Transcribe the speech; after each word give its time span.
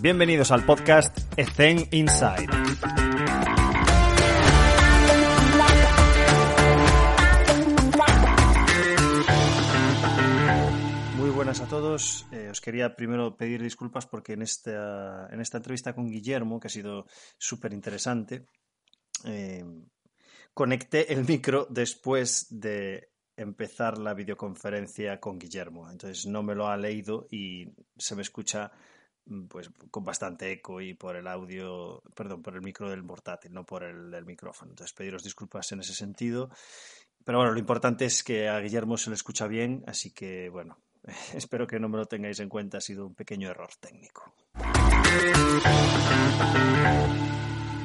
Bienvenidos 0.00 0.52
al 0.52 0.64
podcast 0.64 1.18
Ethen 1.36 1.88
Inside. 1.90 2.46
Muy 11.16 11.30
buenas 11.30 11.60
a 11.60 11.66
todos. 11.66 12.28
Eh, 12.30 12.48
os 12.48 12.60
quería 12.60 12.94
primero 12.94 13.36
pedir 13.36 13.60
disculpas 13.60 14.06
porque 14.06 14.34
en 14.34 14.42
esta, 14.42 15.28
en 15.32 15.40
esta 15.40 15.56
entrevista 15.56 15.92
con 15.92 16.08
Guillermo, 16.08 16.60
que 16.60 16.68
ha 16.68 16.70
sido 16.70 17.06
súper 17.36 17.72
interesante, 17.72 18.46
eh, 19.24 19.64
conecté 20.54 21.12
el 21.12 21.24
micro 21.24 21.66
después 21.70 22.46
de 22.50 23.10
empezar 23.36 23.98
la 23.98 24.14
videoconferencia 24.14 25.18
con 25.18 25.40
Guillermo. 25.40 25.90
Entonces 25.90 26.24
no 26.26 26.44
me 26.44 26.54
lo 26.54 26.68
ha 26.68 26.76
leído 26.76 27.26
y 27.32 27.66
se 27.96 28.14
me 28.14 28.22
escucha 28.22 28.70
pues 29.48 29.70
con 29.90 30.04
bastante 30.04 30.52
eco 30.52 30.80
y 30.80 30.94
por 30.94 31.16
el 31.16 31.26
audio, 31.26 32.02
perdón, 32.14 32.42
por 32.42 32.54
el 32.54 32.62
micro 32.62 32.90
del 32.90 33.04
portátil, 33.04 33.52
no 33.52 33.64
por 33.64 33.84
el, 33.84 34.12
el 34.12 34.24
micrófono. 34.24 34.72
Entonces 34.72 34.94
pediros 34.94 35.22
disculpas 35.22 35.70
en 35.72 35.80
ese 35.80 35.94
sentido. 35.94 36.50
Pero 37.24 37.38
bueno, 37.38 37.52
lo 37.52 37.58
importante 37.58 38.06
es 38.06 38.22
que 38.22 38.48
a 38.48 38.58
Guillermo 38.58 38.96
se 38.96 39.10
le 39.10 39.14
escucha 39.14 39.46
bien, 39.46 39.84
así 39.86 40.12
que 40.12 40.48
bueno, 40.48 40.78
espero 41.34 41.66
que 41.66 41.78
no 41.78 41.88
me 41.88 41.98
lo 41.98 42.06
tengáis 42.06 42.40
en 42.40 42.48
cuenta, 42.48 42.78
ha 42.78 42.80
sido 42.80 43.06
un 43.06 43.14
pequeño 43.14 43.50
error 43.50 43.70
técnico. 43.80 44.32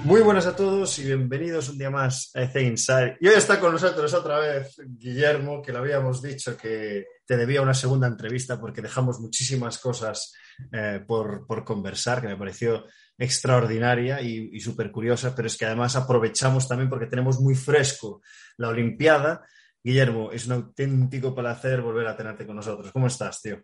Muy 0.03 0.19
buenas 0.21 0.45
a 0.47 0.53
todos 0.53 0.99
y 0.99 1.05
bienvenidos 1.05 1.69
un 1.69 1.77
día 1.77 1.89
más 1.89 2.29
a 2.35 2.41
EC 2.43 2.57
Inside. 2.57 3.17
Y 3.21 3.27
hoy 3.29 3.35
está 3.35 3.57
con 3.57 3.71
nosotros 3.71 4.13
otra 4.13 4.37
vez 4.37 4.75
Guillermo, 4.85 5.61
que 5.61 5.71
le 5.71 5.77
habíamos 5.77 6.21
dicho 6.21 6.57
que 6.57 7.05
te 7.25 7.37
debía 7.37 7.61
una 7.61 7.73
segunda 7.73 8.05
entrevista 8.05 8.59
porque 8.59 8.81
dejamos 8.81 9.21
muchísimas 9.21 9.77
cosas 9.77 10.33
eh, 10.73 11.01
por, 11.07 11.47
por, 11.47 11.63
conversar, 11.63 12.19
que 12.19 12.27
me 12.27 12.35
pareció 12.35 12.85
extraordinaria 13.17 14.21
y, 14.21 14.49
y 14.51 14.59
súper 14.59 14.91
curiosa, 14.91 15.33
pero 15.33 15.47
es 15.47 15.55
que 15.55 15.65
además 15.65 15.95
aprovechamos 15.95 16.67
también 16.67 16.89
porque 16.89 17.07
tenemos 17.07 17.39
muy 17.39 17.55
fresco 17.55 18.21
la 18.57 18.67
Olimpiada. 18.67 19.47
Guillermo, 19.81 20.31
es 20.33 20.45
un 20.47 20.53
auténtico 20.53 21.33
placer 21.33 21.81
volver 21.81 22.07
a 22.07 22.17
tenerte 22.17 22.45
con 22.45 22.57
nosotros. 22.57 22.91
¿Cómo 22.91 23.07
estás, 23.07 23.41
tío? 23.41 23.63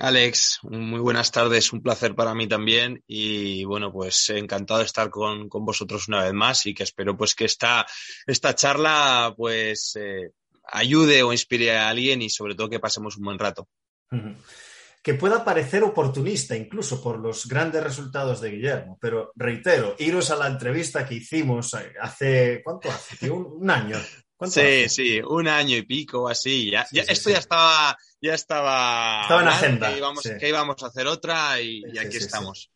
Alex, 0.00 0.60
muy 0.62 1.00
buenas 1.00 1.32
tardes, 1.32 1.72
un 1.72 1.82
placer 1.82 2.14
para 2.14 2.32
mí 2.32 2.46
también 2.46 3.02
y 3.06 3.64
bueno, 3.64 3.92
pues 3.92 4.30
encantado 4.30 4.78
de 4.78 4.86
estar 4.86 5.10
con, 5.10 5.48
con 5.48 5.64
vosotros 5.64 6.06
una 6.06 6.22
vez 6.22 6.32
más 6.32 6.66
y 6.66 6.74
que 6.74 6.84
espero 6.84 7.16
pues 7.16 7.34
que 7.34 7.46
esta, 7.46 7.84
esta 8.24 8.54
charla 8.54 9.34
pues 9.36 9.96
eh, 9.96 10.30
ayude 10.68 11.24
o 11.24 11.32
inspire 11.32 11.76
a 11.76 11.88
alguien 11.88 12.22
y 12.22 12.30
sobre 12.30 12.54
todo 12.54 12.70
que 12.70 12.78
pasemos 12.78 13.16
un 13.16 13.24
buen 13.24 13.40
rato. 13.40 13.68
Que 15.02 15.14
pueda 15.14 15.44
parecer 15.44 15.82
oportunista 15.82 16.54
incluso 16.54 17.02
por 17.02 17.18
los 17.18 17.48
grandes 17.48 17.82
resultados 17.82 18.40
de 18.40 18.50
Guillermo, 18.52 18.98
pero 19.00 19.32
reitero, 19.34 19.96
iros 19.98 20.30
a 20.30 20.36
la 20.36 20.46
entrevista 20.46 21.04
que 21.04 21.16
hicimos 21.16 21.76
hace, 22.00 22.60
¿cuánto 22.62 22.88
hace? 22.88 23.28
Un, 23.30 23.46
un 23.46 23.70
año. 23.70 23.98
Sí, 24.40 24.60
hace? 24.60 24.88
sí, 24.88 25.20
un 25.20 25.48
año 25.48 25.76
y 25.76 25.82
pico 25.82 26.28
así. 26.28 26.70
Ya, 26.70 26.84
sí, 26.86 26.96
ya 26.96 27.04
sí, 27.04 27.12
esto 27.12 27.28
sí. 27.30 27.34
ya 27.34 27.38
estaba, 27.40 27.98
ya 28.20 28.34
estaba. 28.34 29.22
Estaba 29.22 29.42
en 29.42 29.48
agenda. 29.48 29.90
Que 29.90 29.98
íbamos, 29.98 30.22
que 30.22 30.48
íbamos, 30.48 30.82
a 30.82 30.86
hacer 30.86 31.06
otra 31.06 31.60
y, 31.60 31.82
y 31.92 31.98
aquí 31.98 32.18
estamos. 32.18 32.70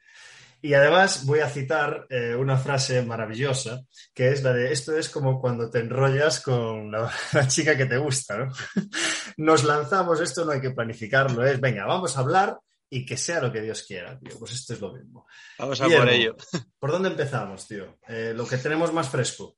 Y 0.64 0.74
además 0.74 1.26
voy 1.26 1.40
a 1.40 1.50
citar 1.50 2.06
eh, 2.08 2.36
una 2.36 2.56
frase 2.56 3.02
maravillosa, 3.02 3.82
que 4.14 4.30
es 4.30 4.44
la 4.44 4.52
de 4.52 4.72
esto 4.72 4.96
es 4.96 5.08
como 5.08 5.40
cuando 5.40 5.68
te 5.68 5.80
enrollas 5.80 6.38
con 6.38 6.92
la, 6.92 7.12
la 7.32 7.48
chica 7.48 7.76
que 7.76 7.86
te 7.86 7.96
gusta, 7.96 8.38
¿no? 8.38 8.52
Nos 9.38 9.64
lanzamos, 9.64 10.20
esto 10.20 10.44
no 10.44 10.52
hay 10.52 10.60
que 10.60 10.70
planificarlo, 10.70 11.44
es 11.44 11.60
venga, 11.60 11.84
vamos 11.84 12.16
a 12.16 12.20
hablar 12.20 12.58
y 12.88 13.04
que 13.04 13.16
sea 13.16 13.40
lo 13.40 13.50
que 13.50 13.60
Dios 13.60 13.82
quiera, 13.82 14.16
tío. 14.18 14.38
Pues 14.38 14.52
esto 14.52 14.74
es 14.74 14.80
lo 14.80 14.92
mismo. 14.92 15.26
Vamos 15.58 15.80
a 15.80 15.84
Guillermo, 15.86 16.04
por 16.04 16.12
ello. 16.12 16.36
¿Por 16.78 16.92
dónde 16.92 17.08
empezamos, 17.08 17.66
tío? 17.66 17.98
Eh, 18.06 18.32
lo 18.36 18.46
que 18.46 18.58
tenemos 18.58 18.92
más 18.92 19.08
fresco. 19.08 19.56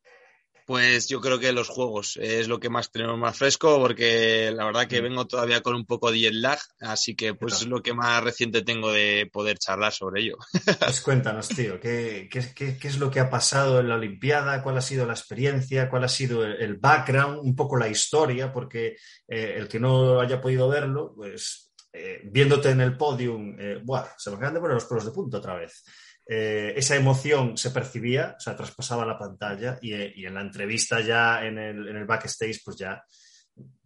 Pues 0.65 1.09
yo 1.09 1.21
creo 1.21 1.39
que 1.39 1.53
los 1.53 1.69
juegos 1.69 2.17
es 2.17 2.49
lo 2.49 2.59
que 2.59 2.71
más 2.71 2.91
tenemos 2.91 3.19
más 3.19 3.37
fresco, 3.37 3.79
porque 3.79 4.51
la 4.51 4.65
verdad 4.65 4.87
que 4.87 5.03
vengo 5.03 5.27
todavía 5.27 5.61
con 5.61 5.75
un 5.75 5.85
poco 5.85 6.11
de 6.11 6.21
jet 6.21 6.33
lag, 6.33 6.59
así 6.81 7.15
que 7.15 7.35
pues 7.35 7.61
es 7.61 7.67
lo 7.67 7.83
que 7.83 7.93
más 7.93 8.25
reciente 8.25 8.63
tengo 8.63 8.91
de 8.91 9.29
poder 9.31 9.59
charlar 9.59 9.93
sobre 9.93 10.23
ello. 10.23 10.37
Pues 10.79 11.01
cuéntanos, 11.01 11.49
tío, 11.49 11.79
¿qué, 11.81 12.29
qué, 12.31 12.53
qué, 12.55 12.79
qué 12.79 12.89
es 12.89 12.99
lo 12.99 13.11
que 13.11 13.21
ha 13.21 13.29
pasado 13.29 13.81
en 13.81 13.89
la 13.89 13.97
Olimpiada? 13.97 14.63
¿Cuál 14.63 14.79
ha 14.79 14.81
sido 14.81 15.07
la 15.07 15.13
experiencia? 15.13 15.89
¿Cuál 15.91 16.05
ha 16.05 16.09
sido 16.09 16.45
el 16.45 16.77
background? 16.77 17.41
Un 17.43 17.55
poco 17.55 17.77
la 17.77 17.89
historia, 17.89 18.53
porque 18.53 18.97
eh, 19.29 19.55
el 19.57 19.69
que 19.69 19.81
no 19.81 20.21
haya 20.21 20.41
podido 20.41 20.69
verlo, 20.69 21.13
pues 21.15 21.73
eh, 21.93 22.23
viéndote 22.25 22.71
en 22.71 22.81
el 22.81 22.97
podium, 22.97 23.55
eh, 23.59 23.81
¡buah! 23.83 24.07
se 24.17 24.31
me 24.31 24.37
acaban 24.37 24.55
de 24.55 24.61
poner 24.61 24.75
los 24.75 24.85
pelos 24.87 25.05
de 25.05 25.13
punto 25.13 25.39
otra 25.39 25.57
vez 25.57 25.85
eh, 26.27 26.73
esa 26.77 26.97
emoción 26.97 27.59
se 27.59 27.71
percibía, 27.71 28.35
o 28.37 28.41
sea, 28.41 28.57
traspasaba 28.57 29.05
la 29.05 29.19
pantalla 29.19 29.79
y, 29.83 29.93
y 29.93 30.27
en 30.27 30.35
la 30.35 30.41
entrevista 30.41 31.01
ya 31.01 31.45
en 31.45 31.59
el, 31.59 31.89
en 31.89 31.97
el, 31.97 32.07
backstage, 32.07 32.63
pues 32.65 32.79
ya, 32.79 33.05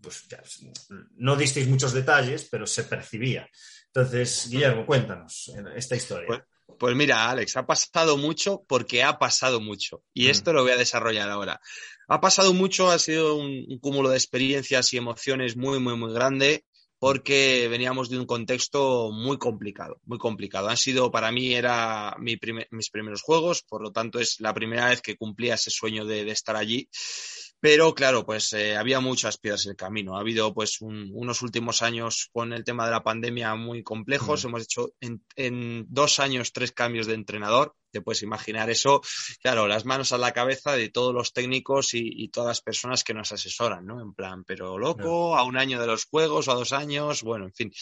pues 0.00 0.28
ya, 0.28 0.41
no 1.16 1.34
disteis 1.34 1.66
muchos 1.66 1.93
detalles, 1.93 2.48
pero 2.50 2.66
se 2.66 2.84
percibía. 2.84 3.48
Entonces, 3.87 4.48
Guillermo, 4.50 4.87
cuéntanos 4.87 5.53
esta 5.75 5.97
historia. 5.97 6.28
Pues, 6.28 6.43
pues 6.78 6.94
mira, 6.94 7.28
Alex, 7.28 7.56
ha 7.56 7.66
pasado 7.66 8.16
mucho 8.16 8.62
porque 8.69 9.03
ha 9.03 9.19
pasado 9.19 9.60
mucho 9.60 10.04
y 10.15 10.27
mm. 10.27 10.31
esto 10.31 10.53
lo 10.53 10.62
voy 10.62 10.72
a 10.72 10.77
desarrollar 10.77 11.28
ahora. 11.31 11.60
Ha 12.06 12.21
pasado 12.21 12.54
mucho, 12.54 12.91
ha 12.91 12.98
sido 12.98 13.34
un, 13.34 13.66
un 13.69 13.78
cúmulo 13.81 14.10
de 14.10 14.16
experiencias 14.16 14.93
y 14.93 14.97
emociones 14.97 15.56
muy, 15.56 15.81
muy, 15.81 15.97
muy 15.97 16.12
grande 16.12 16.65
porque 16.98 17.69
veníamos 17.70 18.09
de 18.09 18.19
un 18.19 18.26
contexto 18.26 19.10
muy 19.12 19.38
complicado, 19.38 20.00
muy 20.04 20.19
complicado. 20.19 20.69
Han 20.69 20.76
sido, 20.76 21.10
para 21.10 21.31
mí, 21.31 21.54
era 21.54 22.16
mi 22.19 22.36
primer, 22.36 22.66
mis 22.70 22.91
primeros 22.91 23.22
juegos, 23.22 23.62
por 23.62 23.82
lo 23.82 23.92
tanto 23.92 24.19
es 24.19 24.41
la 24.41 24.53
primera 24.53 24.88
vez 24.88 25.00
que 25.00 25.16
cumplía 25.16 25.54
ese 25.54 25.70
sueño 25.70 26.04
de, 26.04 26.25
de 26.25 26.32
estar 26.32 26.56
allí. 26.56 26.88
Pero 27.61 27.93
claro, 27.93 28.25
pues 28.25 28.53
eh, 28.53 28.77
había 28.77 29.01
muchas 29.01 29.37
piedras 29.39 29.67
en 29.67 29.71
el 29.71 29.77
camino. 29.77 30.17
Ha 30.17 30.21
habido 30.21 30.55
pues 30.55 30.81
un, 30.81 31.11
unos 31.13 31.43
últimos 31.43 31.83
años 31.83 32.29
con 32.33 32.53
el 32.53 32.63
tema 32.63 32.85
de 32.85 32.93
la 32.93 33.03
pandemia 33.03 33.57
muy 33.57 33.83
complejos. 33.83 34.45
Mm. 34.45 34.49
Hemos 34.49 34.63
hecho 34.63 34.91
en, 35.01 35.25
en, 35.35 35.87
dos 35.89 36.21
años 36.21 36.53
tres 36.53 36.71
cambios 36.71 37.07
de 37.09 37.15
entrenador. 37.15 37.75
Te 37.91 38.01
puedes 38.01 38.23
imaginar 38.23 38.71
eso. 38.71 39.01
Claro, 39.43 39.67
las 39.67 39.85
manos 39.85 40.13
a 40.13 40.19
la 40.19 40.33
cabeza 40.33 40.77
de 40.77 40.89
todos 40.91 41.13
los 41.13 41.33
técnicos 41.33 41.95
y, 41.95 42.03
y 42.05 42.29
todas 42.29 42.49
las 42.49 42.61
personas 42.61 43.03
que 43.03 43.15
nos 43.15 43.33
asesoran, 43.33 43.85
¿no? 43.85 44.01
En 44.01 44.15
plan, 44.15 44.45
pero 44.45 44.79
loco, 44.79 45.37
a 45.37 45.43
un 45.43 45.57
año 45.57 45.81
de 45.81 45.87
los 45.89 46.05
juegos 46.05 46.47
o 46.47 46.53
a 46.53 46.55
dos 46.55 46.73
años, 46.73 47.23
bueno, 47.23 47.47
en 47.47 47.55
fin. 47.55 47.73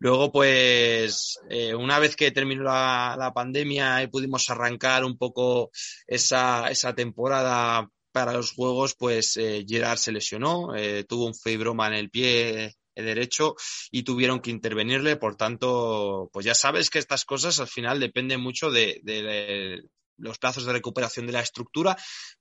Luego, 0.00 0.30
pues, 0.30 1.40
eh, 1.50 1.74
una 1.74 1.98
vez 1.98 2.14
que 2.14 2.30
terminó 2.30 2.62
la, 2.62 3.16
la, 3.18 3.32
pandemia 3.32 4.00
y 4.00 4.06
pudimos 4.06 4.48
arrancar 4.48 5.04
un 5.04 5.18
poco 5.18 5.72
esa, 6.06 6.70
esa 6.70 6.94
temporada 6.94 7.88
para 8.18 8.32
los 8.32 8.50
juegos, 8.50 8.96
pues 8.96 9.36
eh, 9.36 9.64
Gerard 9.64 9.98
se 9.98 10.10
lesionó, 10.10 10.74
eh, 10.74 11.04
tuvo 11.04 11.26
un 11.26 11.36
fibroma 11.36 11.86
en 11.86 11.92
el 11.92 12.10
pie 12.10 12.74
derecho 12.96 13.54
y 13.92 14.02
tuvieron 14.02 14.40
que 14.40 14.50
intervenirle. 14.50 15.14
Por 15.14 15.36
tanto, 15.36 16.28
pues 16.32 16.44
ya 16.44 16.56
sabes 16.56 16.90
que 16.90 16.98
estas 16.98 17.24
cosas 17.24 17.60
al 17.60 17.68
final 17.68 18.00
dependen 18.00 18.40
mucho 18.40 18.72
de, 18.72 18.98
de, 19.04 19.22
de 19.22 19.82
los 20.16 20.38
plazos 20.38 20.66
de 20.66 20.72
recuperación 20.72 21.26
de 21.26 21.32
la 21.32 21.42
estructura. 21.42 21.96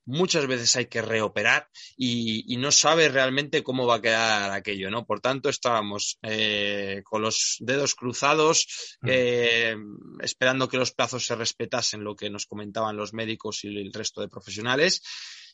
Muchas 0.06 0.48
veces 0.48 0.76
hay 0.76 0.88
que 0.88 1.04
reoperar 1.04 1.70
y, 1.96 2.52
y, 2.52 2.58
no 2.58 2.72
sabes 2.72 3.14
realmente 3.14 3.62
cómo 3.62 3.86
va 3.86 3.98
a 3.98 4.02
quedar 4.02 4.50
aquello, 4.50 4.90
¿no? 4.90 5.06
Por 5.06 5.22
tanto, 5.22 5.50
estábamos 5.50 6.18
eh, 6.24 7.02
con 7.04 7.22
los 7.22 7.58
dedos 7.60 7.94
cruzados, 7.94 8.98
eh, 9.06 9.76
esperando 10.22 10.68
que 10.68 10.78
los 10.78 10.92
plazos 10.92 11.24
se 11.24 11.36
respetasen, 11.36 12.04
lo 12.04 12.16
que 12.16 12.32
nos 12.32 12.48
comentaban 12.48 12.98
los 12.98 13.14
médicos 13.14 13.64
y 13.64 13.68
el 13.68 13.94
resto 13.94 14.22
de 14.22 14.28
profesionales. 14.28 15.04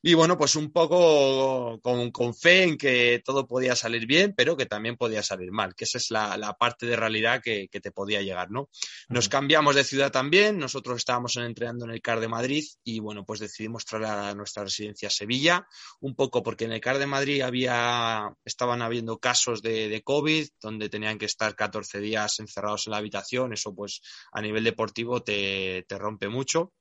Y 0.05 0.15
bueno, 0.15 0.37
pues 0.37 0.57
un 0.57 0.69
poco 0.73 1.79
con, 1.81 2.11
con, 2.11 2.35
fe 2.35 2.63
en 2.63 2.77
que 2.77 3.21
todo 3.23 3.47
podía 3.47 3.73
salir 3.73 4.05
bien, 4.05 4.33
pero 4.35 4.57
que 4.57 4.65
también 4.65 4.97
podía 4.97 5.23
salir 5.23 5.53
mal, 5.53 5.75
que 5.75 5.85
esa 5.85 5.97
es 5.97 6.11
la, 6.11 6.35
la 6.35 6.55
parte 6.55 6.85
de 6.85 6.97
realidad 6.97 7.41
que, 7.41 7.69
que, 7.69 7.79
te 7.79 7.93
podía 7.93 8.21
llegar, 8.21 8.51
¿no? 8.51 8.69
Nos 9.07 9.29
cambiamos 9.29 9.75
de 9.75 9.85
ciudad 9.85 10.11
también, 10.11 10.57
nosotros 10.59 10.97
estábamos 10.97 11.37
entrenando 11.37 11.85
en 11.85 11.91
el 11.91 12.01
CAR 12.01 12.19
de 12.19 12.27
Madrid 12.27 12.65
y 12.83 12.99
bueno, 12.99 13.23
pues 13.25 13.39
decidimos 13.39 13.85
trasladar 13.85 14.31
a 14.31 14.35
nuestra 14.35 14.65
residencia 14.65 15.07
a 15.07 15.11
Sevilla, 15.11 15.67
un 16.01 16.15
poco 16.15 16.43
porque 16.43 16.65
en 16.65 16.73
el 16.73 16.81
CAR 16.81 16.99
de 16.99 17.07
Madrid 17.07 17.39
había, 17.39 18.29
estaban 18.43 18.81
habiendo 18.81 19.19
casos 19.19 19.61
de, 19.61 19.87
de 19.87 20.03
COVID, 20.03 20.49
donde 20.61 20.89
tenían 20.89 21.17
que 21.17 21.27
estar 21.27 21.55
14 21.55 22.01
días 22.01 22.41
encerrados 22.41 22.87
en 22.87 22.91
la 22.91 22.97
habitación, 22.97 23.53
eso 23.53 23.73
pues 23.73 24.01
a 24.33 24.41
nivel 24.41 24.65
deportivo 24.65 25.23
te, 25.23 25.85
te 25.87 25.97
rompe 25.97 26.27
mucho. 26.27 26.73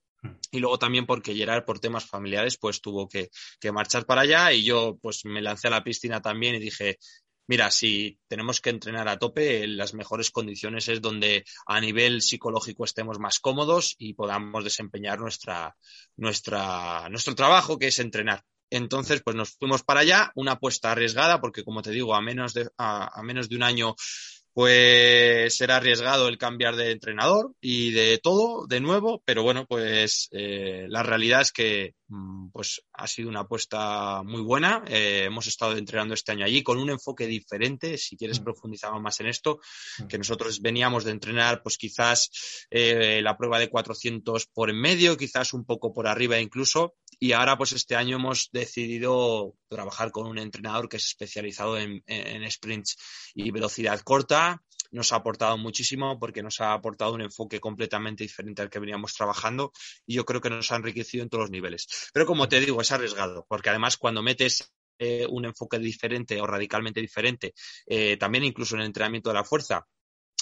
Y 0.51 0.59
luego 0.59 0.79
también 0.79 1.07
porque 1.07 1.35
Gerard, 1.35 1.65
por 1.65 1.81
temas 1.81 2.05
familiares, 2.05 2.59
pues 2.59 2.81
tuvo 2.81 3.09
que, 3.09 3.31
que, 3.59 3.73
marchar 3.73 4.07
para 4.07 4.23
allá 4.23 4.53
y 4.53 4.63
yo 4.65 4.99
pues 5.01 5.25
me 5.25 5.43
lancé 5.43 5.69
a 5.69 5.73
la 5.73 5.83
piscina 5.83 6.21
también 6.21 6.55
y 6.55 6.61
dije, 6.61 6.99
mira, 7.49 7.71
si 7.71 8.19
tenemos 8.29 8.61
que 8.61 8.71
entrenar 8.71 9.09
a 9.09 9.19
tope, 9.19 9.65
en 9.65 9.77
las 9.77 9.95
mejores 9.95 10.31
condiciones 10.31 10.89
es 10.89 11.01
donde 11.01 11.45
a 11.67 11.81
nivel 11.81 12.23
psicológico 12.23 12.85
estemos 12.85 13.19
más 13.19 13.41
cómodos 13.41 13.95
y 13.99 14.15
podamos 14.15 14.65
desempeñar 14.65 15.19
nuestra, 15.19 15.77
nuestra, 16.17 17.09
nuestro 17.11 17.35
trabajo, 17.35 17.79
que 17.79 17.89
es 17.89 17.99
entrenar. 17.99 18.43
Entonces, 18.71 19.21
pues 19.23 19.37
nos 19.37 19.51
fuimos 19.51 19.83
para 19.83 20.01
allá, 20.01 20.33
una 20.35 20.53
apuesta 20.53 20.93
arriesgada, 20.93 21.41
porque 21.41 21.63
como 21.63 21.83
te 21.83 21.91
digo, 21.91 22.15
a 22.15 22.23
menos 22.23 22.55
de, 22.55 22.71
a, 22.79 23.19
a 23.19 23.23
menos 23.23 23.49
de 23.51 23.57
un 23.57 23.65
año 23.65 23.95
pues 24.52 25.56
será 25.56 25.76
arriesgado 25.76 26.28
el 26.28 26.37
cambiar 26.37 26.76
de 26.76 26.90
entrenador 26.90 27.54
y 27.60 27.93
de 27.93 28.19
todo 28.19 28.66
de 28.66 28.81
nuevo, 28.81 29.22
pero 29.25 29.43
bueno, 29.43 29.66
pues 29.66 30.28
eh, 30.32 30.87
la 30.88 31.02
realidad 31.02 31.40
es 31.40 31.52
que 31.52 31.94
mm, 32.08 32.50
pues 32.50 32.82
ha 32.93 33.06
sido 33.06 33.31
una 33.31 33.40
apuesta 33.40 34.22
muy 34.22 34.43
buena. 34.43 34.84
Eh, 34.87 35.25
hemos 35.25 35.46
estado 35.46 35.76
entrenando 35.76 36.12
este 36.12 36.32
año 36.32 36.44
allí 36.44 36.62
con 36.62 36.78
un 36.78 36.90
enfoque 36.90 37.26
diferente, 37.26 37.96
si 37.96 38.16
quieres 38.16 38.40
mm. 38.40 38.44
profundizar 38.44 38.93
más 39.00 39.20
en 39.20 39.28
esto, 39.28 39.60
mm. 39.99 40.06
que 40.06 40.19
nosotros 40.19 40.60
veníamos 40.60 41.04
de 41.04 41.12
entrenar 41.12 41.62
pues 41.62 41.78
quizás 41.78 42.31
eh, 42.70 43.20
la 43.22 43.37
prueba 43.38 43.58
de 43.58 43.70
400 43.70 44.46
por 44.46 44.69
en 44.69 44.81
medio, 44.81 45.16
quizás 45.16 45.54
un 45.54 45.64
poco 45.64 45.94
por 45.94 46.06
arriba 46.06 46.38
incluso, 46.38 46.94
y 47.23 47.35
ahora 47.35 47.57
pues 47.57 47.71
este 47.71 47.95
año 47.95 48.17
hemos 48.17 48.51
decidido 48.51 49.55
trabajar 49.69 50.11
con 50.11 50.27
un 50.27 50.39
entrenador 50.39 50.89
que 50.89 50.97
es 50.97 51.07
especializado 51.07 51.79
en, 51.79 52.03
en 52.07 52.51
sprints 52.51 52.97
y 53.33 53.53
velocidad 53.53 54.01
corta 54.01 54.61
nos 54.91 55.13
ha 55.13 55.17
aportado 55.17 55.57
muchísimo 55.57 56.19
porque 56.19 56.43
nos 56.43 56.61
ha 56.61 56.73
aportado 56.73 57.13
un 57.13 57.21
enfoque 57.21 57.61
completamente 57.61 58.25
diferente 58.25 58.61
al 58.61 58.71
que 58.71 58.81
veníamos 58.81 59.15
trabajando 59.15 59.71
y 60.05 60.15
yo 60.15 60.25
creo 60.25 60.41
que 60.41 60.51
nos 60.51 60.73
ha 60.73 60.77
enriquecido 60.77 61.23
en 61.23 61.29
todos 61.29 61.43
los 61.43 61.51
niveles. 61.53 61.87
Pero 62.13 62.27
como 62.27 62.49
te 62.49 62.59
digo, 62.59 62.81
es 62.81 62.91
arriesgado 62.91 63.47
porque 63.49 63.71
además 63.71 63.97
cuando 63.99 64.21
metes 64.21 64.73
eh, 64.99 65.25
un 65.31 65.45
enfoque 65.45 65.79
diferente 65.79 66.41
o 66.41 66.47
radicalmente 66.49 67.01
diferente, 67.01 67.55
eh, 67.87 68.17
también 68.17 68.43
incluso 68.43 68.75
en 68.75 68.81
el 68.81 68.89
entrenamiento 68.89 69.31
de 69.31 69.35
la 69.35 69.45
fuerza, 69.45 69.87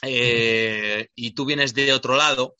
eh, 0.03 1.09
y 1.15 1.32
tú 1.32 1.44
vienes 1.44 1.75
de 1.75 1.93
otro 1.93 2.17
lado, 2.17 2.55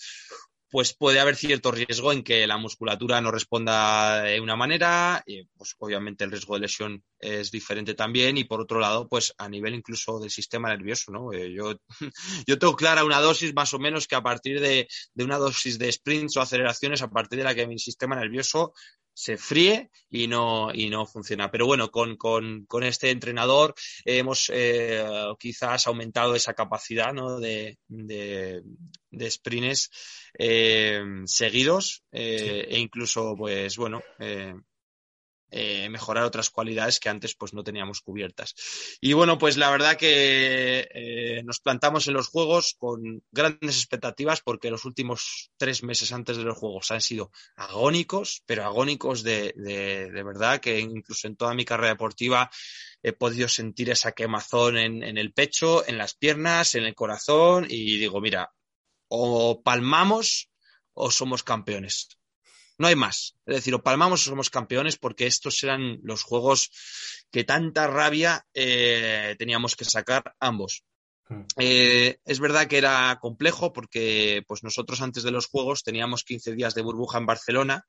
pues 0.71 0.95
puede 0.95 1.19
haber 1.19 1.37
cierto 1.37 1.73
riesgo 1.73 2.13
en 2.13 2.23
que 2.23 2.47
la 2.47 2.57
musculatura 2.57 3.21
no 3.21 3.31
responda 3.31 4.23
de 4.23 4.41
una 4.41 4.55
manera, 4.55 5.23
y 5.27 5.45
pues 5.45 5.75
obviamente 5.79 6.25
el 6.25 6.31
riesgo 6.31 6.55
de 6.55 6.61
lesión 6.61 7.05
es 7.19 7.51
diferente 7.51 7.95
también, 7.95 8.39
y 8.39 8.45
por 8.45 8.61
otro 8.61 8.79
lado, 8.79 9.09
pues 9.09 9.35
a 9.37 9.49
nivel 9.49 9.75
incluso 9.75 10.21
del 10.21 10.31
sistema 10.31 10.69
nervioso, 10.69 11.11
¿no? 11.11 11.33
Eh, 11.33 11.53
yo, 11.53 11.75
yo 12.47 12.59
tengo 12.59 12.77
clara 12.77 13.05
una 13.05 13.21
dosis 13.21 13.53
más 13.53 13.75
o 13.75 13.79
menos 13.79 14.07
que 14.07 14.15
a 14.15 14.23
partir 14.23 14.61
de, 14.61 14.87
de, 15.13 15.25
una 15.25 15.39
dosis 15.39 15.79
de 15.79 15.91
sprints 15.91 16.37
o 16.37 16.41
aceleraciones, 16.41 17.03
a 17.03 17.11
partir 17.11 17.39
de 17.39 17.45
la 17.45 17.55
que 17.55 17.67
mi 17.67 17.79
sistema 17.79 18.15
nervioso 18.15 18.73
se 19.13 19.37
fríe 19.37 19.91
y 20.11 20.27
no, 20.27 20.73
y 20.73 20.89
no 20.89 21.07
funciona. 21.07 21.51
Pero 21.51 21.67
bueno, 21.67 21.91
con, 21.91 22.17
con, 22.17 22.65
con 22.67 22.83
este 22.83 23.11
entrenador 23.11 23.75
hemos 24.05 24.51
eh, 24.53 25.05
quizás 25.39 25.87
aumentado 25.87 26.35
esa 26.35 26.55
capacidad 26.55 27.13
¿no? 27.13 27.39
de, 27.39 27.79
de, 27.89 28.63
de 29.11 29.31
sprints 29.31 29.91
eh, 30.39 31.03
seguidos 31.25 32.05
eh, 32.13 32.67
e 32.69 32.79
incluso, 32.79 33.35
pues 33.37 33.77
bueno, 33.77 34.03
eh, 35.51 35.89
mejorar 35.89 36.25
otras 36.25 36.51
cualidades 36.51 37.01
que 37.01 37.09
antes 37.09 37.35
pues 37.35 37.53
no 37.55 37.65
teníamos 37.65 38.01
cubiertas. 38.01 38.55
Y 39.01 39.13
bueno, 39.13 39.39
pues 39.39 39.57
la 39.57 39.71
verdad 39.71 39.97
que 39.97 40.89
eh, 40.93 41.43
nos 41.45 41.61
plantamos 41.61 42.07
en 42.07 42.15
los 42.15 42.29
juegos 42.29 42.77
con 42.79 43.23
grandes 43.31 43.77
expectativas 43.77 44.41
porque 44.41 44.71
los 44.71 44.85
últimos 44.85 45.51
tres 45.57 45.83
meses 45.83 46.13
antes 46.13 46.37
de 46.37 46.45
los 46.45 46.57
juegos 46.57 46.91
han 46.91 47.01
sido 47.01 47.33
agónicos, 47.57 48.43
pero 48.47 48.65
agónicos 48.65 49.23
de, 49.23 49.53
de, 49.57 50.11
de 50.11 50.23
verdad 50.23 50.61
que 50.61 50.79
incluso 50.79 51.27
en 51.27 51.37
toda 51.37 51.55
mi 51.55 51.65
carrera 51.65 51.95
deportiva 51.95 52.51
he 53.03 53.13
podido 53.13 53.49
sentir 53.49 53.91
esa 53.91 54.13
quemazón 54.13 54.77
en, 54.77 55.03
en 55.03 55.19
el 55.19 55.33
pecho, 55.33 55.87
en 55.87 55.99
las 55.99 56.15
piernas, 56.15 56.75
en 56.75 56.85
el 56.85 56.95
corazón 56.95 57.67
y 57.69 57.99
digo, 57.99 58.21
mira, 58.21 58.53
o 59.09 59.63
palmamos 59.63 60.51
o 60.93 61.11
somos 61.11 61.43
campeones 61.43 62.20
no 62.81 62.87
hay 62.87 62.97
más. 62.97 63.37
Es 63.45 63.57
decir, 63.57 63.75
o 63.75 63.83
palmamos 63.83 64.23
o 64.23 64.31
somos 64.31 64.49
campeones 64.49 64.97
porque 64.97 65.27
estos 65.27 65.63
eran 65.63 66.01
los 66.03 66.23
juegos 66.23 66.71
que 67.31 67.45
tanta 67.45 67.87
rabia 67.87 68.47
eh, 68.55 69.37
teníamos 69.39 69.77
que 69.77 69.85
sacar 69.85 70.35
ambos. 70.41 70.83
Hmm. 71.29 71.43
Eh, 71.59 72.17
es 72.25 72.41
verdad 72.41 72.69
que 72.69 72.79
era 72.79 73.19
complejo 73.21 73.75
porque 73.75 74.43
pues 74.49 74.63
nosotros 74.63 75.03
antes 75.03 75.23
de 75.25 75.31
los 75.31 75.47
juegos 75.47 75.83
teníamos 75.83 76.25
15 76.25 76.55
días 76.55 76.75
de 76.75 76.81
burbuja 76.81 77.19
en 77.19 77.27
Barcelona, 77.27 77.87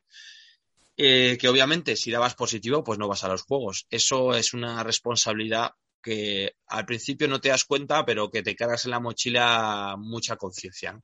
eh, 0.98 1.38
que 1.40 1.48
obviamente 1.48 1.96
si 1.96 2.12
dabas 2.12 2.36
positivo 2.36 2.84
pues 2.84 3.00
no 3.00 3.08
vas 3.08 3.24
a 3.24 3.30
los 3.30 3.44
juegos. 3.44 3.88
Eso 3.90 4.36
es 4.36 4.54
una 4.54 4.84
responsabilidad 4.84 5.72
que 6.02 6.56
al 6.68 6.86
principio 6.86 7.28
no 7.28 7.40
te 7.40 7.50
das 7.50 7.66
cuenta, 7.66 8.06
pero 8.06 8.30
que 8.30 8.44
te 8.44 8.56
cargas 8.56 8.86
en 8.86 8.92
la 8.92 9.00
mochila 9.00 9.96
mucha 9.98 10.38
conciencia. 10.38 11.00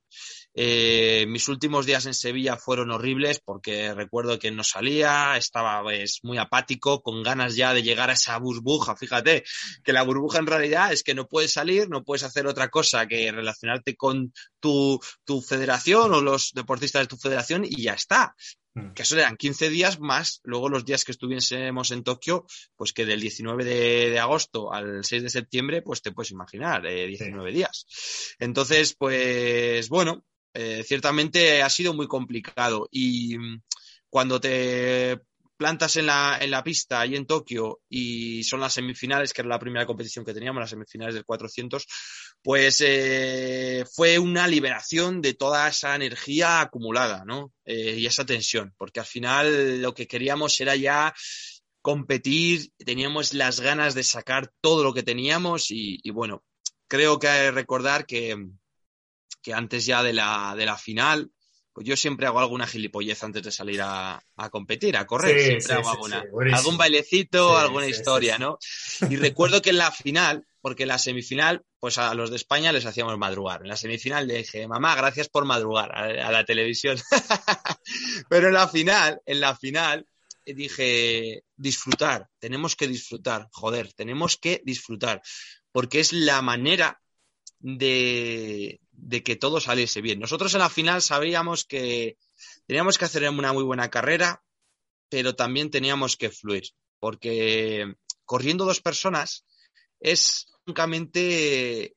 Eh, 0.54 1.26
mis 1.28 1.48
últimos 1.48 1.86
días 1.86 2.06
en 2.06 2.14
Sevilla 2.14 2.56
fueron 2.56 2.90
horribles 2.90 3.40
porque 3.40 3.94
recuerdo 3.94 4.38
que 4.38 4.50
no 4.50 4.64
salía, 4.64 5.36
estaba 5.36 5.82
pues, 5.82 6.20
muy 6.22 6.38
apático, 6.38 7.02
con 7.02 7.22
ganas 7.22 7.54
ya 7.54 7.74
de 7.74 7.82
llegar 7.82 8.10
a 8.10 8.14
esa 8.14 8.38
burbuja. 8.38 8.96
Fíjate 8.96 9.44
que 9.84 9.92
la 9.92 10.02
burbuja 10.02 10.38
en 10.38 10.46
realidad 10.46 10.92
es 10.92 11.02
que 11.02 11.14
no 11.14 11.28
puedes 11.28 11.52
salir, 11.52 11.88
no 11.88 12.04
puedes 12.04 12.24
hacer 12.24 12.46
otra 12.46 12.68
cosa 12.68 13.06
que 13.06 13.30
relacionarte 13.30 13.94
con 13.94 14.32
tu, 14.60 14.98
tu 15.24 15.40
federación 15.42 16.12
o 16.14 16.20
los 16.20 16.52
deportistas 16.54 17.02
de 17.02 17.08
tu 17.08 17.16
federación 17.16 17.64
y 17.64 17.82
ya 17.82 17.94
está. 17.94 18.34
Mm. 18.74 18.92
que 18.92 19.02
eso 19.02 19.16
eran 19.16 19.36
15 19.36 19.70
días 19.70 19.98
más, 20.00 20.40
luego 20.44 20.68
los 20.68 20.84
días 20.84 21.04
que 21.04 21.12
estuviésemos 21.12 21.90
en 21.90 22.04
Tokio, 22.04 22.46
pues 22.76 22.92
que 22.92 23.06
del 23.06 23.20
19 23.20 23.64
de, 23.64 24.10
de 24.10 24.18
agosto 24.18 24.72
al 24.72 25.04
6 25.04 25.22
de 25.22 25.30
septiembre, 25.30 25.82
pues 25.82 26.02
te 26.02 26.12
puedes 26.12 26.30
imaginar, 26.30 26.86
eh, 26.86 27.06
19 27.06 27.50
sí. 27.50 27.56
días. 27.56 27.86
Entonces, 28.38 28.94
pues 28.94 29.88
bueno, 29.88 30.24
eh, 30.54 30.82
ciertamente 30.84 31.62
ha 31.62 31.70
sido 31.70 31.94
muy 31.94 32.06
complicado 32.06 32.88
y 32.90 33.38
mm, 33.38 33.62
cuando 34.10 34.40
te 34.40 35.20
plantas 35.58 35.96
en 35.96 36.06
la, 36.06 36.38
en 36.40 36.50
la 36.50 36.64
pista 36.64 37.00
ahí 37.00 37.16
en 37.16 37.26
Tokio 37.26 37.80
y 37.88 38.42
son 38.44 38.60
las 38.60 38.72
semifinales, 38.72 39.32
que 39.32 39.42
era 39.42 39.48
la 39.48 39.58
primera 39.58 39.84
competición 39.84 40.24
que 40.24 40.32
teníamos, 40.32 40.60
las 40.60 40.70
semifinales 40.70 41.14
del 41.14 41.24
400, 41.24 41.86
pues 42.42 42.82
eh, 42.86 43.84
fue 43.92 44.18
una 44.18 44.46
liberación 44.46 45.20
de 45.20 45.34
toda 45.34 45.68
esa 45.68 45.94
energía 45.94 46.60
acumulada, 46.60 47.24
¿no? 47.26 47.52
Eh, 47.64 47.96
y 47.98 48.06
esa 48.06 48.24
tensión, 48.24 48.74
porque 48.78 49.00
al 49.00 49.06
final 49.06 49.82
lo 49.82 49.92
que 49.92 50.06
queríamos 50.06 50.58
era 50.60 50.76
ya 50.76 51.12
competir, 51.82 52.70
teníamos 52.78 53.34
las 53.34 53.60
ganas 53.60 53.94
de 53.94 54.04
sacar 54.04 54.52
todo 54.60 54.84
lo 54.84 54.94
que 54.94 55.02
teníamos 55.02 55.70
y, 55.70 56.00
y 56.02 56.10
bueno, 56.10 56.44
creo 56.86 57.18
que 57.18 57.50
recordar 57.50 58.06
que, 58.06 58.36
que 59.42 59.54
antes 59.54 59.86
ya 59.86 60.02
de 60.02 60.12
la, 60.12 60.54
de 60.56 60.66
la 60.66 60.76
final, 60.76 61.30
pues 61.78 61.86
yo 61.86 61.96
siempre 61.96 62.26
hago 62.26 62.40
alguna 62.40 62.66
gilipollez 62.66 63.22
antes 63.22 63.40
de 63.40 63.52
salir 63.52 63.80
a, 63.80 64.20
a 64.36 64.50
competir, 64.50 64.96
a 64.96 65.06
correr. 65.06 65.38
Sí, 65.38 65.44
siempre 65.44 65.66
sí, 65.66 65.72
hago 65.74 65.90
alguna, 65.90 66.22
sí, 66.22 66.52
algún 66.52 66.76
bailecito, 66.76 67.56
alguna 67.56 67.86
historia, 67.86 68.36
¿no? 68.36 68.58
Y 69.08 69.14
recuerdo 69.14 69.62
que 69.62 69.70
en 69.70 69.78
la 69.78 69.92
final, 69.92 70.44
porque 70.60 70.82
en 70.82 70.88
la 70.88 70.98
semifinal, 70.98 71.62
pues 71.78 71.98
a 71.98 72.12
los 72.14 72.30
de 72.30 72.36
España 72.36 72.72
les 72.72 72.84
hacíamos 72.84 73.16
madrugar. 73.16 73.60
En 73.62 73.68
la 73.68 73.76
semifinal 73.76 74.26
le 74.26 74.38
dije, 74.38 74.66
mamá, 74.66 74.96
gracias 74.96 75.28
por 75.28 75.44
madrugar 75.44 75.92
a, 75.96 76.26
a 76.26 76.32
la 76.32 76.44
televisión. 76.44 76.98
Pero 78.28 78.48
en 78.48 78.54
la 78.54 78.66
final, 78.66 79.20
en 79.24 79.38
la 79.38 79.54
final, 79.54 80.04
dije, 80.44 81.44
disfrutar, 81.54 82.28
tenemos 82.40 82.74
que 82.74 82.88
disfrutar, 82.88 83.48
joder, 83.52 83.92
tenemos 83.92 84.36
que 84.36 84.62
disfrutar, 84.64 85.22
porque 85.70 86.00
es 86.00 86.12
la 86.12 86.42
manera 86.42 87.00
de, 87.60 88.80
de 89.00 89.22
que 89.22 89.36
todo 89.36 89.60
saliese 89.60 90.00
bien. 90.00 90.18
Nosotros 90.18 90.52
en 90.54 90.60
la 90.60 90.68
final 90.68 91.02
sabíamos 91.02 91.64
que 91.64 92.18
teníamos 92.66 92.98
que 92.98 93.04
hacer 93.04 93.28
una 93.28 93.52
muy 93.52 93.64
buena 93.64 93.90
carrera, 93.90 94.42
pero 95.08 95.34
también 95.34 95.70
teníamos 95.70 96.16
que 96.16 96.30
fluir, 96.30 96.64
porque 97.00 97.94
corriendo 98.24 98.64
dos 98.64 98.80
personas 98.80 99.46
es 100.00 100.46
francamente 100.64 101.96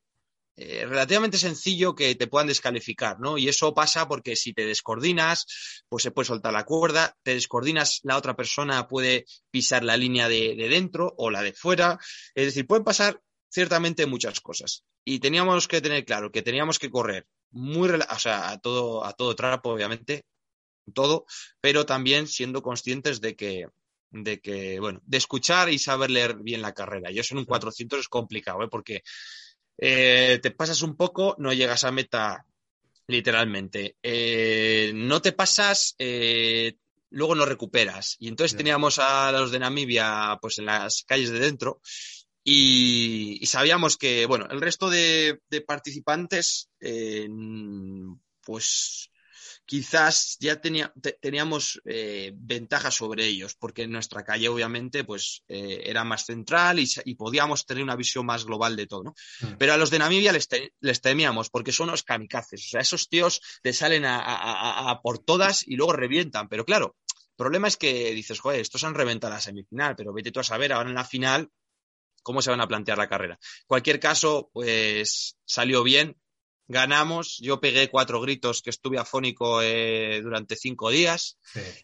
eh, 0.55 0.85
relativamente 0.85 1.37
sencillo 1.37 1.95
que 1.95 2.15
te 2.15 2.27
puedan 2.27 2.47
descalificar, 2.47 3.19
¿no? 3.19 3.37
Y 3.37 3.49
eso 3.49 3.73
pasa 3.73 4.07
porque 4.07 4.35
si 4.35 4.53
te 4.53 4.65
descoordinas, 4.65 5.83
pues 5.89 6.03
se 6.03 6.11
puede 6.11 6.27
soltar 6.27 6.53
la 6.53 6.65
cuerda, 6.65 7.17
te 7.23 7.33
descoordinas, 7.33 7.99
la 8.03 8.17
otra 8.17 8.35
persona 8.35 8.87
puede 8.87 9.25
pisar 9.49 9.83
la 9.83 9.97
línea 9.97 10.29
de, 10.29 10.55
de 10.55 10.69
dentro 10.69 11.13
o 11.17 11.31
la 11.31 11.41
de 11.41 11.53
fuera, 11.53 11.99
es 12.35 12.45
decir, 12.45 12.67
pueden 12.67 12.83
pasar 12.83 13.21
ciertamente 13.51 14.05
muchas 14.05 14.39
cosas. 14.39 14.85
Y 15.03 15.19
teníamos 15.19 15.67
que 15.67 15.81
tener 15.81 16.05
claro 16.05 16.31
que 16.31 16.41
teníamos 16.41 16.79
que 16.79 16.89
correr 16.89 17.27
muy, 17.51 17.89
o 17.89 18.19
sea, 18.19 18.49
a 18.49 18.59
todo, 18.59 19.05
a 19.05 19.13
todo 19.13 19.35
trapo, 19.35 19.71
obviamente, 19.71 20.23
todo, 20.93 21.25
pero 21.59 21.85
también 21.85 22.27
siendo 22.27 22.61
conscientes 22.61 23.19
de 23.19 23.35
que, 23.35 23.67
de 24.09 24.39
que, 24.39 24.79
bueno, 24.79 25.01
de 25.05 25.17
escuchar 25.17 25.69
y 25.69 25.77
saber 25.77 26.09
leer 26.09 26.37
bien 26.37 26.61
la 26.61 26.73
carrera. 26.73 27.11
Y 27.11 27.19
eso 27.19 27.33
en 27.33 27.39
un 27.39 27.45
400 27.45 27.99
es 27.99 28.07
complicado, 28.07 28.63
¿eh? 28.63 28.69
porque 28.69 29.03
eh, 29.77 30.39
te 30.41 30.51
pasas 30.51 30.81
un 30.81 30.95
poco, 30.95 31.35
no 31.37 31.51
llegas 31.51 31.83
a 31.83 31.91
meta 31.91 32.45
literalmente. 33.07 33.97
Eh, 34.01 34.91
no 34.95 35.21
te 35.21 35.33
pasas, 35.33 35.95
eh, 35.99 36.75
luego 37.09 37.35
no 37.35 37.45
recuperas. 37.45 38.15
Y 38.19 38.29
entonces 38.29 38.57
teníamos 38.57 38.99
a 38.99 39.31
los 39.33 39.51
de 39.51 39.59
Namibia 39.59 40.37
pues 40.41 40.59
en 40.59 40.67
las 40.67 41.03
calles 41.03 41.31
de 41.31 41.39
dentro 41.39 41.81
y, 42.43 43.37
y, 43.41 43.45
sabíamos 43.45 43.97
que, 43.97 44.25
bueno, 44.25 44.47
el 44.49 44.61
resto 44.61 44.89
de, 44.89 45.41
de 45.49 45.61
participantes, 45.61 46.69
eh, 46.79 47.27
pues 48.41 49.11
quizás 49.71 50.35
ya 50.41 50.59
tenía, 50.59 50.93
teníamos 51.21 51.81
eh, 51.85 52.33
ventaja 52.35 52.91
sobre 52.91 53.25
ellos, 53.25 53.55
porque 53.55 53.87
nuestra 53.87 54.23
calle 54.23 54.49
obviamente 54.49 55.05
pues, 55.05 55.43
eh, 55.47 55.83
era 55.85 56.03
más 56.03 56.25
central 56.25 56.77
y, 56.79 57.15
podíamos 57.15 57.65
tener 57.65 57.81
una 57.81 57.95
visión 57.95 58.25
más 58.25 58.43
global 58.43 58.75
de 58.75 58.87
todo. 58.87 59.03
¿no? 59.03 59.15
Mm. 59.39 59.53
Pero 59.57 59.71
a 59.71 59.77
los 59.77 59.89
de 59.89 59.99
Namibia 59.99 60.33
les, 60.33 60.49
les, 60.81 60.99
temíamos, 60.99 61.49
porque 61.49 61.71
son 61.71 61.87
los 61.87 62.03
kamikazes. 62.03 62.65
O 62.65 62.69
sea, 62.69 62.81
esos 62.81 63.07
tíos 63.07 63.39
te 63.61 63.71
salen 63.71 64.03
a, 64.05 64.99
por 65.01 65.19
todas 65.19 65.65
y 65.65 65.77
luego 65.77 65.93
revientan. 65.93 66.49
Pero 66.49 66.65
claro, 66.65 66.97
el 67.07 67.35
problema 67.37 67.69
es 67.69 67.77
que 67.77 68.11
dices, 68.11 68.41
joder, 68.41 68.59
estos 68.59 68.83
han 68.83 68.93
reventado 68.93 69.33
la 69.33 69.39
semifinal, 69.39 69.95
pero 69.95 70.11
vete 70.11 70.31
tú 70.31 70.41
a 70.41 70.43
saber 70.43 70.73
ahora 70.73 70.89
en 70.89 70.95
la 70.95 71.05
final 71.05 71.49
cómo 72.21 72.41
se 72.41 72.49
van 72.49 72.61
a 72.61 72.67
plantear 72.67 72.97
la 72.97 73.09
carrera. 73.09 73.35
En 73.35 73.67
cualquier 73.67 73.99
caso, 73.99 74.49
pues 74.53 75.37
salió 75.45 75.83
bien, 75.83 76.17
ganamos, 76.71 77.37
yo 77.39 77.59
pegué 77.59 77.89
cuatro 77.89 78.21
gritos 78.21 78.61
que 78.61 78.69
estuve 78.69 78.97
afónico 78.97 79.61
eh, 79.61 80.21
durante 80.23 80.55
cinco 80.55 80.89
días 80.89 81.37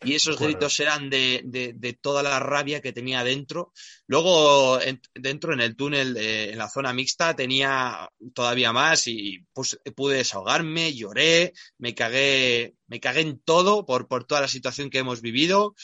y 0.04 0.16
esos 0.16 0.40
gritos 0.40 0.80
eran 0.80 1.10
de, 1.10 1.42
de, 1.44 1.94
toda 1.94 2.24
la 2.24 2.40
rabia 2.40 2.82
que 2.82 2.94
tenía 2.94 3.24
dentro. 3.24 3.74
Luego, 4.08 4.80
dentro 5.14 5.54
en 5.54 5.60
el 5.60 5.76
túnel, 5.76 6.16
en 6.18 6.58
la 6.58 6.70
zona 6.70 6.94
mixta, 6.94 7.36
tenía 7.36 8.10
todavía 8.34 8.72
más 8.72 9.08
y 9.08 9.46
pues, 9.54 9.78
pude 9.96 10.18
desahogarme, 10.18 10.94
lloré, 10.94 11.54
me 11.78 11.94
cagué, 11.94 12.76
me 12.88 13.00
cagué 13.00 13.22
en 13.22 13.40
todo 13.40 13.86
por, 13.86 14.08
por 14.08 14.26
toda 14.26 14.42
la 14.42 14.48
situación 14.48 14.90
que 14.90 15.00
hemos 15.00 15.22
vivido 15.22 15.76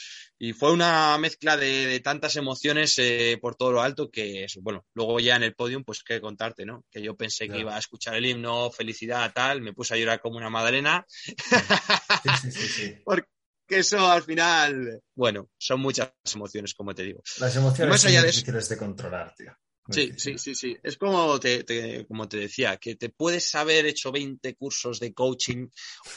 y 0.46 0.52
fue 0.52 0.72
una 0.72 1.16
mezcla 1.16 1.56
de, 1.56 2.00
tantas 2.00 2.36
emociones 2.36 2.98
eh, 2.98 3.38
por 3.40 3.54
todo 3.54 3.72
lo 3.72 3.80
alto 3.80 4.10
que, 4.10 4.46
bueno, 4.60 4.84
luego 4.92 5.18
ya 5.18 5.36
en 5.36 5.42
el 5.42 5.54
podium, 5.54 5.84
pues 5.84 6.02
qué 6.02 6.20
contarte, 6.20 6.66
¿no? 6.66 6.84
Que 6.90 7.00
yo 7.00 7.16
pensé 7.16 7.48
que 7.48 7.60
iba 7.60 7.74
a 7.74 7.78
escuchar 7.78 8.16
el 8.16 8.26
himno, 8.26 8.70
felicidad, 8.70 9.32
tal, 9.34 9.62
me 9.62 9.72
puse 9.72 9.94
a 9.94 9.96
llorar 9.96 10.20
como 10.20 10.36
una 10.36 10.50
madalena. 10.50 11.06
Sí, 11.08 12.50
sí, 12.50 12.68
sí, 12.68 12.96
Porque 13.06 13.26
eso 13.68 14.06
al 14.06 14.22
final, 14.22 15.00
bueno, 15.14 15.48
son 15.56 15.80
muchas 15.80 16.12
emociones, 16.34 16.74
como 16.74 16.94
te 16.94 17.04
digo. 17.04 17.22
Las 17.40 17.56
emociones 17.56 18.02
son 18.02 18.12
difíciles 18.12 18.68
de 18.68 18.76
controlar, 18.76 19.34
tío. 19.34 19.56
sí, 19.88 20.12
sí, 20.18 20.36
sí, 20.36 20.54
sí. 20.54 20.76
Es 20.82 20.98
como 20.98 21.40
te, 21.40 22.04
como 22.06 22.28
te 22.28 22.36
decía, 22.36 22.76
que 22.76 22.96
te 22.96 23.08
puedes 23.08 23.54
haber 23.54 23.86
hecho 23.86 24.12
20 24.12 24.54
cursos 24.56 25.00
de 25.00 25.14
coaching 25.14 25.68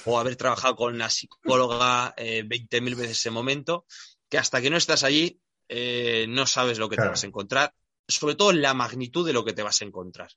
o 0.03 0.19
haber 0.19 0.35
trabajado 0.35 0.75
con 0.75 0.97
la 0.97 1.09
psicóloga 1.09 2.13
eh, 2.17 2.43
20.000 2.43 2.95
veces 2.97 3.11
ese 3.11 3.31
momento, 3.31 3.85
que 4.29 4.37
hasta 4.37 4.61
que 4.61 4.69
no 4.69 4.77
estás 4.77 5.03
allí 5.03 5.39
eh, 5.69 6.25
no 6.29 6.45
sabes 6.45 6.79
lo 6.79 6.89
que 6.89 6.95
te 6.95 7.07
vas 7.07 7.23
a 7.23 7.27
encontrar, 7.27 7.73
sobre 8.07 8.35
todo 8.35 8.53
la 8.53 8.73
magnitud 8.73 9.25
de 9.25 9.33
lo 9.33 9.43
que 9.43 9.53
te 9.53 9.63
vas 9.63 9.81
a 9.81 9.85
encontrar. 9.85 10.29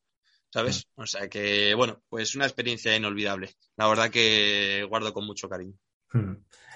¿Sabes? 0.53 0.87
Mm. 0.97 1.03
O 1.03 1.07
sea 1.07 1.29
que, 1.29 1.75
bueno, 1.75 2.03
pues 2.09 2.35
una 2.35 2.45
experiencia 2.45 2.97
inolvidable. 2.97 3.55
La 3.77 3.87
verdad 3.87 4.11
que 4.11 4.85
guardo 4.89 5.13
con 5.13 5.25
mucho 5.25 5.49
cariño. 5.49 5.75
Mm. 6.13 6.33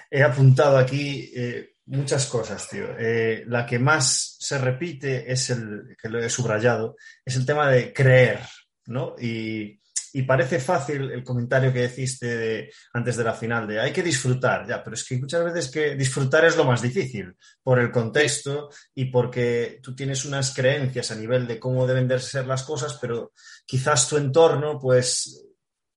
He 0.09 0.23
apuntado 0.23 0.77
aquí 0.77 1.31
eh, 1.35 1.75
muchas 1.87 2.27
cosas, 2.27 2.69
tío. 2.69 2.97
Eh, 2.97 3.43
la 3.47 3.65
que 3.65 3.79
más 3.79 4.37
se 4.39 4.57
repite 4.57 5.29
es 5.29 5.49
el, 5.49 5.95
que 6.01 6.07
lo 6.07 6.19
he 6.19 6.29
subrayado, 6.29 6.95
es 7.25 7.35
el 7.35 7.45
tema 7.45 7.69
de 7.69 7.91
creer, 7.91 8.39
¿no? 8.85 9.15
Y 9.19 9.79
y 10.15 10.23
parece 10.23 10.61
fácil 10.61 11.11
el 11.11 11.25
comentario 11.25 11.73
que 11.73 11.81
deciste 11.81 12.71
antes 12.93 13.17
de 13.17 13.23
la 13.25 13.33
final 13.33 13.67
de 13.67 13.81
hay 13.81 13.91
que 13.91 14.01
disfrutar, 14.01 14.65
ya, 14.65 14.81
pero 14.81 14.93
es 14.93 15.03
que 15.03 15.17
muchas 15.17 15.43
veces 15.43 15.69
que 15.69 15.95
disfrutar 15.95 16.45
es 16.45 16.55
lo 16.55 16.63
más 16.63 16.81
difícil 16.81 17.35
por 17.61 17.79
el 17.79 17.91
contexto 17.91 18.69
y 18.93 19.05
porque 19.11 19.81
tú 19.83 19.93
tienes 19.93 20.23
unas 20.23 20.55
creencias 20.55 21.11
a 21.11 21.15
nivel 21.15 21.45
de 21.45 21.59
cómo 21.59 21.85
deben 21.85 22.07
de 22.07 22.17
ser 22.19 22.47
las 22.47 22.63
cosas, 22.63 22.97
pero 23.01 23.33
quizás 23.65 24.07
tu 24.07 24.15
entorno 24.15 24.79
pues 24.79 25.45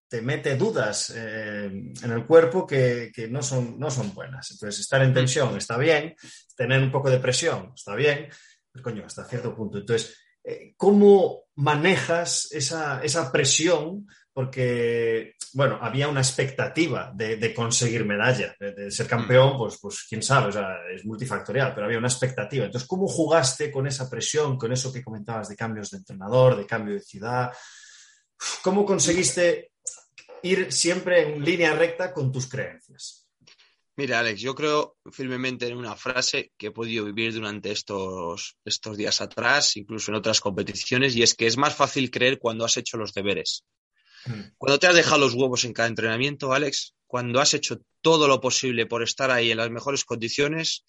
te 0.08 0.20
mete 0.20 0.56
dudas 0.56 1.12
eh, 1.14 1.66
en 1.66 2.10
el 2.10 2.26
cuerpo 2.26 2.66
que, 2.66 3.12
no, 3.30 3.40
son, 3.40 3.78
no 3.78 3.88
son 3.88 4.12
buenas. 4.14 4.50
Entonces, 4.50 4.80
estar 4.80 5.00
en 5.00 5.14
tensión 5.14 5.56
está 5.56 5.76
bien, 5.76 6.16
tener 6.56 6.82
un 6.82 6.90
poco 6.90 7.08
de 7.08 7.20
presión 7.20 7.70
está 7.72 7.94
bien, 7.94 8.28
pero 8.72 8.82
coño, 8.82 9.04
hasta 9.06 9.24
cierto 9.26 9.54
punto. 9.54 9.78
Entonces, 9.78 10.16
¿cómo 10.76 11.44
manejas 11.56 12.48
esa, 12.52 13.32
presión? 13.32 14.06
Porque, 14.32 15.34
bueno, 15.52 15.78
había 15.80 16.08
una 16.08 16.20
expectativa 16.20 17.12
de, 17.14 17.52
conseguir 17.54 18.04
medalla, 18.04 18.54
de, 18.60 18.90
ser 18.90 19.06
campeón, 19.08 19.54
mm. 19.54 19.58
pues, 19.58 19.78
pues 19.80 20.06
quién 20.08 20.22
sabe, 20.22 20.52
es 20.94 21.04
multifactorial, 21.04 21.74
pero 21.74 21.86
había 21.86 21.98
una 21.98 22.08
expectativa. 22.08 22.64
Entonces, 22.64 22.88
¿cómo 22.88 23.08
jugaste 23.08 23.70
con 23.70 23.86
esa 23.86 24.08
presión, 24.08 24.56
con 24.56 24.72
eso 24.72 24.92
que 24.92 25.02
comentabas 25.02 25.48
de 25.48 25.56
cambios 25.56 25.90
de 25.90 25.98
entrenador, 25.98 26.56
de 26.56 26.66
cambio 26.66 26.94
de 26.94 27.00
ciudad? 27.00 27.52
¿Cómo 28.62 28.86
conseguiste 28.86 29.72
ir 30.42 30.72
siempre 30.72 31.34
en 31.34 31.44
línea 31.44 31.74
recta 31.74 32.12
con 32.12 32.30
tus 32.30 32.48
creencias? 32.48 33.17
Mira, 33.98 34.20
Alex, 34.20 34.40
yo 34.40 34.54
creo 34.54 34.96
firmemente 35.10 35.66
en 35.66 35.76
una 35.76 35.96
frase 35.96 36.52
que 36.56 36.68
he 36.68 36.70
podido 36.70 37.04
vivir 37.04 37.34
durante 37.34 37.72
estos, 37.72 38.56
estos 38.64 38.96
días 38.96 39.20
atrás, 39.20 39.76
incluso 39.76 40.12
en 40.12 40.14
otras 40.18 40.40
competiciones, 40.40 41.16
y 41.16 41.24
es 41.24 41.34
que 41.34 41.48
es 41.48 41.56
más 41.56 41.74
fácil 41.74 42.08
creer 42.08 42.38
cuando 42.38 42.64
has 42.64 42.76
hecho 42.76 42.96
los 42.96 43.12
deberes. 43.12 43.64
Mm. 44.26 44.52
Cuando 44.56 44.78
te 44.78 44.86
has 44.86 44.94
dejado 44.94 45.18
los 45.18 45.34
huevos 45.34 45.64
en 45.64 45.72
cada 45.72 45.88
entrenamiento, 45.88 46.52
Alex, 46.52 46.94
cuando 47.08 47.40
has 47.40 47.54
hecho 47.54 47.80
todo 48.00 48.28
lo 48.28 48.40
posible 48.40 48.86
por 48.86 49.02
estar 49.02 49.32
ahí 49.32 49.50
en 49.50 49.56
las 49.56 49.70
mejores 49.70 50.04
condiciones 50.04 50.84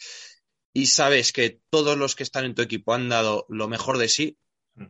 y 0.72 0.86
sabes 0.86 1.34
que 1.34 1.62
todos 1.72 1.98
los 1.98 2.13
que 2.16 2.22
están 2.22 2.46
en 2.46 2.54
tu 2.54 2.62
equipo 2.62 2.94
han 2.94 3.10
dado 3.10 3.48
lo 3.50 3.68
mejor 3.68 3.98
de 3.98 4.08
sí, 4.08 4.38
mm. 4.75 4.86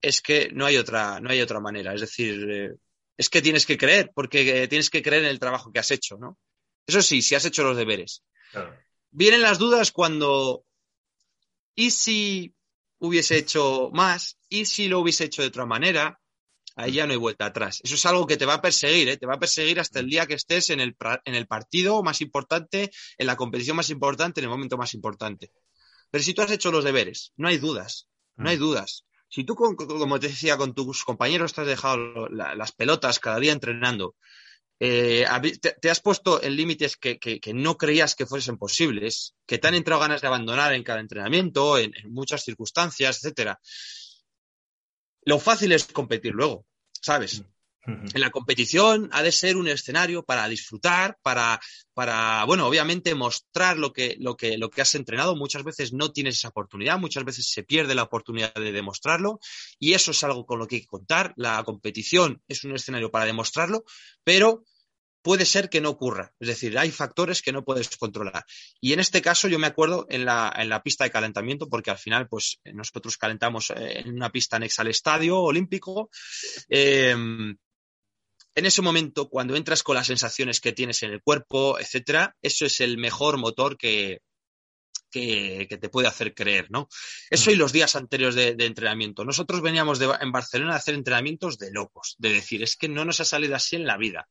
es 0.00 0.20
que 0.20 0.50
no 0.52 0.66
hay 0.66 0.78
otra, 0.78 1.20
no 1.20 1.30
hay 1.30 1.40
otra 1.40 1.60
manera. 1.60 1.94
Es 1.94 2.00
decir, 2.00 2.44
eh, 2.50 2.70
es 3.16 3.28
que 3.28 3.40
tienes 3.40 3.66
que 3.66 3.78
creer, 3.78 4.10
porque 4.12 4.66
tienes 4.66 4.90
que 4.90 5.00
creer 5.00 5.22
en 5.22 5.30
el 5.30 5.38
trabajo 5.38 5.70
que 5.70 5.78
has 5.78 5.92
hecho, 5.92 6.18
¿no? 6.18 6.36
Eso 6.86 7.02
sí, 7.02 7.22
si 7.22 7.34
has 7.34 7.44
hecho 7.44 7.62
los 7.64 7.76
deberes. 7.76 8.22
Vienen 9.10 9.42
las 9.42 9.58
dudas 9.58 9.92
cuando, 9.92 10.64
¿y 11.74 11.90
si 11.90 12.54
hubiese 12.98 13.36
hecho 13.38 13.90
más? 13.92 14.38
¿Y 14.48 14.66
si 14.66 14.88
lo 14.88 15.00
hubiese 15.00 15.24
hecho 15.24 15.42
de 15.42 15.48
otra 15.48 15.66
manera? 15.66 16.18
Ahí 16.76 16.92
ya 16.92 17.06
no 17.06 17.12
hay 17.12 17.18
vuelta 17.18 17.46
atrás. 17.46 17.80
Eso 17.82 17.94
es 17.94 18.06
algo 18.06 18.26
que 18.26 18.36
te 18.36 18.46
va 18.46 18.54
a 18.54 18.62
perseguir, 18.62 19.08
¿eh? 19.08 19.16
te 19.18 19.26
va 19.26 19.34
a 19.34 19.38
perseguir 19.38 19.78
hasta 19.78 20.00
el 20.00 20.08
día 20.08 20.26
que 20.26 20.34
estés 20.34 20.70
en 20.70 20.80
el, 20.80 20.96
en 21.24 21.34
el 21.34 21.46
partido 21.46 22.02
más 22.02 22.20
importante, 22.20 22.90
en 23.18 23.26
la 23.26 23.36
competición 23.36 23.76
más 23.76 23.90
importante, 23.90 24.40
en 24.40 24.44
el 24.44 24.50
momento 24.50 24.78
más 24.78 24.94
importante. 24.94 25.52
Pero 26.10 26.24
si 26.24 26.34
tú 26.34 26.42
has 26.42 26.50
hecho 26.50 26.72
los 26.72 26.84
deberes, 26.84 27.32
no 27.36 27.48
hay 27.48 27.58
dudas, 27.58 28.08
no 28.36 28.48
hay 28.48 28.56
mm. 28.56 28.60
dudas. 28.60 29.04
Si 29.28 29.44
tú, 29.44 29.54
como 29.54 30.20
te 30.20 30.28
decía, 30.28 30.58
con 30.58 30.74
tus 30.74 31.04
compañeros 31.04 31.54
te 31.54 31.62
has 31.62 31.66
dejado 31.66 32.28
las 32.28 32.72
pelotas 32.72 33.18
cada 33.18 33.38
día 33.38 33.52
entrenando, 33.52 34.14
eh, 34.84 35.24
te, 35.80 35.90
has 35.90 36.00
puesto 36.00 36.42
en 36.42 36.56
límites 36.56 36.96
que, 36.96 37.40
no 37.54 37.76
creías 37.76 38.16
que 38.16 38.26
fuesen 38.26 38.58
posibles, 38.58 39.36
que 39.46 39.58
te 39.58 39.68
han 39.68 39.76
entrado 39.76 40.00
ganas 40.00 40.20
de 40.20 40.26
abandonar 40.26 40.74
en 40.74 40.82
cada 40.82 40.98
entrenamiento, 40.98 41.78
en, 41.78 41.92
muchas 42.08 42.42
circunstancias, 42.42 43.18
etcétera. 43.18 43.60
Lo 45.24 45.38
fácil 45.38 45.70
es 45.70 45.84
competir 45.84 46.32
luego, 46.32 46.66
¿sabes? 47.00 47.44
En 47.86 48.20
la 48.20 48.30
competición 48.30 49.08
ha 49.12 49.22
de 49.22 49.30
ser 49.30 49.56
un 49.56 49.68
escenario 49.68 50.24
para 50.24 50.48
disfrutar, 50.48 51.16
para, 51.22 51.60
para 51.94 52.44
bueno, 52.44 52.66
obviamente 52.66 53.14
mostrar 53.14 53.76
lo 53.76 53.92
que, 53.92 54.16
lo, 54.18 54.36
que, 54.36 54.58
lo 54.58 54.68
que 54.68 54.82
has 54.82 54.96
entrenado. 54.96 55.36
Muchas 55.36 55.62
veces 55.62 55.92
no 55.92 56.10
tienes 56.10 56.38
esa 56.38 56.48
oportunidad, 56.48 56.98
muchas 56.98 57.24
veces 57.24 57.48
se 57.48 57.62
pierde 57.62 57.94
la 57.94 58.02
oportunidad 58.02 58.52
de 58.54 58.72
demostrarlo 58.72 59.38
y 59.78 59.92
eso 59.92 60.10
es 60.10 60.24
algo 60.24 60.44
con 60.44 60.58
lo 60.58 60.66
que 60.66 60.76
hay 60.76 60.80
que 60.82 60.88
contar. 60.88 61.34
La 61.36 61.62
competición 61.62 62.42
es 62.48 62.64
un 62.64 62.74
escenario 62.74 63.12
para 63.12 63.26
demostrarlo, 63.26 63.84
pero 64.24 64.64
puede 65.22 65.46
ser 65.46 65.70
que 65.70 65.80
no 65.80 65.90
ocurra. 65.90 66.34
Es 66.38 66.48
decir, 66.48 66.76
hay 66.78 66.90
factores 66.90 67.42
que 67.42 67.52
no 67.52 67.64
puedes 67.64 67.96
controlar. 67.96 68.44
Y 68.80 68.92
en 68.92 69.00
este 69.00 69.22
caso 69.22 69.48
yo 69.48 69.58
me 69.58 69.68
acuerdo 69.68 70.06
en 70.10 70.24
la, 70.24 70.52
en 70.56 70.68
la 70.68 70.82
pista 70.82 71.04
de 71.04 71.10
calentamiento, 71.10 71.68
porque 71.68 71.90
al 71.90 71.98
final, 71.98 72.28
pues 72.28 72.60
nosotros 72.64 73.16
calentamos 73.16 73.70
eh, 73.70 74.00
en 74.00 74.14
una 74.14 74.30
pista 74.30 74.56
anexa 74.56 74.82
al 74.82 74.88
estadio 74.88 75.38
olímpico. 75.38 76.10
Em, 76.68 77.56
en 78.54 78.66
ese 78.66 78.82
momento, 78.82 79.28
cuando 79.28 79.56
entras 79.56 79.82
con 79.82 79.96
las 79.96 80.08
sensaciones 80.08 80.60
que 80.60 80.72
tienes 80.72 81.02
en 81.02 81.12
el 81.12 81.22
cuerpo, 81.22 81.78
etcétera, 81.78 82.36
eso 82.42 82.66
es 82.66 82.80
el 82.80 82.98
mejor 82.98 83.38
motor 83.38 83.78
que, 83.78 84.20
que, 85.10 85.78
te 85.80 85.88
puede 85.88 86.08
hacer 86.08 86.34
creer, 86.34 86.70
¿no? 86.70 86.88
Eso 87.30 87.50
y 87.50 87.56
mm. 87.56 87.58
los 87.58 87.72
días 87.72 87.94
anteriores 87.94 88.34
de, 88.34 88.64
entrenamiento. 88.64 89.24
Nosotros 89.24 89.60
veníamos 89.60 90.00
en 90.00 90.32
Barcelona 90.32 90.74
a 90.74 90.76
hacer 90.76 90.94
entrenamientos 90.94 91.58
de 91.58 91.70
locos, 91.70 92.16
de 92.18 92.30
decir, 92.30 92.62
es 92.62 92.76
que 92.76 92.88
no 92.88 93.04
nos 93.04 93.20
ha 93.20 93.24
salido 93.24 93.54
así 93.54 93.76
en 93.76 93.86
la 93.86 93.96
vida. 93.96 94.28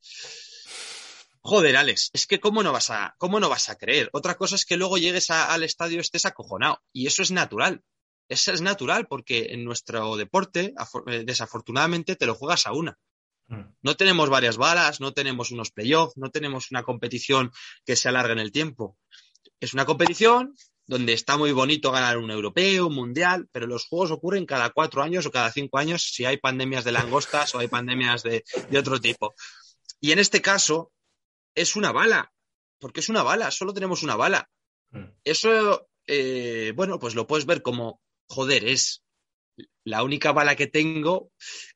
Joder, 1.44 1.76
Alex, 1.76 2.10
es 2.12 2.26
que 2.28 2.38
cómo 2.38 2.62
no 2.62 2.72
vas 2.72 2.90
a, 2.90 3.16
cómo 3.18 3.40
no 3.40 3.48
vas 3.48 3.68
a 3.68 3.76
creer. 3.76 4.08
Otra 4.12 4.36
cosa 4.36 4.54
es 4.54 4.64
que 4.64 4.76
luego 4.76 4.96
llegues 4.96 5.28
al 5.30 5.64
estadio 5.64 6.00
estés 6.00 6.24
acojonado. 6.24 6.80
Y 6.92 7.08
eso 7.08 7.22
es 7.22 7.32
natural. 7.32 7.82
Eso 8.28 8.52
es 8.52 8.60
natural 8.60 9.08
porque 9.08 9.48
en 9.50 9.64
nuestro 9.64 10.16
deporte, 10.16 10.72
eh, 11.08 11.24
desafortunadamente, 11.26 12.14
te 12.14 12.26
lo 12.26 12.36
juegas 12.36 12.66
a 12.66 12.72
una. 12.72 12.96
Mm. 13.48 13.74
No 13.82 13.96
tenemos 13.96 14.30
varias 14.30 14.56
balas, 14.56 15.00
no 15.00 15.12
tenemos 15.12 15.50
unos 15.50 15.72
playoffs, 15.72 16.16
no 16.16 16.30
tenemos 16.30 16.70
una 16.70 16.84
competición 16.84 17.50
que 17.84 17.96
se 17.96 18.08
alargue 18.08 18.34
en 18.34 18.38
el 18.38 18.52
tiempo. 18.52 18.96
Es 19.58 19.74
una 19.74 19.84
competición 19.84 20.54
donde 20.86 21.12
está 21.12 21.36
muy 21.36 21.50
bonito 21.50 21.90
ganar 21.90 22.18
un 22.18 22.30
europeo, 22.30 22.86
un 22.86 22.94
mundial, 22.94 23.48
pero 23.50 23.66
los 23.66 23.86
juegos 23.86 24.12
ocurren 24.12 24.46
cada 24.46 24.70
cuatro 24.70 25.02
años 25.02 25.26
o 25.26 25.32
cada 25.32 25.50
cinco 25.50 25.78
años 25.78 26.02
si 26.02 26.24
hay 26.24 26.36
pandemias 26.36 26.84
de 26.84 26.92
langostas 26.92 27.54
o 27.54 27.58
hay 27.58 27.66
pandemias 27.66 28.22
de 28.22 28.44
otro 28.78 29.00
tipo. 29.00 29.34
Y 30.00 30.12
en 30.12 30.18
este 30.20 30.40
caso, 30.40 30.92
es 31.54 31.76
una 31.76 31.92
bala, 31.92 32.32
porque 32.78 33.00
es 33.00 33.08
una 33.08 33.22
bala, 33.22 33.50
solo 33.50 33.72
tenemos 33.72 34.02
una 34.02 34.16
bala. 34.16 34.48
Mm. 34.90 35.04
Eso, 35.24 35.88
eh, 36.06 36.72
bueno, 36.74 36.98
pues 36.98 37.14
lo 37.14 37.26
puedes 37.26 37.46
ver 37.46 37.62
como, 37.62 38.00
joder, 38.28 38.64
es 38.64 39.04
la 39.84 40.02
única 40.02 40.32
bala 40.32 40.56
que 40.56 40.66
tengo 40.66 41.30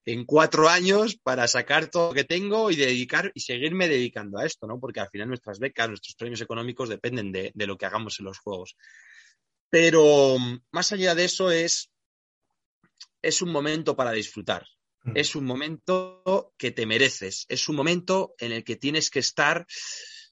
en 0.05 0.25
cuatro 0.25 0.69
años 0.69 1.17
para 1.23 1.47
sacar 1.49 1.89
todo 1.89 2.09
lo 2.09 2.15
que 2.15 2.25
tengo 2.25 2.71
y 2.71 2.77
dedicar 2.77 3.33
y 3.35 3.41
seguirme 3.41 3.89
dedicando 3.89 4.39
a 4.39 4.47
esto, 4.47 4.67
¿no? 4.67 4.79
Porque 4.79 5.01
al 5.01 5.11
final 5.11 5.29
nuestras 5.29 5.59
becas, 5.59 5.89
nuestros 5.89 6.15
premios 6.15 6.41
económicos 6.41 6.89
dependen 6.89 7.33
de, 7.33 7.53
de 7.55 7.67
lo 7.67 7.77
que 7.77 7.87
hagamos 7.87 8.19
en 8.19 8.27
los 8.27 8.39
juegos. 8.39 8.77
Pero 9.69 10.37
más 10.71 10.93
allá 10.93 11.15
de 11.15 11.25
eso 11.25 11.51
es, 11.51 11.91
es 13.23 13.43
un 13.43 13.51
momento 13.51 13.97
para 13.97 14.13
disfrutar. 14.13 14.67
Mm. 15.07 15.13
Es 15.17 15.35
un 15.35 15.45
momento 15.45 16.53
que 16.59 16.71
te 16.71 16.87
mereces. 16.87 17.47
Es 17.49 17.69
un 17.69 17.77
momento 17.77 18.35
en 18.39 18.53
el 18.53 18.65
que 18.65 18.77
tienes 18.77 19.11
que 19.11 19.21
estar 19.21 19.67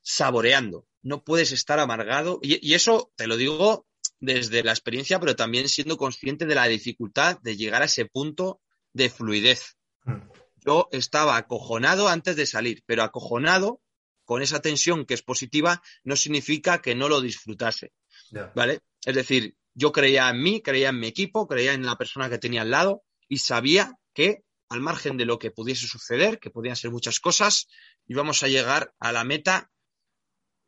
saboreando. 0.03 0.87
No 1.03 1.25
puedes 1.25 1.53
estar 1.53 1.79
amargado. 1.79 2.39
Y, 2.43 2.67
y 2.67 2.75
eso 2.75 3.13
te 3.17 3.27
lo 3.27 3.37
digo 3.37 3.87
desde 4.21 4.63
la 4.63 4.73
experiencia, 4.73 5.19
pero 5.21 5.37
también 5.37 5.69
siendo 5.69 5.97
consciente 5.97 6.47
de 6.47 6.55
la 6.55 6.67
dificultad 6.67 7.39
de 7.41 7.57
llegar 7.57 7.83
a 7.83 7.87
ese 7.87 8.07
punto 8.07 8.61
de 8.93 9.11
fluidez. 9.11 9.77
Mm. 10.05 10.21
Yo 10.67 10.89
estaba 10.93 11.37
acojonado 11.37 12.09
antes 12.09 12.37
de 12.37 12.47
salir, 12.47 12.83
pero 12.87 13.03
acojonado 13.03 13.81
con 14.25 14.43
esa 14.43 14.61
tensión 14.61 15.05
que 15.05 15.15
es 15.15 15.23
positiva 15.23 15.83
no 16.03 16.17
significa 16.17 16.81
que 16.81 16.95
no 16.95 17.09
lo 17.09 17.21
disfrutase. 17.21 17.93
¿Vale? 18.55 18.81
Es 19.05 19.15
decir, 19.15 19.55
yo 19.75 19.93
creía 19.93 20.31
en 20.31 20.43
mí, 20.43 20.63
creía 20.63 20.89
en 20.89 20.99
mi 20.99 21.09
equipo, 21.09 21.47
creía 21.47 21.75
en 21.75 21.85
la 21.85 21.97
persona 21.97 22.31
que 22.31 22.39
tenía 22.39 22.63
al 22.63 22.71
lado 22.71 23.05
y 23.29 23.39
sabía 23.39 23.99
que 24.15 24.45
al 24.75 24.81
margen 24.81 25.17
de 25.17 25.25
lo 25.25 25.39
que 25.39 25.51
pudiese 25.51 25.87
suceder, 25.87 26.39
que 26.39 26.51
podían 26.51 26.77
ser 26.77 26.91
muchas 26.91 27.21
cosas, 27.21 27.69
íbamos 28.07 28.43
a 28.43 28.49
llegar 28.49 28.93
a 28.99 29.13
la 29.13 29.25
meta 29.25 29.71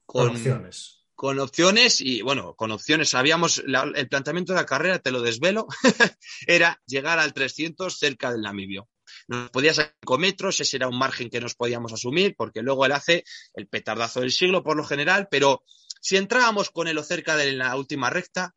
con, 0.07 0.29
opciones 0.31 0.97
con 1.17 1.41
opciones 1.41 2.01
y 2.01 2.21
bueno, 2.21 2.55
con 2.55 2.71
opciones 2.71 3.09
sabíamos, 3.09 3.65
el 3.67 4.09
planteamiento 4.09 4.53
de 4.53 4.61
la 4.61 4.67
carrera, 4.67 4.99
te 4.99 5.11
lo 5.11 5.23
desvelo, 5.23 5.67
era 6.47 6.81
llegar 6.87 7.19
al 7.19 7.33
300 7.33 7.99
cerca 7.99 8.31
del 8.31 8.43
Namibio. 8.43 8.89
Nos 9.27 9.51
podía 9.51 9.73
sacar 9.73 9.97
5 10.03 10.19
metros, 10.19 10.61
ese 10.61 10.77
era 10.77 10.89
un 10.89 10.99
margen 10.99 11.31
que 11.31 11.41
nos 11.41 11.55
podíamos 11.55 11.93
asumir, 11.93 12.35
porque 12.37 12.61
luego 12.61 12.85
él 12.85 12.93
hace 12.93 13.25
el 13.55 13.67
petardazo 13.67 14.21
del 14.21 14.31
siglo 14.31 14.63
por 14.63 14.77
lo 14.77 14.85
general, 14.85 15.27
pero 15.31 15.65
si 16.03 16.19
entrábamos 16.19 16.71
con 16.71 16.87
él 16.87 16.99
o 16.99 17.03
cerca 17.03 17.35
de 17.37 17.53
la 17.53 17.75
última 17.77 18.11
recta, 18.11 18.55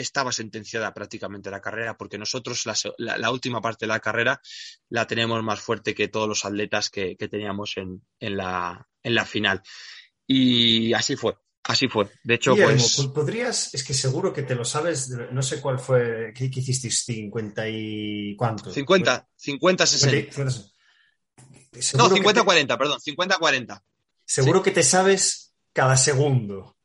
estaba 0.00 0.32
sentenciada 0.32 0.92
prácticamente 0.94 1.50
la 1.50 1.60
carrera, 1.60 1.96
porque 1.96 2.18
nosotros 2.18 2.64
la, 2.98 3.30
última 3.30 3.60
parte 3.60 3.86
de 3.86 3.88
la 3.88 4.00
carrera 4.00 4.40
la 4.88 5.06
tenemos 5.06 5.42
más 5.42 5.60
fuerte 5.60 5.94
que 5.94 6.08
todos 6.08 6.28
los 6.28 6.44
atletas 6.44 6.90
que, 6.90 7.16
teníamos 7.16 7.76
en, 7.76 8.02
la, 8.20 8.88
en 9.02 9.14
la 9.14 9.24
final. 9.24 9.62
Y 10.26 10.92
así 10.92 11.16
fue. 11.16 11.36
Así 11.64 11.88
fue. 11.88 12.08
De 12.24 12.34
hecho, 12.34 12.56
pues. 12.56 13.08
Podrías, 13.14 13.74
es 13.74 13.84
que 13.84 13.92
seguro 13.94 14.32
que 14.32 14.42
te 14.42 14.54
lo 14.54 14.64
sabes, 14.64 15.10
no 15.30 15.42
sé 15.42 15.60
cuál 15.60 15.78
fue, 15.78 16.32
¿qué, 16.34 16.46
hicisteis? 16.46 17.06
¿50 17.06 17.70
y 17.70 18.36
cuánto? 18.36 18.70
50, 18.70 19.28
50, 19.36 19.86
60. 19.86 20.44
no, 21.96 22.08
50, 22.08 22.42
40, 22.42 22.78
perdón, 22.78 23.00
50, 23.00 23.36
40. 23.38 23.84
Seguro 24.24 24.62
que 24.62 24.70
te 24.70 24.82
sabes 24.82 25.52
cada 25.72 25.96
segundo 25.96 26.76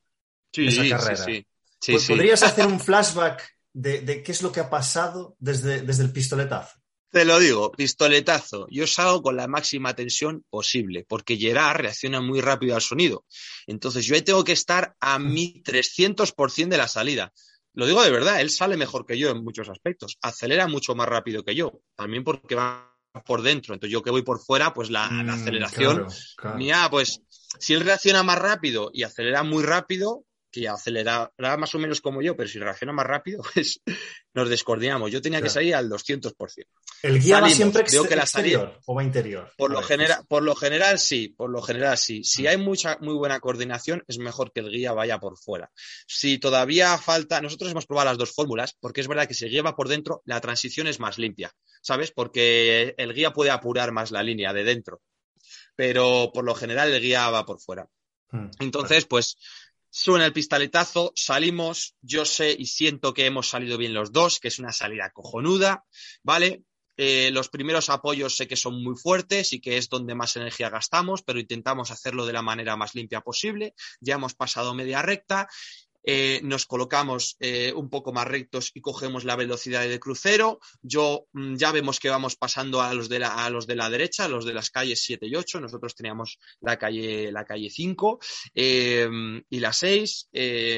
sí, 0.51 0.67
esa 0.67 0.97
carrera. 0.97 1.25
Sí, 1.25 1.33
sí. 1.35 1.47
¿Podrías 1.87 2.43
hacer 2.43 2.65
un 2.65 2.79
flashback 2.79 3.49
de, 3.73 4.01
de, 4.01 4.23
qué 4.23 4.31
es 4.31 4.41
lo 4.41 4.51
que 4.51 4.59
ha 4.59 4.69
pasado 4.69 5.35
desde, 5.39 5.81
desde 5.81 6.03
el 6.03 6.11
pistoletazo? 6.11 6.79
Te 7.09 7.23
lo 7.23 7.39
digo, 7.39 7.71
pistoletazo. 7.71 8.67
Yo 8.69 8.85
salgo 8.87 9.21
con 9.21 9.37
la 9.37 9.47
máxima 9.47 9.95
tensión 9.95 10.43
posible, 10.49 11.05
porque 11.07 11.37
Gerard 11.37 11.77
reacciona 11.77 12.19
muy 12.19 12.41
rápido 12.41 12.75
al 12.75 12.81
sonido. 12.81 13.25
Entonces 13.67 14.05
yo 14.05 14.15
ahí 14.15 14.21
tengo 14.21 14.43
que 14.43 14.51
estar 14.51 14.95
a 14.99 15.17
mi 15.17 15.63
300% 15.63 16.67
de 16.67 16.77
la 16.77 16.89
salida. 16.89 17.31
Lo 17.73 17.85
digo 17.85 18.03
de 18.03 18.11
verdad, 18.11 18.41
él 18.41 18.49
sale 18.49 18.75
mejor 18.77 19.05
que 19.05 19.17
yo 19.17 19.29
en 19.29 19.43
muchos 19.43 19.69
aspectos. 19.69 20.17
Acelera 20.21 20.67
mucho 20.67 20.95
más 20.95 21.07
rápido 21.07 21.43
que 21.43 21.55
yo. 21.55 21.79
También 21.95 22.23
porque 22.23 22.55
va 22.55 22.93
por 23.25 23.41
dentro. 23.41 23.73
Entonces 23.73 23.93
yo 23.93 24.01
que 24.01 24.11
voy 24.11 24.23
por 24.23 24.39
fuera, 24.39 24.73
pues 24.73 24.89
la, 24.89 25.09
mm, 25.09 25.29
aceleración 25.29 26.07
mía, 26.57 26.87
pues 26.91 27.21
si 27.59 27.73
él 27.73 27.81
reacciona 27.81 28.23
más 28.23 28.39
rápido 28.39 28.91
y 28.93 29.03
acelera 29.03 29.43
muy 29.43 29.63
rápido, 29.63 30.25
que 30.55 30.69
acelera 30.69 31.29
más 31.37 31.75
o 31.75 31.79
menos 31.79 31.99
como 31.99 32.21
yo, 32.21 32.35
pero 32.35 32.47
si 32.47 32.59
reacciona 32.59 32.93
más 32.93 33.05
rápido, 33.05 33.43
pues 33.53 33.81
nos 34.33 34.49
descoordinamos. 34.49 35.11
Yo 35.11 35.21
tenía 35.21 35.41
que 35.41 35.49
salir 35.49 35.75
al 35.75 35.89
200%. 35.89 36.33
¿El 37.03 37.19
guía 37.19 37.41
va 37.41 37.49
siempre 37.49 37.81
exterior 37.81 38.79
o 38.85 38.95
va 38.95 39.03
interior? 39.03 39.51
Por 39.57 39.71
lo, 39.71 39.81
general, 39.81 40.23
por 40.27 40.43
lo 40.43 40.55
general 40.55 40.97
sí, 40.97 41.29
por 41.29 41.49
lo 41.49 41.61
general 41.61 41.97
sí. 41.97 42.23
Si 42.23 42.47
hay 42.47 42.57
mucha, 42.57 42.97
muy 43.01 43.15
buena 43.15 43.39
coordinación, 43.39 44.03
es 44.07 44.17
mejor 44.17 44.53
que 44.53 44.61
el 44.61 44.69
guía 44.69 44.93
vaya 44.93 45.19
por 45.19 45.37
fuera. 45.37 45.69
Si 46.07 46.37
todavía 46.37 46.97
falta, 46.97 47.41
nosotros 47.41 47.71
hemos 47.71 47.85
probado 47.85 48.09
las 48.09 48.17
dos 48.17 48.33
fórmulas, 48.33 48.75
porque 48.79 49.01
es 49.01 49.07
verdad 49.07 49.27
que 49.27 49.33
si 49.33 49.45
el 49.45 49.51
guía 49.51 49.63
va 49.63 49.75
por 49.75 49.89
dentro, 49.89 50.21
la 50.25 50.39
transición 50.39 50.87
es 50.87 50.99
más 50.99 51.17
limpia, 51.17 51.51
¿sabes? 51.81 52.11
Porque 52.11 52.95
el 52.97 53.13
guía 53.13 53.33
puede 53.33 53.51
apurar 53.51 53.91
más 53.91 54.11
la 54.11 54.23
línea 54.23 54.53
de 54.53 54.63
dentro. 54.63 55.01
Pero 55.75 56.31
por 56.33 56.45
lo 56.45 56.55
general 56.55 56.93
el 56.93 57.01
guía 57.01 57.29
va 57.29 57.45
por 57.45 57.59
fuera. 57.59 57.89
Mm, 58.31 58.49
Entonces, 58.59 59.05
pues 59.05 59.37
Suena 59.97 60.25
el 60.25 60.33
pistoletazo, 60.33 61.13
salimos, 61.15 61.95
yo 62.01 62.25
sé 62.25 62.53
y 62.59 62.65
siento 62.65 63.13
que 63.13 63.27
hemos 63.27 63.47
salido 63.47 63.77
bien 63.77 63.93
los 63.93 64.11
dos, 64.11 64.41
que 64.41 64.49
es 64.49 64.59
una 64.59 64.73
salida 64.73 65.09
cojonuda, 65.13 65.85
¿vale? 66.21 66.63
Eh, 66.97 67.31
los 67.31 67.47
primeros 67.47 67.89
apoyos 67.89 68.35
sé 68.35 68.45
que 68.45 68.57
son 68.57 68.83
muy 68.83 68.97
fuertes 68.97 69.53
y 69.53 69.61
que 69.61 69.77
es 69.77 69.87
donde 69.87 70.13
más 70.13 70.35
energía 70.35 70.69
gastamos, 70.69 71.23
pero 71.23 71.39
intentamos 71.39 71.91
hacerlo 71.91 72.25
de 72.25 72.33
la 72.33 72.41
manera 72.41 72.75
más 72.75 72.93
limpia 72.93 73.21
posible. 73.21 73.73
Ya 74.01 74.15
hemos 74.15 74.35
pasado 74.35 74.73
media 74.73 75.01
recta 75.01 75.47
eh, 76.05 76.39
nos 76.43 76.65
colocamos 76.65 77.35
eh, 77.39 77.73
un 77.75 77.89
poco 77.89 78.13
más 78.13 78.27
rectos 78.27 78.71
y 78.73 78.81
cogemos 78.81 79.25
la 79.25 79.35
velocidad 79.35 79.87
de 79.87 79.99
crucero. 79.99 80.59
Yo 80.81 81.25
mm, 81.33 81.55
ya 81.55 81.71
vemos 81.71 81.99
que 81.99 82.09
vamos 82.09 82.35
pasando 82.35 82.81
a 82.81 82.93
los 82.93 83.09
de 83.09 83.19
la, 83.19 83.45
a 83.45 83.49
los 83.49 83.65
de 83.65 83.75
la 83.75 83.89
derecha, 83.89 84.27
los 84.27 84.45
de 84.45 84.53
las 84.53 84.69
calles 84.69 85.03
7 85.03 85.25
y 85.25 85.35
8. 85.35 85.59
Nosotros 85.59 85.95
teníamos 85.95 86.37
la 86.61 86.77
calle, 86.77 87.31
la 87.31 87.43
calle 87.43 87.69
5 87.69 88.19
eh, 88.53 89.09
y 89.49 89.59
la 89.59 89.73
6. 89.73 90.29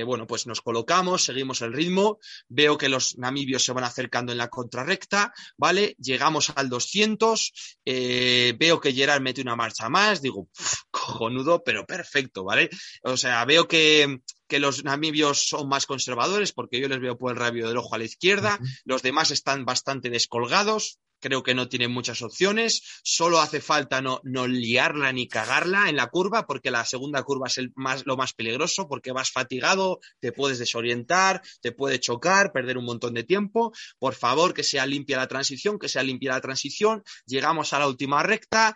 bueno, 0.06 0.26
pues 0.28 0.48
nos 0.48 0.62
colocamos, 0.62 1.26
seguimos 1.26 1.62
el 1.62 1.74
ritmo. 1.74 2.20
Veo 2.48 2.78
que 2.78 2.90
los 2.90 3.18
namibios 3.18 3.66
se 3.66 3.74
van 3.74 3.84
acercando 3.84 4.32
en 4.32 4.38
la 4.38 4.48
contrarrecta, 4.48 5.34
¿vale? 5.58 5.96
Llegamos 6.00 6.52
al 6.56 6.70
200. 6.70 7.82
veo 7.86 8.80
que 8.80 8.94
Gerard 8.94 9.22
mete 9.22 9.42
una 9.42 9.56
marcha 9.56 9.90
más. 9.90 10.22
Digo, 10.22 10.48
cojonudo, 10.90 11.63
pero 11.63 11.86
perfecto, 11.86 12.44
¿vale? 12.44 12.70
O 13.04 13.18
sea, 13.18 13.44
veo 13.46 13.68
que 13.68 14.22
que 14.47 14.60
los 14.60 14.83
namibios 14.83 15.47
son 15.47 15.67
más 15.69 15.86
conservadores 15.86 16.53
porque 16.53 16.79
yo 16.79 16.88
les 16.88 16.99
veo 16.99 17.17
por 17.17 17.31
el 17.31 17.38
rabio 17.38 17.67
del 17.67 17.77
ojo 17.77 17.95
a 17.95 17.97
la 17.97 18.05
izquierda, 18.05 18.60
los 18.86 19.01
demás 19.01 19.31
están 19.31 19.65
bastante 19.65 20.10
descolgados, 20.10 20.99
creo 21.19 21.43
que 21.43 21.55
no 21.55 21.67
tienen 21.67 21.91
muchas 21.91 22.21
opciones, 22.21 22.81
solo 23.03 23.39
hace 23.39 23.62
falta 23.62 24.01
no, 24.01 24.21
no 24.23 24.47
liarla 24.47 25.12
ni 25.12 25.27
cagarla 25.27 25.89
en 25.89 25.95
la 25.95 26.07
curva 26.07 26.45
porque 26.45 26.71
la 26.71 26.86
segunda 26.86 27.23
curva 27.23 27.47
es 27.47 27.57
el 27.57 27.71
más, 27.75 28.05
lo 28.05 28.17
más 28.17 28.33
peligroso 28.33 28.88
porque 28.88 29.12
vas 29.12 29.31
fatigado, 29.31 29.99
te 30.19 30.31
puedes 30.31 30.60
desorientar, 30.60 31.41
te 31.62 31.71
puede 31.71 31.99
chocar, 31.99 32.51
perder 32.51 32.77
un 32.77 32.86
montón 32.86 33.13
de 33.13 33.23
tiempo, 33.23 33.73
por 33.99 34.13
favor 34.13 34.53
que 34.53 34.63
sea 34.63 34.86
limpia 34.86 35.17
la 35.17 35.27
transición, 35.27 35.79
que 35.79 35.89
sea 35.89 36.03
limpia 36.03 36.31
la 36.31 36.41
transición, 36.41 37.03
llegamos 37.25 37.73
a 37.73 37.79
la 37.79 37.88
última 37.88 38.23
recta, 38.23 38.75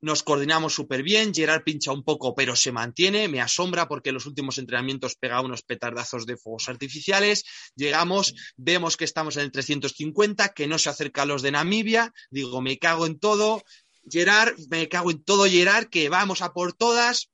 nos 0.00 0.22
coordinamos 0.22 0.74
súper 0.74 1.02
bien, 1.02 1.34
Gerard 1.34 1.62
pincha 1.62 1.92
un 1.92 2.02
poco 2.02 2.34
pero 2.34 2.56
se 2.56 2.72
mantiene, 2.72 3.28
me 3.28 3.40
asombra 3.40 3.88
porque 3.88 4.10
en 4.10 4.14
los 4.14 4.26
últimos 4.26 4.58
entrenamientos 4.58 5.16
pega 5.16 5.40
unos 5.40 5.62
petardazos 5.62 6.26
de 6.26 6.36
fuegos 6.36 6.68
artificiales, 6.68 7.44
llegamos, 7.74 8.34
vemos 8.56 8.96
que 8.96 9.04
estamos 9.04 9.36
en 9.36 9.42
el 9.42 9.52
350, 9.52 10.50
que 10.50 10.66
no 10.66 10.78
se 10.78 10.90
acerca 10.90 11.22
a 11.22 11.26
los 11.26 11.42
de 11.42 11.52
Namibia, 11.52 12.12
digo, 12.30 12.60
me 12.60 12.78
cago 12.78 13.06
en 13.06 13.18
todo, 13.18 13.62
Gerard, 14.08 14.56
me 14.70 14.88
cago 14.88 15.10
en 15.10 15.22
todo 15.22 15.44
Gerard, 15.44 15.88
que 15.88 16.08
vamos 16.08 16.42
a 16.42 16.52
por 16.52 16.72
todas, 16.72 17.29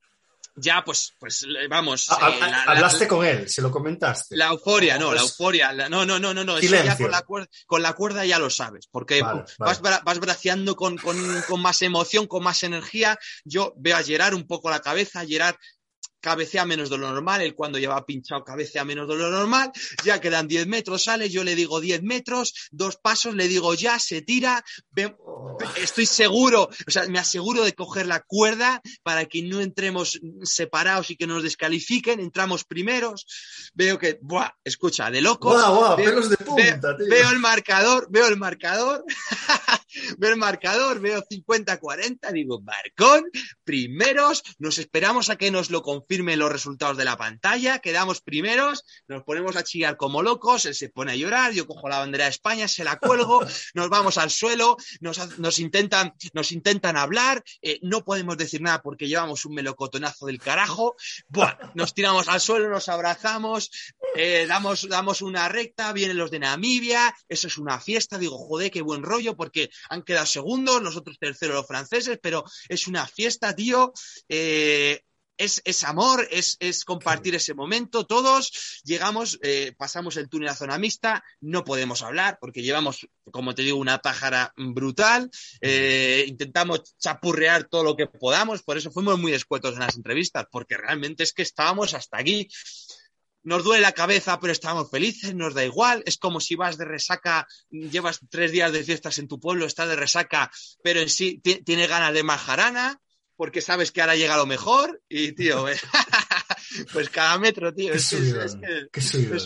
ya 0.56 0.82
pues, 0.84 1.14
pues 1.18 1.46
vamos. 1.68 2.06
Ah, 2.10 2.30
eh, 2.30 2.52
hablaste 2.66 3.06
con 3.06 3.24
él, 3.24 3.48
se 3.48 3.62
lo 3.62 3.70
comentaste. 3.70 4.36
La 4.36 4.48
euforia, 4.48 4.98
no, 4.98 5.12
la 5.12 5.20
euforia, 5.20 5.72
no, 5.72 6.04
no, 6.04 6.18
no, 6.18 6.34
no, 6.34 6.44
no, 6.44 6.58
eso 6.58 6.74
ya 6.82 6.96
con 6.96 7.10
la, 7.10 7.22
cuerda, 7.22 7.48
con 7.66 7.82
la 7.82 7.92
cuerda 7.92 8.24
ya 8.24 8.38
lo 8.38 8.50
sabes, 8.50 8.88
porque 8.90 9.22
vas, 9.22 9.80
vas 9.80 10.18
braceando 10.18 10.74
con, 10.74 10.96
con, 10.96 11.16
con, 11.48 11.60
más 11.60 11.82
emoción, 11.82 12.26
con 12.26 12.42
más 12.42 12.62
energía. 12.62 13.18
Yo 13.44 13.74
veo 13.76 13.96
a 13.96 14.02
Gerard 14.02 14.34
un 14.34 14.46
poco 14.46 14.70
la 14.70 14.80
cabeza, 14.80 15.26
Gerard 15.26 15.56
cabecea 16.20 16.64
menos 16.64 16.90
de 16.90 16.98
lo 16.98 17.10
normal, 17.10 17.42
él 17.42 17.54
cuando 17.54 17.78
lleva 17.78 18.04
pinchado 18.04 18.44
cabecea 18.44 18.84
menos 18.84 19.08
de 19.08 19.16
lo 19.16 19.30
normal, 19.30 19.70
ya 20.04 20.20
quedan 20.20 20.48
10 20.48 20.66
metros, 20.66 21.04
sale, 21.04 21.28
yo 21.30 21.44
le 21.44 21.54
digo 21.54 21.80
10 21.80 22.02
metros, 22.02 22.54
dos 22.70 22.96
pasos, 22.96 23.34
le 23.34 23.48
digo 23.48 23.74
ya, 23.74 23.98
se 23.98 24.22
tira, 24.22 24.64
estoy 25.80 26.06
seguro, 26.06 26.68
o 26.86 26.90
sea, 26.90 27.06
me 27.08 27.18
aseguro 27.18 27.64
de 27.64 27.74
coger 27.74 28.06
la 28.06 28.20
cuerda 28.20 28.80
para 29.02 29.26
que 29.26 29.42
no 29.42 29.60
entremos 29.60 30.18
separados 30.42 31.10
y 31.10 31.16
que 31.16 31.26
nos 31.26 31.42
descalifiquen, 31.42 32.20
entramos 32.20 32.64
primeros, 32.64 33.26
veo 33.74 33.98
que, 33.98 34.18
buah, 34.20 34.50
escucha, 34.64 35.10
de 35.10 35.20
locos, 35.20 35.54
veo, 35.96 36.20
veo 37.08 37.30
el 37.30 37.38
marcador, 37.38 38.08
veo 38.10 38.28
el 38.28 38.36
marcador, 38.36 39.04
veo 40.18 40.32
el 40.32 40.38
marcador, 40.38 41.00
veo 41.00 41.22
50-40, 41.22 42.32
digo, 42.32 42.60
Marcón, 42.60 43.30
primeros, 43.64 44.42
nos 44.58 44.78
esperamos 44.78 45.30
a 45.30 45.36
que 45.36 45.50
nos 45.50 45.70
lo 45.70 45.82
confirmen 45.82 46.05
los 46.08 46.52
resultados 46.52 46.96
de 46.96 47.04
la 47.04 47.16
pantalla, 47.16 47.78
quedamos 47.78 48.20
primeros, 48.20 48.84
nos 49.08 49.22
ponemos 49.24 49.56
a 49.56 49.64
chillar 49.64 49.96
como 49.96 50.22
locos, 50.22 50.64
él 50.66 50.74
se 50.74 50.88
pone 50.88 51.12
a 51.12 51.16
llorar, 51.16 51.52
yo 51.52 51.66
cojo 51.66 51.88
la 51.88 51.98
bandera 51.98 52.24
de 52.24 52.30
España, 52.30 52.68
se 52.68 52.84
la 52.84 52.98
cuelgo, 52.98 53.44
nos 53.74 53.88
vamos 53.88 54.18
al 54.18 54.30
suelo, 54.30 54.76
nos, 55.00 55.58
intentan, 55.58 56.14
nos 56.32 56.52
intentan 56.52 56.96
hablar, 56.96 57.42
eh, 57.62 57.78
no 57.82 58.04
podemos 58.04 58.36
decir 58.36 58.60
nada 58.62 58.82
porque 58.82 59.08
llevamos 59.08 59.44
un 59.44 59.54
melocotonazo 59.54 60.26
del 60.26 60.40
carajo, 60.40 60.96
nos 61.74 61.94
tiramos 61.94 62.28
al 62.28 62.40
suelo, 62.40 62.68
nos 62.68 62.88
abrazamos, 62.88 63.70
eh, 64.14 64.46
damos, 64.48 64.88
damos 64.88 65.22
una 65.22 65.48
recta, 65.48 65.92
vienen 65.92 66.16
los 66.16 66.30
de 66.30 66.38
Namibia, 66.38 67.14
eso 67.28 67.48
es 67.48 67.58
una 67.58 67.80
fiesta, 67.80 68.18
digo, 68.18 68.38
joder, 68.38 68.70
qué 68.70 68.82
buen 68.82 69.02
rollo, 69.02 69.36
porque 69.36 69.70
han 69.88 70.02
quedado 70.02 70.26
segundos, 70.26 70.82
nosotros 70.82 71.18
terceros 71.18 71.56
los 71.56 71.66
franceses, 71.66 72.18
pero 72.22 72.44
es 72.68 72.86
una 72.86 73.06
fiesta, 73.06 73.54
tío. 73.54 73.92
Eh, 74.28 75.02
es, 75.38 75.84
amor, 75.84 76.26
es, 76.30 76.84
compartir 76.84 77.34
ese 77.34 77.54
momento. 77.54 78.06
Todos 78.06 78.80
llegamos, 78.84 79.38
eh, 79.42 79.74
pasamos 79.76 80.16
el 80.16 80.28
túnel 80.28 80.48
a 80.48 80.54
zona 80.54 80.78
mixta, 80.78 81.24
no 81.40 81.64
podemos 81.64 82.02
hablar 82.02 82.38
porque 82.40 82.62
llevamos, 82.62 83.06
como 83.30 83.54
te 83.54 83.62
digo, 83.62 83.78
una 83.78 83.98
pájara 83.98 84.52
brutal. 84.56 85.30
Eh, 85.60 86.24
intentamos 86.26 86.96
chapurrear 86.98 87.64
todo 87.64 87.84
lo 87.84 87.96
que 87.96 88.06
podamos, 88.06 88.62
por 88.62 88.76
eso 88.78 88.90
fuimos 88.90 89.18
muy 89.18 89.32
escuetos 89.32 89.74
en 89.74 89.80
las 89.80 89.96
entrevistas, 89.96 90.46
porque 90.50 90.76
realmente 90.76 91.22
es 91.22 91.32
que 91.32 91.42
estábamos 91.42 91.94
hasta 91.94 92.18
aquí 92.18 92.48
nos 93.46 93.62
duele 93.62 93.80
la 93.80 93.92
cabeza, 93.92 94.40
pero 94.40 94.52
estábamos 94.52 94.90
felices, 94.90 95.32
nos 95.32 95.54
da 95.54 95.64
igual. 95.64 96.02
Es 96.04 96.18
como 96.18 96.40
si 96.40 96.56
vas 96.56 96.78
de 96.78 96.84
resaca, 96.84 97.46
llevas 97.70 98.18
tres 98.28 98.50
días 98.50 98.72
de 98.72 98.82
fiestas 98.82 99.18
en 99.18 99.28
tu 99.28 99.38
pueblo, 99.38 99.66
estás 99.66 99.88
de 99.88 99.94
resaca, 99.94 100.50
pero 100.82 100.98
en 100.98 101.08
sí 101.08 101.40
tiene 101.40 101.86
ganas 101.86 102.12
de 102.12 102.24
majarana, 102.24 103.00
porque 103.36 103.60
sabes 103.60 103.92
que 103.92 104.00
ahora 104.00 104.16
llega 104.16 104.36
lo 104.36 104.46
mejor. 104.46 105.02
Y, 105.08 105.32
tío, 105.32 105.66
pues 106.92 107.08
cada 107.10 107.38
metro, 107.38 107.72
tío, 107.74 107.92
es, 107.92 108.12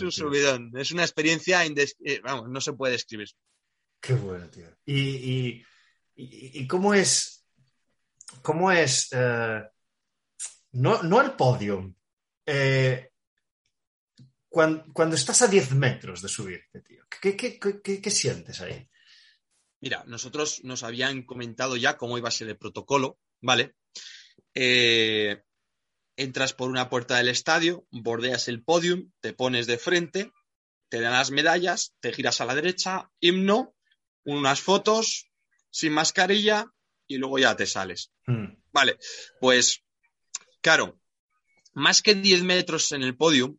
un 0.01 0.11
subidón. 0.11 0.71
Es 0.75 0.91
una 0.91 1.03
experiencia, 1.03 1.65
eh, 1.65 2.21
vamos, 2.23 2.49
no 2.49 2.61
se 2.61 2.73
puede 2.73 2.93
describir. 2.93 3.29
Qué 3.99 4.13
bueno, 4.13 4.49
tío. 4.49 4.67
¿Y, 4.85 5.63
y, 6.15 6.67
cómo 6.67 6.93
es, 6.93 7.45
cómo 8.41 8.71
es, 8.71 9.09
eh, 9.11 9.61
no, 10.73 11.03
no 11.03 11.21
el 11.21 11.31
podio, 11.31 11.93
eh, 12.45 13.11
cuando, 14.51 15.15
estás 15.15 15.41
a 15.43 15.47
10 15.47 15.75
metros 15.75 16.21
de 16.21 16.27
subirte, 16.27 16.81
tío, 16.81 17.05
¿qué, 17.21 18.11
sientes 18.11 18.59
ahí? 18.59 18.89
Mira, 19.79 20.03
nosotros 20.05 20.61
nos 20.65 20.83
habían 20.83 21.23
comentado 21.23 21.77
ya 21.77 21.97
cómo 21.97 22.17
iba 22.17 22.27
a 22.27 22.33
ser 22.33 22.49
el 22.49 22.57
protocolo, 22.57 23.17
¿vale? 23.39 23.75
Eh, 24.53 25.41
entras 26.15 26.53
por 26.53 26.69
una 26.69 26.89
puerta 26.89 27.17
del 27.17 27.29
estadio, 27.29 27.85
bordeas 27.91 28.47
el 28.47 28.63
podium, 28.63 29.11
te 29.21 29.33
pones 29.33 29.67
de 29.67 29.77
frente, 29.77 30.31
te 30.89 30.99
dan 30.99 31.13
las 31.13 31.31
medallas, 31.31 31.93
te 31.99 32.13
giras 32.13 32.41
a 32.41 32.45
la 32.45 32.55
derecha, 32.55 33.09
himno, 33.19 33.73
unas 34.23 34.61
fotos, 34.61 35.31
sin 35.69 35.93
mascarilla 35.93 36.65
y 37.07 37.17
luego 37.17 37.39
ya 37.39 37.55
te 37.55 37.65
sales. 37.65 38.11
Hmm. 38.25 38.57
Vale, 38.71 38.97
pues 39.39 39.83
claro, 40.61 40.99
más 41.73 42.01
que 42.01 42.15
10 42.15 42.43
metros 42.43 42.91
en 42.91 43.03
el 43.03 43.15
podium, 43.15 43.57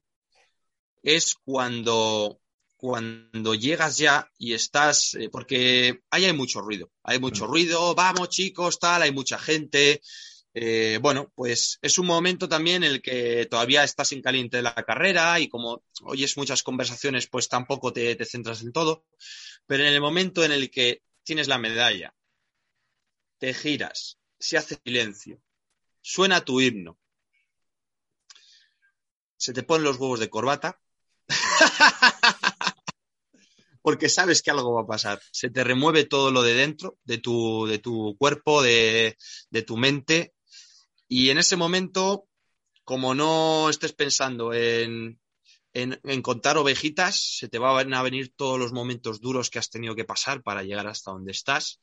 es 1.03 1.35
cuando, 1.45 2.41
cuando 2.77 3.55
llegas 3.55 3.99
ya 3.99 4.31
y 4.39 4.55
estás, 4.55 5.15
eh, 5.15 5.29
porque 5.31 6.03
ahí 6.11 6.25
hay 6.25 6.33
mucho 6.33 6.61
ruido, 6.61 6.93
hay 7.03 7.19
mucho 7.19 7.47
ruido, 7.47 7.95
vamos 7.95 8.29
chicos, 8.29 8.79
tal, 8.79 9.03
hay 9.03 9.13
mucha 9.13 9.39
gente. 9.39 10.01
Eh, 10.55 10.99
bueno, 11.01 11.33
pues 11.35 11.79
es 11.81 11.99
un 11.99 12.07
momento 12.07 12.49
también 12.49 12.83
en 12.83 12.93
el 12.93 13.03
que 13.03 13.47
todavía 13.47 13.85
estás 13.85 14.13
en 14.13 14.23
caliente 14.23 14.59
de 14.59 14.63
la 14.63 14.75
carrera 14.75 15.41
y 15.41 15.49
como 15.49 15.83
oyes 16.03 16.37
muchas 16.37 16.63
conversaciones, 16.63 17.27
pues 17.27 17.49
tampoco 17.49 17.93
te, 17.93 18.15
te 18.17 18.25
centras 18.25 18.63
en 18.63 18.73
todo. 18.73 19.07
Pero 19.67 19.85
en 19.85 19.93
el 19.93 20.01
momento 20.01 20.45
en 20.45 20.53
el 20.53 20.71
que 20.71 21.03
tienes 21.23 21.49
la 21.49 21.59
medalla, 21.59 22.15
te 23.39 23.55
giras, 23.55 24.19
se 24.39 24.59
hace 24.59 24.79
silencio, 24.85 25.41
suena 26.01 26.45
tu 26.45 26.61
himno, 26.61 26.99
se 29.37 29.53
te 29.53 29.63
ponen 29.63 29.85
los 29.85 29.97
huevos 29.97 30.21
de 30.21 30.31
corbata, 30.31 30.81
Porque 33.83 34.09
sabes 34.09 34.43
que 34.43 34.51
algo 34.51 34.75
va 34.75 34.83
a 34.83 34.87
pasar. 34.87 35.21
Se 35.33 35.51
te 35.51 35.65
remueve 35.65 36.05
todo 36.05 36.31
lo 36.31 36.43
de 36.43 36.55
dentro, 36.55 36.99
de 37.05 37.19
tu, 37.19 37.67
de 37.67 37.79
tu 37.79 38.17
cuerpo, 38.17 38.63
de, 38.63 39.17
tu 39.67 39.77
mente. 39.77 40.35
Y 41.15 41.29
en 41.29 41.37
ese 41.37 41.57
momento, 41.57 42.27
como 42.85 43.15
no 43.15 43.69
estés 43.69 43.93
pensando 43.93 44.55
en, 44.55 45.21
en, 45.75 46.23
contar 46.23 46.57
ovejitas, 46.57 47.37
se 47.37 47.51
te 47.51 47.59
van 47.59 47.93
a 47.93 48.03
venir 48.03 48.33
todos 48.35 48.59
los 48.59 48.73
momentos 48.73 49.21
duros 49.21 49.51
que 49.51 49.59
has 49.59 49.69
tenido 49.69 49.95
que 49.95 50.07
pasar 50.07 50.43
para 50.43 50.63
llegar 50.63 50.87
hasta 50.87 51.11
donde 51.11 51.33
estás. 51.33 51.83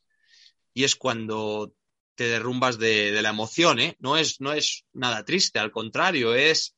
Y 0.74 0.82
es 0.82 0.96
cuando 0.96 1.72
te 2.16 2.24
derrumbas 2.24 2.76
de, 2.80 3.12
de 3.12 3.22
la 3.22 3.28
emoción, 3.28 3.78
¿eh? 3.78 3.94
No 4.00 4.16
es, 4.16 4.40
no 4.40 4.52
es 4.52 4.84
nada 4.92 5.24
triste, 5.24 5.60
al 5.60 5.70
contrario, 5.70 6.34
es 6.34 6.74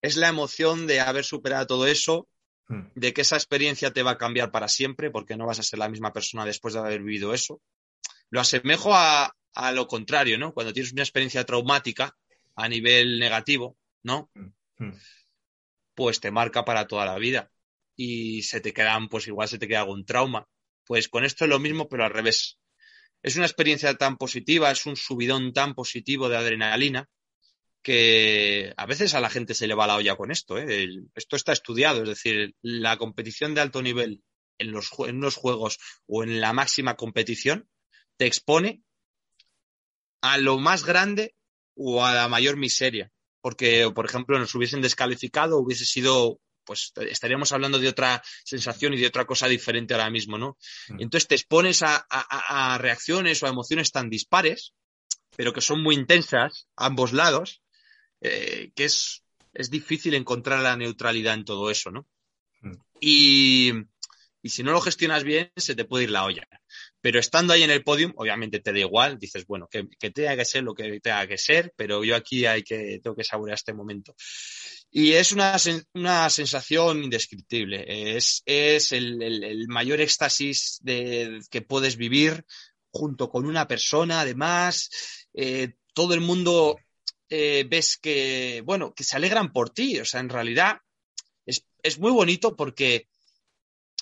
es 0.00 0.16
la 0.16 0.28
emoción 0.28 0.86
de 0.86 1.00
haber 1.00 1.26
superado 1.26 1.66
todo 1.66 1.86
eso, 1.86 2.26
hmm. 2.68 2.86
de 2.94 3.12
que 3.12 3.20
esa 3.20 3.36
experiencia 3.36 3.92
te 3.92 4.02
va 4.02 4.12
a 4.12 4.18
cambiar 4.18 4.50
para 4.50 4.68
siempre, 4.68 5.10
porque 5.10 5.36
no 5.36 5.44
vas 5.44 5.58
a 5.58 5.62
ser 5.62 5.78
la 5.78 5.90
misma 5.90 6.10
persona 6.10 6.46
después 6.46 6.72
de 6.72 6.80
haber 6.80 7.02
vivido 7.02 7.34
eso. 7.34 7.60
Lo 8.30 8.40
asemejo 8.40 8.94
a, 8.94 9.36
lo 9.72 9.86
contrario, 9.86 10.38
¿no? 10.38 10.52
Cuando 10.52 10.72
tienes 10.72 10.92
una 10.92 11.02
experiencia 11.02 11.44
traumática 11.44 12.16
a 12.56 12.68
nivel 12.68 13.18
negativo, 13.18 13.76
¿no? 14.02 14.30
Hmm. 14.34 14.52
Hmm. 14.78 14.92
Pues 15.94 16.20
te 16.20 16.30
marca 16.30 16.64
para 16.64 16.86
toda 16.86 17.06
la 17.06 17.18
vida. 17.18 17.50
Y 17.96 18.42
se 18.42 18.60
te 18.60 18.72
quedan, 18.72 19.08
pues 19.08 19.28
igual 19.28 19.48
se 19.48 19.58
te 19.58 19.68
queda 19.68 19.80
algún 19.80 20.04
trauma. 20.04 20.48
Pues 20.84 21.08
con 21.08 21.24
esto 21.24 21.44
es 21.44 21.50
lo 21.50 21.60
mismo, 21.60 21.88
pero 21.88 22.04
al 22.04 22.12
revés. 22.12 22.58
Es 23.22 23.36
una 23.36 23.46
experiencia 23.46 23.94
tan 23.94 24.16
positiva, 24.16 24.70
es 24.70 24.84
un 24.86 24.96
subidón 24.96 25.52
tan 25.52 25.74
positivo 25.74 26.28
de 26.28 26.36
adrenalina, 26.36 27.08
que 27.82 28.72
a 28.76 28.86
veces 28.86 29.14
a 29.14 29.20
la 29.20 29.30
gente 29.30 29.54
se 29.54 29.66
le 29.66 29.74
va 29.74 29.86
la 29.86 29.96
olla 29.96 30.16
con 30.16 30.30
esto. 30.30 30.58
¿eh? 30.58 30.88
Esto 31.14 31.36
está 31.36 31.52
estudiado, 31.52 32.02
es 32.02 32.08
decir, 32.08 32.54
la 32.62 32.96
competición 32.96 33.54
de 33.54 33.60
alto 33.60 33.82
nivel 33.82 34.22
en 34.58 34.72
los, 34.72 34.90
en 35.06 35.20
los 35.20 35.36
juegos 35.36 35.78
o 36.06 36.22
en 36.22 36.40
la 36.40 36.52
máxima 36.52 36.96
competición 36.96 37.68
te 38.16 38.26
expone 38.26 38.82
a 40.24 40.38
lo 40.38 40.58
más 40.58 40.84
grande 40.84 41.34
o 41.76 42.02
a 42.02 42.14
la 42.14 42.28
mayor 42.28 42.56
miseria. 42.56 43.10
Porque, 43.42 43.90
por 43.94 44.06
ejemplo, 44.06 44.38
nos 44.38 44.54
hubiesen 44.54 44.80
descalificado, 44.80 45.58
hubiese 45.58 45.84
sido, 45.84 46.40
pues 46.64 46.92
estaríamos 46.96 47.52
hablando 47.52 47.78
de 47.78 47.88
otra 47.88 48.22
sensación 48.42 48.94
y 48.94 48.98
de 48.98 49.06
otra 49.06 49.26
cosa 49.26 49.48
diferente 49.48 49.92
ahora 49.92 50.08
mismo, 50.08 50.38
¿no? 50.38 50.56
Mm. 50.88 51.02
Entonces 51.02 51.28
te 51.28 51.34
expones 51.34 51.82
a, 51.82 52.06
a 52.08 52.78
reacciones 52.78 53.42
o 53.42 53.46
a 53.46 53.50
emociones 53.50 53.92
tan 53.92 54.08
dispares, 54.08 54.72
pero 55.36 55.52
que 55.52 55.60
son 55.60 55.82
muy 55.82 55.94
intensas, 55.94 56.68
ambos 56.74 57.12
lados, 57.12 57.60
eh, 58.22 58.72
que 58.74 58.86
es, 58.86 59.24
es 59.52 59.68
difícil 59.68 60.14
encontrar 60.14 60.60
la 60.60 60.74
neutralidad 60.74 61.34
en 61.34 61.44
todo 61.44 61.70
eso, 61.70 61.90
¿no? 61.90 62.06
Mm. 62.62 62.76
Y, 62.98 63.72
y 64.40 64.48
si 64.48 64.62
no 64.62 64.72
lo 64.72 64.80
gestionas 64.80 65.22
bien, 65.22 65.52
se 65.56 65.74
te 65.74 65.84
puede 65.84 66.04
ir 66.04 66.10
la 66.10 66.24
olla. 66.24 66.48
Pero 67.04 67.20
estando 67.20 67.52
ahí 67.52 67.62
en 67.62 67.70
el 67.70 67.84
podium, 67.84 68.14
obviamente 68.16 68.60
te 68.60 68.72
da 68.72 68.78
igual, 68.78 69.18
dices, 69.18 69.46
bueno, 69.46 69.68
que, 69.70 69.86
que 70.00 70.10
tenga 70.10 70.38
que 70.38 70.46
ser 70.46 70.62
lo 70.62 70.74
que 70.74 71.00
tenga 71.00 71.26
que 71.26 71.36
ser, 71.36 71.70
pero 71.76 72.02
yo 72.02 72.16
aquí 72.16 72.46
hay 72.46 72.62
que, 72.62 72.98
tengo 73.02 73.14
que 73.14 73.24
saborear 73.24 73.56
este 73.56 73.74
momento. 73.74 74.16
Y 74.90 75.12
es 75.12 75.30
una, 75.32 75.54
una 75.92 76.30
sensación 76.30 77.04
indescriptible. 77.04 77.84
Es, 78.16 78.42
es 78.46 78.92
el, 78.92 79.20
el, 79.20 79.68
mayor 79.68 80.00
éxtasis 80.00 80.78
de, 80.80 81.40
que 81.50 81.60
puedes 81.60 81.98
vivir 81.98 82.46
junto 82.90 83.28
con 83.28 83.44
una 83.44 83.68
persona, 83.68 84.22
además. 84.22 84.88
Eh, 85.34 85.74
todo 85.92 86.14
el 86.14 86.22
mundo 86.22 86.78
eh, 87.28 87.66
ves 87.68 87.98
que, 87.98 88.62
bueno, 88.64 88.94
que 88.94 89.04
se 89.04 89.16
alegran 89.16 89.52
por 89.52 89.68
ti. 89.68 90.00
O 90.00 90.06
sea, 90.06 90.20
en 90.20 90.30
realidad 90.30 90.78
es, 91.44 91.98
muy 91.98 92.12
bonito 92.12 92.56
porque 92.56 93.08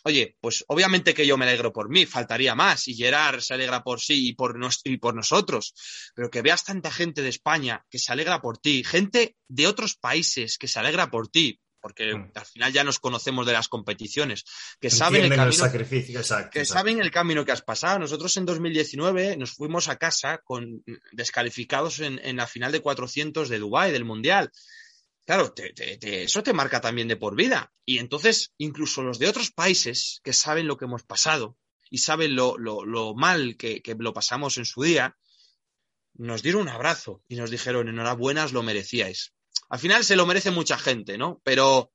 oye, 0.04 0.36
pues 0.40 0.64
obviamente 0.68 1.14
que 1.14 1.26
yo 1.26 1.36
me 1.36 1.44
alegro 1.44 1.72
por 1.72 1.88
mí, 1.88 2.06
faltaría 2.06 2.54
más, 2.54 2.88
y 2.88 2.94
Gerard 2.94 3.40
se 3.40 3.54
alegra 3.54 3.82
por 3.82 4.00
sí 4.00 4.28
y 4.28 4.34
por, 4.34 4.58
nos, 4.58 4.80
y 4.84 4.96
por 4.96 5.14
nosotros, 5.14 5.74
pero 6.14 6.30
que 6.30 6.42
veas 6.42 6.64
tanta 6.64 6.90
gente 6.90 7.22
de 7.22 7.28
España 7.28 7.84
que 7.90 7.98
se 7.98 8.12
alegra 8.12 8.40
por 8.40 8.58
ti, 8.58 8.84
gente 8.84 9.36
de 9.48 9.66
otros 9.66 9.96
países 9.96 10.58
que 10.58 10.68
se 10.68 10.78
alegra 10.78 11.10
por 11.10 11.28
ti, 11.28 11.60
porque 11.80 12.14
mm. 12.14 12.30
al 12.34 12.46
final 12.46 12.72
ya 12.72 12.84
nos 12.84 12.98
conocemos 13.00 13.44
de 13.44 13.52
las 13.52 13.68
competiciones, 13.68 14.44
que 14.80 14.88
saben 14.88 15.24
el 15.24 15.30
camino, 15.36 15.52
sacrificio, 15.52 16.20
que 16.50 16.64
saben 16.64 17.00
el 17.00 17.10
camino 17.10 17.44
que 17.44 17.52
has 17.52 17.62
pasado. 17.62 17.98
Nosotros 17.98 18.36
en 18.36 18.46
2019 18.46 19.36
nos 19.36 19.52
fuimos 19.52 19.88
a 19.88 19.96
casa 19.96 20.38
con 20.38 20.84
descalificados 21.10 22.00
en, 22.00 22.20
en 22.22 22.36
la 22.36 22.46
final 22.46 22.72
de 22.72 22.80
400 22.80 23.48
de 23.48 23.58
Dubái, 23.58 23.92
del 23.92 24.04
Mundial. 24.04 24.50
Claro, 25.32 25.54
eso 25.56 26.42
te 26.42 26.52
marca 26.52 26.82
también 26.82 27.08
de 27.08 27.16
por 27.16 27.34
vida. 27.34 27.72
Y 27.86 27.96
entonces, 27.96 28.52
incluso 28.58 29.02
los 29.02 29.18
de 29.18 29.28
otros 29.28 29.50
países 29.50 30.20
que 30.22 30.34
saben 30.34 30.66
lo 30.66 30.76
que 30.76 30.84
hemos 30.84 31.04
pasado 31.04 31.56
y 31.88 31.98
saben 31.98 32.36
lo, 32.36 32.58
mal 33.14 33.56
que, 33.56 33.80
que, 33.80 33.94
lo 33.98 34.12
pasamos 34.12 34.58
en 34.58 34.66
su 34.66 34.82
día, 34.82 35.16
nos 36.12 36.42
dieron 36.42 36.60
un 36.60 36.68
abrazo 36.68 37.22
y 37.28 37.36
nos 37.36 37.50
dijeron, 37.50 37.88
enhorabuena, 37.88 38.44
os 38.44 38.52
lo 38.52 38.62
merecíais. 38.62 39.32
Al 39.70 39.78
final 39.78 40.04
se 40.04 40.16
lo 40.16 40.26
merece 40.26 40.50
mucha 40.50 40.76
gente, 40.76 41.16
¿no? 41.16 41.40
Pero 41.44 41.90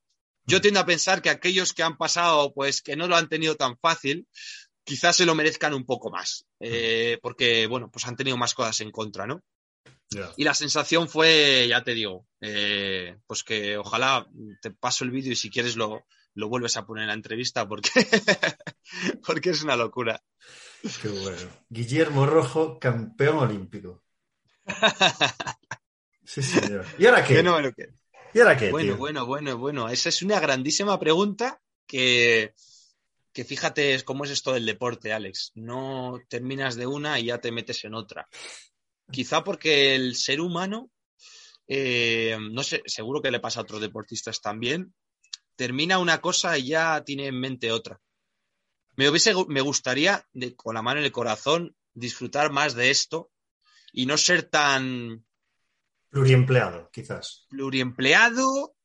yo 0.48 0.60
tiendo 0.60 0.80
a 0.80 0.88
pensar 0.88 1.22
que 1.22 1.30
aquellos 1.30 1.74
que 1.74 1.84
han 1.84 1.96
pasado, 1.96 2.56
pues 2.56 2.82
que 2.82 2.96
no 2.96 3.08
lo 3.08 3.18
han 3.18 3.30
tenido 3.30 3.56
tan 3.56 3.78
fácil, 3.78 4.28
quizás 4.84 5.16
se 5.16 5.28
lo 5.28 5.36
merezcan 5.36 5.76
un 5.76 5.86
poco 5.86 6.10
más, 6.10 6.48
eh, 6.60 7.20
porque, 7.22 7.68
bueno, 7.68 7.92
pues 7.92 8.08
han 8.08 8.16
tenido 8.16 8.36
más 8.36 8.56
cosas 8.56 8.82
en 8.82 8.90
contra, 8.90 9.28
¿no? 9.28 9.44
Y 10.38 10.44
la 10.44 10.54
sensación 10.54 11.10
fue, 11.10 11.68
ya 11.70 11.84
te 11.84 11.94
digo, 11.94 12.28
eh, 12.40 13.18
pues 13.28 13.44
que 13.44 13.78
ojalá 13.78 14.28
te 14.62 14.72
paso 14.72 15.04
el 15.04 15.12
vídeo 15.12 15.34
y 15.34 15.36
si 15.36 15.50
quieres 15.50 15.76
lo, 15.76 16.06
lo 16.34 16.50
vuelves 16.50 16.78
a 16.78 16.86
poner 16.86 17.04
en 17.04 17.08
la 17.10 17.14
entrevista 17.14 17.68
porque, 17.68 17.90
porque 19.26 19.50
es 19.50 19.64
una 19.64 19.76
locura. 19.76 20.24
Qué 21.02 21.10
bueno. 21.10 21.50
Guillermo 21.70 22.26
Rojo, 22.26 22.80
campeón 22.80 23.38
olímpico. 23.38 24.04
Sí, 26.28 26.44
señor. 26.44 26.86
¿Y 27.00 27.06
ahora 27.06 27.24
qué? 27.24 27.42
Bueno, 27.42 27.72
¿Y 28.34 28.40
ahora 28.40 28.58
qué? 28.58 28.70
Bueno, 28.70 28.98
bueno, 28.98 29.26
bueno, 29.26 29.58
bueno. 29.58 29.88
Esa 29.88 30.10
es 30.10 30.22
una 30.22 30.42
grandísima 30.42 31.00
pregunta 31.00 31.62
que, 31.88 32.54
que 33.32 33.46
fíjate 33.46 34.04
cómo 34.04 34.26
es 34.26 34.32
esto 34.32 34.52
del 34.52 34.66
deporte, 34.66 35.14
Alex. 35.14 35.54
No 35.56 36.20
terminas 36.28 36.76
de 36.76 36.86
una 36.86 37.18
y 37.18 37.28
ya 37.28 37.38
te 37.38 37.54
metes 37.54 37.86
en 37.86 37.94
otra. 37.94 38.28
Quizá 39.12 39.44
porque 39.44 39.96
el 39.96 40.16
ser 40.16 40.42
humano, 40.42 40.92
eh, 41.68 42.38
no 42.52 42.64
sé, 42.64 42.84
seguro 42.86 43.22
que 43.22 43.32
le 43.32 43.40
pasa 43.40 43.60
a 43.60 43.64
otros 43.64 43.82
deportistas 43.82 44.42
también, 44.42 44.94
termina 45.56 46.00
una 46.00 46.22
cosa 46.22 46.58
y 46.58 46.68
ya 46.68 47.04
tiene 47.04 47.28
en 47.28 47.40
mente 47.40 47.72
otra. 47.72 48.00
Me, 48.96 49.10
hubiese, 49.10 49.34
me 49.48 49.62
gustaría, 49.62 50.26
con 50.56 50.76
la 50.76 50.82
mano 50.82 51.00
en 51.00 51.06
el 51.06 51.12
corazón, 51.12 51.76
disfrutar 51.94 52.52
más 52.52 52.74
de 52.74 52.90
esto 52.92 53.32
y 53.92 54.06
no 54.06 54.18
ser 54.18 54.44
tan... 54.44 55.26
Pluriempleado, 56.10 56.90
quizás. 56.92 57.46
Pluriempleado 57.50 58.76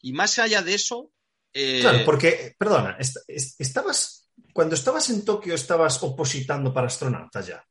y 0.00 0.12
más 0.12 0.38
allá 0.38 0.62
de 0.62 0.74
eso... 0.74 1.12
Eh, 1.52 1.80
claro, 1.80 2.04
porque, 2.04 2.54
perdona, 2.58 2.98
estabas, 2.98 4.30
cuando 4.52 4.74
estabas 4.74 5.08
en 5.10 5.24
Tokio 5.24 5.54
estabas 5.54 6.02
opositando 6.02 6.72
para 6.72 6.88
astronautas 6.88 7.46
ya. 7.46 7.64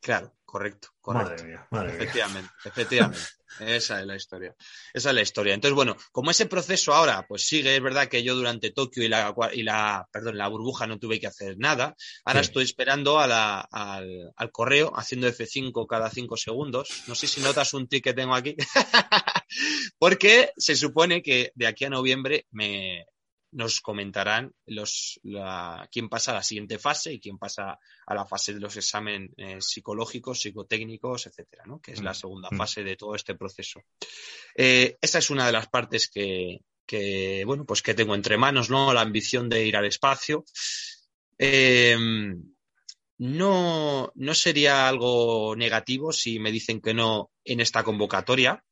Claro, 0.00 0.37
correcto, 0.48 0.88
correcto. 0.98 1.30
Madre 1.30 1.44
mía, 1.44 1.68
madre 1.70 1.92
mía. 1.92 1.96
Efectivamente, 1.98 2.50
efectivamente. 2.64 3.20
Esa 3.60 4.00
es 4.00 4.06
la 4.06 4.16
historia. 4.16 4.54
Esa 4.94 5.08
es 5.10 5.14
la 5.14 5.20
historia. 5.20 5.52
Entonces, 5.52 5.74
bueno, 5.74 5.94
como 6.10 6.30
ese 6.30 6.46
proceso 6.46 6.94
ahora, 6.94 7.26
pues 7.28 7.46
sigue, 7.46 7.76
es 7.76 7.82
verdad 7.82 8.08
que 8.08 8.22
yo 8.22 8.34
durante 8.34 8.70
Tokio 8.70 9.02
y 9.02 9.08
la, 9.08 9.34
y 9.52 9.62
la, 9.62 10.08
perdón, 10.10 10.38
la 10.38 10.48
burbuja 10.48 10.86
no 10.86 10.98
tuve 10.98 11.20
que 11.20 11.26
hacer 11.26 11.56
nada. 11.58 11.94
Ahora 12.24 12.40
estoy 12.40 12.64
esperando 12.64 13.18
a 13.18 13.26
la, 13.26 13.60
al, 13.60 14.32
al, 14.36 14.50
correo, 14.50 14.92
haciendo 14.96 15.28
F5 15.28 15.86
cada 15.86 16.08
cinco 16.08 16.38
segundos. 16.38 16.88
No 17.08 17.14
sé 17.14 17.26
si 17.26 17.42
notas 17.42 17.74
un 17.74 17.86
tic 17.86 18.04
que 18.04 18.14
tengo 18.14 18.34
aquí. 18.34 18.56
Porque 19.98 20.52
se 20.56 20.76
supone 20.76 21.20
que 21.22 21.52
de 21.56 21.66
aquí 21.66 21.84
a 21.84 21.90
noviembre 21.90 22.46
me, 22.52 23.04
nos 23.52 23.80
comentarán 23.80 24.52
los, 24.66 25.20
la, 25.22 25.88
quién 25.90 26.08
pasa 26.08 26.32
a 26.32 26.34
la 26.34 26.42
siguiente 26.42 26.78
fase 26.78 27.12
y 27.12 27.20
quién 27.20 27.38
pasa 27.38 27.78
a 28.06 28.14
la 28.14 28.26
fase 28.26 28.54
de 28.54 28.60
los 28.60 28.76
exámenes 28.76 29.30
eh, 29.36 29.58
psicológicos, 29.60 30.40
psicotécnicos, 30.40 31.26
etcétera, 31.26 31.64
¿no? 31.66 31.80
que 31.80 31.92
es 31.92 32.02
la 32.02 32.12
mm, 32.12 32.14
segunda 32.14 32.48
mm. 32.50 32.56
fase 32.56 32.84
de 32.84 32.96
todo 32.96 33.14
este 33.14 33.34
proceso. 33.34 33.80
Eh, 34.54 34.98
esa 35.00 35.18
es 35.18 35.30
una 35.30 35.46
de 35.46 35.52
las 35.52 35.68
partes 35.68 36.08
que, 36.08 36.60
que, 36.88 37.44
bueno, 37.44 37.64
pues 37.64 37.82
que 37.82 37.94
tengo 37.94 38.14
entre 38.14 38.38
manos, 38.38 38.70
¿no? 38.70 38.92
La 38.92 39.02
ambición 39.02 39.48
de 39.48 39.66
ir 39.66 39.76
al 39.76 39.86
espacio. 39.86 40.44
Em, 41.36 42.42
no, 43.18 44.12
no 44.14 44.34
sería 44.34 44.88
algo 44.88 45.54
negativo 45.56 46.12
si 46.12 46.38
me 46.38 46.50
dicen 46.50 46.80
que 46.80 46.94
no 46.94 47.30
en 47.44 47.60
esta 47.60 47.82
convocatoria, 47.82 48.64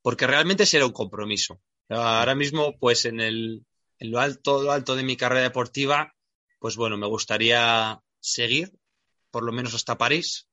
porque 0.00 0.26
realmente 0.26 0.66
será 0.66 0.86
un 0.86 0.92
compromiso. 0.92 1.60
Ahora 1.92 2.34
mismo, 2.34 2.78
pues 2.78 3.04
en, 3.04 3.20
el, 3.20 3.64
en 3.98 4.10
lo 4.10 4.20
alto, 4.20 4.62
lo 4.62 4.72
alto 4.72 4.96
de 4.96 5.02
mi 5.02 5.16
carrera 5.16 5.42
deportiva, 5.42 6.14
pues 6.58 6.76
bueno, 6.76 6.96
me 6.96 7.06
gustaría 7.06 8.00
seguir, 8.20 8.72
por 9.30 9.44
lo 9.44 9.52
menos 9.52 9.74
hasta 9.74 9.98
París. 9.98 10.48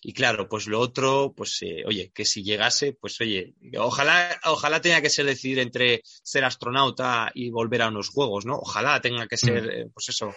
Y 0.00 0.12
claro, 0.12 0.48
pues 0.48 0.68
lo 0.68 0.78
otro, 0.78 1.34
pues 1.36 1.58
eh, 1.62 1.82
oye, 1.84 2.12
que 2.14 2.24
si 2.24 2.44
llegase, 2.44 2.92
pues 2.92 3.20
oye, 3.20 3.54
ojalá, 3.78 4.38
ojalá 4.44 4.80
tenga 4.80 5.00
que 5.00 5.10
ser 5.10 5.26
decidir 5.26 5.58
entre 5.58 6.02
ser 6.04 6.44
astronauta 6.44 7.32
y 7.34 7.50
volver 7.50 7.82
a 7.82 7.88
unos 7.88 8.08
juegos, 8.08 8.46
¿no? 8.46 8.56
Ojalá 8.56 9.00
tenga 9.00 9.26
que 9.26 9.36
ser, 9.36 9.62
mm. 9.62 9.70
eh, 9.70 9.86
pues 9.92 10.10
eso. 10.10 10.32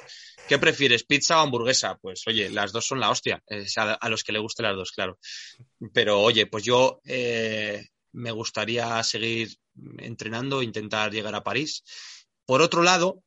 ¿Qué 0.48 0.58
prefieres, 0.58 1.04
pizza 1.04 1.38
o 1.38 1.42
hamburguesa? 1.42 1.98
Pues 2.02 2.24
oye, 2.28 2.50
las 2.50 2.72
dos 2.72 2.88
son 2.88 3.00
la 3.00 3.12
hostia, 3.12 3.44
a, 3.78 4.10
los 4.10 4.24
que 4.24 4.32
le 4.32 4.40
gusten 4.40 4.66
las 4.66 4.76
dos, 4.76 4.92
claro. 4.92 5.20
Pero 5.94 6.20
oye, 6.22 6.48
pues 6.48 6.64
yo 6.64 7.00
eh, 7.06 7.86
me 8.13 8.32
gustaría 8.32 9.02
seguir 9.04 9.58
entrenando, 9.97 10.63
intentar 10.63 11.12
llegar 11.12 11.36
a 11.36 11.43
París. 11.43 11.84
Por 12.45 12.62
otro 12.62 12.84
lado, 12.84 13.24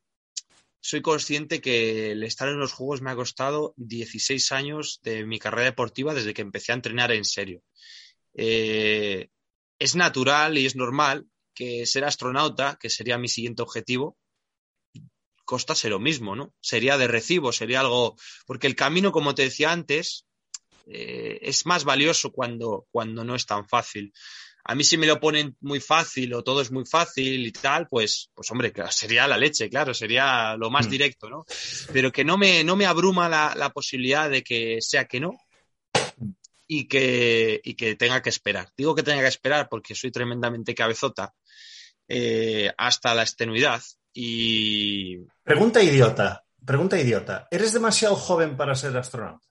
soy 0.80 1.00
consciente 1.00 1.60
que 1.60 2.12
el 2.12 2.22
estar 2.24 2.48
en 2.48 2.58
los 2.58 2.72
Juegos 2.72 3.00
me 3.00 3.10
ha 3.10 3.16
costado 3.16 3.74
16 3.76 4.52
años 4.52 5.00
de 5.02 5.24
mi 5.24 5.38
carrera 5.38 5.70
deportiva 5.70 6.12
desde 6.12 6.34
que 6.34 6.42
empecé 6.42 6.72
a 6.72 6.76
entrenar 6.76 7.10
en 7.12 7.24
serio. 7.24 7.62
Eh, 8.34 9.28
es 9.78 9.96
natural 9.96 10.58
y 10.58 10.66
es 10.66 10.76
normal 10.76 11.26
que 11.54 11.86
ser 11.86 12.04
astronauta, 12.04 12.76
que 12.80 12.90
sería 12.90 13.16
mi 13.16 13.28
siguiente 13.28 13.62
objetivo, 13.62 14.18
costase 15.44 15.88
lo 15.88 16.00
mismo, 16.00 16.34
¿no? 16.36 16.52
Sería 16.60 16.98
de 16.98 17.06
recibo, 17.06 17.52
sería 17.52 17.80
algo. 17.80 18.16
Porque 18.46 18.66
el 18.66 18.76
camino, 18.76 19.12
como 19.12 19.34
te 19.34 19.42
decía 19.42 19.72
antes, 19.72 20.26
eh, 20.86 21.38
es 21.42 21.66
más 21.66 21.84
valioso 21.84 22.32
cuando, 22.32 22.86
cuando 22.90 23.24
no 23.24 23.34
es 23.34 23.46
tan 23.46 23.68
fácil. 23.68 24.12
A 24.66 24.74
mí 24.74 24.82
si 24.82 24.96
me 24.96 25.06
lo 25.06 25.20
ponen 25.20 25.56
muy 25.60 25.78
fácil 25.78 26.32
o 26.32 26.42
todo 26.42 26.62
es 26.62 26.70
muy 26.70 26.86
fácil 26.86 27.46
y 27.46 27.52
tal, 27.52 27.86
pues, 27.86 28.30
pues 28.34 28.50
hombre, 28.50 28.72
sería 28.90 29.28
la 29.28 29.36
leche, 29.36 29.68
claro, 29.68 29.92
sería 29.92 30.56
lo 30.56 30.70
más 30.70 30.86
mm. 30.86 30.90
directo, 30.90 31.28
¿no? 31.28 31.44
Pero 31.92 32.10
que 32.10 32.24
no 32.24 32.38
me, 32.38 32.64
no 32.64 32.74
me 32.74 32.86
abruma 32.86 33.28
la, 33.28 33.54
la 33.54 33.70
posibilidad 33.70 34.30
de 34.30 34.42
que 34.42 34.78
sea 34.80 35.04
que 35.04 35.20
no 35.20 35.36
y 36.66 36.88
que, 36.88 37.60
y 37.62 37.74
que 37.74 37.94
tenga 37.96 38.22
que 38.22 38.30
esperar. 38.30 38.70
Digo 38.76 38.94
que 38.94 39.02
tenga 39.02 39.20
que 39.20 39.28
esperar 39.28 39.68
porque 39.68 39.94
soy 39.94 40.10
tremendamente 40.10 40.74
cabezota 40.74 41.34
eh, 42.08 42.72
hasta 42.78 43.14
la 43.14 43.22
extenuidad 43.22 43.82
y... 44.12 45.18
Pregunta 45.42 45.82
idiota, 45.82 46.44
pregunta 46.64 46.98
idiota. 46.98 47.48
¿Eres 47.50 47.74
demasiado 47.74 48.16
joven 48.16 48.56
para 48.56 48.74
ser 48.74 48.96
astronauta? 48.96 49.46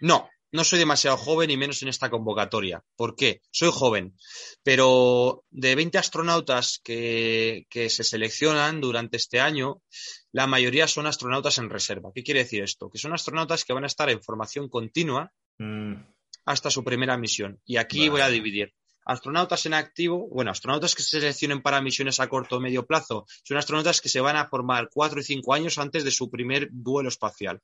No, 0.00 0.28
no 0.54 0.62
soy 0.62 0.78
demasiado 0.78 1.16
joven 1.16 1.50
y 1.50 1.56
menos 1.56 1.82
en 1.82 1.88
esta 1.88 2.10
convocatoria. 2.10 2.84
¿Por 2.94 3.16
qué? 3.16 3.40
Soy 3.50 3.70
joven, 3.72 4.16
pero 4.62 5.42
de 5.50 5.74
20 5.74 5.98
astronautas 5.98 6.80
que, 6.84 7.66
se 7.72 8.04
seleccionan 8.04 8.80
durante 8.80 9.16
este 9.16 9.40
año, 9.40 9.82
la 10.30 10.46
mayoría 10.46 10.86
son 10.86 11.08
astronautas 11.08 11.58
en 11.58 11.70
reserva. 11.70 12.12
¿Qué 12.14 12.22
quiere 12.22 12.44
decir 12.44 12.62
esto? 12.62 12.88
Que 12.88 12.98
son 12.98 13.12
astronautas 13.12 13.64
que 13.64 13.72
van 13.72 13.82
a 13.82 13.88
estar 13.88 14.08
en 14.10 14.22
formación 14.22 14.68
continua 14.68 15.32
mm. 15.58 15.94
hasta 16.44 16.70
su 16.70 16.84
primera 16.84 17.18
misión. 17.18 17.60
Y 17.64 17.78
aquí 17.78 18.08
voy 18.08 18.20
a 18.20 18.28
dividir. 18.28 18.72
Astronautas 19.04 19.66
en 19.66 19.74
activo, 19.74 20.28
bueno, 20.28 20.52
astronautas 20.52 20.94
que 20.94 21.02
se 21.02 21.18
seleccionen 21.18 21.62
para 21.62 21.82
misiones 21.82 22.20
a 22.20 22.28
corto 22.28 22.58
o 22.58 22.60
medio 22.60 22.86
plazo, 22.86 23.26
son 23.42 23.56
astronautas 23.56 24.00
que 24.00 24.08
se 24.08 24.20
van 24.20 24.36
a 24.36 24.48
formar 24.48 24.88
cuatro 24.88 25.18
y 25.18 25.24
cinco 25.24 25.52
años 25.52 25.78
antes 25.78 26.04
de 26.04 26.12
su 26.12 26.30
primer 26.30 26.68
vuelo 26.70 27.08
espacial. 27.08 27.60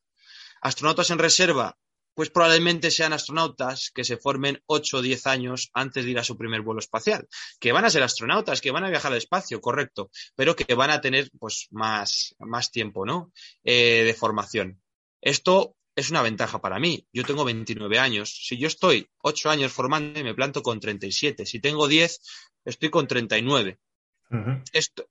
Astronautas 0.60 1.10
en 1.10 1.18
reserva, 1.18 1.78
pues 2.14 2.30
probablemente 2.30 2.90
sean 2.90 3.12
astronautas 3.12 3.90
que 3.94 4.04
se 4.04 4.16
formen 4.16 4.62
8 4.66 4.98
o 4.98 5.02
10 5.02 5.26
años 5.26 5.70
antes 5.74 6.04
de 6.04 6.10
ir 6.10 6.18
a 6.18 6.24
su 6.24 6.36
primer 6.36 6.62
vuelo 6.62 6.80
espacial, 6.80 7.28
que 7.58 7.72
van 7.72 7.84
a 7.84 7.90
ser 7.90 8.02
astronautas, 8.02 8.60
que 8.60 8.70
van 8.70 8.84
a 8.84 8.90
viajar 8.90 9.12
al 9.12 9.18
espacio, 9.18 9.60
correcto, 9.60 10.10
pero 10.34 10.56
que 10.56 10.74
van 10.74 10.90
a 10.90 11.00
tener 11.00 11.30
pues 11.38 11.68
más, 11.70 12.34
más 12.38 12.70
tiempo, 12.70 13.06
¿no? 13.06 13.32
Eh, 13.64 14.04
de 14.04 14.14
formación. 14.14 14.80
Esto 15.20 15.76
es 15.96 16.10
una 16.10 16.22
ventaja 16.22 16.60
para 16.60 16.78
mí. 16.78 17.06
Yo 17.12 17.24
tengo 17.24 17.44
29 17.44 17.98
años. 17.98 18.44
Si 18.46 18.56
yo 18.56 18.66
estoy 18.66 19.08
8 19.22 19.50
años 19.50 19.72
formando, 19.72 20.22
me 20.22 20.34
planto 20.34 20.62
con 20.62 20.80
37. 20.80 21.46
Si 21.46 21.60
tengo 21.60 21.88
10, 21.88 22.20
estoy 22.64 22.90
con 22.90 23.06
39. 23.06 23.78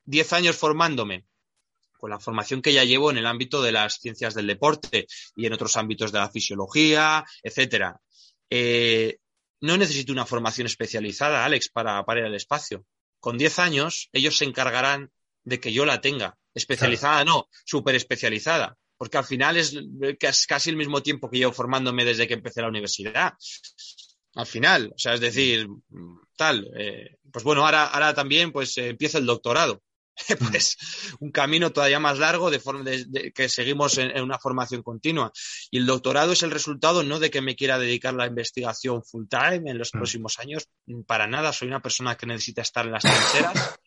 10 0.06 0.34
años 0.34 0.56
formándome 0.56 1.26
con 2.00 2.10
la 2.10 2.20
formación 2.20 2.62
que 2.62 2.72
ya 2.72 2.86
llevo 2.86 3.12
en 3.12 3.18
el 3.18 3.28
ámbito 3.28 3.62
de 3.62 3.74
las 3.74 3.96
ciencias 3.96 4.34
del 4.34 4.48
deporte 4.48 5.06
y 5.36 5.46
en 5.46 5.54
otros 5.54 5.76
ámbitos 5.76 6.12
de 6.12 6.20
la 6.20 6.32
fisiología, 6.32 7.26
etcétera. 7.44 8.00
Eh, 8.50 9.18
no 9.62 9.76
necesito 9.76 10.14
una 10.14 10.26
formación 10.26 10.66
especializada, 10.66 11.44
Alex, 11.44 11.70
para, 11.70 12.04
para 12.06 12.22
ir 12.22 12.26
al 12.26 12.36
espacio. 12.36 12.86
Con 13.20 13.38
10 13.38 13.60
años, 13.60 14.10
ellos 14.14 14.38
se 14.38 14.46
encargarán 14.46 15.12
de 15.44 15.60
que 15.60 15.74
yo 15.74 15.86
la 15.86 16.00
tenga. 16.00 16.38
Especializada 16.54 17.26
no, 17.26 17.50
súper 17.66 17.96
especializada. 17.96 18.78
Porque 18.98 19.18
al 19.18 19.26
final 19.26 19.58
es 19.58 19.76
casi 20.48 20.70
el 20.70 20.78
mismo 20.78 21.04
tiempo 21.04 21.30
que 21.30 21.38
llevo 21.38 21.54
formándome 21.54 22.06
desde 22.06 22.28
que 22.28 22.34
empecé 22.34 22.62
la 22.62 22.68
universidad. 22.70 23.34
Al 24.36 24.46
final, 24.46 24.92
o 24.94 24.98
sea, 24.98 25.14
es 25.16 25.20
decir, 25.20 25.68
tal. 26.38 26.70
Eh, 26.78 27.18
pues 27.32 27.44
bueno, 27.44 27.66
ahora, 27.66 27.88
ahora 27.88 28.14
también 28.14 28.52
pues 28.52 28.78
eh, 28.78 28.90
empieza 28.90 29.18
el 29.18 29.26
doctorado. 29.26 29.82
pues 30.52 30.78
un 31.20 31.32
camino 31.32 31.72
todavía 31.72 32.00
más 32.00 32.20
largo 32.20 32.50
de, 32.50 33.32
que 33.34 33.50
seguimos 33.50 33.98
en, 33.98 34.22
una 34.22 34.40
formación 34.40 34.84
continua. 34.84 35.32
Y 35.72 35.78
el 35.78 35.86
doctorado 35.86 36.34
es 36.34 36.44
el 36.44 36.52
resultado 36.52 37.04
no 37.04 37.20
de 37.20 37.30
que 37.30 37.42
me 37.42 37.56
quiera 37.56 37.80
dedicar 37.80 38.14
a 38.14 38.18
la 38.18 38.28
investigación 38.28 39.04
full 39.04 39.26
time 39.28 39.70
en 39.70 39.78
los 39.78 39.94
mm. 39.94 39.98
próximos 39.98 40.40
años, 40.40 40.68
para 41.06 41.28
nada. 41.28 41.54
Soy 41.54 41.68
una 41.68 41.82
persona 41.82 42.16
que 42.16 42.26
necesita 42.26 42.62
estar 42.62 42.86
en 42.86 42.92
las 42.92 43.04
trincheras. 43.04 43.80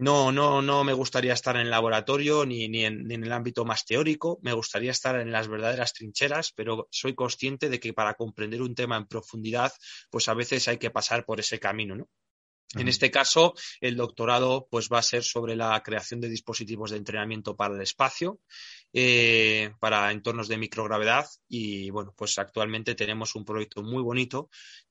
No, 0.00 0.30
no, 0.30 0.62
no 0.62 0.84
me 0.84 0.92
gustaría 0.92 1.32
estar 1.32 1.56
en 1.56 1.62
el 1.62 1.70
laboratorio 1.70 2.46
ni, 2.46 2.68
ni, 2.68 2.84
en, 2.84 3.02
ni, 3.02 3.14
en, 3.14 3.24
el 3.24 3.32
ámbito 3.32 3.64
más 3.64 3.84
teórico. 3.84 4.38
Me 4.42 4.52
gustaría 4.52 4.92
estar 4.92 5.18
en 5.18 5.32
las 5.32 5.48
verdaderas 5.48 5.92
trincheras, 5.92 6.52
pero 6.54 6.86
soy 6.92 7.16
consciente 7.16 7.68
de 7.68 7.80
que 7.80 7.92
para 7.92 8.14
comprender 8.14 8.62
un 8.62 8.76
tema 8.76 8.96
en 8.96 9.08
profundidad, 9.08 9.72
pues 10.08 10.28
a 10.28 10.34
veces 10.34 10.68
hay 10.68 10.78
que 10.78 10.92
pasar 10.92 11.24
por 11.24 11.40
ese 11.40 11.58
camino, 11.58 11.96
¿no? 11.96 12.08
En 12.74 12.86
este 12.86 13.10
caso, 13.10 13.54
el 13.80 13.96
doctorado 13.96 14.68
pues, 14.70 14.88
va 14.92 14.98
a 14.98 15.02
ser 15.02 15.22
sobre 15.24 15.56
la 15.56 15.82
creación 15.82 16.20
de 16.20 16.28
dispositivos 16.28 16.90
de 16.90 16.98
entrenamiento 16.98 17.56
para 17.56 17.74
el 17.74 17.80
espacio, 17.80 18.40
eh, 18.92 19.72
para 19.80 20.10
entornos 20.10 20.48
de 20.48 20.58
microgravedad 20.58 21.26
y 21.48 21.90
bueno, 21.90 22.14
pues 22.16 22.38
actualmente 22.38 22.94
tenemos 22.94 23.34
un 23.34 23.44
proyecto 23.44 23.82
muy 23.82 24.02
bonito 24.02 24.48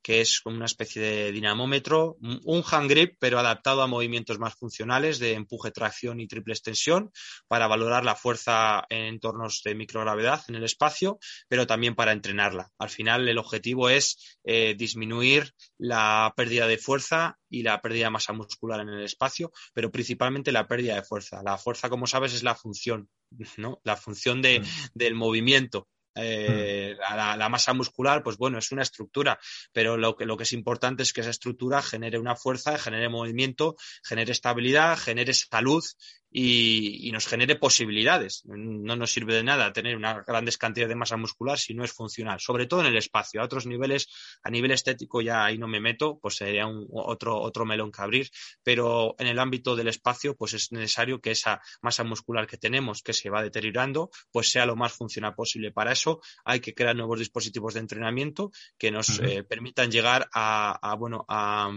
que 0.07 0.21
es 0.21 0.41
una 0.45 0.65
especie 0.65 1.01
de 1.01 1.31
dinamómetro, 1.33 2.15
un 2.21 2.63
hand 2.71 2.89
grip, 2.89 3.17
pero 3.19 3.39
adaptado 3.39 3.81
a 3.81 3.87
movimientos 3.87 4.39
más 4.39 4.55
funcionales 4.55 5.19
de 5.19 5.33
empuje, 5.33 5.71
tracción 5.71 6.21
y 6.21 6.27
triple 6.27 6.53
extensión 6.53 7.11
para 7.49 7.67
valorar 7.67 8.05
la 8.05 8.15
fuerza 8.15 8.85
en 8.87 9.05
entornos 9.05 9.61
de 9.65 9.75
microgravedad 9.75 10.41
en 10.47 10.55
el 10.55 10.63
espacio, 10.63 11.19
pero 11.49 11.67
también 11.67 11.93
para 11.93 12.13
entrenarla. 12.13 12.69
Al 12.77 12.89
final, 12.89 13.27
el 13.27 13.37
objetivo 13.37 13.89
es 13.89 14.37
eh, 14.45 14.75
disminuir 14.77 15.51
la 15.77 16.33
pérdida 16.37 16.67
de 16.67 16.77
fuerza 16.77 17.37
y 17.49 17.63
la 17.63 17.81
pérdida 17.81 18.05
de 18.05 18.11
masa 18.11 18.31
muscular 18.31 18.79
en 18.79 18.89
el 18.89 19.03
espacio, 19.03 19.51
pero 19.73 19.91
principalmente 19.91 20.53
la 20.53 20.67
pérdida 20.67 20.95
de 20.95 21.03
fuerza. 21.03 21.41
La 21.43 21.57
fuerza, 21.57 21.89
como 21.89 22.07
sabes, 22.07 22.33
es 22.33 22.43
la 22.43 22.55
función, 22.55 23.09
¿no? 23.57 23.79
La 23.83 23.95
función 23.95 24.41
de, 24.41 24.59
mm. 24.59 24.63
del 24.93 25.15
movimiento 25.15 25.87
eh, 26.19 26.95
la, 26.99 27.37
la, 27.37 27.49
masa 27.49 27.73
muscular, 27.73 28.23
pues 28.23 28.37
bueno, 28.37 28.57
es 28.57 28.71
una 28.71 28.81
estructura, 28.81 29.39
pero 29.71 29.97
lo 29.97 30.15
que, 30.15 30.25
lo 30.25 30.35
que 30.35 30.43
es 30.43 30.53
importante 30.53 31.03
es 31.03 31.13
que 31.13 31.21
esa 31.21 31.29
estructura 31.29 31.81
genere 31.81 32.17
una 32.17 32.35
fuerza, 32.35 32.77
genere 32.77 33.09
movimiento, 33.09 33.75
genere 34.03 34.31
estabilidad, 34.31 34.97
genere 34.97 35.33
salud 35.33 35.83
y, 36.29 37.07
y, 37.07 37.11
nos 37.11 37.27
genere 37.27 37.55
posibilidades. 37.55 38.43
No 38.45 38.95
nos 38.95 39.11
sirve 39.11 39.35
de 39.35 39.43
nada 39.43 39.71
tener 39.73 39.95
una 39.95 40.23
grandes 40.25 40.57
cantidades 40.57 40.89
de 40.89 40.95
masa 40.95 41.17
muscular 41.17 41.57
si 41.57 41.73
no 41.73 41.83
es 41.83 41.93
funcional, 41.93 42.39
sobre 42.39 42.65
todo 42.65 42.81
en 42.81 42.87
el 42.87 42.97
espacio. 42.97 43.41
A 43.41 43.45
otros 43.45 43.65
niveles, 43.65 44.07
a 44.43 44.49
nivel 44.49 44.71
estético 44.71 45.21
ya 45.21 45.45
ahí 45.45 45.57
no 45.57 45.67
me 45.67 45.79
meto, 45.79 46.19
pues 46.19 46.35
sería 46.35 46.67
un, 46.67 46.87
otro, 46.91 47.39
otro 47.39 47.65
melón 47.65 47.91
que 47.91 48.01
abrir, 48.01 48.29
pero 48.63 49.15
en 49.19 49.27
el 49.27 49.39
ámbito 49.39 49.75
del 49.75 49.87
espacio, 49.87 50.35
pues 50.35 50.53
es 50.53 50.71
necesario 50.71 51.21
que 51.21 51.31
esa 51.31 51.61
masa 51.81 52.03
muscular 52.03 52.47
que 52.47 52.57
tenemos, 52.57 53.01
que 53.01 53.13
se 53.13 53.29
va 53.29 53.41
deteriorando, 53.41 54.09
pues 54.31 54.51
sea 54.51 54.65
lo 54.65 54.75
más 54.75 54.93
funcional 54.93 55.33
posible. 55.33 55.71
Para 55.71 55.93
eso 55.93 56.21
hay 56.43 56.59
que 56.59 56.73
crear 56.73 56.95
nuevos 56.95 57.19
dispositivos 57.19 57.73
de 57.73 57.79
entrenamiento 57.81 58.51
que 58.77 58.91
nos 58.91 59.09
uh 59.09 59.23
-huh. 59.23 59.29
eh, 59.29 59.43
permitan 59.43 59.91
llegar 59.91 60.29
a, 60.33 60.77
a 60.81 60.95
bueno, 60.95 61.25
a 61.27 61.71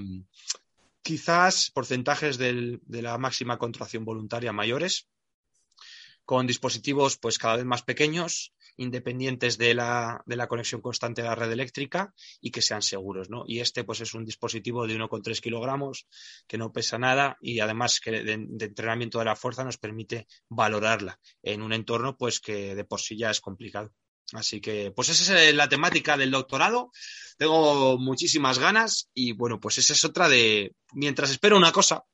quizás 1.03 1.71
porcentajes 1.71 2.39
de 2.39 3.03
la 3.03 3.19
máxima 3.19 3.59
contracción 3.59 4.05
voluntaria 4.05 4.53
mayores, 4.53 5.09
con 6.25 6.47
dispositivos 6.47 7.19
pues 7.19 7.39
cada 7.39 7.57
vez 7.57 7.65
más 7.65 7.83
pequeños, 7.83 8.53
independientes 8.77 9.59
de 9.59 9.75
la, 9.75 10.23
de 10.27 10.37
la, 10.37 10.47
conexión 10.47 10.81
constante 10.81 11.23
de 11.23 11.29
la 11.29 11.35
red 11.35 11.51
eléctrica 11.51 12.15
y 12.41 12.53
que 12.53 12.63
sean 12.63 12.83
seguros, 12.83 13.29
¿no? 13.31 13.43
Y 13.47 13.59
este 13.59 13.83
pues 13.83 14.01
es 14.01 14.15
un 14.15 14.25
dispositivo 14.25 14.87
de 14.87 14.97
1,3 14.97 15.41
kilogramos 15.41 16.07
que 16.47 16.57
no 16.57 16.73
pesa 16.73 16.99
nada 16.99 17.37
y 17.41 17.59
además 17.59 17.99
que 17.99 18.13
de, 18.13 18.23
de, 18.23 18.65
entrenamiento 18.65 19.19
de 19.19 19.25
la 19.25 19.35
fuerza 19.35 19.65
nos 19.65 19.77
permite 19.77 20.29
valorarla 20.49 21.19
en 21.43 21.63
un 21.63 21.73
entorno 21.73 22.17
pues 22.17 22.41
que 22.41 22.75
de 22.75 22.85
por 22.85 23.01
sí 23.01 23.19
ya 23.19 23.31
es 23.31 23.41
complicado. 23.41 23.93
Así 24.33 24.61
que, 24.61 24.93
pues 24.93 25.09
esa 25.09 25.43
es 25.43 25.55
la 25.55 25.69
temática 25.69 26.17
del 26.17 26.31
doctorado. 26.31 26.93
Tengo 27.37 27.99
muchísimas 27.99 28.59
ganas 28.59 29.09
y 29.15 29.33
bueno, 29.33 29.59
pues 29.59 29.79
esa 29.79 29.93
es 29.93 30.05
otra 30.05 30.29
de, 30.29 30.75
mientras 30.93 31.31
espero 31.31 31.57
una 31.57 31.73
cosa, 31.73 32.05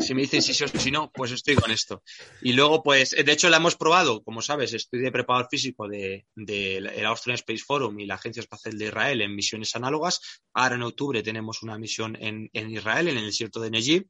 si 0.00 0.14
me 0.14 0.22
dicen 0.22 0.42
si 0.42 0.54
sí 0.54 0.64
o 0.64 0.68
si 0.68 0.90
no, 0.90 1.10
pues 1.12 1.32
estoy 1.32 1.56
con 1.56 1.70
esto. 1.70 2.02
Y 2.42 2.52
luego, 2.52 2.82
pues, 2.82 3.10
de 3.10 3.32
hecho 3.32 3.48
la 3.48 3.58
hemos 3.58 3.76
probado, 3.76 4.22
como 4.22 4.40
sabes, 4.40 4.72
estoy 4.72 5.00
de 5.00 5.12
preparador 5.12 5.48
físico 5.50 5.88
del 5.88 6.24
de, 6.34 6.80
de 6.80 7.04
Austrian 7.04 7.34
Space 7.34 7.64
Forum 7.66 7.98
y 8.00 8.06
la 8.06 8.14
Agencia 8.14 8.40
Espacial 8.40 8.78
de 8.78 8.86
Israel 8.86 9.20
en 9.20 9.34
misiones 9.34 9.74
análogas. 9.76 10.20
Ahora 10.54 10.76
en 10.76 10.82
octubre 10.82 11.22
tenemos 11.22 11.62
una 11.62 11.78
misión 11.78 12.16
en, 12.20 12.48
en 12.52 12.70
Israel, 12.70 13.08
en 13.08 13.18
el 13.18 13.26
desierto 13.26 13.60
de 13.60 13.70
Negev 13.70 14.06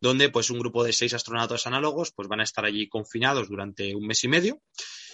donde 0.00 0.28
pues 0.28 0.50
un 0.50 0.58
grupo 0.58 0.84
de 0.84 0.92
seis 0.92 1.14
astronautas 1.14 1.66
análogos 1.66 2.12
pues 2.12 2.28
van 2.28 2.40
a 2.40 2.44
estar 2.44 2.64
allí 2.64 2.88
confinados 2.88 3.48
durante 3.48 3.94
un 3.94 4.06
mes 4.06 4.22
y 4.24 4.28
medio 4.28 4.62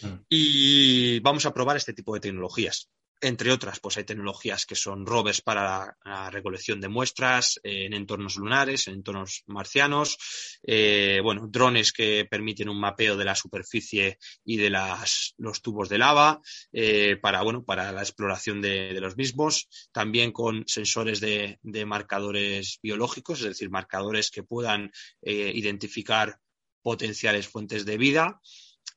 mm. 0.03 0.14
y 0.29 1.21
vamos 1.21 1.47
a 1.47 1.55
probar 1.55 1.77
este 1.77 1.92
tipo 1.92 2.14
de 2.14 2.21
tecnologías 2.21 2.90
entre 3.23 3.53
otras, 3.53 3.79
pues 3.79 3.97
hay 3.97 4.05
tecnologías 4.05 4.67
que 4.67 4.75
son 4.75 5.07
rovers 5.07 5.41
para 5.41 5.97
la, 6.05 6.31
recolección 6.31 6.81
de 6.81 6.89
muestras 6.89 7.61
eh, 7.63 7.87
en 7.87 7.95
entornos 7.95 8.37
lunares, 8.37 8.89
en 8.89 8.95
entornos 8.95 9.45
marcianos, 9.47 10.19
eh, 10.63 11.21
bueno, 11.23 11.47
drones 11.49 11.93
que 11.93 12.27
permiten 12.29 12.69
un 12.69 12.81
mapeo 12.81 13.17
de 13.17 13.25
la 13.25 13.37
superficie 13.37 14.19
y 14.45 14.57
de 14.57 14.71
las, 14.71 15.35
los 15.39 15.63
tubos 15.63 15.89
de 15.89 15.99
lava 15.99 16.41
eh, 16.73 17.17
para, 17.17 17.43
bueno, 17.43 17.65
para 17.65 17.93
la 17.93 18.03
exploración 18.03 18.61
de, 18.61 18.93
de, 18.93 19.01
los 19.01 19.17
mismos, 19.17 19.69
también 19.93 20.33
con 20.33 20.65
sensores 20.67 21.21
de, 21.21 21.59
de, 21.63 21.87
marcadores 21.87 22.81
biológicos, 22.83 23.41
es 23.41 23.47
decir, 23.47 23.71
marcadores 23.71 24.31
que 24.31 24.43
puedan 24.43 24.91
identificar 25.23 26.39
potenciales 26.83 27.49
fuentes 27.49 27.85
de 27.85 27.97
vida 27.97 28.41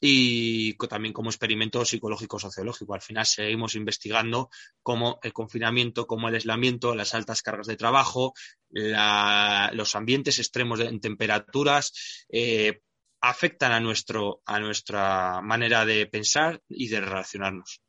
y 0.07 0.73
también 0.87 1.13
como 1.13 1.29
experimento 1.29 1.83
psicológico 1.83 2.37
sociológico. 2.37 2.93
Al 2.93 3.01
final 3.01 3.25
seguimos 3.25 3.75
investigando 3.75 4.49
cómo 4.83 5.19
el 5.23 5.33
confinamiento, 5.33 6.05
cómo 6.05 6.29
el 6.29 6.35
aislamiento, 6.35 6.93
las 6.93 7.15
altas 7.15 7.41
cargas 7.41 7.67
de 7.67 7.75
trabajo, 7.75 8.33
la, 8.69 9.71
los 9.73 9.95
ambientes 9.95 10.37
extremos 10.37 10.79
en 10.79 10.99
temperaturas 10.99 12.25
eh, 12.29 12.81
afectan 13.21 13.71
a, 13.71 13.79
nuestro, 13.79 14.41
a 14.45 14.59
nuestra 14.59 15.41
manera 15.41 15.85
de 15.85 16.05
pensar 16.05 16.61
y 16.69 16.87
de 16.87 17.01
relacionarnos. 17.01 17.81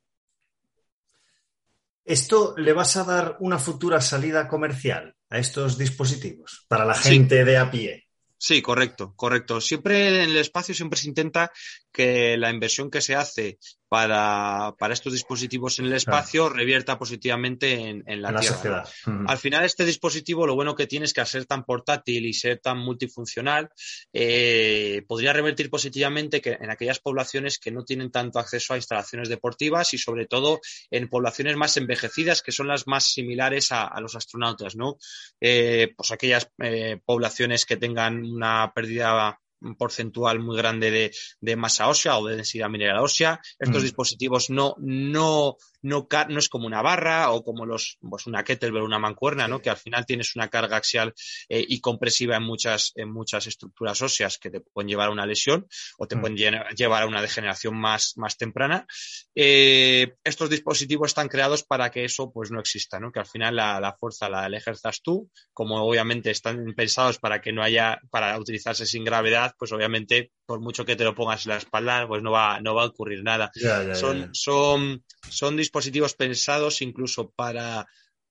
¿Esto 2.05 2.55
le 2.57 2.73
vas 2.73 2.97
a 2.97 3.05
dar 3.05 3.37
una 3.41 3.59
futura 3.59 4.01
salida 4.01 4.49
comercial 4.49 5.15
a 5.29 5.39
estos 5.39 5.77
dispositivos 5.77 6.65
para 6.69 6.85
la 6.85 6.95
gente 6.95 7.41
sí. 7.41 7.45
de 7.45 7.59
a 7.59 7.71
pie? 7.71 8.06
Sí, 8.39 8.61
correcto, 8.61 9.15
correcto. 9.17 9.61
Siempre 9.61 10.23
en 10.23 10.31
el 10.31 10.37
espacio 10.37 10.75
siempre 10.75 10.99
se 10.99 11.09
intenta 11.09 11.51
que 11.91 12.37
la 12.37 12.51
inversión 12.51 12.91
que 12.91 13.01
se 13.01 13.15
hace 13.15 13.59
para, 13.89 14.75
para 14.79 14.95
estos 14.95 15.13
dispositivos 15.13 15.79
en 15.79 15.87
el 15.87 15.93
espacio 15.93 16.45
claro. 16.45 16.57
revierta 16.57 16.99
positivamente 16.99 17.73
en, 17.73 18.03
en 18.07 18.23
la, 18.23 18.29
en 18.29 18.35
la 18.35 18.41
Tierra. 18.41 18.57
Sociedad. 18.57 18.89
Al 19.27 19.39
final, 19.39 19.65
este 19.65 19.85
dispositivo 19.85 20.47
lo 20.47 20.55
bueno 20.55 20.75
que 20.75 20.87
tiene 20.87 21.07
es 21.07 21.13
que 21.13 21.21
al 21.21 21.27
ser 21.27 21.47
tan 21.47 21.65
portátil 21.65 22.27
y 22.27 22.33
ser 22.33 22.59
tan 22.59 22.79
multifuncional, 22.79 23.71
eh, 24.13 25.03
podría 25.07 25.33
revertir 25.33 25.71
positivamente 25.71 26.41
que 26.41 26.59
en 26.61 26.71
aquellas 26.71 26.99
poblaciones 26.99 27.59
que 27.59 27.71
no 27.71 27.85
tienen 27.85 28.11
tanto 28.11 28.39
acceso 28.39 28.75
a 28.75 28.77
instalaciones 28.77 29.29
deportivas 29.29 29.95
y 29.95 29.99
sobre 29.99 30.27
todo 30.27 30.61
en 30.91 31.09
poblaciones 31.09 31.57
más 31.57 31.77
envejecidas 31.77 32.43
que 32.43 32.53
son 32.53 32.69
las 32.69 32.87
más 32.87 33.05
similares 33.05 33.73
a, 33.73 33.87
a 33.87 34.01
los 34.01 34.17
astronautas, 34.17 34.77
¿no? 34.77 34.99
Eh, 35.41 35.93
pues 35.97 36.11
aquellas 36.11 36.51
eh, 36.63 36.99
poblaciones 37.05 37.65
que 37.65 37.77
tengan 37.77 38.25
una 38.25 38.73
pérdida 38.75 39.39
porcentual 39.79 40.41
muy 40.41 40.57
grande 40.57 40.91
de, 40.91 41.13
de, 41.41 41.57
masa 41.57 41.89
ósea 41.89 42.19
o 42.19 42.27
de 42.27 42.37
densidad 42.37 42.69
mineral 42.69 43.03
ósea. 43.03 43.41
Estos 43.59 43.83
mm. 43.83 43.85
dispositivos 43.85 44.51
no, 44.51 44.75
no, 44.79 45.57
no, 45.87 46.09
no 46.29 46.39
es 46.39 46.49
como 46.49 46.67
una 46.67 46.83
barra 46.83 47.31
o 47.31 47.45
como 47.45 47.65
los, 47.65 47.99
pues 48.01 48.27
una 48.27 48.43
kettlebell, 48.43 48.83
una 48.83 48.99
mancuerna, 48.99 49.47
¿no? 49.47 49.61
Que 49.63 49.71
al 49.71 49.77
final 49.77 50.05
tienes 50.05 50.35
una 50.35 50.49
carga 50.49 50.77
axial 50.77 51.15
eh, 51.49 51.65
y 51.67 51.81
compresiva 51.81 52.37
en 52.37 52.43
muchas, 52.43 52.93
en 52.97 53.13
muchas 53.13 53.47
estructuras 53.47 54.03
óseas 54.03 54.39
que 54.39 54.51
te 54.51 54.61
pueden 54.61 54.89
llevar 54.89 55.09
a 55.09 55.13
una 55.13 55.27
lesión 55.27 55.67
o 55.99 56.07
te 56.09 56.17
mm. 56.17 56.21
pueden 56.21 56.37
llevar 56.77 57.05
a 57.05 57.07
una 57.07 57.23
degeneración 57.23 57.77
más, 57.77 58.15
más 58.17 58.37
temprana. 58.37 58.87
Eh, 59.35 60.15
estos 60.25 60.51
dispositivos 60.51 61.11
están 61.11 61.29
creados 61.29 61.63
para 61.63 61.91
que 61.91 62.05
eso 62.05 62.33
pues 62.33 62.51
no 62.51 62.59
exista, 62.59 62.99
¿no? 62.99 63.13
Que 63.13 63.21
al 63.21 63.27
final 63.27 63.55
la, 63.55 63.81
la 63.81 63.97
fuerza 63.97 64.29
la, 64.29 64.49
la 64.49 64.57
ejerzas 64.57 65.03
tú, 65.03 65.31
como 65.53 65.83
obviamente 65.83 66.31
están 66.33 66.75
pensados 66.77 67.19
para 67.19 67.41
que 67.41 67.53
no 67.53 67.63
haya, 67.63 68.01
para 68.11 68.37
utilizarse 68.39 68.87
sin 68.87 69.05
gravedad, 69.05 69.55
pues 69.57 69.71
obviamente 69.71 70.33
por 70.47 70.61
mucho 70.61 70.85
que 70.85 70.97
te 70.97 71.05
lo 71.05 71.15
pongas 71.15 71.47
en 71.47 71.51
la 71.51 71.59
espalda, 71.59 72.07
pues 72.07 72.23
no 72.23 72.31
va, 72.33 72.61
no 72.61 72.75
va 72.75 72.83
a 72.83 72.87
ocurrir 72.87 73.23
nada. 73.23 73.51
son, 73.95 74.31
son, 74.33 75.05
son 75.29 75.57
dispositivos 75.57 75.76
pensados 76.17 76.83
incluso 76.83 77.31
para, 77.31 77.87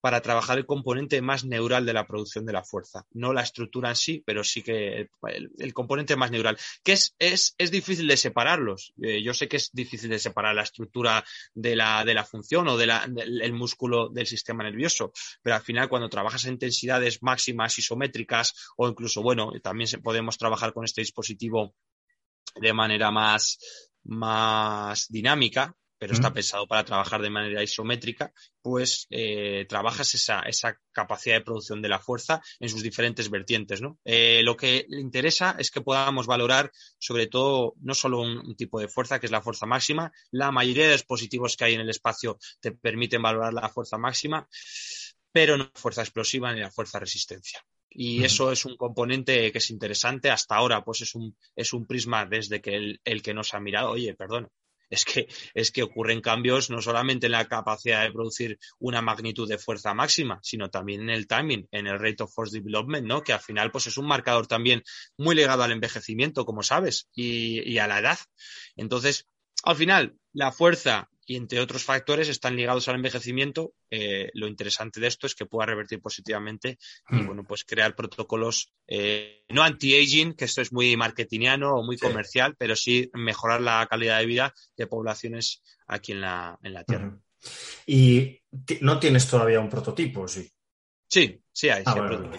para 0.05 0.21
trabajar 0.21 0.59
el 0.59 0.67
componente 0.67 1.19
más 1.23 1.45
neural 1.45 1.83
de 1.83 1.93
la 1.93 2.05
producción 2.05 2.45
de 2.45 2.53
la 2.53 2.63
fuerza. 2.63 3.07
No 3.13 3.33
la 3.33 3.41
estructura 3.41 3.89
en 3.89 3.95
sí, 3.95 4.21
pero 4.23 4.43
sí 4.43 4.61
que 4.61 5.09
el, 5.57 5.73
componente 5.73 6.15
más 6.15 6.29
neural, 6.29 6.59
que 6.83 6.91
es, 6.91 7.15
es, 7.17 7.55
es 7.57 7.71
difícil 7.71 8.07
de 8.07 8.15
separarlos. 8.15 8.93
Eh, 9.01 9.23
yo 9.23 9.33
sé 9.33 9.47
que 9.47 9.57
es 9.57 9.71
difícil 9.73 10.11
de 10.11 10.19
separar 10.19 10.53
la 10.53 10.61
estructura 10.61 11.25
de 11.55 11.75
la, 11.75 12.05
de 12.05 12.13
la 12.13 12.23
función 12.23 12.67
o 12.67 12.77
del 12.77 13.53
músculo 13.53 14.09
del 14.09 14.27
sistema 14.27 14.63
nervioso, 14.63 15.11
pero 15.41 15.55
al 15.55 15.63
final 15.63 15.89
cuando 15.89 16.07
trabajas 16.07 16.45
a 16.45 16.49
intensidades 16.49 17.23
máximas 17.23 17.75
isométricas 17.79 18.53
o 18.77 18.87
incluso, 18.87 19.23
bueno, 19.23 19.53
también 19.63 19.89
podemos 20.03 20.37
trabajar 20.37 20.71
con 20.71 20.85
este 20.85 21.01
dispositivo 21.01 21.73
de 22.53 22.73
manera 22.73 23.09
más, 23.09 23.57
más 24.03 25.07
dinámica, 25.09 25.75
pero 25.97 26.13
está 26.13 26.33
pensado 26.33 26.67
para 26.67 26.83
trabajar 26.83 27.21
de 27.21 27.29
manera 27.29 27.63
isométrica, 27.63 28.33
pues 28.61 29.07
eh, 29.09 29.65
trabajas 29.67 30.13
esa, 30.13 30.41
esa, 30.41 30.77
capacidad 30.91 31.35
de 31.35 31.41
producción 31.41 31.81
de 31.81 31.89
la 31.89 31.99
fuerza 31.99 32.41
en 32.59 32.69
sus 32.69 32.81
diferentes 32.81 33.29
vertientes. 33.29 33.81
¿no? 33.81 33.99
Eh, 34.05 34.41
lo 34.43 34.55
que 34.55 34.85
le 34.87 35.01
interesa 35.01 35.55
es 35.59 35.71
que 35.71 35.81
podamos 35.81 36.25
valorar 36.25 36.71
sobre 36.97 37.27
todo 37.27 37.73
no 37.81 37.93
solo 37.93 38.21
un, 38.21 38.55
tipo 38.55 38.79
de 38.79 38.87
fuerza, 38.87 39.19
que 39.19 39.25
es 39.25 39.31
la 39.31 39.41
fuerza 39.41 39.65
máxima, 39.65 40.11
la 40.31 40.51
mayoría 40.51 40.85
de 40.85 40.93
dispositivos 40.93 41.57
que 41.57 41.65
hay 41.65 41.73
en 41.73 41.81
el 41.81 41.89
espacio 41.89 42.37
te 42.59 42.71
permiten 42.71 43.21
valorar 43.21 43.53
la 43.53 43.69
fuerza 43.69 43.97
máxima, 43.97 44.47
pero 45.31 45.57
no 45.57 45.65
la 45.65 45.71
fuerza 45.79 46.01
explosiva 46.01 46.53
ni 46.53 46.61
la 46.61 46.71
fuerza 46.71 46.99
resistencia. 46.99 47.65
Y 47.89 48.23
eso 48.25 48.51
es 48.51 48.65
un 48.65 48.75
componente 48.75 49.51
que 49.53 49.57
es 49.57 49.69
interesante. 49.69 50.29
Hasta 50.29 50.55
ahora, 50.55 50.83
pues 50.83 51.01
es 51.01 51.15
un, 51.15 51.37
es 51.55 51.71
un 51.71 51.85
prisma 51.85 52.25
desde 52.25 52.61
que 52.61 52.75
el, 52.75 53.01
el 53.05 53.21
que 53.21 53.33
nos 53.33 53.53
ha 53.53 53.59
mirado, 53.61 53.91
oye, 53.91 54.13
perdón, 54.13 54.49
es 54.89 55.05
que, 55.05 55.27
es 55.53 55.71
que 55.71 55.83
ocurren 55.83 56.21
cambios 56.21 56.69
no 56.69 56.81
solamente 56.81 57.25
en 57.27 57.33
la 57.33 57.47
capacidad 57.47 58.03
de 58.03 58.11
producir 58.11 58.59
una 58.79 59.01
magnitud 59.01 59.47
de 59.47 59.57
fuerza 59.57 59.93
máxima, 59.93 60.39
sino 60.41 60.69
también 60.69 61.01
en 61.01 61.09
el 61.09 61.27
timing, 61.27 61.67
en 61.71 61.87
el 61.87 61.99
rate 61.99 62.23
of 62.23 62.33
force 62.33 62.57
development, 62.57 63.07
¿no? 63.07 63.23
Que 63.23 63.33
al 63.33 63.39
final, 63.39 63.71
pues 63.71 63.87
es 63.87 63.97
un 63.97 64.07
marcador 64.07 64.47
también 64.47 64.83
muy 65.17 65.35
ligado 65.35 65.63
al 65.63 65.71
envejecimiento, 65.71 66.45
como 66.45 66.63
sabes, 66.63 67.09
y, 67.13 67.61
y 67.69 67.79
a 67.79 67.87
la 67.87 67.99
edad. 67.99 68.17
Entonces, 68.75 69.27
al 69.63 69.75
final, 69.75 70.15
la 70.33 70.51
fuerza 70.51 71.09
y 71.25 71.35
entre 71.35 71.59
otros 71.59 71.83
factores 71.83 72.29
están 72.29 72.55
ligados 72.55 72.87
al 72.87 72.95
envejecimiento. 72.95 73.73
Eh, 73.89 74.29
lo 74.33 74.47
interesante 74.47 74.99
de 74.99 75.07
esto 75.07 75.27
es 75.27 75.35
que 75.35 75.45
pueda 75.45 75.65
revertir 75.65 76.01
positivamente 76.01 76.77
y 77.09 77.15
hmm. 77.15 77.25
bueno, 77.25 77.43
pues 77.43 77.63
crear 77.63 77.95
protocolos 77.95 78.71
eh, 78.87 79.43
no 79.49 79.63
anti-aging, 79.63 80.33
que 80.35 80.45
esto 80.45 80.61
es 80.61 80.71
muy 80.71 80.95
marketingiano 80.95 81.73
o 81.75 81.83
muy 81.83 81.97
comercial, 81.97 82.55
pero 82.57 82.75
sí 82.75 83.09
mejorar 83.13 83.61
la 83.61 83.85
calidad 83.89 84.19
de 84.19 84.25
vida 84.25 84.53
de 84.77 84.87
poblaciones 84.87 85.61
aquí 85.87 86.11
en 86.11 86.21
la, 86.21 86.59
en 86.61 86.73
la 86.73 86.83
Tierra. 86.83 87.17
¿Y 87.85 88.41
no 88.81 88.99
tienes 88.99 89.27
todavía 89.27 89.59
un 89.59 89.69
prototipo, 89.69 90.27
sí? 90.27 90.49
Sí, 91.07 91.41
sí 91.51 91.69
hay, 91.69 91.83
ah, 91.85 91.93
prototipo 91.93 92.37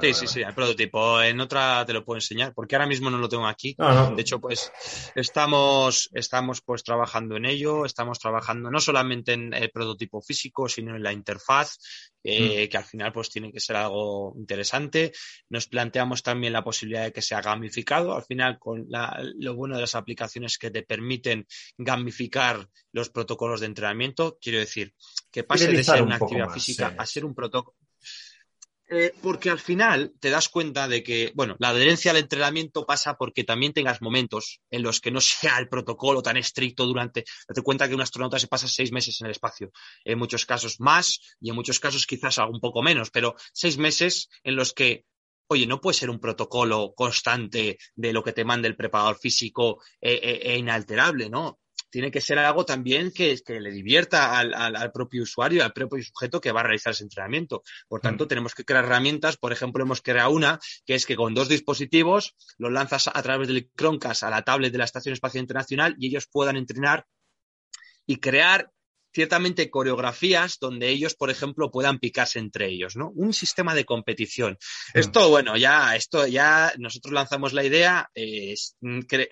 sí, 0.00 0.14
sí, 0.14 0.26
sí, 0.26 0.40
el 0.40 0.54
prototipo. 0.54 1.20
En 1.22 1.40
otra 1.40 1.84
te 1.86 1.92
lo 1.92 2.04
puedo 2.04 2.18
enseñar, 2.18 2.54
porque 2.54 2.76
ahora 2.76 2.86
mismo 2.86 3.10
no 3.10 3.18
lo 3.18 3.28
tengo 3.28 3.46
aquí. 3.46 3.76
De 4.14 4.22
hecho, 4.22 4.40
pues 4.40 4.72
estamos, 5.14 6.08
estamos 6.12 6.60
pues 6.62 6.82
trabajando 6.82 7.36
en 7.36 7.44
ello, 7.44 7.84
estamos 7.84 8.18
trabajando 8.18 8.70
no 8.70 8.80
solamente 8.80 9.32
en 9.32 9.52
el 9.52 9.70
prototipo 9.70 10.20
físico, 10.20 10.68
sino 10.68 10.96
en 10.96 11.02
la 11.02 11.12
interfaz, 11.12 11.78
eh, 12.24 12.66
mm. 12.66 12.70
que 12.70 12.76
al 12.76 12.84
final 12.84 13.12
pues 13.12 13.30
tiene 13.30 13.52
que 13.52 13.60
ser 13.60 13.76
algo 13.76 14.34
interesante. 14.36 15.12
Nos 15.48 15.66
planteamos 15.66 16.22
también 16.22 16.52
la 16.52 16.64
posibilidad 16.64 17.04
de 17.04 17.12
que 17.12 17.22
sea 17.22 17.40
gamificado. 17.40 18.14
Al 18.14 18.24
final, 18.24 18.58
con 18.58 18.86
lo 18.88 19.54
bueno 19.54 19.76
de 19.76 19.82
las 19.82 19.94
aplicaciones 19.94 20.58
que 20.58 20.70
te 20.70 20.82
permiten 20.82 21.46
gamificar 21.76 22.68
los 22.92 23.10
protocolos 23.10 23.60
de 23.60 23.66
entrenamiento, 23.66 24.38
quiero 24.40 24.58
decir, 24.58 24.94
que 25.30 25.44
pase 25.44 25.68
de 25.68 25.84
ser 25.84 26.02
una 26.02 26.16
actividad 26.16 26.50
física 26.50 26.94
a 26.96 27.06
ser 27.06 27.24
un 27.24 27.34
protocolo 27.34 27.76
eh, 28.90 29.12
porque 29.22 29.50
al 29.50 29.58
final 29.58 30.14
te 30.18 30.30
das 30.30 30.48
cuenta 30.48 30.88
de 30.88 31.02
que, 31.02 31.32
bueno, 31.34 31.56
la 31.58 31.70
adherencia 31.70 32.10
al 32.10 32.16
entrenamiento 32.16 32.86
pasa 32.86 33.16
porque 33.18 33.44
también 33.44 33.72
tengas 33.72 34.00
momentos 34.00 34.60
en 34.70 34.82
los 34.82 35.00
que 35.00 35.10
no 35.10 35.20
sea 35.20 35.58
el 35.58 35.68
protocolo 35.68 36.22
tan 36.22 36.36
estricto 36.36 36.86
durante. 36.86 37.24
Date 37.46 37.62
cuenta 37.62 37.88
que 37.88 37.94
un 37.94 38.00
astronauta 38.00 38.38
se 38.38 38.48
pasa 38.48 38.66
seis 38.66 38.90
meses 38.92 39.20
en 39.20 39.26
el 39.26 39.32
espacio. 39.32 39.70
En 40.04 40.18
muchos 40.18 40.46
casos 40.46 40.80
más 40.80 41.20
y 41.40 41.50
en 41.50 41.56
muchos 41.56 41.80
casos 41.80 42.06
quizás 42.06 42.38
un 42.38 42.60
poco 42.60 42.82
menos, 42.82 43.10
pero 43.10 43.34
seis 43.52 43.78
meses 43.78 44.28
en 44.42 44.56
los 44.56 44.72
que 44.72 45.04
oye, 45.50 45.66
no 45.66 45.80
puede 45.80 45.98
ser 45.98 46.10
un 46.10 46.20
protocolo 46.20 46.92
constante 46.94 47.78
de 47.94 48.12
lo 48.12 48.22
que 48.22 48.32
te 48.32 48.44
mande 48.44 48.68
el 48.68 48.76
preparador 48.76 49.18
físico 49.18 49.82
e, 50.00 50.12
e, 50.12 50.52
e 50.52 50.58
inalterable, 50.58 51.30
¿no? 51.30 51.58
Tiene 51.90 52.10
que 52.10 52.20
ser 52.20 52.38
algo 52.38 52.64
también 52.64 53.12
que, 53.12 53.38
que 53.44 53.60
le 53.60 53.70
divierta 53.70 54.38
al, 54.38 54.54
al, 54.54 54.92
propio 54.92 55.22
usuario, 55.22 55.64
al 55.64 55.72
propio 55.72 56.02
sujeto 56.02 56.40
que 56.40 56.52
va 56.52 56.60
a 56.60 56.64
realizar 56.64 56.92
ese 56.92 57.04
entrenamiento. 57.04 57.62
Por 57.88 58.00
tanto, 58.00 58.24
mm. 58.24 58.28
tenemos 58.28 58.54
que 58.54 58.64
crear 58.64 58.84
herramientas. 58.84 59.36
Por 59.36 59.52
ejemplo, 59.52 59.82
hemos 59.82 60.02
creado 60.02 60.30
una 60.30 60.58
que 60.84 60.94
es 60.94 61.06
que 61.06 61.16
con 61.16 61.34
dos 61.34 61.48
dispositivos 61.48 62.34
los 62.58 62.72
lanzas 62.72 63.08
a 63.12 63.22
través 63.22 63.48
del 63.48 63.70
Chromecast 63.76 64.22
a 64.22 64.30
la 64.30 64.42
tablet 64.42 64.72
de 64.72 64.78
la 64.78 64.84
Estación 64.84 65.12
Espacial 65.12 65.42
Internacional 65.42 65.94
y 65.98 66.08
ellos 66.08 66.28
puedan 66.30 66.56
entrenar 66.56 67.06
y 68.06 68.16
crear 68.16 68.70
ciertamente 69.18 69.68
coreografías 69.68 70.58
donde 70.60 70.90
ellos, 70.90 71.16
por 71.16 71.28
ejemplo, 71.28 71.72
puedan 71.72 71.98
picarse 71.98 72.38
entre 72.38 72.68
ellos, 72.68 72.94
¿no? 72.94 73.10
Un 73.16 73.34
sistema 73.34 73.74
de 73.74 73.84
competición. 73.84 74.56
Esto, 74.94 75.28
bueno, 75.28 75.56
ya, 75.56 75.96
esto 75.96 76.28
ya 76.28 76.72
nosotros 76.78 77.12
lanzamos 77.12 77.52
la 77.52 77.64
idea, 77.64 78.12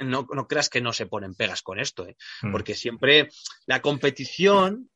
no, 0.00 0.26
creas 0.48 0.68
que 0.70 0.80
no 0.80 0.92
se 0.92 1.06
ponen 1.06 1.36
pegas 1.36 1.62
con 1.62 1.78
esto, 1.78 2.04
¿eh? 2.04 2.16
mm. 2.42 2.50
porque 2.50 2.74
siempre 2.74 3.28
la 3.66 3.80
competición 3.80 4.90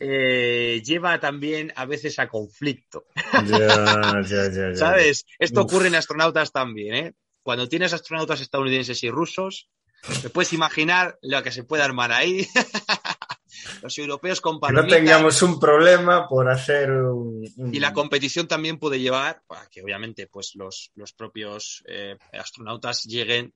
eh, 0.00 0.82
lleva 0.84 1.20
también 1.20 1.72
a 1.76 1.86
veces 1.86 2.18
a 2.18 2.26
conflicto. 2.26 3.04
¿Sabes? 4.74 5.24
Esto 5.38 5.60
ocurre 5.60 5.86
en 5.86 5.94
astronautas 5.94 6.50
también, 6.50 6.94
¿eh? 6.96 7.12
Cuando 7.44 7.68
tienes 7.68 7.92
astronautas 7.92 8.40
estadounidenses 8.40 9.04
y 9.04 9.08
rusos, 9.08 9.70
te 10.20 10.30
puedes 10.30 10.52
imaginar 10.52 11.16
lo 11.22 11.44
que 11.44 11.52
se 11.52 11.62
puede 11.62 11.84
armar 11.84 12.10
ahí. 12.10 12.44
los 13.82 13.98
europeos 13.98 14.40
con 14.40 14.60
Que 14.60 14.72
no 14.72 14.86
tengamos 14.86 15.42
un 15.42 15.58
problema 15.58 16.28
por 16.28 16.50
hacer 16.50 16.90
un, 16.90 17.44
Y 17.72 17.80
la 17.80 17.92
competición 17.92 18.48
también 18.48 18.78
puede 18.78 19.00
llevar 19.00 19.42
a 19.48 19.68
que 19.68 19.82
obviamente 19.82 20.26
pues 20.26 20.52
los, 20.54 20.90
los 20.94 21.12
propios 21.12 21.82
eh, 21.86 22.16
astronautas 22.32 23.04
lleguen 23.04 23.54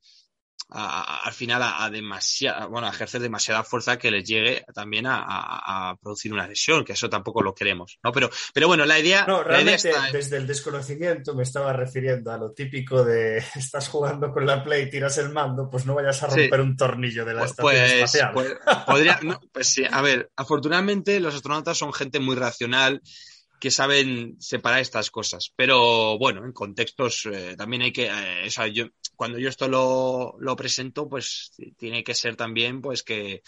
al 0.68 1.32
final 1.32 1.62
a, 1.62 1.88
demasiada, 1.90 2.66
bueno, 2.66 2.88
a 2.88 2.90
ejercer 2.90 3.20
demasiada 3.20 3.62
fuerza 3.62 3.98
que 3.98 4.10
les 4.10 4.28
llegue 4.28 4.64
también 4.74 5.06
a, 5.08 5.96
producir 6.02 6.32
una 6.32 6.46
lesión, 6.46 6.84
que 6.84 6.92
eso 6.92 7.08
tampoco 7.08 7.42
lo 7.42 7.54
queremos, 7.54 7.98
¿no? 8.02 8.12
Pero, 8.12 8.30
pero 8.52 8.66
bueno, 8.66 8.84
la 8.84 8.98
idea... 8.98 9.24
No, 9.26 9.42
realmente 9.42 9.92
desde 10.12 10.36
el 10.36 10.46
desconocimiento 10.46 11.34
me 11.34 11.42
estaba 11.42 11.72
refiriendo 11.72 12.32
a 12.32 12.38
lo 12.38 12.52
típico 12.52 13.04
de 13.04 13.38
estás 13.54 13.88
jugando 13.88 14.32
con 14.32 14.46
la 14.46 14.62
Play, 14.64 14.90
tiras 14.90 15.18
el 15.18 15.30
mando, 15.30 15.68
pues 15.70 15.86
no 15.86 15.94
vayas 15.94 16.22
a 16.22 16.26
romper 16.26 16.60
un 16.60 16.76
tornillo 16.76 17.24
de 17.24 17.34
la 17.34 17.40
pues, 17.40 17.50
estación 17.52 17.72
pues, 17.72 17.92
espacial. 17.92 18.32
Pues, 18.32 18.54
podría, 18.86 19.20
pues 19.52 19.68
sí, 19.68 19.84
a 19.88 20.02
ver, 20.02 20.30
afortunadamente 20.36 21.20
los 21.20 21.34
astronautas 21.34 21.78
son 21.78 21.92
gente 21.92 22.18
muy 22.18 22.36
racional 22.36 23.02
que 23.58 23.70
saben 23.70 24.36
separar 24.40 24.80
estas 24.80 25.10
cosas. 25.10 25.52
Pero 25.56 26.18
bueno, 26.18 26.44
en 26.44 26.52
contextos 26.52 27.26
eh, 27.32 27.54
también 27.56 27.82
hay 27.82 27.92
que, 27.92 28.06
eh, 28.06 28.46
o 28.46 28.50
sea, 28.50 28.66
yo, 28.66 28.86
cuando 29.14 29.38
yo 29.38 29.48
esto 29.48 29.68
lo, 29.68 30.36
lo, 30.38 30.56
presento, 30.56 31.08
pues 31.08 31.52
tiene 31.76 32.04
que 32.04 32.14
ser 32.14 32.36
también, 32.36 32.80
pues 32.80 33.02
que, 33.02 33.42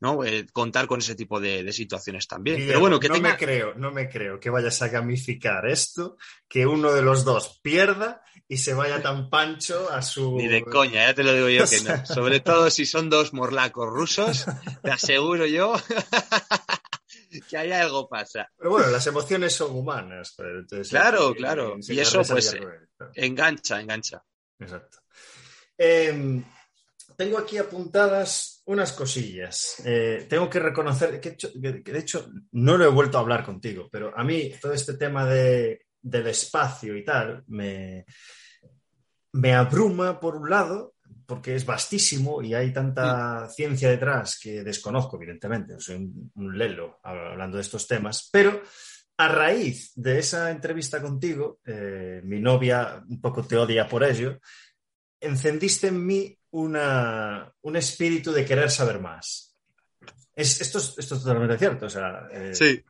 ¿no? 0.00 0.24
Eh, 0.24 0.46
contar 0.52 0.86
con 0.86 0.98
ese 1.00 1.14
tipo 1.14 1.40
de, 1.40 1.62
de 1.62 1.72
situaciones 1.72 2.26
también. 2.26 2.64
Pero 2.66 2.80
bueno, 2.80 2.98
que 2.98 3.08
no 3.08 3.20
me 3.20 3.36
creo, 3.36 3.74
no 3.74 3.92
me 3.92 4.08
creo 4.08 4.40
que 4.40 4.50
vayas 4.50 4.82
a 4.82 4.88
gamificar 4.88 5.66
esto, 5.68 6.16
que 6.48 6.66
uno 6.66 6.92
de 6.92 7.02
los 7.02 7.24
dos 7.24 7.60
pierda 7.62 8.22
y 8.48 8.56
se 8.56 8.74
vaya 8.74 9.00
tan 9.00 9.30
pancho 9.30 9.90
a 9.90 10.02
su. 10.02 10.36
Ni 10.36 10.48
de 10.48 10.64
coña, 10.64 11.06
ya 11.06 11.14
te 11.14 11.22
lo 11.22 11.32
digo 11.32 11.48
yo 11.48 11.64
que 11.66 11.80
no. 11.82 12.04
Sobre 12.06 12.40
todo 12.40 12.68
si 12.70 12.84
son 12.84 13.10
dos 13.10 13.32
morlacos 13.32 13.88
rusos, 13.88 14.44
te 14.82 14.90
aseguro 14.90 15.46
yo. 15.46 15.74
que 17.48 17.56
hay 17.56 17.72
algo 17.72 18.08
pasa. 18.08 18.50
Pero 18.56 18.70
bueno, 18.70 18.88
las 18.88 19.06
emociones 19.06 19.52
son 19.52 19.76
humanas. 19.76 20.34
claro, 20.88 21.34
claro. 21.34 21.76
Y 21.80 21.98
eso 21.98 22.22
pues 22.22 22.56
engancha, 23.14 23.80
engancha. 23.80 24.22
Exacto. 24.58 24.98
Em, 25.76 26.44
tengo 27.16 27.38
aquí 27.38 27.58
apuntadas 27.58 28.62
unas 28.66 28.92
cosillas. 28.92 29.82
Eh, 29.84 30.26
tengo 30.28 30.48
que 30.48 30.60
reconocer 30.60 31.20
que, 31.20 31.36
de 31.54 31.98
hecho 31.98 32.30
no 32.52 32.76
lo 32.76 32.84
he 32.84 32.88
vuelto 32.88 33.18
a 33.18 33.20
hablar 33.20 33.44
contigo, 33.44 33.88
pero 33.90 34.16
a 34.16 34.22
mí 34.22 34.52
todo 34.60 34.72
este 34.72 34.94
tema 34.94 35.26
de, 35.26 35.86
del 36.00 36.26
espacio 36.28 36.96
y 36.96 37.04
tal 37.04 37.44
me, 37.48 38.04
me 39.32 39.54
abruma 39.54 40.20
por 40.20 40.36
un 40.36 40.50
lado 40.50 40.94
porque 41.32 41.54
es 41.54 41.64
vastísimo 41.64 42.42
y 42.42 42.52
hay 42.52 42.74
tanta 42.74 43.48
ciencia 43.48 43.88
detrás 43.88 44.38
que 44.38 44.62
desconozco, 44.62 45.16
evidentemente, 45.16 45.80
soy 45.80 45.96
un, 45.96 46.58
lelo 46.58 47.00
hablando 47.02 47.56
de 47.56 47.62
estos 47.62 47.88
temas, 47.88 48.28
pero 48.30 48.60
a 49.16 49.28
raíz 49.28 49.92
de 49.94 50.18
esa 50.18 50.50
entrevista 50.50 51.00
contigo, 51.00 51.60
eh, 51.64 52.20
mi 52.22 52.38
novia 52.38 53.02
un 53.08 53.18
poco 53.18 53.46
te 53.46 53.56
odia 53.56 53.88
por 53.88 54.04
ello, 54.04 54.40
encendiste 55.18 55.86
en 55.86 56.04
mí 56.04 56.38
una, 56.50 57.50
un 57.62 57.76
espíritu 57.76 58.30
de 58.30 58.44
querer 58.44 58.70
saber 58.70 59.00
más. 59.00 59.56
Es, 60.34 60.60
esto, 60.60 60.80
es, 60.80 60.98
esto 60.98 61.14
es 61.14 61.22
totalmente 61.22 61.56
cierto. 61.56 61.86
O 61.86 61.90
sea, 61.90 62.28
eh, 62.30 62.54
sí. 62.54 62.84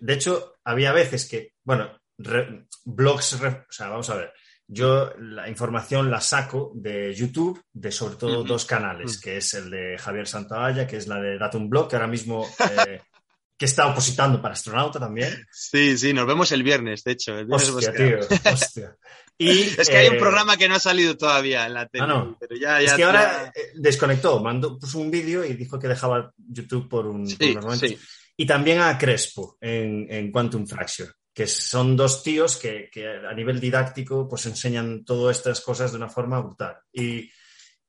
De 0.00 0.14
hecho, 0.14 0.56
había 0.64 0.90
veces 0.90 1.28
que, 1.28 1.54
bueno, 1.62 1.96
blogs, 2.16 3.34
o 3.34 3.66
sea, 3.70 3.88
vamos 3.88 4.10
a 4.10 4.16
ver, 4.16 4.32
yo 4.72 5.12
la 5.18 5.48
información 5.50 6.10
la 6.10 6.20
saco 6.20 6.72
de 6.74 7.14
YouTube, 7.14 7.62
de 7.74 7.92
sobre 7.92 8.16
todo 8.16 8.42
dos 8.42 8.64
canales, 8.64 9.20
que 9.20 9.36
es 9.36 9.52
el 9.52 9.70
de 9.70 9.98
Javier 9.98 10.26
Santavalla, 10.26 10.86
que 10.86 10.96
es 10.96 11.06
la 11.06 11.20
de 11.20 11.36
Datum 11.36 11.68
Blog, 11.68 11.88
que 11.88 11.96
ahora 11.96 12.08
mismo 12.08 12.48
eh, 12.86 13.02
que 13.58 13.66
está 13.66 13.88
opositando 13.88 14.40
para 14.40 14.54
astronauta 14.54 14.98
también. 14.98 15.46
Sí, 15.52 15.98
sí, 15.98 16.14
nos 16.14 16.26
vemos 16.26 16.50
el 16.52 16.62
viernes, 16.62 17.04
de 17.04 17.12
hecho. 17.12 17.34
hostia, 17.50 17.92
tío, 17.92 18.20
hostia. 18.50 18.96
es 19.38 19.88
que 19.90 19.96
hay 19.96 20.08
un 20.08 20.14
eh, 20.14 20.18
programa 20.18 20.56
que 20.56 20.68
no 20.68 20.76
ha 20.76 20.80
salido 20.80 21.18
todavía 21.18 21.66
en 21.66 21.74
la 21.74 21.86
tele. 21.86 22.06
Ah, 22.08 22.34
pero 22.40 22.56
ya, 22.56 22.80
es 22.80 22.94
que 22.94 23.04
ahora 23.04 23.52
eh, 23.54 23.72
desconectó, 23.74 24.40
mandó, 24.40 24.78
puso 24.78 25.00
un 25.00 25.10
vídeo 25.10 25.44
y 25.44 25.52
dijo 25.52 25.78
que 25.78 25.88
dejaba 25.88 26.32
YouTube 26.38 26.88
por, 26.88 27.06
un, 27.06 27.26
unos 27.26 27.64
momentos. 27.64 27.92
Y 28.38 28.46
también 28.46 28.80
a 28.80 28.96
Crespo 28.96 29.58
en, 29.60 30.06
en 30.08 30.32
Quantum 30.32 30.66
Fracture 30.66 31.10
que 31.34 31.46
son 31.46 31.96
dos 31.96 32.22
tíos 32.22 32.56
que, 32.56 32.90
que, 32.92 33.08
a 33.08 33.32
nivel 33.32 33.58
didáctico 33.58 34.28
pues 34.28 34.46
enseñan 34.46 35.04
todas 35.04 35.38
estas 35.38 35.60
cosas 35.60 35.92
de 35.92 35.96
una 35.96 36.08
forma 36.08 36.40
brutal. 36.40 36.76
Y, 36.92 37.30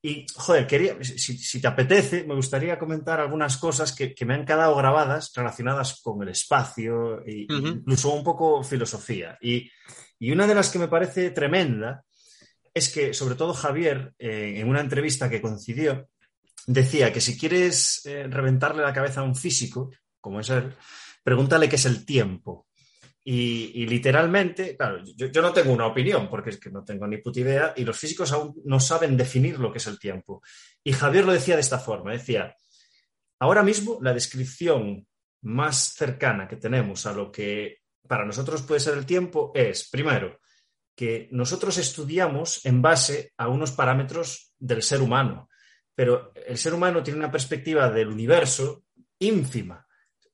y 0.02 0.26
joder, 0.36 0.68
quería, 0.68 1.02
si, 1.04 1.38
si, 1.38 1.62
te 1.62 1.68
apetece, 1.68 2.26
me 2.26 2.36
gustaría 2.36 2.80
comentar 2.80 3.20
algunas 3.20 3.58
cosas 3.58 3.94
que, 3.94 4.14
que 4.14 4.26
me 4.26 4.34
han 4.34 4.46
quedado 4.46 4.76
grabadas 4.76 5.32
relacionadas 5.36 6.02
con 6.02 6.22
el 6.22 6.30
espacio 6.30 7.24
e 7.26 7.48
incluso 7.50 8.14
un 8.14 8.24
poco 8.24 8.64
filosofía. 8.64 9.38
Y, 9.41 9.70
y, 10.20 10.32
una 10.32 10.48
de 10.48 10.56
las 10.56 10.70
que 10.70 10.80
me 10.80 10.88
parece 10.88 11.32
tremenda 11.32 12.04
es 12.74 12.91
que, 12.91 13.14
sobre 13.14 13.36
todo 13.36 13.54
Javier, 13.54 14.14
eh, 14.18 14.56
en 14.58 14.68
una 14.68 14.82
entrevista 14.82 15.30
que 15.30 15.41
coincidió, 15.41 16.10
decía 16.66 17.14
que 17.14 17.22
si 17.22 17.38
quieres 17.38 18.06
eh, 18.06 18.28
reventarle 18.28 18.84
la 18.84 18.94
cabeza 18.94 19.22
a 19.22 19.24
un 19.24 19.36
físico, 19.36 19.91
como 20.20 20.39
es 20.39 20.50
él, 20.50 20.74
pregúntale 21.24 21.70
qué 21.70 21.76
es 21.76 21.86
el 21.86 22.06
tiempo. 22.06 22.68
Y, 23.26 23.86
literalmente, 23.86 24.76
claro, 24.76 25.01
yo, 25.15 25.41
no 25.41 25.53
tengo 25.53 25.71
una 25.71 25.88
opinión 25.88 26.30
porque 26.30 26.49
es 26.49 26.57
que 26.57 26.69
no 26.69 26.84
tengo 26.84 27.07
ni 27.07 27.17
puta 27.17 27.39
idea 27.39 27.74
y 27.76 27.86
los 27.86 27.97
físicos 27.97 28.34
aún 28.34 28.61
no 28.65 28.82
saben 28.82 29.15
definir 29.15 29.59
lo 29.59 29.71
que 29.71 29.78
es 29.78 29.88
el 29.88 29.97
tiempo. 29.97 30.41
Y 30.84 30.91
Javier 30.91 31.24
lo 31.24 31.32
decía 31.32 31.55
de 31.55 31.61
esta 31.61 31.80
forma, 31.80 32.11
decía, 32.11 32.53
ahora 33.39 33.63
mismo 33.63 33.99
la 34.01 34.13
descripción 34.13 35.07
más 35.43 35.93
cercana 35.93 36.47
que 36.49 36.57
tenemos 36.57 37.05
a 37.05 37.13
lo 37.13 37.32
que 37.32 37.80
para 38.05 38.26
nosotros 38.26 38.61
puede 38.63 38.82
ser 38.82 38.97
el 38.97 39.05
tiempo 39.05 39.53
es, 39.55 39.89
primero, 39.89 40.39
que 40.93 41.30
nosotros 41.32 41.78
estudiamos 41.78 42.65
en 42.65 42.82
base 42.82 43.32
a 43.38 43.47
unos 43.47 43.71
parámetros 43.71 44.53
del 44.59 44.84
ser 44.84 45.01
humano, 45.01 45.49
pero 45.95 46.34
el 46.45 46.57
ser 46.57 46.74
humano 46.74 47.01
tiene 47.01 47.19
una 47.19 47.32
perspectiva 47.32 47.89
del 47.89 48.09
universo 48.09 48.84
ínfima 49.17 49.88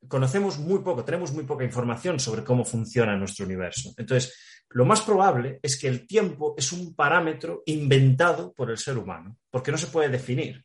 conocemos 0.08 0.58
muy 0.58 0.80
poco, 0.80 1.04
tenemos 1.04 1.32
muy 1.34 1.44
poca 1.44 1.64
información 1.64 2.20
sobre 2.20 2.44
cómo 2.44 2.64
funciona 2.64 3.18
nuestro 3.18 3.46
universo. 3.46 3.94
Entonces, 3.98 4.34
lo 4.70 4.86
más 4.86 5.02
probable 5.02 5.60
es 5.62 5.78
que 5.80 5.88
el 5.88 6.06
tiempo 6.06 6.54
es 6.58 6.72
un 6.72 6.96
parámetro 6.96 7.64
inventado 7.66 8.54
por 8.54 8.70
el 8.70 8.78
ser 8.78 8.98
humano, 8.98 9.38
porque 9.50 9.72
no 9.72 9.78
se 9.78 9.88
puede 9.88 10.10
definir. 10.10 10.64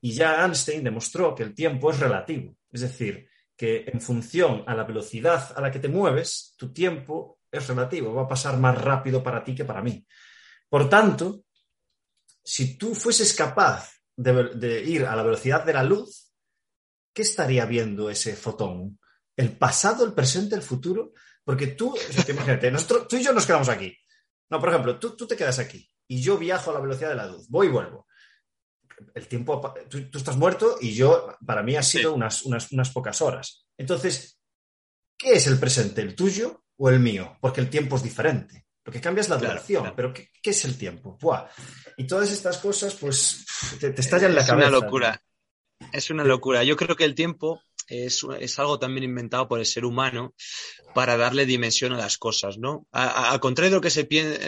Y 0.00 0.12
ya 0.12 0.44
Einstein 0.44 0.84
demostró 0.84 1.34
que 1.34 1.42
el 1.42 1.54
tiempo 1.54 1.90
es 1.90 1.98
relativo, 1.98 2.56
es 2.70 2.80
decir, 2.80 3.28
que 3.56 3.84
en 3.86 4.00
función 4.00 4.64
a 4.66 4.74
la 4.74 4.84
velocidad 4.84 5.52
a 5.54 5.60
la 5.60 5.70
que 5.70 5.80
te 5.80 5.88
mueves, 5.88 6.54
tu 6.56 6.72
tiempo 6.72 7.40
es 7.50 7.66
relativo, 7.66 8.14
va 8.14 8.22
a 8.22 8.28
pasar 8.28 8.56
más 8.56 8.80
rápido 8.80 9.22
para 9.22 9.44
ti 9.44 9.54
que 9.54 9.64
para 9.64 9.82
mí. 9.82 10.06
Por 10.68 10.88
tanto, 10.88 11.44
si 12.42 12.78
tú 12.78 12.94
fueses 12.94 13.34
capaz 13.34 13.92
de, 14.16 14.54
de 14.54 14.82
ir 14.82 15.04
a 15.04 15.14
la 15.14 15.22
velocidad 15.22 15.64
de 15.64 15.72
la 15.74 15.82
luz, 15.82 16.29
¿qué 17.12 17.22
estaría 17.22 17.64
viendo 17.66 18.10
ese 18.10 18.34
fotón? 18.34 18.98
¿El 19.36 19.56
pasado, 19.56 20.04
el 20.04 20.12
presente, 20.12 20.54
el 20.54 20.62
futuro? 20.62 21.12
Porque 21.44 21.68
tú, 21.68 21.96
imagínate, 22.28 22.70
nosotros, 22.70 23.08
tú 23.08 23.16
y 23.16 23.22
yo 23.22 23.32
nos 23.32 23.46
quedamos 23.46 23.68
aquí. 23.68 23.96
No, 24.50 24.60
por 24.60 24.68
ejemplo, 24.68 24.98
tú, 24.98 25.16
tú, 25.16 25.26
te 25.26 25.36
quedas 25.36 25.58
aquí 25.58 25.88
y 26.08 26.20
yo 26.20 26.36
viajo 26.36 26.70
a 26.70 26.74
la 26.74 26.80
velocidad 26.80 27.10
de 27.10 27.14
la 27.14 27.26
luz, 27.26 27.48
voy 27.48 27.68
y 27.68 27.70
vuelvo. 27.70 28.06
El 29.14 29.26
tiempo, 29.28 29.74
tú, 29.88 30.18
estás 30.18 30.36
muerto 30.36 30.76
y 30.80 30.92
yo, 30.92 31.36
para 31.46 31.62
mí 31.62 31.76
ha 31.76 31.82
sido 31.82 32.12
unas, 32.12 32.42
unas, 32.42 32.70
unas, 32.72 32.90
pocas 32.90 33.22
horas. 33.22 33.66
Entonces, 33.78 34.38
¿qué 35.16 35.32
es 35.32 35.46
el 35.46 35.58
presente, 35.58 36.02
el 36.02 36.14
tuyo 36.14 36.64
o 36.76 36.90
el 36.90 37.00
mío? 37.00 37.38
Porque 37.40 37.60
el 37.60 37.70
tiempo 37.70 37.96
es 37.96 38.02
diferente. 38.02 38.66
Lo 38.84 38.92
que 38.92 39.00
cambia 39.00 39.22
es 39.22 39.28
la 39.28 39.36
duración, 39.36 39.92
pero 39.94 40.12
¿qué, 40.12 40.30
¿qué, 40.42 40.50
es 40.50 40.64
el 40.64 40.76
tiempo? 40.76 41.16
Buah. 41.20 41.46
Y 41.96 42.06
todas 42.06 42.30
estas 42.30 42.58
cosas, 42.58 42.94
pues, 42.94 43.46
te, 43.78 43.90
te 43.90 44.00
estallan 44.00 44.34
la 44.34 44.44
cabeza. 44.44 44.68
Es 44.68 44.74
una 44.74 44.84
locura. 44.84 45.22
Es 45.92 46.10
una 46.10 46.24
locura. 46.24 46.64
Yo 46.64 46.76
creo 46.76 46.96
que 46.96 47.04
el 47.04 47.14
tiempo 47.14 47.62
es, 47.90 48.58
algo 48.58 48.78
también 48.78 49.04
inventado 49.04 49.48
por 49.48 49.58
el 49.58 49.66
ser 49.66 49.84
humano 49.84 50.34
para 50.94 51.16
darle 51.16 51.46
dimensión 51.46 51.92
a 51.92 51.98
las 51.98 52.18
cosas, 52.18 52.58
¿no? 52.58 52.86
Al 52.92 53.40
contrario 53.40 53.70
de 53.70 53.76
lo 53.76 53.80
que, 53.80 53.90
se 53.90 54.04
piensa, 54.04 54.38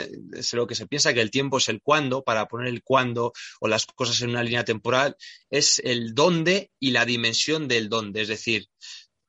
lo 0.57 0.67
que 0.67 0.75
se 0.75 0.87
piensa 0.87 1.13
que 1.13 1.21
el 1.21 1.31
tiempo 1.31 1.59
es 1.59 1.69
el 1.69 1.83
cuándo, 1.83 2.23
para 2.23 2.47
poner 2.47 2.69
el 2.69 2.83
cuándo 2.83 3.33
o 3.61 3.69
las 3.69 3.87
cosas 3.87 4.21
en 4.23 4.31
una 4.31 4.43
línea 4.43 4.65
temporal, 4.65 5.17
es 5.51 5.81
el 5.85 6.15
dónde 6.15 6.71
y 6.79 6.93
la 6.93 7.05
dimensión 7.05 7.69
del 7.69 7.89
dónde, 7.89 8.23
es 8.23 8.29
decir, 8.29 8.69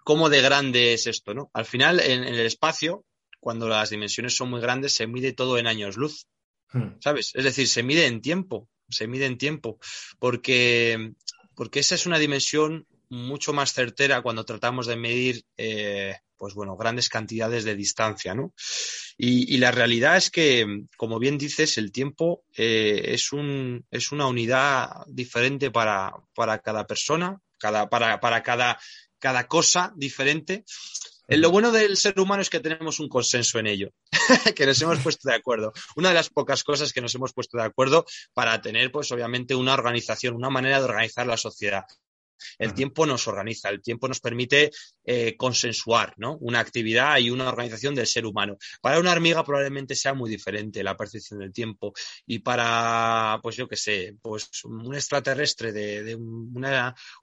cómo 0.03 0.29
de 0.29 0.41
grande 0.41 0.93
es 0.93 1.07
esto, 1.07 1.33
¿no? 1.33 1.49
Al 1.53 1.65
final, 1.65 1.99
en, 1.99 2.23
el 2.23 2.39
espacio, 2.39 3.05
cuando 3.39 3.67
las 3.67 3.89
dimensiones 3.89 4.35
son 4.35 4.49
muy 4.49 4.61
grandes, 4.61 4.93
se 4.93 5.07
mide 5.07 5.33
todo 5.33 5.57
en 5.57 5.67
años 5.67 5.97
luz, 5.97 6.27
hmm. 6.71 6.99
¿sabes? 6.99 7.31
Es 7.33 7.43
decir, 7.43 7.67
se 7.67 7.83
mide 7.83 8.05
en 8.05 8.21
tiempo, 8.21 8.69
se 8.89 9.07
mide 9.07 9.25
en 9.25 9.37
tiempo, 9.37 9.79
porque 10.19 11.13
porque 11.55 11.79
esa 11.79 11.95
es 11.95 12.05
una 12.05 12.19
dimensión 12.19 12.87
mucho 13.09 13.53
más 13.53 13.73
certera 13.73 14.21
cuando 14.21 14.45
tratamos 14.45 14.87
de 14.87 14.95
medir, 14.95 15.43
eh, 15.57 16.15
pues 16.37 16.53
bueno, 16.55 16.75
grandes 16.75 17.09
cantidades 17.09 17.63
de 17.63 17.75
distancia, 17.75 18.33
¿no? 18.33 18.53
Y, 19.17 19.57
la 19.57 19.71
realidad 19.71 20.17
es 20.17 20.31
que, 20.31 20.85
como 20.97 21.19
bien 21.19 21.37
dices, 21.37 21.77
el 21.77 21.91
tiempo 21.91 22.43
eh, 22.57 23.01
es, 23.09 23.31
un, 23.31 23.85
es 23.91 24.11
una 24.11 24.27
unidad 24.27 24.89
diferente 25.07 25.69
para, 25.71 26.13
para 26.33 26.59
cada 26.59 26.87
persona, 26.87 27.39
cada, 27.59 27.89
para, 27.89 28.19
para 28.19 28.41
cada, 28.41 28.79
cada 29.19 29.47
cosa 29.47 29.93
diferente. 29.95 30.65
Lo 31.37 31.51
bueno 31.51 31.71
del 31.71 31.97
ser 31.97 32.19
humano 32.19 32.41
es 32.41 32.49
que 32.49 32.59
tenemos 32.59 32.99
un 32.99 33.09
consenso 33.09 33.57
en 33.59 33.67
ello, 33.67 33.89
que 34.55 34.65
nos 34.65 34.81
hemos 34.81 34.99
puesto 34.99 35.29
de 35.29 35.35
acuerdo. 35.35 35.73
Una 35.95 36.09
de 36.09 36.15
las 36.15 36.29
pocas 36.29 36.63
cosas 36.63 36.93
que 36.93 37.01
nos 37.01 37.13
hemos 37.15 37.33
puesto 37.33 37.57
de 37.57 37.63
acuerdo 37.63 38.05
para 38.33 38.61
tener, 38.61 38.91
pues 38.91 39.11
obviamente, 39.11 39.55
una 39.55 39.73
organización, 39.73 40.35
una 40.35 40.49
manera 40.49 40.79
de 40.79 40.85
organizar 40.85 41.25
la 41.25 41.37
sociedad. 41.37 41.85
El 42.57 42.73
tiempo 42.73 43.05
nos 43.05 43.27
organiza, 43.27 43.69
el 43.69 43.81
tiempo 43.81 44.07
nos 44.07 44.19
permite 44.19 44.71
eh, 45.05 45.35
consensuar 45.37 46.13
¿no? 46.17 46.37
una 46.37 46.59
actividad 46.59 47.17
y 47.17 47.29
una 47.29 47.49
organización 47.49 47.95
del 47.95 48.07
ser 48.07 48.25
humano. 48.25 48.57
Para 48.81 48.99
una 48.99 49.11
hormiga 49.11 49.43
probablemente 49.43 49.95
sea 49.95 50.13
muy 50.13 50.29
diferente 50.29 50.83
la 50.83 50.97
percepción 50.97 51.39
del 51.39 51.51
tiempo 51.51 51.93
y 52.25 52.39
para, 52.39 53.39
pues 53.41 53.55
yo 53.55 53.67
qué 53.67 53.75
sé, 53.75 54.15
pues 54.21 54.49
un 54.63 54.93
extraterrestre 54.95 55.71
de, 55.71 56.15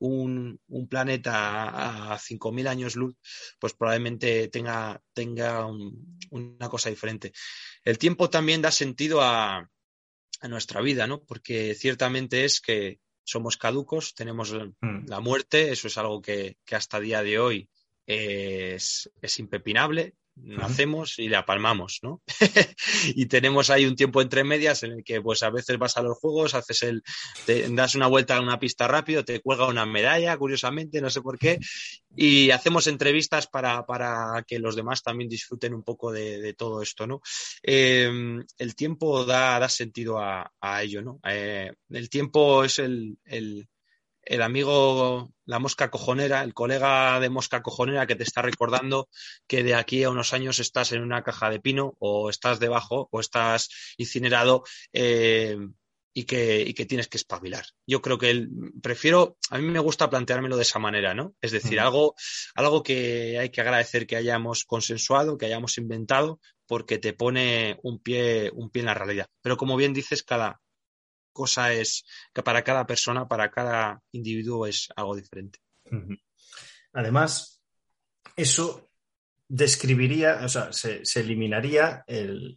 un, 0.01 0.59
planeta 0.89 2.13
a 2.13 2.19
5.000 2.19 2.69
años 2.69 2.97
luz, 2.97 3.15
pues 3.59 3.75
probablemente 3.75 4.49
tenga, 4.49 5.01
tenga 5.13 5.67
una 6.31 6.69
cosa 6.69 6.91
diferente. 6.91 7.33
El 7.85 7.99
tiempo 7.99 8.29
también 8.29 8.63
da 8.63 8.71
sentido 8.71 9.21
a, 9.21 9.69
a 10.41 10.49
nuestra 10.49 10.81
vida, 10.81 11.07
¿no? 11.07 11.23
Porque 11.23 11.75
ciertamente 11.75 12.45
es 12.45 12.61
que 12.61 12.99
somos 13.31 13.57
caducos, 13.57 14.15
tenemos 14.15 14.53
mm. 14.53 15.07
la 15.07 15.21
muerte, 15.21 15.71
eso 15.71 15.87
es 15.87 15.97
algo 15.97 16.21
que, 16.21 16.57
hasta 16.73 16.99
día 16.99 17.23
de 17.23 17.39
hoy 17.39 17.69
es, 18.07 19.09
impepinable, 19.39 20.15
nacemos 20.43 21.19
y 21.19 21.29
la 21.29 21.45
palmamos, 21.45 22.01
¿no? 22.03 22.23
y 23.15 23.27
tenemos 23.27 23.71
ahí 23.71 23.87
un 23.87 23.97
tiempo 23.97 24.21
entre 24.23 24.45
medias 24.45 24.83
en 24.83 24.93
el 24.93 25.05
que 25.05 25.21
pues 25.21 25.43
a 25.43 25.51
veces 25.51 25.79
vas 25.79 25.97
a 25.97 26.03
los 26.03 26.19
juegos, 26.19 26.55
haces 26.55 26.83
el, 26.83 27.03
te 27.47 27.69
das 27.71 27.95
una 27.95 28.07
vuelta 28.07 28.37
a 28.37 28.41
una 28.41 28.59
pista 28.59 28.89
rápido, 28.89 29.25
te 29.25 29.41
cuelga 29.41 29.67
una 29.67 29.87
medalla, 29.87 30.37
curiosamente, 30.37 31.01
no 31.01 31.11
sé 31.11 31.21
por 31.21 31.39
qué, 31.39 31.59
y 32.17 32.51
hacemos 32.51 32.87
entrevistas 32.87 33.47
para, 33.47 33.85
para 33.87 34.45
que 34.47 34.59
los 34.59 34.77
demás 34.77 35.03
también 35.03 35.29
disfruten 35.29 35.75
un 35.75 35.83
poco 35.83 36.13
de, 36.13 36.55
todo 36.55 36.83
esto, 36.83 37.07
¿no? 37.07 37.21
Em, 37.63 38.45
el 38.59 38.75
tiempo 38.75 39.25
da, 39.25 39.59
da 39.59 39.69
sentido 39.69 40.19
a, 40.19 40.51
ello, 40.83 41.03
¿no? 41.03 41.21
Eh, 41.25 41.73
el 41.91 42.09
tiempo 42.09 42.65
es 42.65 42.79
el, 42.79 43.19
el 43.25 43.69
el 44.31 44.43
amigo, 44.43 45.33
la 45.45 45.59
mosca 45.59 45.91
cojonera, 45.91 46.45
el 46.45 46.55
colega 46.55 47.19
de 47.19 47.29
mosca 47.31 47.63
cojonera 47.63 48.07
que 48.07 48.15
te 48.15 48.23
está 48.23 48.43
recordando 48.43 49.09
que 49.49 49.65
de 49.65 49.75
aquí 49.75 50.05
a 50.05 50.11
unos 50.11 50.33
años 50.33 50.61
estás 50.61 50.93
en 50.93 51.03
una 51.03 51.25
caja 51.25 51.51
de 51.51 51.59
pino 51.59 51.95
o 51.99 52.31
estás 52.31 52.61
debajo 52.61 53.09
o 53.11 53.19
estás 53.19 53.69
incinerado 53.97 54.63
eh, 54.93 55.59
y, 56.15 56.25
que, 56.25 56.73
que, 56.77 56.87
tienes 56.87 57.09
que 57.09 57.17
espabilar. 57.17 57.65
Yo 57.89 58.01
creo 58.03 58.19
que 58.19 58.47
prefiero, 58.81 59.37
a 59.51 59.59
mí 59.59 59.67
me 59.67 59.81
gusta 59.81 60.09
planteármelo 60.09 60.57
de 60.57 60.63
esa 60.63 60.79
manera, 60.79 61.13
¿no? 61.13 61.35
Es 61.41 61.51
decir, 61.51 61.81
algo, 61.81 62.15
algo 62.55 62.85
que 62.85 63.37
hay 63.37 63.51
que 63.51 63.63
agradecer 63.63 64.07
que 64.07 64.15
hayamos 64.15 64.65
consensuado, 64.65 65.39
que 65.39 65.47
hayamos 65.47 65.77
inventado, 65.77 66.39
porque 66.69 66.99
te 66.99 67.15
pone 67.15 67.81
un 67.83 67.99
pie, 67.99 68.53
un 68.55 68.71
pie 68.71 68.83
en 68.83 68.87
la 68.87 68.95
realidad. 68.95 69.27
Pero 69.43 69.57
como 69.57 69.77
bien 69.77 69.93
dices, 69.93 70.23
cada, 70.23 70.61
cosa 71.33 71.73
es 71.73 72.05
que 72.33 72.43
para 72.43 72.63
cada 72.63 72.87
persona, 72.87 73.27
para 73.27 73.51
cada 73.51 74.01
individuo 74.13 74.67
es 74.67 74.89
algo 74.97 75.17
diferente. 75.17 75.59
Además, 76.93 77.63
eso 78.37 78.91
describiría, 79.53 80.43
o 80.45 80.49
sea, 80.49 80.73
se, 80.73 81.03
eliminaría 81.17 82.05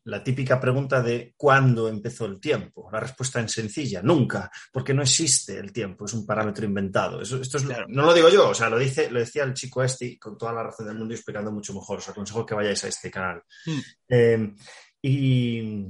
la 0.03 0.23
típica 0.23 0.59
pregunta 0.59 1.01
de 1.01 1.33
cuándo 1.35 1.89
empezó 1.89 2.25
el 2.27 2.39
tiempo. 2.39 2.87
La 2.91 2.99
respuesta 2.99 3.41
es 3.41 3.51
sencilla, 3.51 4.03
nunca, 4.03 4.51
porque 4.71 4.93
no 4.93 5.01
existe 5.01 5.57
el 5.57 5.73
tiempo, 5.73 6.05
es 6.05 6.13
un 6.13 6.23
parámetro 6.23 6.65
inventado. 6.65 7.19
esto 7.19 7.57
No 7.87 8.05
lo 8.05 8.13
digo 8.13 8.29
yo, 8.29 8.49
o 8.49 8.53
sea, 8.53 8.69
lo, 8.69 8.77
dice, 8.77 9.09
lo 9.09 9.19
decía 9.19 9.43
el 9.43 9.55
chico 9.55 9.83
este 9.83 10.19
con 10.19 10.37
toda 10.37 10.53
la 10.53 10.61
razón 10.61 10.85
del 10.85 10.97
mundo 10.97 11.15
y 11.15 11.17
explicando 11.17 11.51
mucho 11.51 11.73
mejor. 11.73 11.97
Os 11.97 12.09
aconsejo 12.09 12.45
que 12.45 12.53
vayáis 12.53 12.83
a 12.83 12.89
este 12.89 13.09
canal. 13.09 13.41
Hmm. 13.65 13.79
Eh, 14.09 14.53
y 15.01 15.87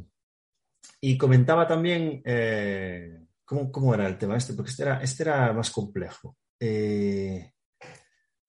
y 1.06 1.18
comentaba 1.18 1.68
también, 1.68 2.22
eh, 2.24 3.26
¿cómo, 3.44 3.94
era 3.94 4.08
el 4.08 4.18
tema 4.18 4.38
este? 4.38 4.54
Porque 4.54 4.72
este 4.72 4.84
era, 4.84 5.04
este 5.04 5.24
era 5.24 5.52
más 5.52 5.70
complejo. 5.70 6.38
Eh, 6.58 7.52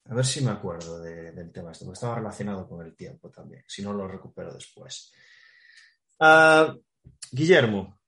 a 0.04 0.14
ver 0.14 0.24
si 0.24 0.40
me 0.40 0.52
acuerdo 0.52 1.02
del 1.02 1.50
tema 1.50 1.72
este, 1.72 1.84
porque 1.84 1.96
estaba 1.96 2.14
relacionado 2.14 2.68
con 2.68 2.86
el 2.86 2.94
tiempo 2.94 3.28
también, 3.28 3.64
si 3.66 3.82
no 3.82 3.92
lo 3.92 4.06
recupero 4.06 4.54
después. 4.54 5.12
Ah, 6.20 6.72
Guillermo, 7.32 7.98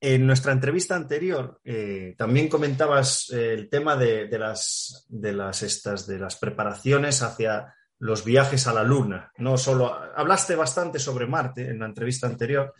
en 0.00 0.26
nuestra 0.26 0.50
entrevista 0.50 0.96
anterior 0.96 1.60
eh, 1.62 2.16
también 2.18 2.48
comentabas 2.48 3.30
el 3.30 3.70
tema 3.70 3.94
de, 3.94 4.28
las, 4.36 5.06
de, 5.08 5.32
las, 5.32 5.62
estas, 5.62 6.08
de 6.08 6.18
las 6.18 6.34
preparaciones 6.34 7.22
hacia 7.22 7.72
los 8.00 8.24
viajes 8.24 8.66
a 8.66 8.72
la 8.72 8.82
Luna. 8.82 9.30
No 9.38 9.56
solo 9.56 9.94
hablaste 9.94 10.56
bastante 10.56 10.98
sobre 10.98 11.28
Marte 11.28 11.68
en 11.68 11.78
la 11.78 11.86
entrevista 11.86 12.26
anterior 12.26 12.74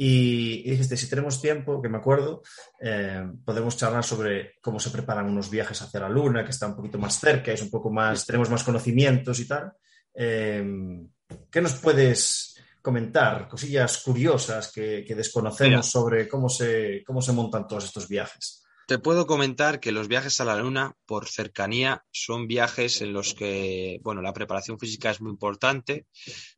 y, 0.00 0.62
dijiste, 0.70 0.96
si 0.96 1.08
tenemos 1.08 1.42
tiempo, 1.42 1.82
que 1.82 1.88
me 1.88 1.98
acuerdo, 1.98 2.42
eh, 2.80 3.20
podemos 3.44 3.76
charlar 3.76 4.04
sobre 4.04 4.54
cómo 4.62 4.78
se 4.78 4.90
preparan 4.90 5.28
unos 5.28 5.50
viajes 5.50 5.82
hacia 5.82 5.98
la 5.98 6.08
Luna, 6.08 6.44
que 6.44 6.52
está 6.52 6.68
un 6.68 6.76
poquito 6.76 6.98
más 6.98 7.18
cerca, 7.18 7.50
es 7.50 7.62
un 7.62 7.70
poco 7.70 7.90
más, 7.90 8.24
tenemos 8.24 8.48
más 8.48 8.62
conocimientos 8.62 9.40
y 9.40 9.48
tal. 9.48 9.72
Eh, 10.14 10.64
¿Qué 11.50 11.60
nos 11.60 11.74
puedes 11.74 12.54
comentar? 12.80 13.48
Cosillas 13.48 14.00
curiosas 14.04 14.70
que, 14.70 15.04
desconocemos 15.16 15.90
sobre 15.90 16.28
cómo 16.28 16.48
se, 16.48 17.02
cómo 17.04 17.20
se 17.20 17.32
montan 17.32 17.66
todos 17.66 17.86
estos 17.86 18.08
viajes. 18.08 18.64
Te 18.88 18.98
puedo 18.98 19.26
comentar 19.26 19.80
que 19.80 19.92
los 19.92 20.08
viajes 20.08 20.40
a 20.40 20.46
la 20.46 20.56
Luna, 20.56 20.96
por 21.04 21.28
cercanía, 21.28 22.06
son 22.10 22.46
viajes 22.46 23.02
en 23.02 23.12
los 23.12 23.34
que, 23.34 24.00
bueno, 24.02 24.22
la 24.22 24.32
preparación 24.32 24.78
física 24.78 25.10
es 25.10 25.20
muy 25.20 25.30
importante, 25.30 26.06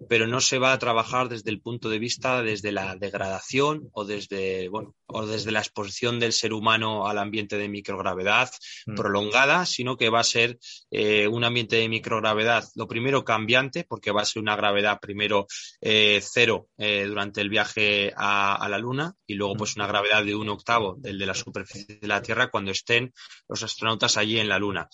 pero 0.08 0.28
no 0.28 0.40
se 0.40 0.60
va 0.60 0.72
a 0.72 0.78
trabajar 0.78 1.28
desde 1.28 1.50
el 1.50 1.60
punto 1.60 1.88
de 1.88 1.98
vista 1.98 2.40
desde 2.44 2.70
la 2.70 2.94
degradación 2.94 3.88
o 3.90 4.04
desde, 4.04 4.68
bueno, 4.68 4.94
o 5.06 5.26
desde 5.26 5.50
la 5.50 5.58
exposición 5.58 6.20
del 6.20 6.32
ser 6.32 6.52
humano 6.52 7.08
al 7.08 7.18
ambiente 7.18 7.58
de 7.58 7.68
microgravedad 7.68 8.48
mm. 8.86 8.94
prolongada, 8.94 9.66
sino 9.66 9.96
que 9.96 10.08
va 10.08 10.20
a 10.20 10.24
ser 10.24 10.60
eh, 10.92 11.26
un 11.26 11.42
ambiente 11.42 11.74
de 11.74 11.88
microgravedad, 11.88 12.62
lo 12.76 12.86
primero 12.86 13.24
cambiante, 13.24 13.82
porque 13.82 14.12
va 14.12 14.22
a 14.22 14.26
ser 14.26 14.40
una 14.40 14.54
gravedad 14.54 15.00
primero 15.00 15.48
eh, 15.80 16.20
cero 16.22 16.68
eh, 16.78 17.06
durante 17.08 17.40
el 17.40 17.50
viaje 17.50 18.12
a, 18.16 18.54
a, 18.54 18.68
la 18.68 18.78
Luna 18.78 19.16
y 19.26 19.34
luego 19.34 19.56
pues 19.56 19.74
una 19.74 19.88
gravedad 19.88 20.24
de 20.24 20.36
un 20.36 20.48
octavo 20.48 20.94
del 20.96 21.18
de 21.18 21.26
la 21.26 21.34
superficie 21.34 21.98
de 22.00 22.06
la 22.06 22.19
Tierra 22.22 22.50
cuando 22.50 22.70
estén 22.70 23.12
los 23.48 23.62
astronautas 23.62 24.16
allí 24.16 24.38
en 24.38 24.48
la 24.48 24.58
Luna. 24.58 24.88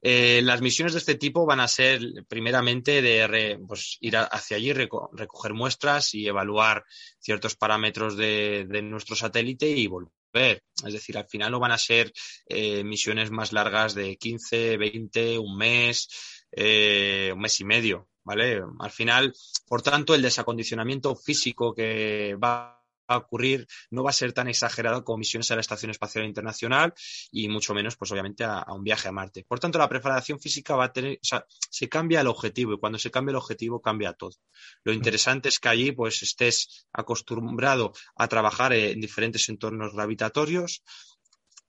Eh, 0.00 0.40
las 0.44 0.60
misiones 0.60 0.92
de 0.92 1.00
este 1.00 1.16
tipo 1.16 1.44
van 1.44 1.60
a 1.60 1.68
ser 1.68 2.00
primeramente 2.28 3.02
de 3.02 3.58
pues, 3.66 3.98
ir 4.00 4.16
hacia 4.16 4.56
allí, 4.56 4.72
recoger 4.72 5.54
muestras 5.54 6.14
y 6.14 6.26
evaluar 6.26 6.84
ciertos 7.18 7.56
parámetros 7.56 8.16
de, 8.16 8.66
nuestro 8.82 9.16
satélite 9.16 9.68
y 9.68 9.86
volver. 9.88 10.62
Es 10.86 10.92
decir, 10.92 11.18
al 11.18 11.26
final 11.26 11.50
no 11.50 11.58
van 11.58 11.72
a 11.72 11.78
ser 11.78 12.12
eh, 12.46 12.84
misiones 12.84 13.30
más 13.30 13.52
largas 13.52 13.94
de 13.94 14.16
15, 14.16 14.76
20, 14.76 15.38
un 15.38 15.56
mes, 15.56 16.08
eh, 16.52 17.30
un 17.34 17.40
mes 17.40 17.60
y 17.60 17.64
medio. 17.64 18.08
¿Vale? 18.22 18.60
Al 18.80 18.90
final, 18.90 19.32
por 19.66 19.80
tanto, 19.80 20.14
el 20.14 20.20
desacondicionamiento 20.20 21.16
físico 21.16 21.74
que 21.74 22.36
va 22.36 22.77
a 23.08 23.16
ocurrir 23.16 23.66
no 23.90 24.04
va 24.04 24.10
a 24.10 24.12
ser 24.12 24.32
tan 24.32 24.48
exagerado 24.48 25.02
como 25.02 25.18
misiones 25.18 25.50
a 25.50 25.54
la 25.54 25.62
Estación 25.62 25.90
Espacial 25.90 26.24
Internacional 26.24 26.94
y 27.32 27.48
mucho 27.48 27.74
menos, 27.74 27.96
pues 27.96 28.12
obviamente, 28.12 28.44
a, 28.44 28.64
un 28.68 28.84
viaje 28.84 29.08
a 29.08 29.12
Marte. 29.12 29.44
Por 29.48 29.58
tanto, 29.58 29.78
la 29.78 29.88
preparación 29.88 30.38
física 30.38 30.76
va 30.76 30.84
a 30.84 30.92
tener, 30.92 31.14
o 31.14 31.26
sea, 31.26 31.44
se 31.48 31.88
cambia 31.88 32.20
el 32.20 32.26
objetivo 32.28 32.74
y 32.74 32.78
cuando 32.78 32.98
se 32.98 33.10
cambia 33.10 33.32
el 33.32 33.36
objetivo 33.36 33.80
cambia 33.80 34.12
todo. 34.12 34.36
Lo 34.84 34.92
interesante 34.92 35.48
es 35.48 35.58
que 35.58 35.68
allí, 35.68 35.92
pues, 35.92 36.22
estés 36.22 36.86
acostumbrado 36.92 37.92
a 38.16 38.28
trabajar 38.28 38.72
en 38.74 39.00
diferentes 39.00 39.48
entornos 39.48 39.94
gravitatorios. 39.94 40.82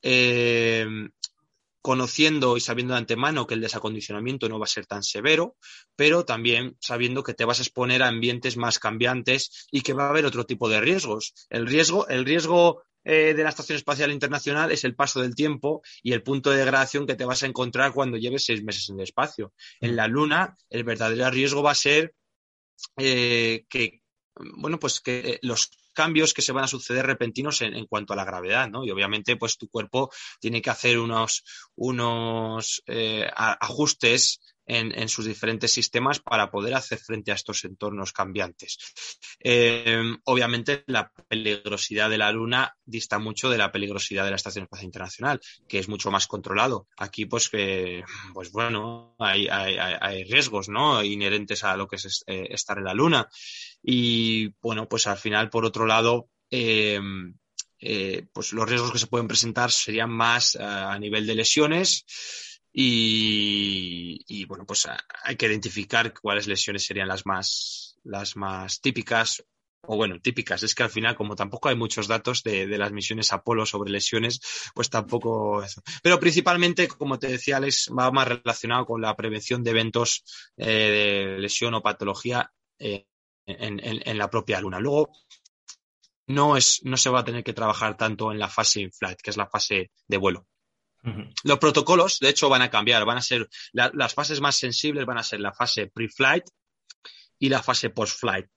Eh, 0.01 0.85
conociendo 1.81 2.57
y 2.57 2.61
sabiendo 2.61 2.93
de 2.93 2.99
antemano 2.99 3.47
que 3.47 3.53
el 3.53 3.61
desacondicionamiento 3.61 4.49
no 4.49 4.59
va 4.59 4.65
a 4.65 4.67
ser 4.67 4.85
tan 4.85 5.03
severo, 5.03 5.55
pero 5.95 6.25
también 6.25 6.77
sabiendo 6.79 7.23
que 7.23 7.33
te 7.33 7.45
vas 7.45 7.59
a 7.59 7.63
exponer 7.63 8.03
a 8.03 8.07
ambientes 8.07 8.57
más 8.57 8.79
cambiantes 8.79 9.67
y 9.71 9.81
que 9.81 9.93
va 9.93 10.07
a 10.07 10.09
haber 10.09 10.25
otro 10.25 10.45
tipo 10.45 10.69
de 10.69 10.81
riesgos. 10.81 11.33
El 11.49 11.67
riesgo, 11.67 12.07
el 12.07 12.25
riesgo 12.25 12.83
eh, 13.03 13.33
de 13.33 13.43
la 13.43 13.49
Estación 13.49 13.77
Espacial 13.77 14.11
Internacional 14.11 14.71
es 14.71 14.83
el 14.83 14.95
paso 14.95 15.21
del 15.21 15.35
tiempo 15.35 15.81
y 16.03 16.13
el 16.13 16.21
punto 16.21 16.51
de 16.51 16.57
degradación 16.57 17.07
que 17.07 17.15
te 17.15 17.25
vas 17.25 17.43
a 17.43 17.47
encontrar 17.47 17.93
cuando 17.93 18.17
lleves 18.17 18.45
seis 18.45 18.63
meses 18.63 18.89
en 18.89 18.97
el 18.97 19.03
espacio. 19.03 19.53
En 19.79 19.95
la 19.95 20.07
Luna, 20.07 20.57
el 20.69 20.83
verdadero 20.83 21.31
riesgo 21.31 21.63
va 21.63 21.71
a 21.71 21.75
ser 21.75 22.13
eh, 22.97 23.65
que, 23.69 23.98
bueno, 24.57 24.79
pues 24.79 24.99
que 24.99 25.39
los 25.41 25.71
cambios 25.93 26.33
que 26.33 26.41
se 26.41 26.51
van 26.51 26.63
a 26.63 26.67
suceder 26.67 27.05
repentinos 27.05 27.61
en, 27.61 27.85
cuanto 27.85 28.13
a 28.13 28.15
la 28.15 28.25
gravedad, 28.25 28.69
¿no? 28.69 28.85
Y 28.85 28.91
obviamente, 28.91 29.35
pues 29.35 29.57
tu 29.57 29.67
cuerpo 29.67 30.11
tiene 30.39 30.61
que 30.61 30.69
hacer 30.69 30.99
unos, 30.99 31.43
unos 31.75 32.81
eh, 32.87 33.29
ajustes 33.35 34.39
en, 34.69 35.09
sus 35.09 35.25
diferentes 35.25 35.71
sistemas 35.71 36.19
para 36.19 36.51
poder 36.51 36.75
hacer 36.75 36.99
frente 36.99 37.31
a 37.31 37.35
estos 37.35 37.65
entornos 37.65 38.13
cambiantes. 38.13 38.77
Eh, 39.39 40.01
obviamente, 40.25 40.83
la 40.87 41.11
peligrosidad 41.27 42.09
de 42.09 42.19
la 42.19 42.31
Luna 42.31 42.75
dista 42.85 43.17
mucho 43.17 43.49
de 43.49 43.57
la 43.57 43.71
peligrosidad 43.71 44.25
de 44.25 44.29
la 44.29 44.35
Estación 44.35 44.63
Espacial 44.63 44.85
Internacional, 44.85 45.41
que 45.67 45.79
es 45.79 45.89
mucho 45.89 46.11
más 46.11 46.27
controlado. 46.27 46.87
Aquí, 46.97 47.25
pues, 47.25 47.49
pues 47.49 48.51
bueno, 48.51 49.15
hay, 49.17 49.47
hay, 49.47 50.23
riesgos 50.25 50.69
¿no? 50.69 51.03
inherentes 51.03 51.63
a 51.63 51.75
lo 51.75 51.87
que 51.87 51.95
es 51.95 52.23
eh, 52.27 52.47
estar 52.51 52.77
en 52.77 52.83
la 52.83 52.93
Luna. 52.93 53.27
Y 53.81 54.53
bueno, 54.61 54.87
pues 54.87 55.07
al 55.07 55.17
final, 55.17 55.49
por 55.49 55.65
otro 55.65 55.87
lado, 55.87 56.29
eh, 56.51 56.99
pues 58.31 58.53
los 58.53 58.69
riesgos 58.69 58.91
que 58.91 58.99
se 58.99 59.07
pueden 59.07 59.27
presentar 59.27 59.71
serían 59.71 60.11
más 60.11 60.55
a 60.57 60.97
nivel 60.99 61.25
de 61.25 61.35
lesiones 61.35 62.05
y, 62.71 64.45
bueno, 64.45 64.65
pues 64.65 64.87
hay 65.23 65.35
que 65.35 65.47
identificar 65.47 66.13
cuáles 66.13 66.47
lesiones 66.47 66.85
serían 66.85 67.07
las 67.07 67.25
más, 67.25 67.97
las 68.03 68.35
más 68.35 68.79
típicas 68.81 69.43
o 69.81 69.95
bueno, 69.95 70.19
típicas. 70.19 70.61
Es 70.63 70.75
que 70.75 70.83
al 70.83 70.89
final, 70.89 71.15
como 71.15 71.35
tampoco 71.35 71.69
hay 71.69 71.75
muchos 71.75 72.07
datos 72.07 72.43
de, 72.43 72.67
las 72.77 72.91
misiones 72.91 73.33
Apolo 73.33 73.65
sobre 73.65 73.91
lesiones, 73.91 74.39
pues 74.75 74.89
tampoco. 74.89 75.63
Pero 76.03 76.19
principalmente, 76.19 76.87
como 76.87 77.17
te 77.17 77.27
decía 77.27 77.57
Alex, 77.57 77.89
va 77.97 78.11
más 78.11 78.27
relacionado 78.27 78.85
con 78.85 79.01
la 79.01 79.15
prevención 79.15 79.63
de 79.63 79.71
eventos 79.71 80.23
eh, 80.57 81.35
de 81.35 81.39
lesión 81.39 81.73
o 81.73 81.81
patología 81.81 82.51
eh, 82.77 83.05
en, 83.45 84.17
la 84.17 84.29
propia 84.29 84.61
luna. 84.61 84.79
Luego, 84.79 85.09
no, 86.27 86.55
es, 86.55 86.81
no 86.83 86.97
se 86.97 87.09
va 87.09 87.21
a 87.21 87.25
tener 87.25 87.43
que 87.43 87.53
trabajar 87.53 87.97
tanto 87.97 88.31
en 88.31 88.37
la 88.37 88.49
fase 88.49 88.81
in-flight, 88.81 89.19
que 89.21 89.31
es 89.31 89.37
la 89.37 89.47
fase 89.47 89.91
de 90.07 90.17
vuelo. 90.17 90.45
Los 91.43 91.59
protocolos, 91.59 92.19
de 92.19 92.29
hecho, 92.29 92.49
van 92.49 92.61
a 92.61 92.69
cambiar, 92.69 93.05
van 93.05 93.17
a 93.17 93.21
ser 93.21 93.47
las 93.71 94.13
fases 94.13 94.41
más 94.41 94.57
sensibles 94.57 95.05
van 95.05 95.17
a 95.17 95.23
ser 95.23 95.39
la 95.39 95.53
fase 95.53 95.87
pre-flight 95.87 96.43
y 97.39 97.49
la 97.49 97.63
fase 97.63 97.89
post-flight. 97.89 98.47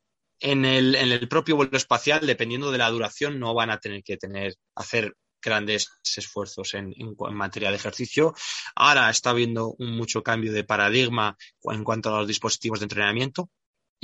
En 0.40 0.64
el, 0.64 0.96
en 0.96 1.12
el 1.12 1.28
propio 1.28 1.54
vuelo 1.54 1.76
espacial, 1.76 2.26
dependiendo 2.26 2.72
de 2.72 2.78
la 2.78 2.90
duración, 2.90 3.38
no 3.38 3.54
van 3.54 3.70
a 3.70 3.78
tener 3.78 4.02
que 4.02 4.16
tener, 4.16 4.56
hacer 4.74 5.14
grandes 5.40 5.88
esfuerzos 6.16 6.74
en, 6.74 6.92
en, 6.96 7.14
en, 7.16 7.34
materia 7.34 7.70
de 7.70 7.76
ejercicio. 7.76 8.34
Ahora 8.74 9.08
está 9.08 9.30
habiendo 9.30 9.74
un 9.78 9.96
mucho 9.96 10.22
cambio 10.22 10.52
de 10.52 10.64
paradigma 10.64 11.36
en 11.62 11.84
cuanto 11.84 12.08
a 12.08 12.18
los 12.18 12.26
dispositivos 12.26 12.80
de 12.80 12.84
entrenamiento 12.84 13.50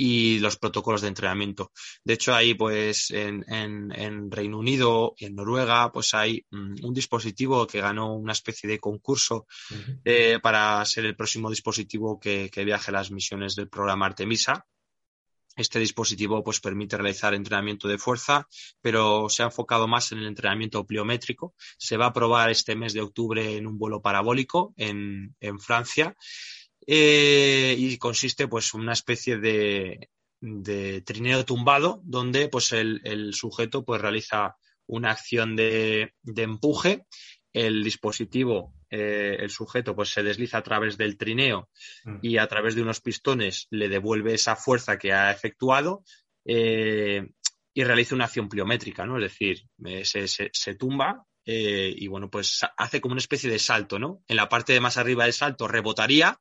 y 0.01 0.39
los 0.39 0.55
protocolos 0.55 1.01
de 1.01 1.09
entrenamiento. 1.09 1.73
De 2.05 2.13
hecho, 2.13 2.33
ahí, 2.33 2.53
pues, 2.53 3.11
en, 3.11 3.43
en, 3.51 3.91
en 3.91 4.31
Reino 4.31 4.57
Unido 4.57 5.13
y 5.17 5.25
en 5.25 5.35
Noruega, 5.35 5.91
pues 5.91 6.13
hay 6.13 6.45
mm, 6.49 6.85
un 6.85 6.93
dispositivo 6.93 7.67
que 7.67 7.81
ganó 7.81 8.13
una 8.13 8.31
especie 8.31 8.69
de 8.69 8.79
concurso 8.79 9.45
uh 9.69 9.73
-huh. 9.73 10.01
eh, 10.05 10.39
para 10.41 10.85
ser 10.85 11.05
el 11.05 11.17
próximo 11.17 11.49
dispositivo 11.49 12.17
que, 12.17 12.49
que 12.49 12.63
viaje 12.63 12.91
a 12.91 12.93
las 12.93 13.11
misiones 13.11 13.55
del 13.55 13.67
programa 13.67 14.05
Artemisa. 14.05 14.65
Este 15.57 15.79
dispositivo 15.79 16.41
pues, 16.45 16.61
permite 16.61 16.95
realizar 16.95 17.33
entrenamiento 17.33 17.89
de 17.89 17.97
fuerza, 17.97 18.47
pero 18.79 19.27
se 19.27 19.43
ha 19.43 19.47
enfocado 19.47 19.85
más 19.85 20.13
en 20.13 20.19
el 20.19 20.27
entrenamiento 20.27 20.85
pliométrico. 20.85 21.55
Se 21.77 21.97
va 21.97 22.05
a 22.05 22.13
probar 22.13 22.49
este 22.51 22.73
mes 22.77 22.93
de 22.93 23.01
octubre 23.01 23.57
en 23.57 23.67
un 23.67 23.77
vuelo 23.77 24.01
parabólico 24.01 24.73
en, 24.77 25.35
en 25.41 25.59
Francia 25.59 26.15
eh, 26.87 27.75
y 27.77 27.97
consiste 27.97 28.47
pues 28.47 28.73
una 28.73 28.93
especie 28.93 29.37
de, 29.37 30.09
de 30.41 31.01
trineo 31.01 31.45
tumbado 31.45 32.01
donde 32.03 32.49
pues 32.49 32.71
el, 32.71 33.01
el, 33.03 33.33
sujeto 33.33 33.83
pues 33.83 34.01
realiza 34.01 34.55
una 34.87 35.11
acción 35.11 35.55
de, 35.55 36.13
de 36.23 36.43
empuje 36.43 37.05
el 37.53 37.83
dispositivo 37.83 38.73
eh, 38.91 39.37
el 39.39 39.51
sujeto 39.51 39.95
pues 39.95 40.09
se 40.09 40.23
desliza 40.23 40.57
a 40.57 40.63
través 40.63 40.97
del 40.97 41.15
trineo 41.15 41.69
mm. 42.05 42.17
y 42.23 42.37
a 42.37 42.47
través 42.47 42.73
de 42.73 42.81
unos 42.81 43.01
pistones 43.01 43.67
le 43.69 43.87
devuelve 43.87 44.33
esa 44.33 44.55
fuerza 44.55 44.97
que 44.97 45.13
ha 45.13 45.31
efectuado 45.31 46.03
eh, 46.45 47.29
y 47.71 47.83
realiza 47.83 48.15
una 48.15 48.25
acción 48.25 48.49
pliométrica, 48.49 49.05
¿no? 49.05 49.17
Es 49.17 49.31
decir, 49.31 49.61
eh, 49.85 50.03
se, 50.03 50.27
se, 50.27 50.49
se, 50.51 50.75
tumba 50.75 51.23
y 51.45 52.05
bueno, 52.07 52.29
pues 52.29 52.59
hace 52.77 53.01
como 53.01 53.13
una 53.13 53.21
especie 53.21 53.49
de 53.49 53.57
salto, 53.57 53.97
¿no? 53.97 54.21
En 54.27 54.35
la 54.35 54.49
parte 54.49 54.73
de 54.73 54.81
más 54.81 54.97
arriba 54.97 55.23
del 55.23 55.33
salto 55.33 55.67
rebotaría 55.67 56.39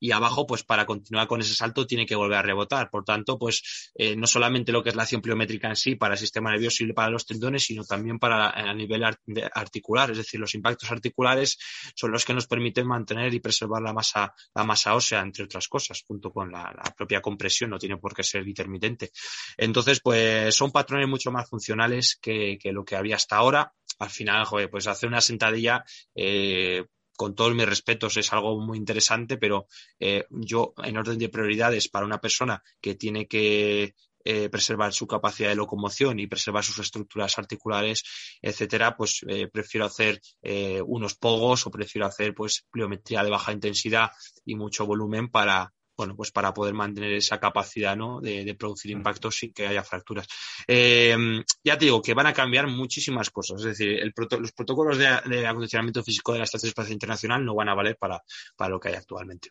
y 0.00 0.12
abajo, 0.12 0.46
pues 0.46 0.64
para 0.64 0.86
continuar 0.86 1.26
con 1.26 1.40
ese 1.40 1.54
salto 1.54 1.86
tiene 1.86 2.06
que 2.06 2.14
volver 2.14 2.38
a 2.38 2.42
rebotar. 2.42 2.90
Por 2.90 3.04
tanto, 3.04 3.38
pues 3.38 3.90
eh, 3.94 4.16
no 4.16 4.26
solamente 4.26 4.72
lo 4.72 4.82
que 4.82 4.90
es 4.90 4.96
la 4.96 5.02
acción 5.02 5.20
pliométrica 5.20 5.68
en 5.68 5.76
sí 5.76 5.96
para 5.96 6.14
el 6.14 6.20
sistema 6.20 6.50
nervioso 6.50 6.84
y 6.84 6.92
para 6.92 7.10
los 7.10 7.26
tendones, 7.26 7.64
sino 7.64 7.84
también 7.84 8.18
para 8.18 8.50
a 8.50 8.74
nivel 8.74 9.04
articular. 9.04 10.10
Es 10.10 10.18
decir, 10.18 10.38
los 10.40 10.54
impactos 10.54 10.90
articulares 10.90 11.58
son 11.94 12.12
los 12.12 12.24
que 12.24 12.34
nos 12.34 12.46
permiten 12.46 12.86
mantener 12.86 13.34
y 13.34 13.40
preservar 13.40 13.82
la 13.82 13.92
masa, 13.92 14.32
la 14.54 14.64
masa 14.64 14.94
ósea, 14.94 15.20
entre 15.20 15.44
otras 15.44 15.68
cosas, 15.68 16.02
junto 16.06 16.30
con 16.30 16.50
la, 16.50 16.72
propia 16.96 17.20
compresión, 17.20 17.70
no 17.70 17.78
tiene 17.78 17.96
por 17.96 18.14
qué 18.14 18.22
ser 18.22 18.46
intermitente. 18.46 19.10
Entonces, 19.56 20.00
pues 20.00 20.54
son 20.54 20.70
patrones 20.70 21.08
mucho 21.08 21.30
más 21.30 21.48
funcionales 21.48 22.18
que, 22.20 22.58
que 22.60 22.72
lo 22.72 22.84
que 22.84 22.96
había 22.96 23.16
hasta 23.16 23.36
ahora. 23.36 23.72
Al 23.98 24.10
final, 24.10 24.44
joder, 24.44 24.70
pues 24.70 24.86
hacer 24.86 25.08
una 25.08 25.20
sentadilla 25.20 25.84
eh, 26.14 26.84
con 27.18 27.34
todos 27.34 27.52
mis 27.52 27.66
respetos, 27.66 28.16
es 28.16 28.32
algo 28.32 28.60
muy 28.60 28.78
interesante, 28.78 29.36
pero 29.38 29.66
eh, 29.98 30.24
yo, 30.30 30.72
en 30.84 30.96
orden 30.96 31.18
de 31.18 31.28
prioridades 31.28 31.88
para 31.88 32.06
una 32.06 32.20
persona 32.20 32.62
que 32.80 32.94
tiene 32.94 33.26
que 33.26 33.96
eh, 34.24 34.48
preservar 34.50 34.92
su 34.92 35.06
capacidad 35.06 35.48
de 35.48 35.56
locomoción 35.56 36.20
y 36.20 36.28
preservar 36.28 36.62
sus 36.62 36.78
estructuras 36.78 37.38
articulares, 37.38 38.04
etcétera, 38.40 38.96
pues 38.96 39.24
eh, 39.26 39.48
prefiero 39.48 39.86
hacer 39.86 40.20
eh, 40.42 40.80
unos 40.86 41.14
pogos 41.16 41.66
o 41.66 41.70
prefiero 41.72 42.06
hacer 42.06 42.34
pues 42.34 42.64
pliometría 42.70 43.24
de 43.24 43.30
baja 43.30 43.52
intensidad 43.52 44.10
y 44.44 44.54
mucho 44.54 44.86
volumen 44.86 45.28
para, 45.28 45.72
bueno, 45.98 46.14
pues 46.14 46.30
para 46.30 46.54
poder 46.54 46.74
mantener 46.74 47.12
esa 47.12 47.40
capacidad 47.40 47.96
¿no? 47.96 48.20
de, 48.20 48.44
de 48.44 48.54
producir 48.54 48.92
impactos 48.92 49.36
sin 49.36 49.52
que 49.52 49.66
haya 49.66 49.82
fracturas. 49.82 50.28
Eh, 50.66 51.42
ya 51.64 51.76
te 51.76 51.86
digo 51.86 52.00
que 52.00 52.14
van 52.14 52.28
a 52.28 52.32
cambiar 52.32 52.68
muchísimas 52.68 53.30
cosas, 53.30 53.58
es 53.60 53.66
decir, 53.66 53.98
el 54.00 54.12
proto 54.12 54.38
los 54.38 54.52
protocolos 54.52 54.96
de, 54.96 55.08
de, 55.26 55.46
acondicionamiento 55.46 56.04
físico 56.04 56.32
de 56.32 56.38
la 56.38 56.44
Estación 56.44 56.68
Espacial 56.68 56.92
Internacional 56.92 57.44
no 57.44 57.56
van 57.56 57.68
a 57.68 57.74
valer 57.74 57.96
para, 57.98 58.22
para 58.56 58.70
lo 58.70 58.78
que 58.78 58.90
hay 58.90 58.94
actualmente. 58.94 59.50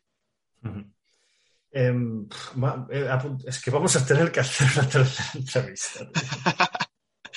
Uh 0.64 0.70
-huh. 0.70 0.92
eh, 2.90 3.44
es 3.46 3.62
que 3.62 3.70
vamos 3.70 3.94
a 3.98 4.06
tener 4.06 4.32
que 4.32 4.40
hacer 4.40 4.68
una 4.74 4.90
tercera 4.90 5.30
entrevista. 5.36 6.10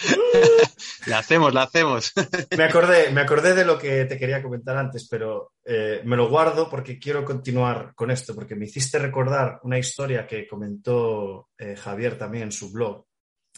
la 1.06 1.18
hacemos, 1.18 1.54
la 1.54 1.62
hacemos. 1.62 2.12
me, 2.56 2.64
acordé, 2.64 3.10
me 3.10 3.20
acordé 3.20 3.54
de 3.54 3.64
lo 3.64 3.78
que 3.78 4.04
te 4.04 4.18
quería 4.18 4.42
comentar 4.42 4.76
antes, 4.76 5.08
pero 5.08 5.54
eh, 5.64 6.02
me 6.04 6.16
lo 6.16 6.28
guardo 6.28 6.68
porque 6.68 6.98
quiero 6.98 7.24
continuar 7.24 7.92
con 7.94 8.10
esto, 8.10 8.34
porque 8.34 8.56
me 8.56 8.66
hiciste 8.66 8.98
recordar 8.98 9.60
una 9.62 9.78
historia 9.78 10.26
que 10.26 10.46
comentó 10.46 11.48
eh, 11.58 11.76
Javier 11.76 12.18
también 12.18 12.44
en 12.44 12.52
su 12.52 12.72
blog, 12.72 13.04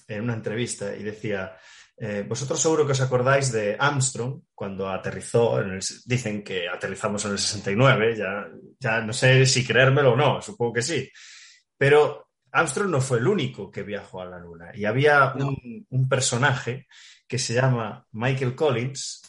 en 0.09 0.23
una 0.23 0.35
entrevista, 0.35 0.95
y 0.95 1.03
decía, 1.03 1.57
eh, 1.97 2.25
vosotros 2.29 2.61
seguro 2.61 2.87
que 2.87 2.93
os 2.93 3.01
acordáis 3.01 3.53
de 3.53 3.77
Armstrong 3.79 4.41
cuando 4.55 4.89
aterrizó, 4.89 5.61
en 5.61 5.73
el, 5.73 5.81
dicen 6.05 6.43
que 6.43 6.69
aterrizamos 6.69 7.25
en 7.25 7.33
el 7.33 7.39
69, 7.39 8.17
ya, 8.17 8.49
ya 8.79 9.01
no 9.01 9.13
sé 9.13 9.47
si 9.47 9.65
creérmelo 9.65 10.13
o 10.13 10.17
no, 10.17 10.43
supongo 10.43 10.73
que 10.73 10.83
sí, 10.83 11.09
pero 11.77 12.32
Armstrong 12.53 12.91
no 12.91 13.01
fue 13.01 13.19
el 13.19 13.27
único 13.27 13.71
que 13.71 13.83
viajó 13.83 14.21
a 14.21 14.27
la 14.27 14.39
Luna 14.39 14.71
y 14.75 14.85
había 14.85 15.33
no. 15.35 15.49
un, 15.49 15.87
un, 15.89 16.09
personaje 16.09 16.87
que 17.27 17.39
se 17.39 17.55
llama 17.55 18.07
Michael 18.13 18.55
Collins 18.55 19.23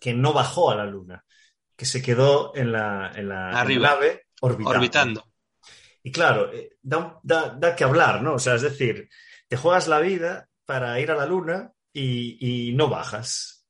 que 0.00 0.14
no 0.14 0.32
bajó 0.32 0.70
a 0.70 0.76
la 0.76 0.86
Luna, 0.86 1.24
que 1.76 1.84
se 1.84 2.00
quedó 2.00 2.54
en 2.54 2.70
la, 2.70 3.10
en 3.14 3.28
la, 3.28 3.62
en 3.62 3.82
la 3.82 3.88
nave 3.88 4.26
orbitando. 4.40 4.78
orbitando. 4.78 5.24
Y 6.02 6.12
claro, 6.12 6.52
eh, 6.52 6.76
da, 6.80 7.18
da, 7.22 7.56
da, 7.58 7.74
que 7.74 7.84
hablar, 7.84 8.22
¿no? 8.22 8.34
O 8.34 8.38
sea, 8.38 8.54
es 8.54 8.62
decir, 8.62 9.08
te 9.48 9.56
juegas 9.56 9.88
la 9.88 10.00
vida 10.00 10.48
para 10.64 11.00
ir 11.00 11.10
a 11.10 11.16
la 11.16 11.26
Luna 11.26 11.72
y, 11.92 12.68
y 12.68 12.72
no 12.74 12.88
bajas. 12.88 13.66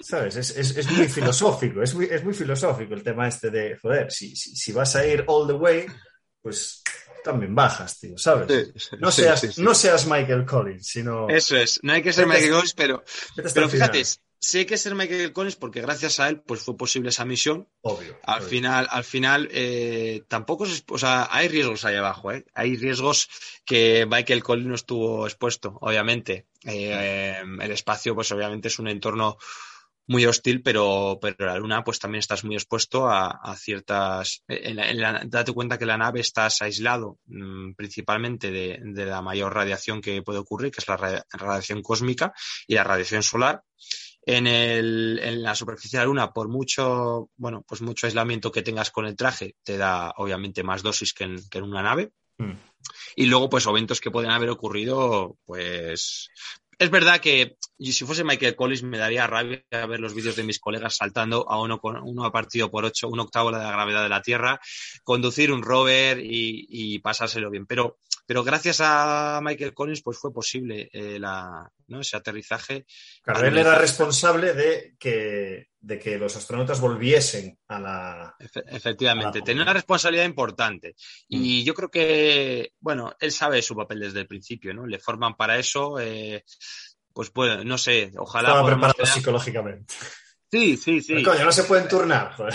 ¿Sabes? 0.00 0.36
Es, 0.36 0.56
es, 0.56 0.76
es 0.76 0.90
muy 0.90 1.08
filosófico, 1.08 1.82
es 1.82 1.94
muy, 1.94 2.06
es 2.06 2.24
muy, 2.24 2.32
filosófico 2.32 2.94
el 2.94 3.02
tema 3.02 3.28
este 3.28 3.50
de, 3.50 3.76
joder, 3.76 4.10
si, 4.10 4.34
si, 4.34 4.56
si 4.56 4.72
vas 4.72 4.96
a 4.96 5.06
ir 5.06 5.24
all 5.26 5.46
the 5.46 5.52
way, 5.52 5.86
pues 6.40 6.82
también 7.22 7.54
bajas, 7.54 7.98
tío, 7.98 8.18
¿sabes? 8.18 8.72
Sí, 8.74 8.96
no, 8.98 9.10
seas, 9.10 9.40
sí, 9.40 9.52
sí, 9.52 9.62
no 9.62 9.74
seas 9.74 10.06
Michael 10.06 10.44
Collins, 10.44 10.86
sino... 10.86 11.28
Eso 11.28 11.56
es, 11.56 11.80
no 11.82 11.92
hay 11.92 12.02
que 12.02 12.12
ser 12.12 12.26
Michael 12.26 12.50
Collins, 12.50 12.74
pero, 12.74 13.04
pero 13.54 13.68
fíjate, 13.68 14.04
sí 14.42 14.58
hay 14.58 14.64
que 14.66 14.76
ser 14.76 14.94
Michael 14.94 15.32
Collins 15.32 15.56
porque 15.56 15.80
gracias 15.80 16.18
a 16.18 16.28
él 16.28 16.40
pues 16.40 16.60
fue 16.60 16.76
posible 16.76 17.10
esa 17.10 17.24
misión. 17.24 17.68
Obvio. 17.82 18.18
Al 18.24 18.40
obvio. 18.40 18.48
final, 18.48 18.88
al 18.90 19.04
final 19.04 19.48
eh, 19.52 20.24
tampoco 20.28 20.66
es, 20.66 20.84
o 20.88 20.98
sea, 20.98 21.28
hay 21.30 21.48
riesgos 21.48 21.84
ahí 21.84 21.96
abajo, 21.96 22.32
¿eh? 22.32 22.44
Hay 22.52 22.76
riesgos 22.76 23.28
que 23.64 24.04
Michael 24.10 24.42
Collins 24.42 24.68
no 24.68 24.74
estuvo 24.74 25.26
expuesto, 25.26 25.78
obviamente. 25.80 26.48
Eh, 26.64 27.40
el 27.60 27.70
espacio, 27.70 28.14
pues 28.14 28.32
obviamente 28.32 28.68
es 28.68 28.78
un 28.80 28.88
entorno 28.88 29.38
muy 30.06 30.26
hostil, 30.26 30.62
pero, 30.62 31.18
pero 31.20 31.46
la 31.46 31.58
Luna 31.58 31.84
pues 31.84 31.98
también 31.98 32.20
estás 32.20 32.44
muy 32.44 32.56
expuesto 32.56 33.08
a, 33.08 33.28
a 33.28 33.56
ciertas... 33.56 34.42
En 34.48 34.76
la, 34.76 34.90
en 34.90 35.00
la, 35.00 35.22
date 35.26 35.52
cuenta 35.52 35.78
que 35.78 35.86
la 35.86 35.98
nave 35.98 36.20
estás 36.20 36.60
aislado 36.62 37.18
mmm, 37.26 37.72
principalmente 37.74 38.50
de, 38.50 38.80
de, 38.82 39.06
la 39.06 39.22
mayor 39.22 39.54
radiación 39.54 40.00
que 40.00 40.22
puede 40.22 40.40
ocurrir, 40.40 40.72
que 40.72 40.80
es 40.80 40.88
la 40.88 41.24
radiación 41.30 41.82
cósmica 41.82 42.32
y 42.66 42.74
la 42.74 42.84
radiación 42.84 43.22
solar. 43.22 43.62
En, 44.24 44.46
el, 44.46 45.18
en 45.20 45.42
la 45.42 45.54
superficie 45.56 45.98
de 45.98 46.04
la 46.04 46.06
Luna, 46.06 46.32
por 46.32 46.48
mucho, 46.48 47.30
bueno, 47.36 47.64
pues 47.66 47.82
mucho 47.82 48.06
aislamiento 48.06 48.52
que 48.52 48.62
tengas 48.62 48.92
con 48.92 49.04
el 49.04 49.16
traje, 49.16 49.56
te 49.64 49.76
da 49.76 50.12
obviamente 50.16 50.62
más 50.62 50.82
dosis 50.82 51.12
que 51.12 51.24
en, 51.24 51.48
que 51.48 51.58
en 51.58 51.64
una 51.64 51.82
nave. 51.82 52.12
Mm. 52.38 52.52
Y 53.16 53.26
luego, 53.26 53.50
pues, 53.50 53.66
eventos 53.66 54.00
que 54.00 54.10
pueden 54.10 54.30
haber 54.30 54.50
ocurrido, 54.50 55.36
pues, 55.44 56.28
es 56.82 56.90
verdad 56.90 57.20
que 57.20 57.56
si 57.78 58.04
fuese 58.04 58.24
Michael 58.24 58.56
Collins 58.56 58.82
me 58.82 58.98
daría 58.98 59.26
rabia 59.26 59.62
ver 59.70 60.00
los 60.00 60.14
vídeos 60.14 60.36
de 60.36 60.42
mis 60.42 60.58
colegas 60.58 60.96
saltando 60.96 61.48
a 61.48 61.60
uno, 61.60 61.78
con, 61.78 61.96
uno 61.96 62.24
a 62.24 62.32
partido 62.32 62.70
por 62.70 62.84
ocho, 62.84 63.08
un 63.08 63.20
octavo 63.20 63.50
de 63.50 63.58
la 63.58 63.70
gravedad 63.70 64.02
de 64.02 64.08
la 64.08 64.22
Tierra, 64.22 64.60
conducir 65.04 65.52
un 65.52 65.62
rover 65.62 66.18
y, 66.18 66.66
y 66.68 66.98
pasárselo 66.98 67.50
bien. 67.50 67.66
Pero, 67.66 67.98
pero 68.26 68.44
gracias 68.44 68.80
a 68.80 69.40
Michael 69.42 69.74
Collins 69.74 70.02
pues 70.02 70.18
fue 70.18 70.32
posible 70.32 70.90
eh, 70.92 71.18
la, 71.18 71.70
¿no? 71.88 72.00
ese 72.00 72.16
aterrizaje. 72.16 72.86
Claro, 73.22 73.46
él 73.46 73.58
era 73.58 73.76
responsable 73.76 74.54
de 74.54 74.94
que, 74.98 75.68
de 75.82 75.98
que 75.98 76.16
los 76.16 76.36
astronautas 76.36 76.80
volviesen 76.80 77.58
a 77.66 77.80
la... 77.80 78.36
Efe 78.38 78.62
efectivamente, 78.68 79.38
a 79.38 79.40
la... 79.40 79.44
tenía 79.44 79.62
una 79.64 79.72
responsabilidad 79.72 80.24
importante. 80.24 80.94
Mm. 81.28 81.36
Y 81.42 81.64
yo 81.64 81.74
creo 81.74 81.90
que, 81.90 82.72
bueno, 82.80 83.14
él 83.18 83.32
sabe 83.32 83.60
su 83.62 83.74
papel 83.74 84.00
desde 84.00 84.20
el 84.20 84.28
principio, 84.28 84.72
¿no? 84.72 84.86
Le 84.86 85.00
forman 85.00 85.34
para 85.34 85.58
eso. 85.58 85.98
Eh, 85.98 86.44
pues 87.12 87.32
bueno, 87.32 87.64
no 87.64 87.76
sé, 87.76 88.12
ojalá. 88.16 88.50
Estaba 88.50 88.66
preparado 88.66 89.06
psicológicamente. 89.06 89.94
Sí, 90.52 90.76
sí, 90.76 91.00
sí. 91.00 91.14
Pero 91.14 91.32
coño, 91.32 91.44
no 91.46 91.52
se 91.52 91.64
pueden 91.64 91.88
turnar, 91.88 92.34
joder. 92.34 92.54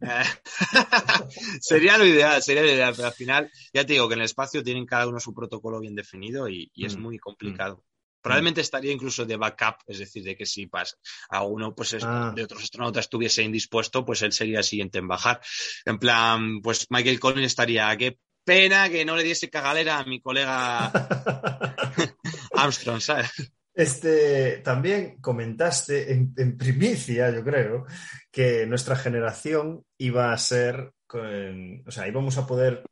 sería 1.60 1.98
lo 1.98 2.06
ideal, 2.06 2.40
sería 2.40 2.62
lo 2.62 2.70
ideal, 2.70 2.94
pero 2.94 3.08
al 3.08 3.14
final, 3.14 3.50
ya 3.74 3.84
te 3.84 3.94
digo 3.94 4.08
que 4.08 4.14
en 4.14 4.20
el 4.20 4.26
espacio 4.26 4.62
tienen 4.62 4.86
cada 4.86 5.08
uno 5.08 5.18
su 5.18 5.34
protocolo 5.34 5.80
bien 5.80 5.96
definido 5.96 6.48
y, 6.48 6.70
y 6.72 6.86
es 6.86 6.96
mm. 6.96 7.00
muy 7.00 7.18
complicado. 7.18 7.82
Probablemente 8.26 8.60
estaría 8.60 8.90
incluso 8.90 9.24
de 9.24 9.36
backup, 9.36 9.76
es 9.86 10.00
decir, 10.00 10.24
de 10.24 10.36
que 10.36 10.46
si 10.46 10.66
pasa 10.66 10.96
a 11.28 11.44
uno 11.44 11.76
pues 11.76 11.92
es, 11.92 12.02
ah. 12.02 12.32
de 12.34 12.42
otros 12.42 12.64
astronautas 12.64 13.04
estuviese 13.04 13.44
indispuesto, 13.44 14.04
pues 14.04 14.20
él 14.22 14.32
sería 14.32 14.58
el 14.58 14.64
siguiente 14.64 14.98
en 14.98 15.06
bajar. 15.06 15.40
En 15.84 15.96
plan, 16.00 16.60
pues 16.60 16.88
Michael 16.90 17.20
Collins 17.20 17.46
estaría, 17.46 17.96
¿qué 17.96 18.18
pena 18.44 18.88
que 18.88 19.04
no 19.04 19.14
le 19.14 19.22
diese 19.22 19.48
cagalera 19.48 20.00
a 20.00 20.04
mi 20.04 20.20
colega 20.20 20.90
Armstrong, 22.52 23.00
¿sabes? 23.00 23.30
Este, 23.72 24.56
también 24.56 25.20
comentaste 25.20 26.12
en, 26.12 26.34
en, 26.36 26.56
primicia, 26.56 27.30
yo 27.30 27.44
creo, 27.44 27.86
que 28.32 28.66
nuestra 28.66 28.96
generación 28.96 29.84
iba 29.98 30.32
a 30.32 30.38
ser, 30.38 30.90
con, 31.06 31.84
o 31.86 31.90
sea, 31.92 32.08
íbamos 32.08 32.38
a 32.38 32.46
poder 32.48 32.82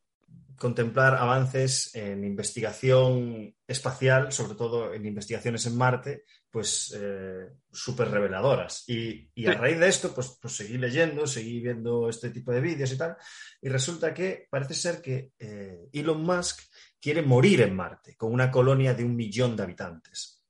contemplar 0.57 1.15
avances 1.17 1.95
en 1.95 2.25
investigación 2.25 3.55
espacial, 3.67 4.33
sobre 4.33 4.55
todo 4.55 4.93
en 4.95 5.07
investigaciones 5.07 5.67
en 5.67 5.77
Marte, 5.77 6.25
pues 6.51 6.95
eh, 6.97 7.49
súper 7.73 8.11
reveladoras. 8.11 8.85
Y, 8.89 9.29
y, 9.35 9.47
a 9.47 9.55
raíz 9.55 9.79
de 9.81 9.89
esto, 9.89 10.15
pues, 10.15 10.39
pues 10.41 10.55
seguí 10.57 10.79
leyendo, 10.79 11.27
seguí 11.27 11.61
viendo 11.61 12.09
este 12.09 12.31
tipo 12.31 12.53
de 12.53 12.61
vídeos 12.61 12.93
y 12.93 12.97
tal, 12.99 13.17
y 13.61 13.69
resulta 13.69 14.15
que 14.15 14.47
parece 14.49 14.75
ser 14.75 15.03
que 15.03 15.33
eh, 15.39 15.89
Elon 15.93 16.23
Musk 16.23 16.61
quiere 17.01 17.23
morir 17.23 17.63
en 17.63 17.75
Marte, 17.75 18.17
con 18.17 18.33
una 18.33 18.51
colonia 18.51 18.95
de 18.95 19.05
un 19.05 19.17
millón 19.17 19.57
de 19.57 19.63
habitantes. 19.65 20.44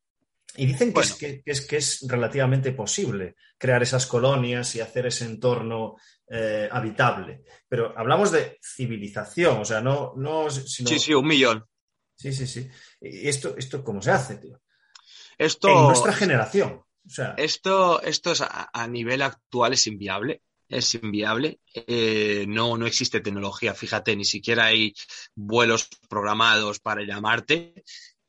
Y 0.56 0.66
dicen 0.66 0.88
que, 0.88 0.94
bueno. 0.94 1.10
es, 1.10 1.14
que, 1.14 1.42
que, 1.42 1.50
es, 1.50 1.60
que, 1.62 1.76
es, 1.76 2.06
relativamente 2.08 2.72
posible 2.72 3.36
crear 3.58 3.82
esas 3.82 4.06
colonias 4.06 4.74
y 4.76 4.80
hacer 4.80 5.06
ese 5.06 5.24
entorno 5.24 5.96
eh, 6.28 6.68
habitable. 6.70 7.42
Pero 7.68 7.96
hablamos 7.96 8.30
de 8.30 8.58
civilización, 8.62 9.58
o 9.58 9.64
sea, 9.64 9.80
no... 9.80 10.14
no 10.16 10.50
sino... 10.50 10.88
Sí, 10.88 10.98
sí, 10.98 11.14
un 11.14 11.26
millón. 11.26 11.64
Sí, 12.16 12.32
sí, 12.32 12.46
sí. 12.46 12.68
¿Y 13.00 13.28
esto, 13.28 13.56
esto 13.56 13.82
cómo 13.82 14.00
se 14.00 14.12
hace, 14.12 14.36
tío? 14.36 14.60
Esto, 15.36 15.68
en 15.68 15.86
nuestra 15.86 16.12
generación. 16.12 16.82
O 17.04 17.10
sea... 17.10 17.34
Esto, 17.36 18.00
esto 18.02 18.32
es 18.32 18.40
a, 18.40 18.70
a 18.72 18.86
nivel 18.86 19.22
actual 19.22 19.72
es 19.72 19.86
inviable 19.86 20.42
es 20.68 20.94
inviable. 20.94 21.60
Eh, 21.74 22.46
no, 22.48 22.76
no 22.76 22.86
existe 22.86 23.20
tecnología, 23.20 23.74
fíjate, 23.74 24.16
ni 24.16 24.24
siquiera 24.24 24.66
hay 24.66 24.94
vuelos 25.34 25.88
programados 26.08 26.80
para 26.80 27.02
ir 27.02 27.12
a 27.12 27.20
Marte 27.20 27.84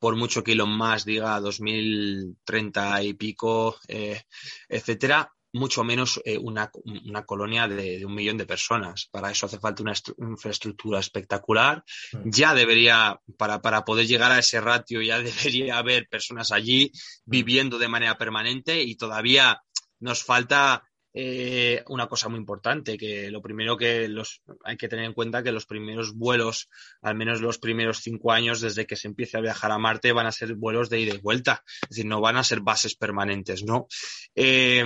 por 0.05 0.15
mucho 0.15 0.43
que 0.43 0.51
Elon 0.51 0.77
Musk 0.77 1.07
diga 1.07 1.39
2030 1.39 3.01
y 3.01 3.13
pico, 3.15 3.75
eh, 3.87 4.21
etcétera, 4.69 5.33
mucho 5.53 5.83
menos 5.83 6.21
eh, 6.23 6.37
una, 6.37 6.69
una, 7.07 7.25
colonia 7.25 7.67
de, 7.67 7.97
de, 7.97 8.05
un 8.05 8.13
millón 8.13 8.37
de 8.37 8.45
personas. 8.45 9.09
Para 9.09 9.31
eso 9.31 9.47
hace 9.47 9.57
falta 9.57 9.81
una 9.81 9.95
infraestructura 10.19 10.99
espectacular. 10.99 11.83
Mm. 12.11 12.29
Ya 12.29 12.53
debería, 12.53 13.19
para, 13.35 13.63
para 13.63 13.83
poder 13.83 14.05
llegar 14.05 14.31
a 14.31 14.37
ese 14.37 14.61
ratio, 14.61 15.01
ya 15.01 15.17
debería 15.23 15.79
haber 15.79 16.07
personas 16.07 16.51
allí 16.51 16.91
viviendo 17.25 17.79
de 17.79 17.87
manera 17.87 18.15
permanente 18.15 18.83
y 18.83 18.97
todavía 18.97 19.59
nos 19.99 20.23
falta 20.23 20.83
eh, 21.17 21.81
una 21.87 22.07
cosa 22.07 22.27
muy 22.27 22.37
importante, 22.37 22.97
que 22.97 23.31
lo 23.31 23.41
primero 23.41 23.77
que 23.77 24.13
hay 24.65 24.75
que 24.75 24.89
tener 24.89 25.05
en 25.05 25.13
cuenta 25.13 25.41
que 25.41 25.53
los 25.53 25.65
primeros 25.65 26.13
vuelos, 26.13 26.69
al 27.01 27.15
menos 27.15 27.39
los 27.39 27.57
primeros 27.57 27.99
cinco 27.99 28.33
años 28.33 28.59
desde 28.59 28.85
que 28.85 28.97
se 28.97 29.07
empiece 29.07 29.37
a 29.37 29.41
viajar 29.41 29.71
a 29.71 29.77
Marte, 29.77 30.11
van 30.11 30.27
a 30.27 30.33
ser 30.33 30.55
vuelos 30.55 30.89
de 30.89 30.99
ida 30.99 31.15
y 31.15 31.19
vuelta. 31.19 31.63
Es 31.83 31.89
decir, 31.89 32.05
no 32.05 32.19
van 32.19 32.35
a 32.35 32.43
ser 32.43 32.59
bases 32.59 32.95
permanentes, 32.95 33.63
¿no? 33.63 33.87
Eh, 34.35 34.83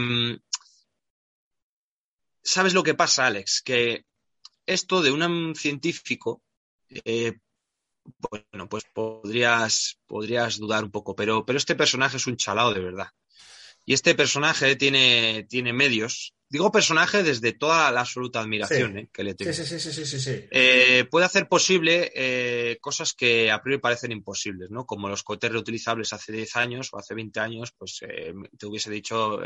¿Sabes 2.43 2.75
lo 2.75 2.84
que 2.84 2.93
pasa, 2.93 3.25
Alex? 3.25 3.63
Que 3.63 4.05
esto 4.67 5.01
de 5.01 5.11
un 5.11 5.55
científico, 5.55 6.43
eh, 7.05 7.39
bueno, 8.19 8.69
pues 8.69 8.84
podrías, 8.93 9.99
podrías 10.05 10.59
dudar 10.59 10.84
un 10.84 10.91
poco, 10.91 11.15
pero, 11.15 11.43
pero 11.43 11.57
este 11.57 11.75
personaje 11.75 12.17
es 12.17 12.27
un 12.27 12.38
chalao 12.38 12.71
de 12.71 12.82
verdad. 12.82 13.07
Y 13.89 13.93
este 13.93 14.13
personaje 14.13 14.75
tiene, 14.75 15.47
tiene 15.49 15.73
medios. 15.73 16.35
Digo 16.47 16.71
personaje 16.71 17.23
desde 17.23 17.53
toda 17.53 17.91
la 17.91 18.01
absoluta 18.01 18.39
admiración 18.39 18.93
sí. 18.93 18.99
¿eh? 18.99 19.09
que 19.11 19.23
le 19.23 19.33
tengo. 19.33 19.51
Sí, 19.51 19.65
sí, 19.65 19.79
sí, 19.79 19.91
sí, 19.91 20.05
sí, 20.05 20.19
sí. 20.19 20.45
Eh, 20.51 21.07
puede 21.09 21.25
hacer 21.25 21.47
posible 21.47 22.11
eh, 22.13 22.77
cosas 22.81 23.15
que 23.15 23.49
a 23.49 23.63
priori 23.63 23.81
parecen 23.81 24.11
imposibles, 24.11 24.69
¿no? 24.69 24.85
Como 24.85 25.09
los 25.09 25.23
cohetes 25.23 25.51
reutilizables 25.51 26.13
hace 26.13 26.31
10 26.31 26.55
años 26.57 26.89
o 26.91 26.99
hace 26.99 27.15
20 27.15 27.39
años, 27.39 27.73
pues 27.75 28.01
te 28.59 28.65
hubiese 28.67 28.91
dicho 28.91 29.39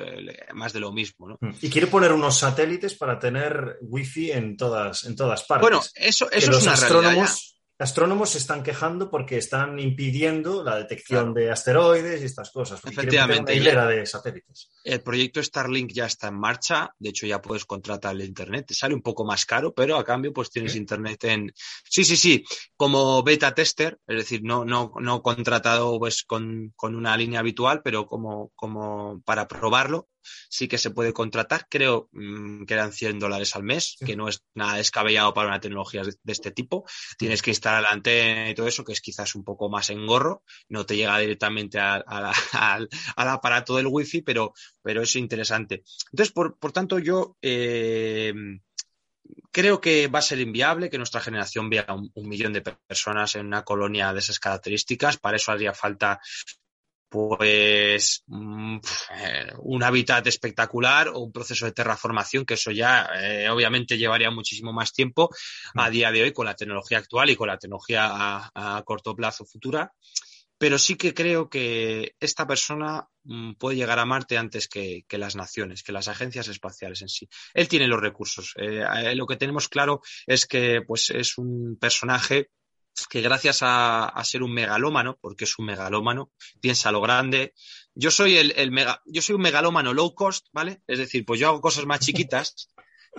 más 0.54 0.74
de 0.74 0.80
lo 0.82 0.92
mismo, 0.92 1.30
¿no? 1.30 1.40
Y 1.62 1.70
quiere 1.70 1.88
poner 1.88 2.12
unos 2.12 2.38
satélites 2.38 2.96
para 2.96 3.18
tener 3.18 3.78
wifi 3.80 4.32
en 4.32 4.58
todas, 4.58 5.06
en 5.06 5.16
todas 5.16 5.44
partes. 5.44 5.62
Bueno, 5.62 5.82
eso, 5.96 6.30
eso 6.30 6.52
es 6.52 6.64
una 6.64 6.76
realidad 6.76 7.16
ya 7.16 7.34
astrónomos 7.80 8.32
se 8.32 8.38
están 8.38 8.64
quejando 8.64 9.10
porque 9.10 9.38
están 9.38 9.80
impidiendo 9.80 10.64
la 10.64 10.78
detección 10.78 11.34
claro. 11.34 11.34
de 11.34 11.52
asteroides 11.52 12.22
y 12.22 12.26
estas 12.26 12.52
cosas. 12.52 12.80
Efectivamente. 12.84 13.52
Una 13.52 13.54
hilera 13.54 13.88
de 13.88 14.06
satélites. 14.06 14.70
El 14.84 15.02
proyecto 15.02 15.42
Starlink 15.42 15.92
ya 15.92 16.06
está 16.06 16.28
en 16.28 16.40
marcha. 16.40 16.94
De 17.00 17.10
hecho, 17.10 17.26
ya 17.26 17.42
puedes 17.42 17.66
contratar 17.66 18.16
el 18.16 18.22
internet. 18.22 18.68
Te 18.68 18.74
sale 18.74 18.94
un 18.94 19.02
poco 19.02 19.26
más 19.26 19.46
caro, 19.46 19.74
pero 19.74 19.98
a 19.98 20.04
cambio, 20.04 20.34
pues 20.34 20.50
tienes 20.50 20.74
¿Sí? 20.74 20.78
internet 20.78 21.24
en. 21.26 21.52
Sí, 21.84 22.04
sí, 22.04 22.16
sí. 22.16 22.44
Como 22.76 23.24
beta 23.24 23.54
tester, 23.54 24.00
es 24.08 24.18
decir, 24.18 24.42
no, 24.44 24.66
no, 24.66 24.94
no 25.00 25.22
contratado 25.22 25.98
pues 26.00 26.24
con, 26.24 26.74
con 26.76 26.96
una 26.96 27.18
línea 27.18 27.40
habitual, 27.40 27.82
pero 27.84 28.06
como, 28.06 28.52
como 28.56 29.22
para 29.26 29.48
probarlo 29.48 30.08
sí 30.50 30.68
que 30.68 30.78
se 30.78 30.92
puede 30.92 31.14
contratar. 31.14 31.68
Creo 31.70 32.10
mmm, 32.12 32.66
que 32.66 32.74
eran 32.74 32.92
100 32.92 33.20
dólares 33.20 33.56
al 33.56 33.64
mes, 33.64 33.96
sí. 33.98 34.06
que 34.06 34.16
no 34.16 34.28
es 34.28 34.44
nada 34.56 34.78
descabellado 34.78 35.34
para 35.34 35.48
una 35.48 35.60
tecnología 35.60 36.04
de, 36.04 36.14
de 36.22 36.34
este 36.34 36.52
tipo. 36.52 36.86
Tienes 37.18 37.42
que 37.42 37.52
instalar 37.52 37.84
la 37.84 37.92
antena 37.92 38.50
y 38.50 38.56
todo 38.56 38.68
eso, 38.68 38.84
que 38.84 38.94
es 38.94 39.02
quizás 39.02 39.36
un 39.36 39.44
poco 39.44 39.70
más 39.70 39.90
engorro. 39.90 40.44
No 40.70 40.86
te 40.86 40.96
llega 40.96 41.18
directamente 41.20 41.80
a, 41.80 41.96
a 41.96 42.22
la, 42.22 42.34
al, 42.54 42.90
al, 43.16 43.28
aparato 43.30 43.76
del 43.76 43.88
wifi, 43.88 44.22
pero, 44.22 44.54
pero 44.82 45.02
es 45.02 45.16
interesante. 45.16 45.84
Entonces, 46.12 46.34
por, 46.34 46.58
por 46.58 46.72
tanto, 46.72 47.00
yo 47.00 47.38
eh, 47.42 48.34
creo 49.52 49.80
que 49.80 50.08
va 50.08 50.20
a 50.20 50.24
ser 50.24 50.40
inviable 50.40 50.90
que 50.90 50.98
nuestra 50.98 51.22
generación 51.22 51.70
vea 51.70 51.86
un, 51.90 52.12
un, 52.14 52.30
millón 52.30 52.54
de 52.54 52.62
personas 52.62 53.36
en 53.36 53.46
una 53.46 53.64
colonia 53.64 54.14
de 54.14 54.20
esas 54.20 54.40
características. 54.40 55.18
Para 55.18 55.38
eso 55.38 55.52
haría 55.52 55.74
falta 55.74 56.20
pues 57.14 58.24
mm, 58.26 58.80
un 59.60 59.84
hábitat 59.84 60.26
espectacular 60.26 61.10
o 61.10 61.20
un 61.20 61.32
proceso 61.32 61.68
de 61.68 61.72
terraformación 61.72 62.44
que 62.44 62.56
eso 62.56 62.72
ya 62.72 63.08
eh, 63.22 63.48
obviamente 63.50 64.00
llevaría 64.00 64.32
muchísimo 64.32 64.74
más 64.74 64.94
tiempo 64.94 65.30
a 65.76 65.92
día 65.92 66.12
de 66.12 66.24
hoy 66.24 66.34
con 66.34 66.48
la 66.48 66.56
tecnología 66.56 66.98
actual 66.98 67.30
y 67.30 67.36
con 67.36 67.50
la 67.50 67.60
tecnología 67.60 68.10
a, 68.10 68.78
a 68.78 68.82
corto 68.82 69.16
plazo 69.16 69.46
futura 69.46 69.94
pero 70.58 70.80
sí 70.80 70.96
que 70.96 71.14
creo 71.14 71.50
que 71.50 72.16
esta 72.20 72.48
persona 72.48 73.08
mm, 73.26 73.54
puede 73.60 73.76
llegar 73.78 74.00
a 74.00 74.06
Marte 74.06 74.40
antes 74.40 74.68
que, 74.68 75.04
que, 75.08 75.20
las 75.20 75.36
naciones, 75.36 75.84
que 75.84 75.92
las 75.92 76.08
agencias 76.08 76.48
espaciales 76.48 77.02
en 77.04 77.10
sí. 77.10 77.28
Él 77.54 77.68
tiene 77.68 77.88
los 77.88 78.02
recursos. 78.02 78.54
Eh, 78.56 79.14
lo 79.14 79.28
que 79.28 79.36
tenemos 79.36 79.68
claro 79.68 80.02
es 80.26 80.48
que 80.48 80.82
pues, 80.82 81.12
es 81.12 81.38
un 81.38 81.78
personaje 81.80 82.50
que 83.10 83.22
gracias 83.22 83.60
a, 83.62 84.22
ser 84.24 84.44
un 84.44 84.54
megalómano, 84.54 85.18
porque 85.20 85.46
es 85.46 85.58
un 85.60 85.66
megalómano, 85.66 86.32
piensa 86.62 86.92
lo 86.92 87.02
grande. 87.02 87.54
Yo 87.96 88.12
soy 88.12 88.38
el, 88.38 88.54
el 88.56 88.72
mega, 88.72 89.02
yo 89.06 89.22
soy 89.22 89.36
un 89.36 89.42
megalómano 89.42 89.94
low 89.94 90.14
cost, 90.14 90.48
¿vale? 90.52 90.82
Es 90.88 91.00
decir, 91.00 91.26
pues 91.26 91.40
yo 91.40 91.50
hago 91.50 91.62
cosas 91.62 91.86
más 91.86 92.00
chiquitas 92.00 92.70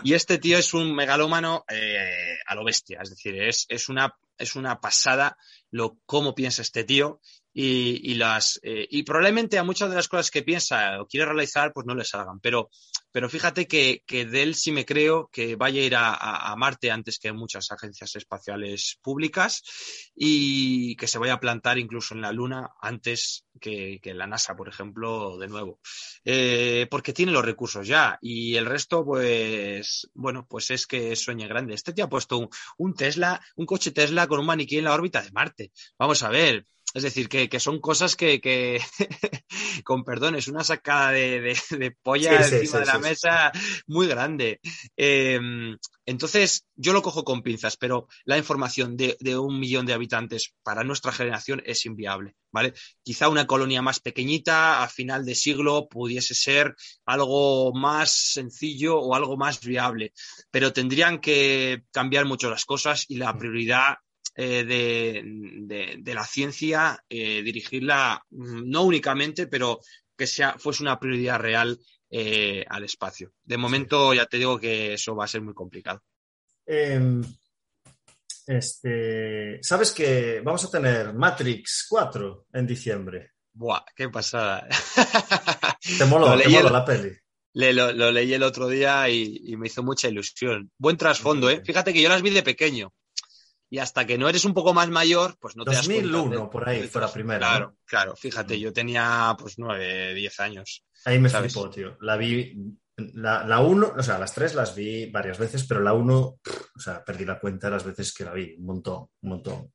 y 0.02 0.14
este 0.14 0.38
tío 0.38 0.58
es 0.58 0.74
un 0.74 0.94
megalómano 0.94 1.64
eh, 1.68 2.38
a 2.46 2.54
lo 2.54 2.64
bestia. 2.64 3.00
Es 3.02 3.10
decir, 3.10 3.40
es, 3.40 3.66
es, 3.68 3.88
una, 3.88 4.16
es 4.38 4.56
una 4.56 4.80
pasada 4.80 5.36
lo 5.70 5.98
cómo 6.06 6.34
piensa 6.34 6.62
este 6.62 6.84
tío 6.84 7.20
y, 7.52 8.10
y 8.10 8.14
las 8.14 8.58
eh, 8.62 8.86
y 8.90 9.04
probablemente 9.04 9.58
a 9.58 9.64
muchas 9.64 9.90
de 9.90 9.96
las 9.96 10.08
cosas 10.08 10.30
que 10.30 10.42
piensa 10.42 11.00
o 11.00 11.06
quiere 11.06 11.26
realizar 11.26 11.72
pues 11.72 11.86
no 11.86 11.94
le 11.94 12.04
salgan 12.04 12.40
pero 12.40 12.68
pero 13.14 13.28
fíjate 13.28 13.68
que, 13.68 14.02
que 14.08 14.26
de 14.26 14.42
él 14.42 14.56
sí 14.56 14.72
me 14.72 14.84
creo 14.84 15.30
que 15.32 15.54
vaya 15.54 15.80
a 15.80 15.84
ir 15.84 15.94
a, 15.94 16.50
a, 16.50 16.56
Marte 16.56 16.90
antes 16.90 17.20
que 17.20 17.32
muchas 17.32 17.70
agencias 17.70 18.16
espaciales 18.16 18.98
públicas 19.02 19.62
y 20.16 20.96
que 20.96 21.06
se 21.06 21.18
vaya 21.18 21.34
a 21.34 21.40
plantar 21.40 21.78
incluso 21.78 22.14
en 22.14 22.22
la 22.22 22.32
Luna 22.32 22.72
antes 22.80 23.44
que, 23.60 24.00
que 24.02 24.14
la 24.14 24.26
NASA 24.26 24.56
por 24.56 24.68
ejemplo 24.68 25.38
de 25.38 25.46
nuevo. 25.46 25.78
Eh, 26.24 26.88
porque 26.90 27.12
tiene 27.12 27.30
los 27.30 27.44
recursos 27.44 27.86
ya 27.86 28.18
y 28.20 28.56
el 28.56 28.66
resto 28.66 29.04
pues 29.04 30.10
bueno 30.12 30.48
pues 30.48 30.72
es 30.72 30.84
que 30.88 31.14
sueña 31.14 31.46
grande. 31.46 31.74
Este 31.74 31.92
tío 31.92 32.06
ha 32.06 32.08
puesto 32.08 32.50
un 32.78 32.94
Tesla 32.94 33.40
un 33.54 33.66
coche 33.66 33.92
Tesla 33.92 34.26
con 34.26 34.40
un 34.40 34.46
maniquí 34.46 34.78
en 34.78 34.86
la 34.86 34.94
órbita 34.94 35.22
de 35.22 35.30
Marte. 35.30 35.70
Vamos 35.96 36.24
a 36.24 36.30
ver 36.30 36.66
es 36.95 37.03
decir, 37.03 37.28
que, 37.28 37.49
que 37.49 37.59
son 37.59 37.80
cosas 37.80 38.14
que, 38.14 38.40
que 38.40 38.80
con 39.84 40.05
perdón, 40.05 40.36
es 40.36 40.47
una 40.47 40.62
sacada 40.62 41.11
de, 41.11 41.40
de, 41.40 41.59
de 41.76 41.90
polla 41.90 42.42
sí, 42.45 42.55
encima 42.55 42.78
sí, 42.78 42.78
de 42.78 42.86
la 42.86 42.99
mesa 42.99 43.53
muy 43.88 44.07
grande. 44.07 44.61
Eh, 44.97 45.40
entonces, 46.07 46.66
yo 46.76 46.92
lo 46.92 47.03
cojo 47.03 47.24
con 47.24 47.42
pinzas, 47.42 47.76
pero 47.76 48.07
la 48.24 48.36
información 48.36 48.97
de, 48.97 49.16
de, 49.20 49.38
un 49.38 49.59
millón 49.59 49.86
de 49.86 49.95
habitantes 49.95 50.55
para 50.62 50.84
nuestra 50.84 51.12
generación 51.12 51.62
es 51.64 51.86
inviable, 51.86 52.36
¿vale? 52.53 52.74
Quizá 53.03 53.28
una 53.28 53.47
colonia 53.47 53.80
más 53.80 54.01
pequeñita 54.01 54.82
a 54.82 54.88
final 54.88 55.24
de 55.24 55.34
siglo 55.34 55.88
pudiese 55.88 56.34
ser 56.34 56.76
algo 57.07 57.72
más 57.74 58.11
sencillo 58.11 58.99
o 58.99 59.14
algo 59.14 59.36
más 59.36 59.61
viable, 59.61 60.12
pero 60.51 60.72
tendrían 60.72 61.20
que 61.20 61.84
cambiar 61.90 62.26
mucho 62.26 62.51
las 62.51 62.66
cosas 62.66 63.07
y 63.09 63.16
la 63.16 63.36
prioridad 63.36 63.97
eh, 64.35 64.64
de, 64.64 65.22
de, 65.24 65.97
de, 66.01 66.14
la 66.14 66.24
ciencia, 66.24 67.03
eh, 67.09 67.43
dirigirla 67.43 68.24
no 68.30 68.82
únicamente, 68.82 69.47
pero 69.47 69.80
que 70.16 70.26
sea, 70.26 70.57
fuese 70.59 70.82
una 70.82 70.99
prioridad 70.99 71.39
real 71.39 71.78
eh, 72.11 72.64
al 72.68 72.85
espacio. 72.85 73.32
De 73.43 73.57
momento, 73.57 74.14
ya 74.14 74.26
te 74.26 74.39
digo 74.39 74.59
que 74.59 74.95
eso 74.95 75.16
va 75.16 75.24
a 75.24 75.28
ser 75.28 75.43
muy 75.43 75.55
complicado. 75.55 76.03
Eh, 76.66 77.20
Este, 78.47 79.59
¿Sabes 79.62 79.93
que 79.93 80.41
vamos 80.45 80.64
a 80.64 80.70
tener 80.70 81.14
Matrix 81.14 81.87
4 81.89 82.47
en 82.53 82.66
diciembre? 82.66 83.32
Buah, 83.53 83.85
qué 83.97 84.09
pasada. 84.09 84.68
Te 85.99 86.05
moló, 86.07 86.37
te 86.37 86.49
moló 86.49 86.70
la 86.70 86.85
peli. 86.85 87.12
Le, 87.53 87.72
lo, 87.72 87.93
leí 88.11 88.32
el 88.32 88.43
otro 88.43 88.68
día 88.68 89.09
y, 89.09 89.55
me 89.57 89.68
hizo 89.68 89.82
mucha 89.82 90.09
ilusión. 90.09 90.70
Buen 90.78 90.97
trasfondo, 90.97 91.49
¿eh? 91.51 91.62
Fíjate 91.64 91.93
que 91.93 92.03
yo 92.03 92.09
las 92.09 92.22
vi 92.22 92.30
de 92.30 92.43
pequeño. 92.43 92.93
Y 93.74 93.80
hasta 93.80 94.06
que 94.06 94.16
no 94.16 94.28
eres 94.28 94.44
un 94.44 94.54
poco 94.54 94.72
más 94.72 94.88
mayor, 94.88 95.36
pues 95.40 95.56
no 95.56 95.64
te 95.64 95.74
2001, 95.74 96.12
das 96.12 96.28
cuenta. 96.28 96.50
por 96.50 96.68
ahí, 96.68 96.86
fue 96.86 97.00
la 97.00 97.12
primera. 97.12 97.38
Claro, 97.40 97.76
claro. 97.84 98.14
Fíjate, 98.14 98.60
yo 98.60 98.72
tenía 98.72 99.34
pues 99.36 99.58
nueve, 99.58 100.14
diez 100.14 100.38
años. 100.38 100.84
Ahí 101.04 101.18
me 101.18 101.28
¿sabes? 101.28 101.52
flipó, 101.52 101.68
tío. 101.70 101.96
La 102.02 102.16
vi, 102.16 102.54
la, 102.96 103.44
la 103.44 103.58
uno, 103.62 103.92
o 103.98 104.00
sea, 104.00 104.16
las 104.16 104.32
tres 104.32 104.54
las 104.54 104.76
vi 104.76 105.10
varias 105.10 105.38
veces, 105.38 105.64
pero 105.64 105.80
la 105.80 105.92
uno, 105.92 106.38
o 106.46 106.78
sea, 106.78 107.04
perdí 107.04 107.24
la 107.24 107.40
cuenta 107.40 107.66
de 107.66 107.72
las 107.72 107.84
veces 107.84 108.14
que 108.14 108.24
la 108.24 108.32
vi, 108.32 108.54
un 108.56 108.64
montón, 108.64 109.08
un 109.22 109.28
montón. 109.28 109.72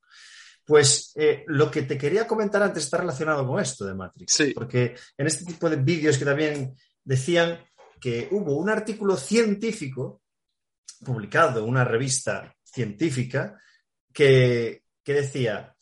Pues 0.64 1.12
eh, 1.16 1.44
lo 1.48 1.70
que 1.70 1.82
te 1.82 1.98
quería 1.98 2.26
comentar 2.26 2.62
antes 2.62 2.84
está 2.84 2.96
relacionado 2.96 3.46
con 3.46 3.60
esto 3.60 3.84
de 3.84 3.92
Matrix. 3.92 4.32
Sí. 4.32 4.52
Porque 4.54 4.94
en 5.18 5.26
este 5.26 5.44
tipo 5.44 5.68
de 5.68 5.76
vídeos 5.76 6.16
que 6.16 6.24
también 6.24 6.74
decían 7.04 7.62
que 8.00 8.28
hubo 8.30 8.56
un 8.56 8.70
artículo 8.70 9.18
científico 9.18 10.22
publicado 11.04 11.60
en 11.60 11.68
una 11.68 11.84
revista 11.84 12.56
científica 12.64 13.58
que, 14.12 14.84
que 15.02 15.14
decía, 15.14 15.76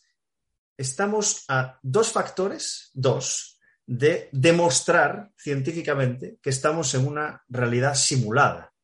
estamos 0.77 1.45
a 1.49 1.79
dos 1.83 2.13
factores, 2.13 2.91
dos, 2.95 3.59
de 3.87 4.29
demostrar 4.33 5.33
científicamente 5.37 6.39
que 6.43 6.51
estamos 6.51 6.95
en 6.95 7.07
una 7.07 7.43
realidad 7.49 7.95
simulada, 7.95 8.75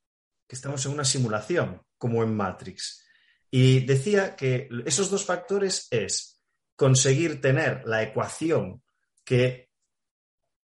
que 0.49 0.57
estamos 0.57 0.85
en 0.87 0.93
una 0.93 1.05
simulación, 1.05 1.83
como 1.99 2.23
en 2.23 2.35
Matrix. 2.35 3.05
Y 3.51 3.85
decía 3.87 4.35
que 4.35 4.69
esos 4.87 5.11
dos 5.11 5.25
factores 5.25 5.87
es 5.91 6.41
conseguir 6.75 7.41
tener 7.41 7.83
la 7.87 8.03
ecuación 8.03 8.83
que 9.25 9.71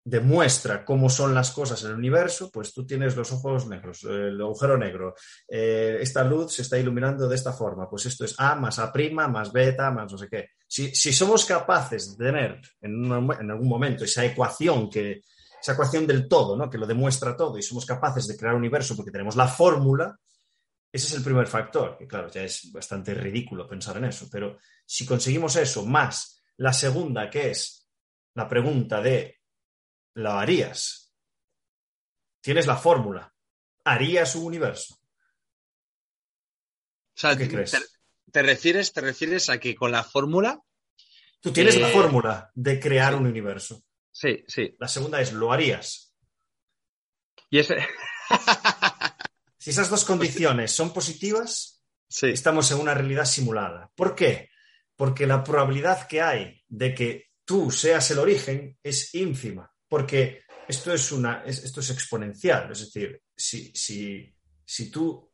demuestra 0.02 0.84
cómo 0.84 1.10
son 1.10 1.34
las 1.34 1.50
cosas 1.50 1.82
en 1.84 1.90
el 1.90 1.96
universo, 1.96 2.50
pues 2.50 2.72
tú 2.72 2.86
tienes 2.86 3.16
los 3.16 3.32
ojos 3.32 3.66
negros, 3.66 4.02
el 4.04 4.40
agujero 4.40 4.78
negro, 4.78 5.14
eh, 5.46 5.98
esta 6.00 6.24
luz 6.24 6.54
se 6.54 6.62
está 6.62 6.78
iluminando 6.78 7.28
de 7.28 7.36
esta 7.36 7.52
forma, 7.52 7.88
pues 7.88 8.06
esto 8.06 8.24
es 8.24 8.34
A 8.38 8.54
más 8.54 8.78
A 8.78 8.92
más 9.28 9.52
beta 9.52 9.90
más 9.90 10.10
no 10.10 10.18
sé 10.18 10.28
qué. 10.28 10.50
Si, 10.66 10.94
si 10.94 11.12
somos 11.12 11.44
capaces 11.44 12.16
de 12.16 12.24
tener 12.24 12.60
en, 12.80 13.12
en, 13.12 13.50
algún 13.50 13.68
momento 13.68 14.04
esa 14.04 14.24
ecuación 14.24 14.88
que 14.88 15.20
esa 15.60 15.72
ecuación 15.72 16.06
del 16.06 16.26
todo, 16.26 16.56
¿no? 16.56 16.70
que 16.70 16.78
lo 16.78 16.86
demuestra 16.86 17.36
todo 17.36 17.58
y 17.58 17.62
somos 17.62 17.84
capaces 17.84 18.26
de 18.26 18.36
crear 18.36 18.54
un 18.54 18.60
universo 18.60 18.96
porque 18.96 19.10
tenemos 19.10 19.36
la 19.36 19.46
fórmula, 19.46 20.18
ese 20.90 21.06
es 21.06 21.14
el 21.14 21.22
primer 21.22 21.46
factor, 21.46 21.98
que 21.98 22.06
claro, 22.06 22.30
ya 22.30 22.42
es 22.42 22.72
bastante 22.72 23.12
ridículo 23.12 23.68
pensar 23.68 23.98
en 23.98 24.06
eso, 24.06 24.26
pero 24.32 24.56
si 24.86 25.04
conseguimos 25.04 25.54
eso 25.56 25.84
más 25.84 26.42
la 26.56 26.72
segunda, 26.72 27.28
que 27.28 27.50
es 27.50 27.86
la 28.34 28.48
pregunta 28.48 29.00
de 29.02 29.39
lo 30.14 30.32
harías. 30.32 31.12
Tienes 32.40 32.66
la 32.66 32.76
fórmula. 32.76 33.34
¿Harías 33.84 34.34
un 34.34 34.44
universo? 34.44 34.94
O 34.94 34.98
sea, 37.20 37.36
¿Qué 37.36 37.46
te, 37.46 37.54
crees? 37.54 37.92
Te, 38.32 38.42
refieres, 38.42 38.92
¿Te 38.92 39.00
refieres 39.00 39.50
a 39.50 39.58
que 39.58 39.74
con 39.74 39.92
la 39.92 40.04
fórmula? 40.04 40.60
Tú 41.40 41.52
tienes 41.52 41.76
eh... 41.76 41.80
la 41.80 41.88
fórmula 41.88 42.50
de 42.54 42.80
crear 42.80 43.12
sí. 43.12 43.18
un 43.18 43.26
universo. 43.26 43.84
Sí, 44.10 44.44
sí. 44.46 44.74
La 44.78 44.88
segunda 44.88 45.20
es, 45.20 45.32
¿lo 45.32 45.52
harías? 45.52 46.14
Y 47.50 47.58
ese... 47.58 47.76
si 49.58 49.70
esas 49.70 49.90
dos 49.90 50.04
condiciones 50.04 50.72
son 50.72 50.92
positivas, 50.92 51.82
sí. 52.08 52.28
estamos 52.28 52.70
en 52.70 52.80
una 52.80 52.94
realidad 52.94 53.24
simulada. 53.24 53.90
¿Por 53.94 54.14
qué? 54.14 54.50
Porque 54.96 55.26
la 55.26 55.42
probabilidad 55.42 56.06
que 56.06 56.22
hay 56.22 56.62
de 56.68 56.94
que 56.94 57.30
tú 57.44 57.70
seas 57.70 58.10
el 58.10 58.18
origen 58.18 58.78
es 58.82 59.14
ínfima 59.14 59.69
porque 59.90 60.44
esto 60.68 60.94
es, 60.94 61.10
una, 61.10 61.42
esto 61.44 61.80
es 61.80 61.90
exponencial. 61.90 62.70
Es 62.70 62.80
decir, 62.80 63.20
si, 63.36 63.72
si, 63.74 64.32
si 64.64 64.90
tú 64.90 65.30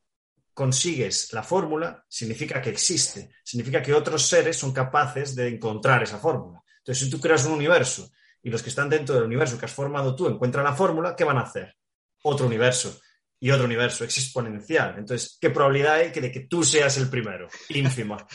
consigues 0.54 1.30
la 1.34 1.42
fórmula, 1.42 2.02
significa 2.08 2.62
que 2.62 2.70
existe, 2.70 3.30
significa 3.44 3.82
que 3.82 3.92
otros 3.92 4.26
seres 4.26 4.56
son 4.56 4.72
capaces 4.72 5.36
de 5.36 5.48
encontrar 5.48 6.02
esa 6.02 6.18
fórmula. 6.18 6.62
Entonces, 6.78 7.04
si 7.04 7.10
tú 7.10 7.20
creas 7.20 7.44
un 7.44 7.52
universo 7.52 8.10
y 8.42 8.48
los 8.48 8.62
que 8.62 8.70
están 8.70 8.88
dentro 8.88 9.14
del 9.14 9.24
universo 9.24 9.58
que 9.58 9.66
has 9.66 9.74
formado 9.74 10.16
tú 10.16 10.26
encuentran 10.26 10.64
la 10.64 10.72
fórmula, 10.72 11.14
¿qué 11.14 11.24
van 11.24 11.36
a 11.36 11.42
hacer? 11.42 11.76
Otro 12.22 12.46
universo 12.46 12.98
y 13.38 13.50
otro 13.50 13.66
universo, 13.66 14.04
es 14.04 14.16
exponencial. 14.16 14.94
Entonces, 14.96 15.36
¿qué 15.38 15.50
probabilidad 15.50 15.96
hay 15.96 16.10
de 16.10 16.32
que 16.32 16.46
tú 16.48 16.64
seas 16.64 16.96
el 16.96 17.10
primero? 17.10 17.48
Ínfima. 17.68 18.26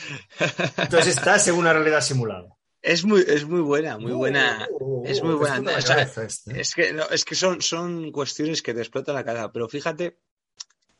Entonces, 0.76 1.16
estás 1.16 1.48
en 1.48 1.56
una 1.56 1.72
realidad 1.72 2.00
simulada. 2.00 2.46
Es 2.82 3.04
muy, 3.04 3.24
es 3.26 3.46
muy 3.46 3.60
buena, 3.60 3.96
muy 3.96 4.12
buena. 4.12 4.68
Uh, 4.72 5.04
es 5.06 5.22
muy 5.22 5.34
buena. 5.34 5.76
O 5.76 5.80
sea, 5.80 6.02
este. 6.02 6.60
Es 6.60 6.74
que, 6.74 6.92
no, 6.92 7.04
es 7.10 7.24
que 7.24 7.36
son, 7.36 7.62
son 7.62 8.10
cuestiones 8.10 8.60
que 8.60 8.74
te 8.74 8.80
explotan 8.80 9.14
la 9.14 9.24
cabeza, 9.24 9.52
pero 9.52 9.68
fíjate 9.68 10.18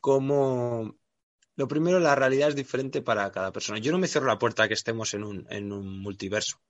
cómo. 0.01 0.97
Lo 1.57 1.69
primero, 1.69 1.99
la 1.99 2.15
realidad 2.15 2.49
es 2.49 2.55
diferente 2.55 3.03
para 3.03 3.31
cada 3.33 3.53
persona. 3.53 3.79
Yo 3.79 3.91
no 3.93 3.99
me 3.99 4.07
cierro 4.07 4.29
la 4.29 4.39
puerta 4.39 4.63
a 4.63 4.69
que 4.69 4.75
estemos 4.75 5.13
en 5.13 5.25
un, 5.25 5.47
en 5.51 5.73
un 5.73 5.99
multiverso. 6.01 6.63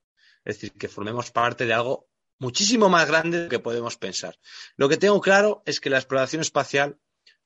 Es 0.45 0.57
decir, 0.57 0.73
que 0.73 0.89
formemos 0.89 1.31
parte 1.31 1.67
de 1.67 1.75
algo 1.75 2.09
muchísimo 2.39 2.89
más 2.89 3.07
grande 3.07 3.39
de 3.39 3.45
lo 3.45 3.51
que 3.51 3.61
podemos 3.61 3.97
pensar. 3.97 4.37
Lo 4.77 4.89
que 4.89 4.97
tengo 4.97 5.21
claro 5.21 5.63
es 5.67 5.79
que 5.79 5.91
la 5.91 5.99
exploración 5.99 6.43
espacial 6.43 6.99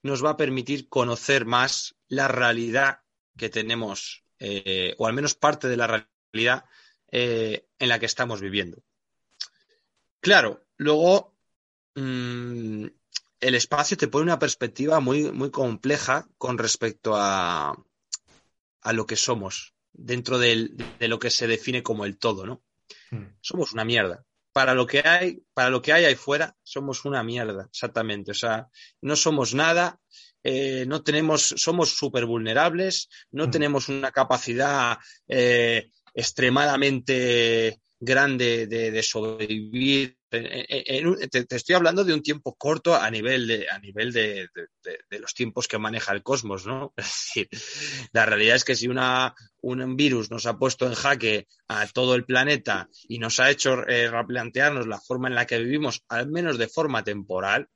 nos 0.03 0.25
va 0.25 0.31
a 0.31 0.37
permitir 0.37 0.89
conocer 0.89 1.45
más 1.45 1.97
la 2.09 2.29
realidad 2.29 3.01
que 3.37 3.51
tenemos, 3.51 4.25
eh, 4.39 4.95
o 4.97 5.07
al 5.07 5.13
menos 5.13 5.35
parte 5.35 5.69
de 5.69 5.77
la 5.77 6.09
realidad 6.33 6.65
eh, 7.11 7.67
en 7.79 7.89
la 7.89 7.99
que 7.99 8.07
estamos 8.07 8.41
viviendo. 8.41 8.83
Claro, 10.21 10.67
luego 10.77 11.35
mmm, 11.95 12.87
el 13.41 13.55
espacio 13.55 13.97
te 13.97 14.09
pone 14.09 14.25
una 14.25 14.39
perspectiva 14.39 15.01
muy, 15.01 15.31
muy 15.31 15.51
compleja 15.51 16.27
con 16.39 16.59
respecto 16.59 17.15
a, 17.15 17.77
a 18.81 18.93
lo 18.93 19.07
que 19.07 19.17
somos 19.17 19.75
dentro 19.93 20.39
del, 20.39 20.77
de 20.99 21.09
lo 21.09 21.19
que 21.19 21.31
se 21.31 21.47
define 21.47 21.83
como 21.83 22.05
el 22.05 22.19
todo, 22.19 22.47
¿no? 22.47 22.63
Hmm. 23.11 23.27
Somos 23.41 23.73
una 23.73 23.85
mierda. 23.85 24.25
Para 24.53 24.75
lo 24.75 24.87
que 24.87 25.01
hay, 25.07 25.43
para 25.53 25.69
lo 25.69 25.83
que 25.83 25.93
hay 25.93 26.07
ahí 26.07 26.15
fuera, 26.15 26.57
somos 26.63 27.05
una 27.05 27.23
mierda, 27.23 27.67
exactamente. 27.71 28.31
O 28.31 28.35
sea, 28.35 28.69
no 29.03 29.15
somos 29.15 29.55
nada, 29.55 30.01
eh, 30.43 30.87
no 30.87 31.03
tenemos, 31.03 31.43
somos 31.57 31.91
súper 31.91 32.25
vulnerables, 32.25 33.09
no 33.31 33.47
Mm. 33.47 33.51
tenemos 33.51 33.89
una 33.91 34.11
capacidad 34.13 34.99
eh, 35.29 35.91
extremadamente 36.17 37.79
grande 38.01 38.67
de, 38.67 39.03
sobrevivir. 39.03 40.17
Te, 40.29 41.47
estoy 41.51 41.75
hablando 41.75 42.05
de 42.05 42.15
un 42.15 42.23
tiempo 42.23 42.55
corto 42.57 42.95
a 42.95 43.11
nivel 43.11 43.47
de, 43.47 43.67
a 43.71 43.79
nivel 43.79 44.13
de 44.13 44.49
los 45.21 45.35
tiempos 45.35 45.69
que 45.69 45.79
maneja 45.79 46.13
el 46.13 46.23
cosmos, 46.23 46.67
¿no? 46.67 46.95
Es 46.97 47.05
decir, 47.05 47.49
la 48.13 48.25
realidad 48.25 48.57
es 48.57 48.65
que 48.65 48.75
si 48.75 48.89
una, 48.89 49.35
un 49.61 49.97
virus 49.97 50.31
nos 50.31 50.47
ha 50.47 50.59
puesto 50.59 50.87
en 50.87 50.95
jaque 50.95 51.47
a 51.69 51.87
todo 51.87 52.15
el 52.15 52.25
planeta 52.25 52.89
y 53.09 53.19
nos 53.19 53.39
ha 53.39 53.51
hecho 53.51 53.87
eh, 53.87 54.11
replantearnos 54.11 54.87
la 54.87 55.01
forma 55.01 55.29
en 55.29 55.35
la 55.35 55.47
que 55.47 55.59
vivimos, 55.59 56.03
al 56.09 56.29
menos 56.29 56.57
de 56.57 56.69
forma 56.69 57.05
temporal, 57.05 57.69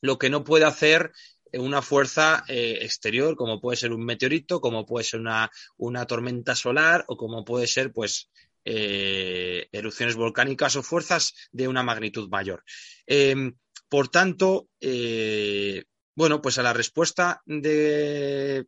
lo 0.00 0.18
que 0.18 0.30
no 0.30 0.42
puede 0.42 0.64
hacer 0.64 1.12
una 1.58 1.82
fuerza 1.82 2.44
eh, 2.48 2.78
exterior, 2.82 3.36
como 3.36 3.60
puede 3.60 3.76
ser 3.76 3.92
un 3.92 4.04
meteorito, 4.04 4.60
como 4.60 4.84
puede 4.84 5.04
ser 5.04 5.20
una, 5.20 5.50
una 5.76 6.06
tormenta 6.06 6.54
solar 6.54 7.04
o 7.08 7.16
como 7.16 7.44
puede 7.44 7.66
ser, 7.66 7.92
pues, 7.92 8.30
eh, 8.64 9.68
erupciones 9.72 10.16
volcánicas 10.16 10.76
o 10.76 10.82
fuerzas 10.82 11.34
de 11.52 11.68
una 11.68 11.82
magnitud 11.82 12.28
mayor. 12.30 12.64
Eh, 13.06 13.52
por 13.88 14.08
tanto, 14.08 14.68
eh, 14.80 15.84
bueno, 16.14 16.40
pues 16.40 16.58
a 16.58 16.62
la 16.62 16.72
respuesta 16.72 17.42
de, 17.44 18.66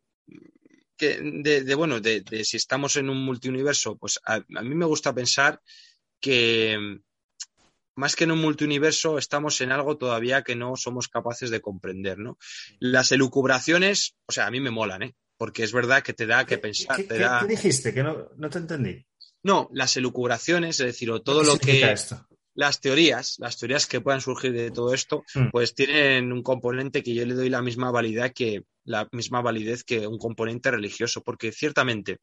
de, 0.97 1.75
bueno, 1.75 1.99
de, 1.99 2.23
si 2.43 2.57
estamos 2.57 2.95
en 2.95 3.09
un 3.09 3.25
multiuniverso, 3.25 3.97
pues 3.97 4.19
a 4.23 4.39
mí 4.61 4.75
me 4.75 4.85
gusta 4.85 5.13
pensar 5.13 5.61
que 6.19 6.99
más 7.97 8.15
que 8.15 8.23
en 8.23 8.31
un 8.31 8.39
multiuniverso, 8.39 9.17
estamos 9.17 9.59
en 9.61 9.71
algo 9.73 9.97
todavía 9.97 10.43
que 10.43 10.55
no 10.55 10.75
somos 10.77 11.07
capaces 11.09 11.49
de 11.49 11.59
comprender, 11.59 12.17
¿no? 12.19 12.37
Las 12.79 13.11
elucubraciones, 13.11 14.15
o 14.27 14.31
sea, 14.31 14.47
a 14.47 14.51
mí 14.51 14.59
me 14.61 14.71
molan, 14.71 15.03
¿eh? 15.03 15.15
Porque 15.37 15.63
es 15.63 15.71
verdad 15.73 16.01
que 16.03 16.13
te 16.13 16.25
da 16.25 16.45
que 16.45 16.57
pensar. 16.57 16.95
¿Qué, 16.95 17.03
te 17.03 17.15
qué- 17.15 17.21
da... 17.21 17.39
qué 17.41 17.47
dijiste? 17.47 17.93
Que 17.93 18.03
no, 18.03 18.29
no 18.37 18.49
te 18.49 18.57
entendí. 18.59 19.05
No, 19.43 19.69
las 19.73 19.95
elucubraciones, 19.97 20.79
es 20.79 20.85
decir, 20.85 21.11
o 21.11 21.21
todo 21.21 21.41
¿Qué 21.41 21.47
lo 21.47 21.57
que. 21.57 21.91
esto? 21.91 22.25
Las 22.55 22.81
teorías, 22.81 23.35
las 23.37 23.57
teorías 23.57 23.85
que 23.85 24.01
puedan 24.01 24.19
surgir 24.21 24.51
de 24.51 24.71
todo 24.71 24.93
esto, 24.93 25.23
Mm. 25.35 25.49
pues 25.51 25.75
tienen 25.75 26.31
un 26.31 26.41
componente 26.41 27.03
que 27.03 27.13
yo 27.13 27.23
le 27.25 27.35
doy 27.35 27.49
la 27.49 27.61
misma 27.61 27.91
validez 27.91 28.33
que 28.33 28.63
la 28.83 29.07
misma 29.11 29.41
validez 29.41 29.83
que 29.83 30.07
un 30.07 30.17
componente 30.17 30.71
religioso, 30.71 31.21
porque 31.21 31.51
ciertamente 31.51 32.17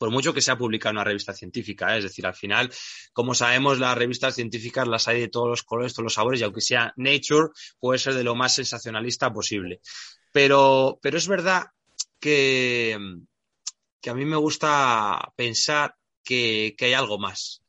por 0.00 0.10
mucho 0.10 0.32
que 0.32 0.40
sea 0.40 0.56
publicada 0.56 0.92
en 0.92 0.96
una 0.96 1.04
revista 1.04 1.34
científica, 1.34 1.94
¿eh? 1.94 1.98
es 1.98 2.04
decir, 2.04 2.24
al 2.24 2.34
final, 2.34 2.72
como 3.12 3.34
sabemos, 3.34 3.78
las 3.78 3.98
revistas 3.98 4.34
científicas 4.34 4.88
las 4.88 5.06
hay 5.08 5.20
de 5.20 5.28
todos 5.28 5.46
los 5.46 5.62
colores, 5.62 5.92
todos 5.92 6.04
los 6.04 6.14
sabores, 6.14 6.40
y 6.40 6.44
aunque 6.44 6.62
sea 6.62 6.94
Nature, 6.96 7.48
puede 7.78 7.98
ser 7.98 8.14
de 8.14 8.24
lo 8.24 8.34
más 8.34 8.54
sensacionalista 8.54 9.30
posible. 9.30 9.82
Pero, 10.32 10.98
pero 11.02 11.18
es 11.18 11.28
verdad 11.28 11.66
que, 12.18 12.98
que 14.00 14.08
a 14.08 14.14
mí 14.14 14.24
me 14.24 14.36
gusta 14.36 15.34
pensar 15.36 15.94
que, 16.24 16.74
que 16.78 16.86
hay 16.86 16.94
algo 16.94 17.18
más. 17.18 17.62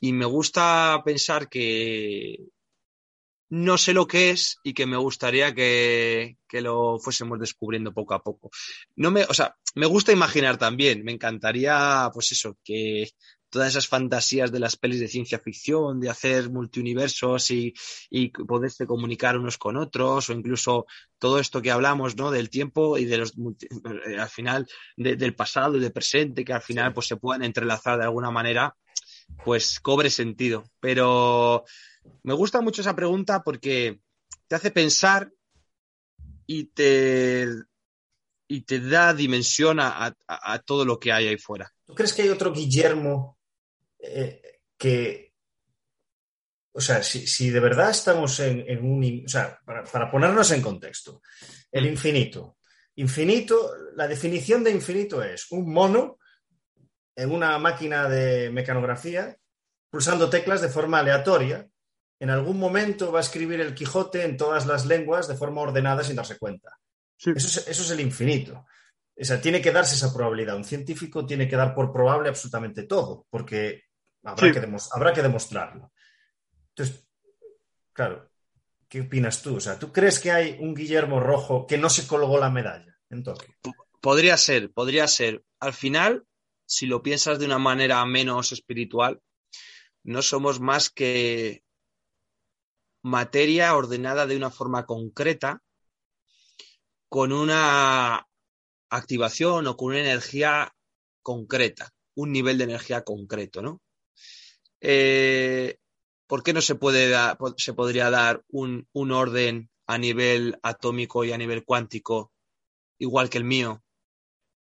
Y 0.00 0.14
me 0.14 0.24
gusta 0.24 1.02
pensar 1.04 1.50
que, 1.50 2.46
no 3.50 3.78
sé 3.78 3.94
lo 3.94 4.06
que 4.06 4.30
es 4.30 4.58
y 4.62 4.74
que 4.74 4.86
me 4.86 4.96
gustaría 4.96 5.54
que, 5.54 6.36
que, 6.46 6.60
lo 6.60 6.98
fuésemos 6.98 7.38
descubriendo 7.38 7.92
poco 7.92 8.14
a 8.14 8.22
poco. 8.22 8.50
No 8.96 9.10
me, 9.10 9.24
o 9.24 9.34
sea, 9.34 9.56
me 9.74 9.86
gusta 9.86 10.12
imaginar 10.12 10.58
también, 10.58 11.04
me 11.04 11.12
encantaría, 11.12 12.10
pues 12.12 12.32
eso, 12.32 12.58
que 12.62 13.08
todas 13.50 13.68
esas 13.68 13.86
fantasías 13.86 14.52
de 14.52 14.60
las 14.60 14.76
pelis 14.76 15.00
de 15.00 15.08
ciencia 15.08 15.38
ficción, 15.38 16.00
de 16.00 16.10
hacer 16.10 16.50
multiuniversos 16.50 17.50
y, 17.50 17.72
y 18.10 18.28
poderse 18.28 18.86
comunicar 18.86 19.38
unos 19.38 19.56
con 19.58 19.76
otros, 19.76 20.28
o 20.28 20.32
incluso 20.32 20.86
todo 21.18 21.38
esto 21.38 21.62
que 21.62 21.70
hablamos, 21.70 22.16
¿no? 22.16 22.30
Del 22.30 22.50
tiempo 22.50 22.98
y 22.98 23.06
de 23.06 23.18
los, 23.18 23.32
eh, 23.32 24.18
al 24.18 24.28
final, 24.28 24.66
de, 24.96 25.16
del 25.16 25.34
pasado 25.34 25.76
y 25.76 25.80
del 25.80 25.92
presente, 25.92 26.44
que 26.44 26.52
al 26.52 26.62
final, 26.62 26.92
pues 26.92 27.06
se 27.06 27.16
puedan 27.16 27.42
entrelazar 27.42 27.98
de 27.98 28.04
alguna 28.04 28.30
manera, 28.30 28.76
pues 29.44 29.80
cobre 29.80 30.10
sentido. 30.10 30.64
Pero 30.80 31.64
me 32.22 32.34
gusta 32.34 32.60
mucho 32.60 32.80
esa 32.80 32.96
pregunta 32.96 33.42
porque 33.42 34.00
te 34.46 34.54
hace 34.54 34.70
pensar 34.70 35.30
y 36.46 36.64
te, 36.64 37.46
y 38.48 38.62
te 38.62 38.80
da 38.80 39.14
dimensión 39.14 39.78
a, 39.80 40.16
todo 40.64 40.84
lo 40.84 40.98
que 40.98 41.12
hay 41.12 41.28
ahí 41.28 41.38
fuera. 41.38 41.72
¿Tú 41.84 41.94
crees 41.94 42.12
que 42.12 42.22
hay 42.22 42.28
otro 42.30 42.52
Guillermo 42.52 43.38
eh, 43.98 44.60
que, 44.76 45.34
o 46.72 46.80
sea, 46.80 47.02
si, 47.02 47.26
si, 47.26 47.50
de 47.50 47.60
verdad 47.60 47.90
estamos 47.90 48.40
en, 48.40 48.64
en 48.68 48.84
un, 48.84 49.24
o 49.24 49.28
sea, 49.28 49.58
para, 49.64 49.84
para, 49.84 50.10
ponernos 50.10 50.50
en 50.52 50.62
contexto, 50.62 51.22
el 51.70 51.86
infinito. 51.86 52.58
Infinito, 52.96 53.72
la 53.94 54.08
definición 54.08 54.64
de 54.64 54.70
infinito 54.70 55.22
es 55.22 55.50
un 55.50 55.72
mono 55.72 56.18
en 57.14 57.32
una 57.32 57.58
máquina 57.58 58.08
de 58.08 58.50
mecanografía 58.50 59.36
pulsando 59.90 60.30
teclas 60.30 60.60
de 60.60 60.68
forma 60.68 61.00
aleatoria. 61.00 61.68
En 62.20 62.30
algún 62.30 62.58
momento 62.58 63.12
va 63.12 63.18
a 63.18 63.22
escribir 63.22 63.60
el 63.60 63.74
Quijote 63.74 64.24
en 64.24 64.36
todas 64.36 64.66
las 64.66 64.86
lenguas 64.86 65.28
de 65.28 65.36
forma 65.36 65.60
ordenada 65.60 66.02
sin 66.02 66.16
darse 66.16 66.38
cuenta. 66.38 66.78
Sí. 67.16 67.32
Eso, 67.34 67.46
es, 67.46 67.68
eso 67.68 67.82
es 67.82 67.90
el 67.90 68.00
infinito. 68.00 68.66
O 69.20 69.24
sea, 69.24 69.40
tiene 69.40 69.60
que 69.60 69.72
darse 69.72 69.94
esa 69.94 70.14
probabilidad. 70.14 70.56
Un 70.56 70.64
científico 70.64 71.26
tiene 71.26 71.48
que 71.48 71.56
dar 71.56 71.74
por 71.74 71.92
probable 71.92 72.28
absolutamente 72.28 72.84
todo, 72.84 73.26
porque 73.30 73.84
habrá, 74.22 74.46
sí. 74.46 74.52
que, 74.52 74.76
habrá 74.92 75.12
que 75.12 75.22
demostrarlo. 75.22 75.92
Entonces, 76.70 77.04
claro, 77.92 78.30
¿qué 78.88 79.00
opinas 79.00 79.42
tú? 79.42 79.56
O 79.56 79.60
sea, 79.60 79.78
¿tú 79.78 79.92
crees 79.92 80.20
que 80.20 80.30
hay 80.30 80.56
un 80.60 80.74
Guillermo 80.74 81.18
Rojo 81.18 81.66
que 81.66 81.78
no 81.78 81.90
se 81.90 82.06
colgó 82.06 82.38
la 82.38 82.50
medalla 82.50 82.96
en 83.10 83.24
Tokio? 83.24 83.54
Podría 84.00 84.36
ser, 84.36 84.70
podría 84.70 85.08
ser. 85.08 85.42
Al 85.58 85.72
final, 85.72 86.24
si 86.64 86.86
lo 86.86 87.02
piensas 87.02 87.40
de 87.40 87.46
una 87.46 87.58
manera 87.58 88.04
menos 88.06 88.52
espiritual, 88.52 89.20
no 90.04 90.22
somos 90.22 90.60
más 90.60 90.90
que 90.90 91.64
materia 93.02 93.74
ordenada 93.76 94.26
de 94.26 94.36
una 94.36 94.50
forma 94.50 94.86
concreta, 94.86 95.62
con 97.08 97.32
una 97.32 98.26
activación 98.90 99.66
o 99.66 99.76
con 99.76 99.88
una 99.88 100.00
energía 100.00 100.74
concreta, 101.22 101.92
un 102.14 102.32
nivel 102.32 102.58
de 102.58 102.64
energía 102.64 103.02
concreto, 103.02 103.62
¿no? 103.62 103.80
Eh, 104.80 105.78
¿Por 106.26 106.42
qué 106.42 106.52
no 106.52 106.60
se, 106.60 106.74
puede 106.74 107.08
da, 107.08 107.38
se 107.56 107.72
podría 107.72 108.10
dar 108.10 108.44
un, 108.48 108.86
un, 108.92 109.12
orden 109.12 109.70
a 109.86 109.96
nivel 109.98 110.58
atómico 110.62 111.24
y 111.24 111.32
a 111.32 111.38
nivel 111.38 111.64
cuántico 111.64 112.32
igual 112.98 113.30
que 113.30 113.38
el 113.38 113.44
mío, 113.44 113.82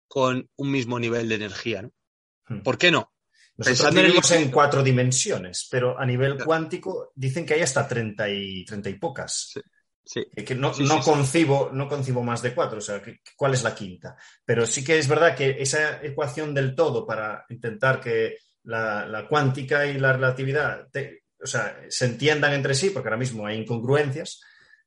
con 0.06 0.48
un 0.56 0.70
mismo 0.70 0.98
nivel 1.00 1.28
de 1.28 1.34
energía? 1.34 1.82
¿no? 1.82 2.62
¿Por 2.62 2.78
qué 2.78 2.90
no? 2.92 3.12
Nosotros 3.56 3.94
vivimos 3.94 4.30
en, 4.32 4.50
cuatro 4.50 4.82
dimensiones, 4.82 5.66
pero 5.70 5.98
a 5.98 6.04
nivel 6.04 6.42
cuántico 6.44 7.12
dicen 7.14 7.46
que 7.46 7.54
hay 7.54 7.62
hasta 7.62 7.88
treinta 7.88 8.28
y, 8.28 8.64
treinta 8.64 8.90
y 8.90 8.94
pocas. 8.94 9.50
Sí. 9.54 9.60
Sí. 10.04 10.24
Que 10.44 10.54
no, 10.54 10.72
sí, 10.72 10.84
no 10.84 11.00
concibo, 11.00 11.70
no 11.72 11.88
concibo 11.88 12.22
más 12.22 12.40
de 12.40 12.54
cuatro, 12.54 12.78
o 12.78 12.80
sea, 12.80 13.02
¿cuál 13.36 13.54
es 13.54 13.64
la 13.64 13.74
quinta? 13.74 14.16
Pero 14.44 14.64
sí 14.64 14.84
que 14.84 14.98
es 14.98 15.08
verdad 15.08 15.34
que 15.34 15.56
esa 15.58 16.00
ecuación 16.00 16.54
del 16.54 16.76
todo 16.76 17.04
para 17.04 17.44
intentar 17.48 18.00
que 18.00 18.36
la, 18.62 19.04
la 19.04 19.26
cuántica 19.26 19.84
y 19.84 19.98
la 19.98 20.12
relatividad 20.12 20.86
te, 20.92 21.24
o 21.42 21.46
sea, 21.46 21.76
se 21.88 22.06
entiendan 22.06 22.52
entre 22.52 22.74
sí, 22.74 22.90
porque 22.90 23.08
ahora 23.08 23.18
mismo 23.18 23.46
hay 23.46 23.58
incongruencias, 23.58 24.40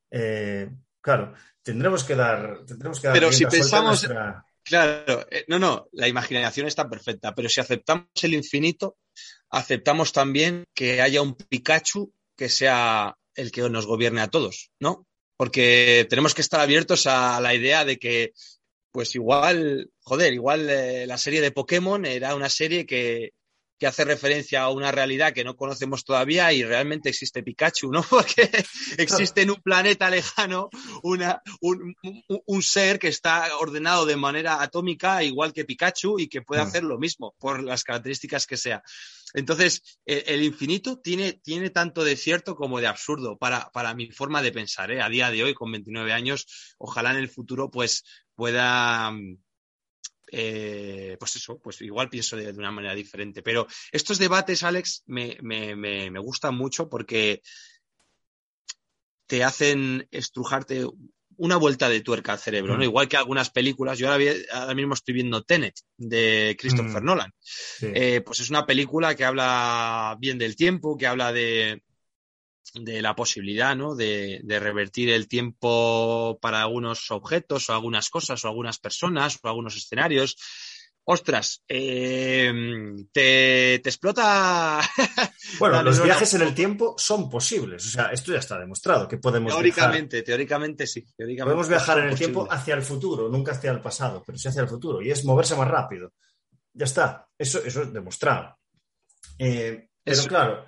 eh, 0.10 0.70
claro, 1.02 1.34
tendremos 1.62 2.04
que 2.04 2.16
dar, 2.16 2.66
tendremos 2.66 3.00
que 3.00 3.08
dar 3.08 3.14
Pero 3.14 3.32
si 3.32 3.46
pensamos, 3.46 4.04
nuestra... 4.04 4.46
claro, 4.64 5.26
eh, 5.32 5.46
no, 5.48 5.60
no, 5.60 5.88
la 5.94 6.08
imaginación 6.08 6.68
está 6.68 6.90
perfecta, 6.90 7.34
pero 7.36 7.50
si 7.50 7.60
aceptamos 7.62 8.08
el 8.22 8.34
infinito, 8.34 8.98
aceptamos 9.50 10.12
también 10.12 10.66
que 10.74 11.02
haya 11.02 11.22
un 11.22 11.36
Pikachu 11.36 12.14
que 12.36 12.50
sea 12.50 13.16
el 13.36 13.52
que 13.52 13.70
nos 13.70 13.86
gobierne 13.86 14.22
a 14.22 14.30
todos, 14.30 14.72
¿no? 14.80 15.06
Porque 15.38 16.06
tenemos 16.10 16.34
que 16.34 16.42
estar 16.42 16.60
abiertos 16.60 17.08
a 17.08 17.40
la 17.40 17.54
idea 17.54 17.86
de 17.86 17.98
que, 17.98 18.34
pues 18.92 19.16
igual, 19.16 19.90
joder, 20.02 20.34
igual 20.34 20.70
eh, 20.70 21.08
la 21.08 21.18
serie 21.18 21.42
de 21.42 21.52
Pokémon 21.52 22.06
era 22.06 22.36
una 22.36 22.50
serie 22.50 22.86
que, 22.86 23.32
que 23.80 23.88
hace 23.88 24.04
referencia 24.04 24.64
a 24.64 24.70
una 24.70 24.92
realidad 24.92 25.34
que 25.34 25.44
no 25.44 25.56
conocemos 25.56 26.04
todavía 26.04 26.52
y 26.52 26.64
realmente 26.64 27.10
existe 27.10 27.42
Pikachu, 27.42 27.92
¿no? 27.92 28.04
Porque 28.10 28.50
existe 28.98 29.42
en 29.42 29.52
un 29.52 29.62
planeta 29.62 30.10
lejano 30.10 30.70
una, 31.02 31.42
un, 31.62 31.96
un, 32.04 32.24
un, 32.46 32.62
ser 32.62 33.00
que 33.00 33.08
está 33.08 33.58
ordenado 33.58 34.06
de 34.06 34.18
manera 34.18 34.62
atómica 34.62 35.24
igual 35.24 35.54
que 35.54 35.66
Pikachu 35.66 36.20
y 36.20 36.28
que 36.28 36.42
puede 36.42 36.62
hacer 36.62 36.84
lo 36.84 37.00
mismo 37.00 37.34
por 37.40 37.64
las 37.64 37.84
características 37.84 38.46
que 38.46 38.58
sea. 38.58 38.84
Entonces, 39.34 40.00
el, 40.06 40.24
el 40.26 40.44
infinito 40.44 41.00
tiene, 41.00 41.34
tiene, 41.34 41.70
tanto 41.70 42.04
de 42.04 42.16
cierto 42.16 42.56
como 42.56 42.82
de 42.82 42.88
absurdo 42.88 43.38
para, 43.38 43.72
para 43.72 43.94
mi 43.94 44.12
forma 44.12 44.42
de 44.42 44.52
pensar. 44.52 44.92
¿eh? 44.92 45.02
A 45.02 45.10
día 45.10 45.32
de 45.32 45.44
hoy, 45.44 45.54
con 45.54 45.72
29 45.72 46.12
años, 46.12 46.76
ojalá 46.78 47.12
en 47.12 47.18
el 47.18 47.30
futuro 47.30 47.70
pues 47.70 48.04
pueda... 48.36 49.12
Eh, 50.32 51.18
pues 51.20 51.36
eso, 51.36 51.60
pues 51.60 51.82
igual 51.82 52.10
pienso 52.10 52.38
de, 52.38 52.52
de, 52.52 52.60
una 52.60 52.72
manera 52.72 52.96
diferente. 52.96 53.42
Pero 53.42 53.68
estos 53.92 54.18
debates, 54.20 54.64
Alex, 54.64 55.04
me, 55.08 55.38
me, 55.42 55.76
me, 55.76 56.12
me 56.12 56.20
gustan 56.20 56.56
mucho 56.56 56.90
porque 56.90 57.42
te 59.28 59.44
hacen 59.44 60.08
estrujarte 60.12 60.86
una 61.38 61.56
vuelta 61.56 61.88
de 61.88 62.02
tuerca 62.02 62.34
al 62.34 62.40
cerebro, 62.40 62.76
¿no? 62.78 62.84
Igual 62.84 63.08
que 63.08 63.16
algunas 63.16 63.50
películas, 63.50 63.98
yo 63.98 64.12
ahora, 64.12 64.26
ahora 64.52 64.76
mismo 64.76 64.94
estoy 64.94 65.14
viendo 65.14 65.44
Tenet 65.44 65.76
de 65.96 66.58
Christopher 66.60 67.02
mm. 67.02 67.06
Nolan. 67.06 67.34
Sí. 67.42 67.88
Eh, 67.94 68.22
pues 68.22 68.42
es 68.42 68.50
una 68.50 68.66
película 68.66 69.16
que 69.16 69.24
habla 69.24 70.18
bien 70.20 70.38
del 70.38 70.58
tiempo, 70.58 70.98
que 70.98 71.08
habla 71.08 71.32
de, 71.32 71.82
de 72.74 73.02
la 73.02 73.16
posibilidad, 73.16 73.76
¿no? 73.76 73.96
De, 73.96 74.42
de, 74.44 74.60
revertir 74.60 75.10
el 75.10 75.28
tiempo 75.28 76.38
para 76.42 76.62
algunos 76.62 77.12
objetos 77.12 77.70
o 77.70 77.74
algunas 77.74 78.10
cosas 78.10 78.44
o 78.44 78.48
algunas 78.48 78.80
personas 78.80 79.40
o 79.42 79.48
algunos 79.48 79.76
escenarios 79.76 80.36
ostras, 81.12 81.64
eh, 81.68 82.54
te, 83.12 83.80
te, 83.84 83.90
explota. 83.90 84.80
Bueno, 85.58 85.82
los 85.82 86.02
viajes 86.04 86.36
en 86.36 86.44
el 86.44 86.54
tiempo 86.54 86.94
son 86.98 87.30
posibles. 87.30 87.86
O 87.88 87.90
sea, 87.90 88.12
esto 88.12 88.32
ya 88.32 88.38
está 88.38 88.60
demostrado 88.60 89.08
que 89.08 89.18
podemos. 89.18 89.52
Teóricamente, 89.52 90.18
viajar. 90.18 90.26
teóricamente 90.26 90.86
sí. 90.86 91.04
Teóricamente 91.18 91.46
podemos 91.46 91.68
viajar 91.68 91.98
en 91.98 92.04
el 92.06 92.10
posible. 92.12 92.34
tiempo 92.34 92.54
hacia 92.54 92.76
el 92.76 92.84
futuro, 92.84 93.30
nunca 93.30 93.54
hacia 93.54 93.72
el 93.72 93.82
pasado, 93.82 94.24
pero 94.24 94.38
sí 94.38 94.48
hacia 94.48 94.62
el 94.62 94.68
futuro. 94.68 95.02
Y 95.02 95.10
es 95.10 95.26
moverse 95.26 95.56
más 95.56 95.68
rápido. 95.68 96.14
Ya 96.74 96.86
está. 96.86 97.28
Eso, 97.38 97.64
eso 97.64 97.82
es 97.82 97.92
demostrado. 97.92 98.56
Eh, 99.40 99.90
pero 100.04 100.18
eso. 100.18 100.28
claro, 100.28 100.66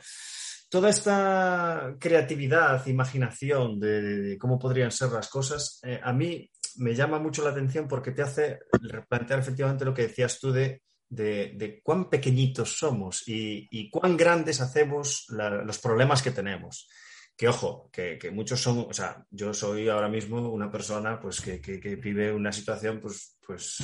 toda 0.71 0.89
esta 0.89 1.97
creatividad, 1.99 2.87
imaginación 2.87 3.77
de, 3.77 4.37
cómo 4.39 4.57
podrían 4.57 4.89
ser 4.89 5.09
las 5.09 5.27
cosas, 5.27 5.81
eh, 5.83 5.99
a 6.01 6.13
mí 6.13 6.49
me 6.77 6.95
llama 6.95 7.19
mucho 7.19 7.43
la 7.43 7.49
atención 7.49 7.89
porque 7.89 8.11
te 8.11 8.21
hace 8.21 8.59
replantear 8.81 9.39
efectivamente 9.39 9.83
lo 9.83 9.93
que 9.93 10.03
decías 10.03 10.39
tú 10.39 10.49
de, 10.53 10.81
de, 11.09 11.81
cuán 11.83 12.09
pequeñitos 12.09 12.77
somos 12.77 13.27
y, 13.27 13.67
y 13.69 13.89
cuán 13.89 14.15
grandes 14.15 14.61
hacemos 14.61 15.25
los 15.29 15.77
problemas 15.79 16.21
que 16.21 16.31
tenemos. 16.31 16.87
Que 17.35 17.49
ojo, 17.49 17.89
que, 17.91 18.17
que, 18.17 18.31
muchos 18.31 18.61
son, 18.61 18.85
o 18.89 18.93
sea, 18.93 19.25
yo 19.29 19.53
soy 19.53 19.89
ahora 19.89 20.07
mismo 20.07 20.49
una 20.53 20.71
persona 20.71 21.19
pues 21.19 21.41
que, 21.41 21.59
que, 21.59 21.81
que 21.81 21.97
vive 21.97 22.31
una 22.31 22.53
situación 22.53 23.01
pues, 23.01 23.37
pues 23.45 23.83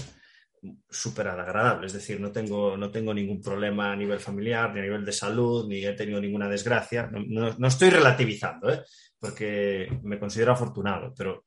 súper 0.90 1.28
agradable, 1.28 1.88
es 1.88 1.94
decir, 1.94 2.20
no 2.20 2.32
tengo, 2.32 2.78
no 2.78 2.90
tengo 2.92 3.14
ningún 3.14 3.42
problema 3.42 3.92
a 3.92 3.96
nivel 3.96 4.20
familiar, 4.20 4.74
ni 4.74 4.80
a 4.80 4.84
nivel 4.84 5.06
de 5.06 5.12
salud, 5.12 5.68
ni 5.68 5.86
he 5.86 5.94
tenido 5.94 6.20
ninguna 6.20 6.48
desgracia. 6.48 7.10
No, 7.12 7.24
no, 7.28 7.56
no 7.58 7.68
estoy 7.68 7.90
relativizando, 7.90 8.72
¿eh? 8.72 8.84
porque 9.20 9.88
me 10.04 10.20
considero 10.20 10.54
afortunado, 10.54 11.14
pero 11.16 11.46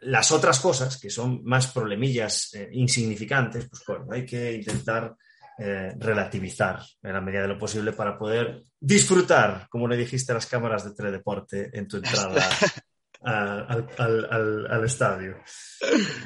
las 0.00 0.30
otras 0.30 0.60
cosas, 0.60 0.98
que 0.98 1.10
son 1.10 1.42
más 1.44 1.68
problemillas 1.68 2.54
eh, 2.54 2.68
insignificantes, 2.72 3.68
pues 3.68 3.82
bueno, 3.86 4.06
hay 4.10 4.24
que 4.24 4.52
intentar 4.52 5.14
eh, 5.58 5.94
relativizar 5.98 6.80
en 7.02 7.12
la 7.14 7.20
medida 7.20 7.42
de 7.42 7.48
lo 7.48 7.58
posible 7.58 7.92
para 7.92 8.18
poder 8.18 8.62
disfrutar, 8.78 9.66
como 9.70 9.88
le 9.88 9.96
dijiste 9.96 10.32
a 10.32 10.34
las 10.34 10.46
cámaras 10.46 10.84
de 10.84 10.94
teledeporte 10.94 11.70
en 11.72 11.88
tu 11.88 11.96
entrada 11.96 12.46
a, 13.24 13.60
al, 13.60 13.88
al, 13.96 14.28
al, 14.30 14.66
al, 14.70 14.84
estadio. 14.84 15.36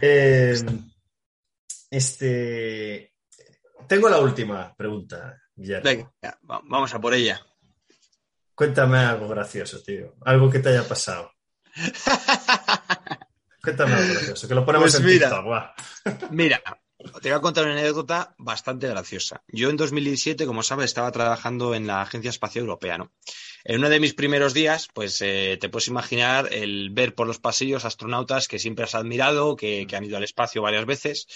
Eh, 0.01 0.57
este... 1.91 3.15
Tengo 3.89 4.09
la 4.09 4.19
última 4.19 4.75
pregunta, 4.77 5.41
Guillermo. 5.55 5.85
Venga, 5.85 6.13
ya, 6.23 6.39
va- 6.49 6.61
vamos 6.65 6.95
a 6.95 7.01
por 7.01 7.13
ella. 7.15 7.41
Cuéntame 8.55 8.99
algo 8.99 9.27
gracioso, 9.29 9.83
tío. 9.83 10.15
Algo 10.25 10.51
que 10.51 10.59
te 10.61 10.69
haya 10.69 10.87
pasado. 10.87 11.33
Cuéntame 13.63 13.95
algo 13.95 14.15
gracioso, 14.15 14.49
que 14.49 14.55
lo 14.55 14.65
ponemos 14.65 14.91
Pues 14.93 15.01
en 15.01 15.07
mira. 15.07 15.29
TikTok, 15.29 15.47
va. 15.51 15.75
Mira, 16.31 16.63
te 17.21 17.29
voy 17.31 17.39
a 17.39 17.41
contar 17.41 17.65
una 17.65 17.75
anécdota 17.75 18.35
bastante 18.39 18.89
graciosa. 18.89 19.43
Yo 19.49 19.69
en 19.71 19.77
2017, 19.77 20.47
como 20.47 20.63
sabes, 20.63 20.87
estaba 20.87 21.11
trabajando 21.13 21.75
en 21.75 21.87
la 21.87 22.01
Agencia 22.03 22.31
Espacial 22.31 22.63
Europea, 22.65 22.97
¿no? 22.99 23.13
En 23.65 23.79
uno 23.79 23.89
de 23.91 24.01
mis 24.01 24.15
primeros 24.15 24.55
días, 24.55 24.89
pues 24.95 25.21
eh, 25.21 25.59
te 25.61 25.69
puedes 25.69 25.89
imaginar 25.89 26.49
el 26.53 26.91
ver 26.91 27.15
por 27.15 27.27
los 27.27 27.39
pasillos 27.39 27.85
astronautas 27.85 28.49
que 28.49 28.59
siempre 28.59 28.85
has 28.85 28.95
admirado, 28.95 29.57
que, 29.57 29.87
que 29.87 29.97
han 29.97 30.05
ido 30.05 30.17
al 30.17 30.25
espacio 30.25 30.63
varias 30.63 30.87
veces. 30.87 31.27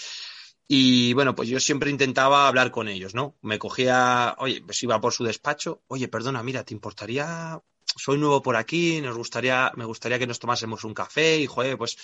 Y 0.67 1.13
bueno, 1.13 1.35
pues 1.35 1.47
yo 1.47 1.59
siempre 1.59 1.91
intentaba 1.91 2.47
hablar 2.47 2.71
con 2.71 2.87
ellos, 2.87 3.13
¿no? 3.13 3.37
Me 3.41 3.59
cogía, 3.59 4.35
oye, 4.39 4.61
pues 4.65 4.81
iba 4.81 4.99
por 4.99 5.13
su 5.13 5.23
despacho, 5.23 5.83
oye, 5.87 6.07
perdona, 6.07 6.41
mira, 6.41 6.63
¿te 6.63 6.73
importaría? 6.73 7.61
Soy 7.85 8.17
nuevo 8.17 8.41
por 8.41 8.55
aquí, 8.55 8.99
nos 8.99 9.15
gustaría, 9.15 9.71
me 9.75 9.85
gustaría 9.85 10.17
que 10.17 10.27
nos 10.27 10.39
tomásemos 10.39 10.83
un 10.83 10.93
café 10.93 11.39
y, 11.39 11.45
joder, 11.45 11.77
pues 11.77 11.97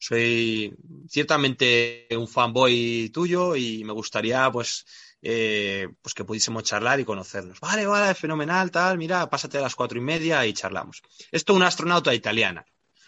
soy 0.00 0.76
ciertamente 1.08 2.08
un 2.10 2.26
fanboy 2.26 3.10
tuyo 3.10 3.54
y 3.54 3.84
me 3.84 3.92
gustaría, 3.92 4.50
pues, 4.50 4.84
eh, 5.22 5.88
pues 6.02 6.12
que 6.14 6.24
pudiésemos 6.24 6.64
charlar 6.64 6.98
y 6.98 7.04
conocernos. 7.04 7.60
Vale, 7.60 7.86
vale, 7.86 8.14
fenomenal, 8.14 8.70
tal, 8.72 8.98
mira, 8.98 9.30
pásate 9.30 9.58
a 9.58 9.62
las 9.62 9.76
cuatro 9.76 9.98
y 9.98 10.02
media 10.02 10.44
y 10.44 10.52
charlamos. 10.52 11.02
Esto 11.30 11.54
una 11.54 11.68
astronauta 11.68 12.12
italiana, 12.12 12.64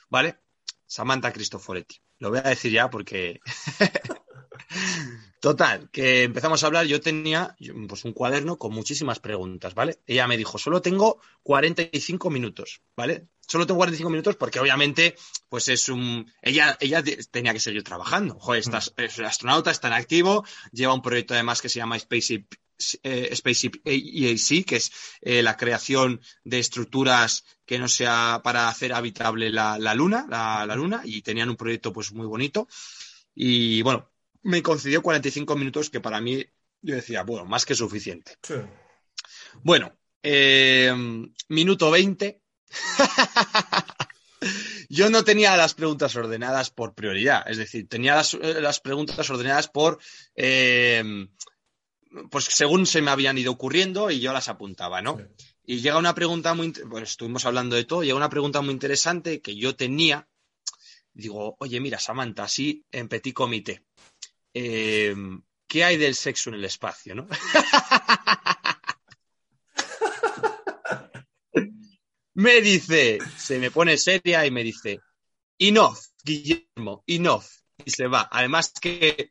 ¿vale? 0.09 0.39
Samantha 0.87 1.33
Cristoforetti. 1.33 2.01
Lo 2.19 2.31
voy 2.31 2.39
a 2.39 2.43
decir 2.43 2.73
ya 2.73 2.91
porque 2.91 3.41
Total, 5.41 5.89
que 5.91 6.25
empezamos 6.25 6.63
a 6.63 6.67
hablar, 6.67 6.85
yo 6.87 7.01
tenía 7.01 7.57
pues 7.89 8.05
un 8.05 8.13
cuaderno 8.13 8.59
con 8.59 8.75
muchísimas 8.75 9.21
preguntas, 9.21 9.75
¿vale? 9.75 9.99
Ella 10.07 10.27
me 10.27 10.37
dijo, 10.37 10.59
solo 10.59 10.83
tengo 10.83 11.21
45 11.43 12.29
minutos, 12.29 12.83
¿vale? 12.95 13.29
Solo 13.49 13.67
tengo 13.67 13.79
45 13.79 14.11
minutos 14.11 14.37
porque 14.37 14.61
obviamente, 14.61 15.17
pues 15.49 15.69
es 15.69 15.89
un... 15.89 16.31
Ella, 16.43 16.77
ella 16.81 17.03
te- 17.03 17.17
tenía 17.25 17.55
que 17.55 17.59
seguir 17.61 17.83
trabajando. 17.83 18.39
Joder, 18.39 18.61
estás, 18.61 18.93
es 18.97 19.19
astronauta, 19.19 19.71
está 19.71 19.89
en 19.89 19.95
activo, 19.95 20.45
lleva 20.73 20.93
un 20.95 21.03
proyecto 21.03 21.33
además 21.35 21.63
que 21.63 21.71
se 21.71 21.79
llama 21.79 21.99
Spaceship, 21.99 22.45
eh, 23.03 23.35
Spaceship 23.35 23.81
EAC, 23.85 24.65
que 24.67 24.77
es 24.77 24.93
eh, 25.23 25.43
la 25.43 25.57
creación 25.57 26.21
de 26.45 26.59
estructuras 26.59 27.45
que 27.65 27.79
no 27.79 27.89
sea 27.89 28.41
para 28.45 28.69
hacer 28.69 28.93
habitable 28.93 29.51
la, 29.51 29.79
la 29.79 29.95
luna, 29.95 30.27
la, 30.29 30.67
la 30.67 30.77
luna, 30.77 31.01
y 31.05 31.23
tenían 31.23 31.49
un 31.51 31.57
proyecto 31.57 31.93
pues 31.93 32.13
muy 32.13 32.27
bonito. 32.27 32.69
Y 33.35 33.83
bueno, 33.83 34.11
me 34.43 34.63
concedió 34.63 35.03
45 35.03 35.57
minutos 35.57 35.91
que 35.91 36.01
para 36.01 36.21
mí 36.21 36.45
yo 36.83 36.95
decía, 36.95 37.23
bueno, 37.23 37.45
más 37.45 37.65
que 37.65 37.75
suficiente. 37.75 38.37
Sí. 38.43 38.55
Bueno, 39.63 39.93
eh, 40.23 40.93
minuto 41.49 41.91
20. 41.91 42.41
Yo 44.89 45.09
no 45.09 45.23
tenía 45.23 45.57
las 45.57 45.75
preguntas 45.75 46.17
ordenadas 46.17 46.71
por 46.71 46.95
prioridad, 46.95 47.45
es 47.47 47.59
decir, 47.59 47.89
tenía 47.89 48.17
las, 48.17 48.35
eh, 48.35 48.61
las 48.61 48.81
preguntas 48.81 49.31
ordenadas 49.31 49.69
por, 49.69 50.01
eh, 50.35 51.29
pues 52.31 52.47
según 52.47 52.87
se 52.87 53.03
me 53.03 53.13
habían 53.13 53.39
ido 53.39 53.53
ocurriendo 53.53 54.11
y 54.11 54.19
yo 54.19 54.33
las 54.33 54.49
apuntaba, 54.49 55.01
¿no? 55.01 55.19
Sí. 55.19 55.47
Y 55.65 55.81
llega 55.81 55.99
una 55.99 56.15
pregunta 56.15 56.55
muy, 56.55 56.73
pues 56.73 57.11
estuvimos 57.11 57.45
hablando 57.45 57.77
de 57.77 57.85
todo, 57.85 58.03
llega 58.03 58.17
una 58.17 58.31
pregunta 58.31 58.61
muy 58.61 58.73
interesante 58.73 59.41
que 59.41 59.55
yo 59.55 59.77
tenía. 59.77 60.29
Digo, 61.13 61.57
oye, 61.61 61.79
mira, 61.81 62.01
Samantha, 62.01 62.45
así 62.45 62.85
en 62.91 63.09
petit 63.09 63.35
comité, 63.35 63.85
eh, 64.55 65.15
¿qué 65.67 65.85
hay 65.85 65.97
del 65.97 66.15
sexo 66.15 66.51
en 66.51 66.57
el 66.57 66.65
espacio, 66.65 67.15
no? 67.15 67.27
me 72.35 72.61
dice, 72.61 73.19
se 73.37 73.59
me 73.59 73.71
pone 73.71 73.97
seria 73.97 74.45
y 74.47 74.51
me 74.51 74.65
dice, 74.65 75.01
enough, 75.59 75.99
Guillermo, 76.25 77.05
enough. 77.07 77.45
Y 77.85 77.91
se 77.91 78.07
va. 78.07 78.29
Además 78.31 78.73
que 78.81 79.31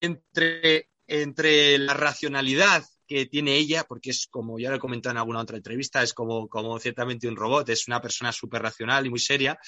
entre, 0.00 0.88
entre 1.06 1.78
la 1.78 1.94
racionalidad 1.94 2.84
que 3.08 3.26
tiene 3.26 3.56
ella, 3.56 3.84
porque 3.84 4.10
es 4.10 4.28
como 4.30 4.58
ya 4.58 4.70
lo 4.70 4.76
he 4.76 4.80
comentado 4.80 5.12
en 5.12 5.18
alguna 5.18 5.40
otra 5.40 5.56
entrevista, 5.56 6.02
es 6.02 6.12
como, 6.12 6.46
como 6.46 6.78
ciertamente 6.78 7.26
un 7.26 7.36
robot, 7.36 7.68
es 7.70 7.88
una 7.88 8.00
persona 8.00 8.30
súper 8.30 8.62
racional 8.62 9.06
y 9.06 9.10
muy 9.10 9.18
seria, 9.18 9.58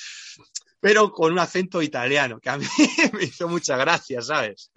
pero 0.78 1.10
con 1.10 1.32
un 1.32 1.38
acento 1.38 1.82
italiano, 1.82 2.38
que 2.38 2.50
a 2.50 2.58
mí 2.58 2.66
me 3.14 3.24
hizo 3.24 3.48
mucha 3.48 3.76
gracia, 3.76 4.20
¿sabes? 4.20 4.70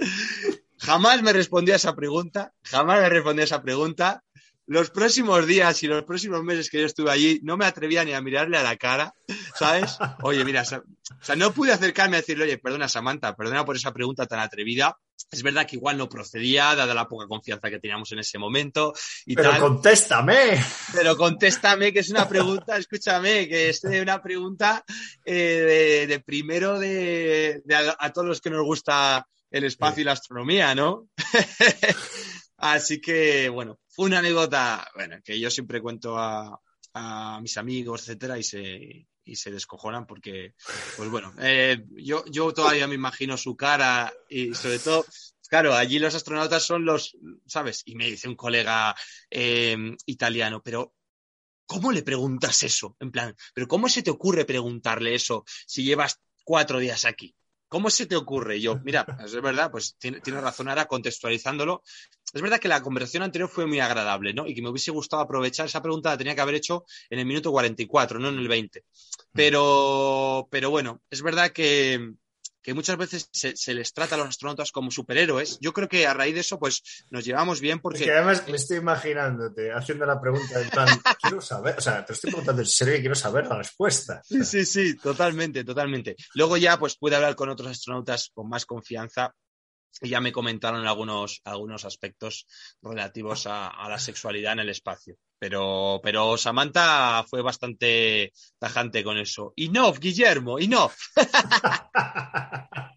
Jamás 0.79 1.21
me 1.21 1.33
respondió 1.33 1.75
a 1.75 1.77
esa 1.77 1.95
pregunta, 1.95 2.53
jamás 2.63 3.01
me 3.01 3.09
respondió 3.09 3.43
a 3.43 3.45
esa 3.45 3.61
pregunta. 3.61 4.23
Los 4.65 4.91
próximos 4.91 5.45
días 5.45 5.83
y 5.83 5.87
los 5.87 6.03
próximos 6.03 6.41
meses 6.43 6.69
que 6.69 6.79
yo 6.79 6.85
estuve 6.85 7.11
allí, 7.11 7.39
no 7.43 7.57
me 7.57 7.65
atrevía 7.65 8.05
ni 8.05 8.13
a 8.13 8.21
mirarle 8.21 8.57
a 8.57 8.63
la 8.63 8.77
cara, 8.77 9.13
¿sabes? 9.55 9.97
Oye, 10.21 10.45
mira, 10.45 10.61
o 10.61 10.65
sea, 10.65 11.35
no 11.35 11.53
pude 11.53 11.73
acercarme 11.73 12.15
a 12.15 12.21
decirle, 12.21 12.45
oye, 12.45 12.57
perdona 12.57 12.87
Samantha, 12.87 13.35
perdona 13.35 13.65
por 13.65 13.75
esa 13.75 13.91
pregunta 13.91 14.25
tan 14.25 14.39
atrevida. 14.39 14.97
Es 15.31 15.43
verdad 15.43 15.65
que 15.65 15.75
igual 15.75 15.97
no 15.97 16.07
procedía, 16.07 16.75
dada 16.75 16.93
la 16.93 17.07
poca 17.07 17.27
confianza 17.27 17.69
que 17.69 17.79
teníamos 17.79 18.11
en 18.11 18.19
ese 18.19 18.37
momento 18.37 18.93
y 19.25 19.35
Pero 19.35 19.49
tal. 19.51 19.59
contéstame. 19.59 20.63
Pero 20.93 21.17
contéstame 21.17 21.91
que 21.91 21.99
es 21.99 22.09
una 22.09 22.27
pregunta, 22.27 22.77
escúchame, 22.77 23.47
que 23.47 23.69
es 23.69 23.83
una 23.83 24.21
pregunta 24.21 24.83
eh, 25.25 25.33
de, 25.33 26.07
de 26.07 26.19
primero 26.19 26.79
de, 26.79 27.61
de 27.65 27.75
a, 27.75 27.95
a 27.99 28.13
todos 28.13 28.27
los 28.27 28.41
que 28.41 28.49
nos 28.49 28.63
gusta 28.63 29.27
el 29.51 29.63
espacio 29.65 30.01
y 30.01 30.05
la 30.05 30.13
astronomía, 30.13 30.73
¿no? 30.73 31.07
Así 32.57 33.01
que, 33.01 33.49
bueno, 33.49 33.79
fue 33.93 34.07
una 34.07 34.19
anécdota, 34.19 34.89
bueno, 34.95 35.17
que 35.23 35.39
yo 35.39 35.51
siempre 35.51 35.81
cuento 35.81 36.17
a, 36.17 36.59
mis 37.41 37.57
amigos, 37.57 38.01
etcétera, 38.01 38.37
y 38.37 38.43
se, 38.43 39.07
y 39.23 39.35
se 39.35 39.51
descojonan 39.51 40.05
porque, 40.05 40.53
pues 40.95 41.09
bueno, 41.09 41.33
eh, 41.39 41.83
yo, 41.89 42.23
yo 42.25 42.53
todavía 42.53 42.87
me 42.87 42.93
imagino 42.93 43.35
su 43.35 43.55
cara 43.55 44.13
y 44.29 44.53
sobre 44.53 44.77
todo, 44.77 45.03
claro, 45.47 45.73
allí 45.73 45.97
los 45.97 46.13
astronautas 46.13 46.63
son 46.63 46.85
los, 46.85 47.17
¿sabes? 47.47 47.81
Y 47.85 47.95
me 47.95 48.07
dice 48.07 48.27
un 48.27 48.35
colega 48.35 48.95
eh, 49.31 49.75
italiano, 50.05 50.61
pero 50.63 50.93
¿cómo 51.65 51.91
le 51.91 52.03
preguntas 52.03 52.61
eso? 52.61 52.95
En 52.99 53.11
plan, 53.11 53.35
¿pero 53.55 53.67
cómo 53.67 53.89
se 53.89 54.03
te 54.03 54.11
ocurre 54.11 54.45
preguntarle 54.45 55.15
eso 55.15 55.45
si 55.65 55.83
llevas 55.83 56.19
cuatro 56.43 56.77
días 56.77 57.05
aquí? 57.05 57.35
¿Cómo 57.67 57.89
se 57.89 58.05
te 58.05 58.15
ocurre? 58.15 58.61
Yo, 58.61 58.79
mira, 58.83 59.03
es 59.25 59.33
verdad, 59.41 59.71
pues 59.71 59.95
tiene, 59.97 60.21
tiene 60.21 60.39
razón 60.39 60.69
ahora 60.69 60.85
contextualizándolo. 60.85 61.81
Es 62.33 62.41
verdad 62.41 62.59
que 62.59 62.67
la 62.67 62.81
conversación 62.81 63.23
anterior 63.23 63.49
fue 63.49 63.67
muy 63.67 63.79
agradable, 63.79 64.33
¿no? 64.33 64.47
Y 64.47 64.55
que 64.55 64.61
me 64.61 64.69
hubiese 64.69 64.91
gustado 64.91 65.21
aprovechar 65.21 65.67
esa 65.67 65.81
pregunta, 65.81 66.09
la 66.09 66.17
tenía 66.17 66.33
que 66.33 66.41
haber 66.41 66.55
hecho 66.55 66.85
en 67.09 67.19
el 67.19 67.25
minuto 67.25 67.51
44, 67.51 68.19
no 68.19 68.29
en 68.29 68.39
el 68.39 68.47
20. 68.47 68.83
Pero, 69.31 70.47
pero 70.49 70.71
bueno, 70.71 71.01
es 71.11 71.21
verdad 71.21 71.51
que, 71.51 72.15
que 72.63 72.73
muchas 72.73 72.97
veces 72.97 73.29
se, 73.31 73.55
se 73.55 73.73
les 73.73 73.93
trata 73.93 74.15
a 74.15 74.17
los 74.17 74.27
astronautas 74.27 74.71
como 74.71 74.89
superhéroes. 74.89 75.59
Yo 75.61 75.73
creo 75.73 75.87
que 75.87 76.07
a 76.07 76.13
raíz 76.13 76.33
de 76.33 76.39
eso, 76.39 76.57
pues 76.57 77.05
nos 77.11 77.25
llevamos 77.25 77.59
bien 77.61 77.77
Es 77.77 77.81
porque... 77.81 78.05
que 78.05 78.11
además 78.11 78.47
me 78.47 78.55
estoy 78.55 78.77
imaginándote 78.77 79.71
haciendo 79.71 80.05
la 80.05 80.19
pregunta 80.19 80.59
en 80.59 80.69
plan, 80.69 80.87
quiero 81.21 81.41
saber, 81.41 81.75
o 81.77 81.81
sea, 81.81 82.03
te 82.05 82.13
estoy 82.13 82.31
preguntando 82.31 82.61
en 82.61 82.67
serio 82.67 82.95
y 82.95 83.01
quiero 83.01 83.15
saber 83.15 83.45
la 83.47 83.57
respuesta. 83.57 84.21
Sí, 84.23 84.43
sí, 84.43 84.65
sí, 84.65 84.97
totalmente, 84.97 85.63
totalmente. 85.63 86.15
Luego 86.33 86.57
ya 86.57 86.79
pues 86.79 86.95
pude 86.95 87.15
hablar 87.15 87.35
con 87.35 87.49
otros 87.49 87.69
astronautas 87.69 88.31
con 88.33 88.49
más 88.49 88.65
confianza 88.65 89.35
y 90.01 90.09
ya 90.09 90.19
me 90.21 90.31
comentaron 90.31 90.85
algunos, 90.85 91.41
algunos 91.43 91.85
aspectos 91.85 92.47
relativos 92.81 93.47
a, 93.47 93.67
a 93.69 93.89
la 93.89 93.99
sexualidad 93.99 94.53
en 94.53 94.59
el 94.59 94.69
espacio. 94.69 95.17
Pero, 95.39 95.99
pero 96.01 96.37
Samantha 96.37 97.23
fue 97.27 97.41
bastante 97.41 98.31
tajante 98.57 99.03
con 99.03 99.17
eso. 99.17 99.53
Enough, 99.57 99.99
Guillermo, 99.99 100.57
enough. 100.59 100.93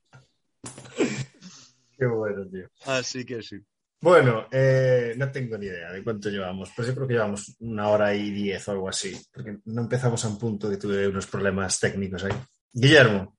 Qué 1.99 2.07
bueno, 2.07 2.47
tío. 2.49 2.69
Así 2.85 3.25
que 3.25 3.43
sí. 3.43 3.57
Bueno, 4.01 4.47
eh, 4.53 5.15
no 5.17 5.33
tengo 5.33 5.57
ni 5.57 5.67
idea 5.67 5.91
de 5.91 6.05
cuánto 6.05 6.29
llevamos, 6.29 6.71
pero 6.77 6.89
yo 6.89 6.95
creo 6.95 7.09
que 7.09 7.15
llevamos 7.15 7.57
una 7.61 7.89
hora 7.89 8.15
y 8.15 8.31
diez 8.31 8.69
o 8.69 8.73
algo 8.73 8.89
así, 8.89 9.19
porque 9.33 9.59
no 9.65 9.83
empezamos 9.83 10.23
a 10.25 10.29
un 10.29 10.39
punto 10.39 10.69
que 10.69 10.77
tuve 10.77 11.09
unos 11.09 11.27
problemas 11.27 11.81
técnicos 11.81 12.25
ahí. 12.25 12.33
Guillermo, 12.73 13.37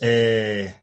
eh, 0.00 0.82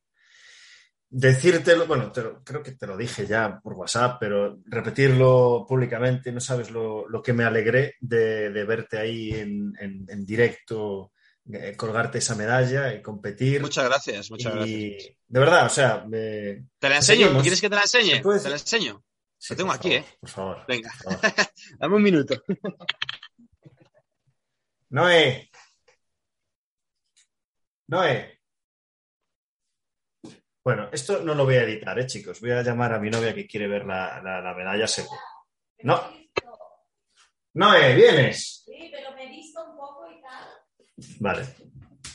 decírtelo, 1.15 1.85
bueno, 1.85 2.11
te 2.11 2.21
lo- 2.23 2.43
creo 2.43 2.63
que 2.63 2.71
te 2.71 2.87
lo 2.87 2.97
dije 2.97 3.25
ya 3.27 3.59
por 3.61 3.73
WhatsApp, 3.73 4.17
pero 4.19 4.57
repetirlo 4.65 5.65
públicamente, 5.67 6.31
no 6.31 6.39
sabes 6.41 6.71
lo, 6.71 7.07
lo 7.07 7.21
que 7.21 7.33
me 7.33 7.43
alegré 7.43 7.95
de, 8.01 8.49
de 8.49 8.63
verte 8.65 8.97
ahí 8.97 9.31
en, 9.31 9.73
en- 9.79 10.05
en 10.09 10.25
directo, 10.25 11.11
eh, 11.51 11.75
colgarte 11.77 12.17
esa 12.17 12.35
medalla 12.35 12.93
y 12.93 13.01
competir. 13.01 13.61
Muchas 13.61 13.85
gracias, 13.85 14.31
muchas 14.31 14.53
y 14.67 14.89
gracias. 14.89 15.15
de 15.27 15.39
verdad, 15.39 15.65
o 15.67 15.69
sea, 15.69 16.03
me... 16.07 16.65
¿Te 16.79 16.89
la 16.89 16.95
enseño? 16.97 17.21
Seguimos. 17.21 17.41
¿Quieres 17.43 17.61
que 17.61 17.69
te 17.69 17.75
la 17.75 17.85
¿Se 17.87 17.99
enseñe? 17.99 18.21
Te 18.41 18.49
la 18.49 18.55
enseño. 18.55 19.03
Sí, 19.37 19.53
Lo 19.53 19.57
tengo 19.57 19.71
aquí, 19.73 19.89
favor, 19.89 20.05
¿eh? 20.05 20.17
Por 20.21 20.29
favor. 20.29 20.57
Venga, 20.67 20.91
por 21.03 21.13
favor. 21.19 21.35
dame 21.79 21.95
un 21.95 22.03
minuto. 22.03 22.41
Noé. 24.89 25.49
Noé. 27.87 28.39
Bueno, 30.63 30.89
esto 30.91 31.21
no 31.23 31.35
lo 31.35 31.43
voy 31.43 31.55
a 31.55 31.63
editar, 31.63 31.97
¿eh, 31.99 32.05
chicos? 32.07 32.39
Voy 32.39 32.51
a 32.51 32.61
llamar 32.63 32.93
a 32.93 32.99
mi 32.99 33.09
novia 33.09 33.33
que 33.35 33.45
quiere 33.47 33.67
ver 33.67 33.85
la, 33.85 34.21
la, 34.23 34.41
la 34.41 34.53
medalla 34.53 34.87
seguro. 34.87 35.19
No. 35.79 36.01
No, 37.55 37.75
eh, 37.75 37.93
vienes. 37.95 38.63
Sí, 38.65 38.89
pero 38.91 39.13
me 39.13 39.25
he 39.25 39.29
visto 39.29 39.63
un 39.63 39.75
poco 39.75 40.07
y 40.09 40.21
tal. 40.21 41.17
Vale. 41.19 41.45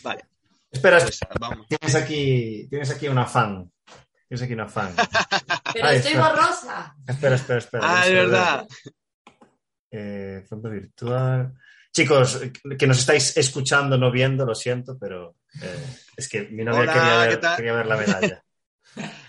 Vale, 0.03 0.25
Espera, 0.70 0.99
pues 1.01 1.20
vamos. 1.39 1.66
tienes 1.66 1.95
aquí, 1.95 2.66
tienes 2.70 2.91
aquí 2.91 3.09
una 3.09 3.27
fan. 3.27 3.70
Tienes 4.29 4.43
aquí 4.43 4.53
una 4.55 4.69
fan. 4.69 4.95
Pero 5.73 5.89
estoy 5.89 6.12
está. 6.12 6.29
borrosa. 6.31 6.97
Espera, 7.07 7.35
espera, 7.37 7.59
espera. 7.59 7.85
Ah, 7.87 8.07
es 8.07 8.12
verdad. 8.12 8.69
Eh, 9.91 10.45
fondo 10.49 10.69
virtual. 10.70 11.55
Chicos, 11.93 12.40
que 12.78 12.86
nos 12.86 12.98
estáis 12.98 13.36
escuchando, 13.36 13.97
no 13.98 14.10
viendo, 14.12 14.44
lo 14.47 14.55
siento, 14.55 14.97
pero 14.98 15.36
eh, 15.60 15.86
es 16.16 16.28
que 16.28 16.43
mi 16.43 16.62
novia 16.65 16.81
Hola, 16.82 16.93
quería, 16.93 17.23
¿qué 17.23 17.28
ver, 17.28 17.40
tal? 17.40 17.56
quería 17.56 17.73
ver 17.73 17.86
la 17.86 17.97
medalla. 17.97 18.44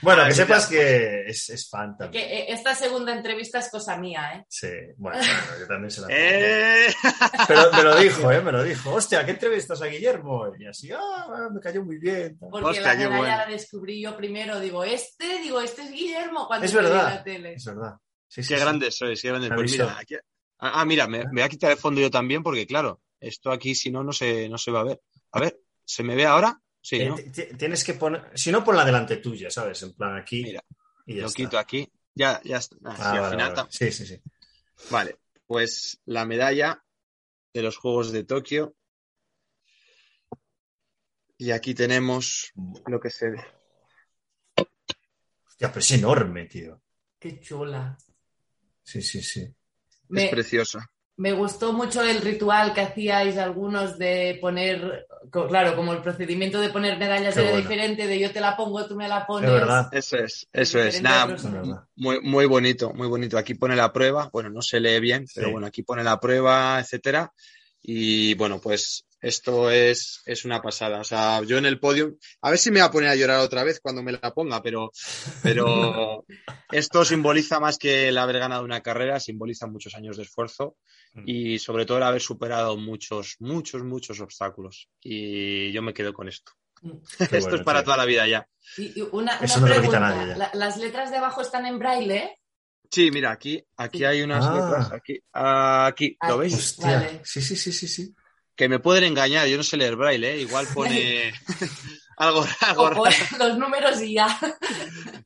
Bueno, 0.02 0.24
que 0.28 0.34
sepas 0.34 0.68
que 0.68 1.26
es, 1.28 1.50
es 1.50 1.70
fan 1.70 1.94
Que 1.98 2.04
también. 2.04 2.24
eh, 2.30 2.46
esta 2.50 2.76
segunda 2.76 3.14
entrevista 3.14 3.60
es 3.60 3.70
cosa 3.72 3.98
mía, 3.98 4.34
¿eh? 4.36 4.46
Sí, 4.50 4.68
bueno, 4.98 5.18
bueno, 5.18 5.34
yo 5.60 5.68
también 5.68 5.90
se 5.92 6.02
la 6.02 6.08
¡Eh! 6.12 6.88
Pero 7.48 7.72
me 7.72 7.84
lo 7.84 7.96
dijo, 7.98 8.32
¿eh? 8.32 8.42
Me 8.42 8.52
lo 8.52 8.64
dijo. 8.64 8.94
Hostia, 8.94 9.26
¿qué 9.26 9.32
entrevistas 9.32 9.82
a 9.82 9.86
Guillermo? 9.88 10.52
Y 10.60 10.66
así, 10.68 10.92
ah, 10.92 11.50
me 11.52 11.60
cayó 11.60 11.84
muy 11.84 11.98
bien. 11.98 12.38
Porque 12.40 12.66
Hostia, 12.68 12.82
la 12.84 12.94
medalla 12.96 13.18
bueno. 13.18 13.38
la 13.38 13.46
descubrí 13.48 14.02
yo 14.02 14.16
primero. 14.16 14.60
Digo, 14.60 14.84
este, 14.84 15.40
digo, 15.40 15.60
este 15.62 15.84
es 15.84 15.92
Guillermo 15.92 16.46
cuando 16.48 16.66
Es 16.66 16.74
verdad. 16.74 17.16
la 17.16 17.24
tele. 17.24 17.54
Es 17.54 17.66
verdad. 17.66 17.96
Sí, 18.28 18.44
sí, 18.44 18.50
Qué 18.50 18.58
sí. 18.58 18.64
grandes 18.64 18.96
sois, 18.96 19.20
qué 19.22 19.30
grandes. 19.30 19.50
Me 19.50 19.56
Pues 19.56 19.72
mira, 19.72 19.98
aquí- 20.00 20.16
ah, 20.60 20.82
ah, 20.82 20.86
mira, 20.86 21.08
me, 21.08 21.20
me 21.20 21.32
voy 21.34 21.42
a 21.42 21.50
quitar 21.50 21.72
el 21.72 21.78
fondo 21.78 22.00
yo 22.02 22.10
también 22.12 22.44
porque, 22.44 22.66
claro, 22.68 23.02
esto 23.20 23.52
aquí 23.52 23.76
si 23.76 23.92
no, 23.92 24.04
no 24.04 24.12
se, 24.14 24.48
no 24.50 24.58
se 24.58 24.72
va 24.72 24.82
a 24.82 24.84
ver. 24.86 25.02
A 25.32 25.40
ver, 25.40 25.60
¿se 25.84 26.04
me 26.04 26.16
ve 26.16 26.26
ahora? 26.26 26.62
Sí, 26.82 26.98
Eh, 27.02 27.10
¿no? 27.10 27.16
ti- 27.16 27.30
ti- 27.32 27.56
tienes 27.58 27.84
que 27.84 27.94
poner, 27.96 28.32
si 28.36 28.52
no, 28.52 28.64
ponla 28.64 28.86
delante 28.86 29.18
tuya, 29.18 29.50
¿sabes? 29.52 29.84
En 29.84 29.94
plan 29.94 30.16
aquí. 30.18 30.44
Mira, 30.44 30.64
y 31.06 31.16
ya 31.16 31.22
Lo 31.24 31.28
está. 31.28 31.38
quito 31.38 31.58
aquí. 31.60 31.92
Ya, 32.16 32.42
ya 32.44 32.58
está. 32.58 32.76
Ah, 32.84 32.90
Ah, 32.92 32.96
sí, 32.96 33.04
al 33.04 33.22
vale, 33.22 33.30
final 33.32 33.50
vale. 33.50 33.56
tam- 33.62 33.68
Sí, 33.70 33.92
sí, 33.92 34.06
sí. 34.06 34.22
Vale, 34.90 35.18
pues 35.46 36.00
la 36.06 36.26
medalla 36.26 36.84
de 37.54 37.62
los 37.62 37.78
Juegos 37.78 38.12
de 38.12 38.24
Tokio. 38.24 38.76
Y 41.38 41.52
aquí 41.52 41.74
tenemos 41.74 42.52
lo 42.88 43.00
que 43.00 43.10
se 43.10 43.30
ve. 43.30 43.44
Hostia, 45.48 45.68
pero 45.70 45.80
es 45.80 45.92
enorme, 45.92 46.46
tío. 46.46 46.82
Qué 47.18 47.40
chula. 47.40 47.98
Sí, 48.84 49.02
sí, 49.02 49.22
sí. 49.22 49.48
Es 50.14 50.24
Me, 50.24 50.28
preciosa. 50.30 50.90
me 51.18 51.34
gustó 51.34 51.74
mucho 51.74 52.02
el 52.04 52.22
ritual 52.22 52.74
que 52.74 52.82
hacíais 52.82 53.38
algunos 53.38 53.98
de 53.98 54.38
poner, 54.42 55.06
claro, 55.32 55.76
como 55.76 55.94
el 55.94 56.02
procedimiento 56.02 56.60
de 56.62 56.70
poner 56.70 56.98
medallas 56.98 57.36
Qué 57.36 57.42
era 57.42 57.52
bueno. 57.52 57.68
diferente, 57.68 58.08
de 58.08 58.20
yo 58.20 58.32
te 58.32 58.40
la 58.40 58.56
pongo, 58.58 58.86
tú 58.88 58.96
me 58.96 59.08
la 59.08 59.26
pones. 59.28 59.50
Es 59.50 59.54
verdad. 59.56 59.90
Eso 59.92 60.18
es, 60.18 60.48
eso 60.54 60.80
es. 60.80 61.02
Nada, 61.02 61.36
Es 61.36 61.44
muy, 61.96 62.22
muy 62.22 62.46
bonito, 62.46 62.94
muy 62.94 63.08
bonito. 63.08 63.38
Aquí 63.38 63.54
pone 63.56 63.76
la 63.76 63.92
prueba. 63.92 64.30
Bueno, 64.32 64.50
no 64.50 64.62
se 64.62 64.80
lee 64.80 65.00
bien, 65.00 65.26
pero 65.36 65.52
bueno, 65.52 65.68
aquí 65.68 65.84
pone 65.84 66.04
la 66.04 66.20
prueba, 66.20 66.80
etcétera. 66.80 67.32
Y 67.82 68.34
bueno, 68.36 68.60
pues 68.60 69.06
esto 69.22 69.70
es, 69.70 70.22
es 70.26 70.46
una 70.46 70.62
pasada. 70.62 71.00
O 71.00 71.04
sea, 71.04 71.42
yo 71.44 71.58
en 71.58 71.66
el 71.66 71.80
podio, 71.80 72.16
a 72.42 72.50
ver 72.50 72.60
si 72.60 72.72
me 72.72 72.80
va 72.80 72.88
a 72.88 72.92
poner 72.92 73.10
a 73.10 73.16
llorar 73.16 73.40
otra 73.42 73.64
vez 73.64 73.80
cuando 73.82 74.02
me 74.04 74.12
la 74.14 74.34
ponga, 74.34 74.62
pero, 74.62 74.92
pero 75.44 76.26
esto 76.72 77.04
simboliza 77.06 77.60
más 77.60 77.78
que 77.78 78.10
el 78.10 78.18
haber 78.18 78.40
ganado 78.40 78.64
una 78.64 78.82
carrera, 78.82 79.20
simboliza 79.20 79.68
muchos 79.68 79.96
años 79.96 80.18
de 80.18 80.24
esfuerzo 80.24 80.76
Mm. 81.12 81.24
y 81.26 81.58
sobre 81.58 81.88
todo 81.88 81.98
el 81.98 82.04
haber 82.04 82.22
superado 82.22 82.78
muchos, 82.78 83.38
muchos, 83.40 83.84
muchos 83.84 84.20
obstáculos. 84.20 84.90
Y 85.02 85.72
yo 85.72 85.82
me 85.82 85.92
quedo 85.92 86.14
con 86.14 86.28
esto. 86.28 86.52
Mm. 86.84 86.92
Qué 87.18 87.24
esto 87.38 87.40
bueno, 87.40 87.56
es 87.56 87.64
para 87.64 87.80
tío. 87.80 87.86
toda 87.86 87.98
la 87.98 88.06
vida 88.06 88.28
ya. 88.28 88.48
Y, 88.78 89.00
y 89.00 89.02
una, 89.12 89.38
Eso 89.40 89.58
una 89.58 89.70
no 89.70 89.74
te 89.74 89.80
lo 89.80 89.86
quita 89.88 89.98
pregunta. 89.98 90.00
nadie 90.00 90.28
ya. 90.30 90.38
La- 90.38 90.52
las 90.54 90.78
letras 90.78 91.10
de 91.10 91.18
abajo 91.18 91.42
están 91.42 91.66
en 91.66 91.80
braille. 91.80 92.38
Sí, 92.92 93.10
mira, 93.10 93.32
aquí, 93.32 93.60
aquí 93.78 94.04
hay 94.06 94.22
unas 94.22 94.46
Ah. 94.46 94.54
letras, 94.54 94.92
aquí, 94.92 95.20
aquí, 95.34 96.18
¿lo 96.28 96.38
veis? 96.38 96.54
Hostia. 96.54 96.86
Vale. 96.98 97.22
Sí, 97.24 97.42
sí, 97.42 97.56
sí, 97.56 97.72
sí, 97.72 97.88
sí. 97.88 98.16
Que 98.60 98.68
me 98.68 98.80
pueden 98.80 99.06
engañar, 99.06 99.48
yo 99.48 99.56
no 99.56 99.64
sé 99.64 99.78
leer 99.78 99.96
braille, 99.96 100.34
¿eh? 100.34 100.42
igual 100.42 100.68
pone 100.74 101.32
algo, 102.18 102.46
raro. 102.60 103.04
los 103.40 103.58
números 103.58 104.02
y 104.02 104.16
ya. 104.16 104.38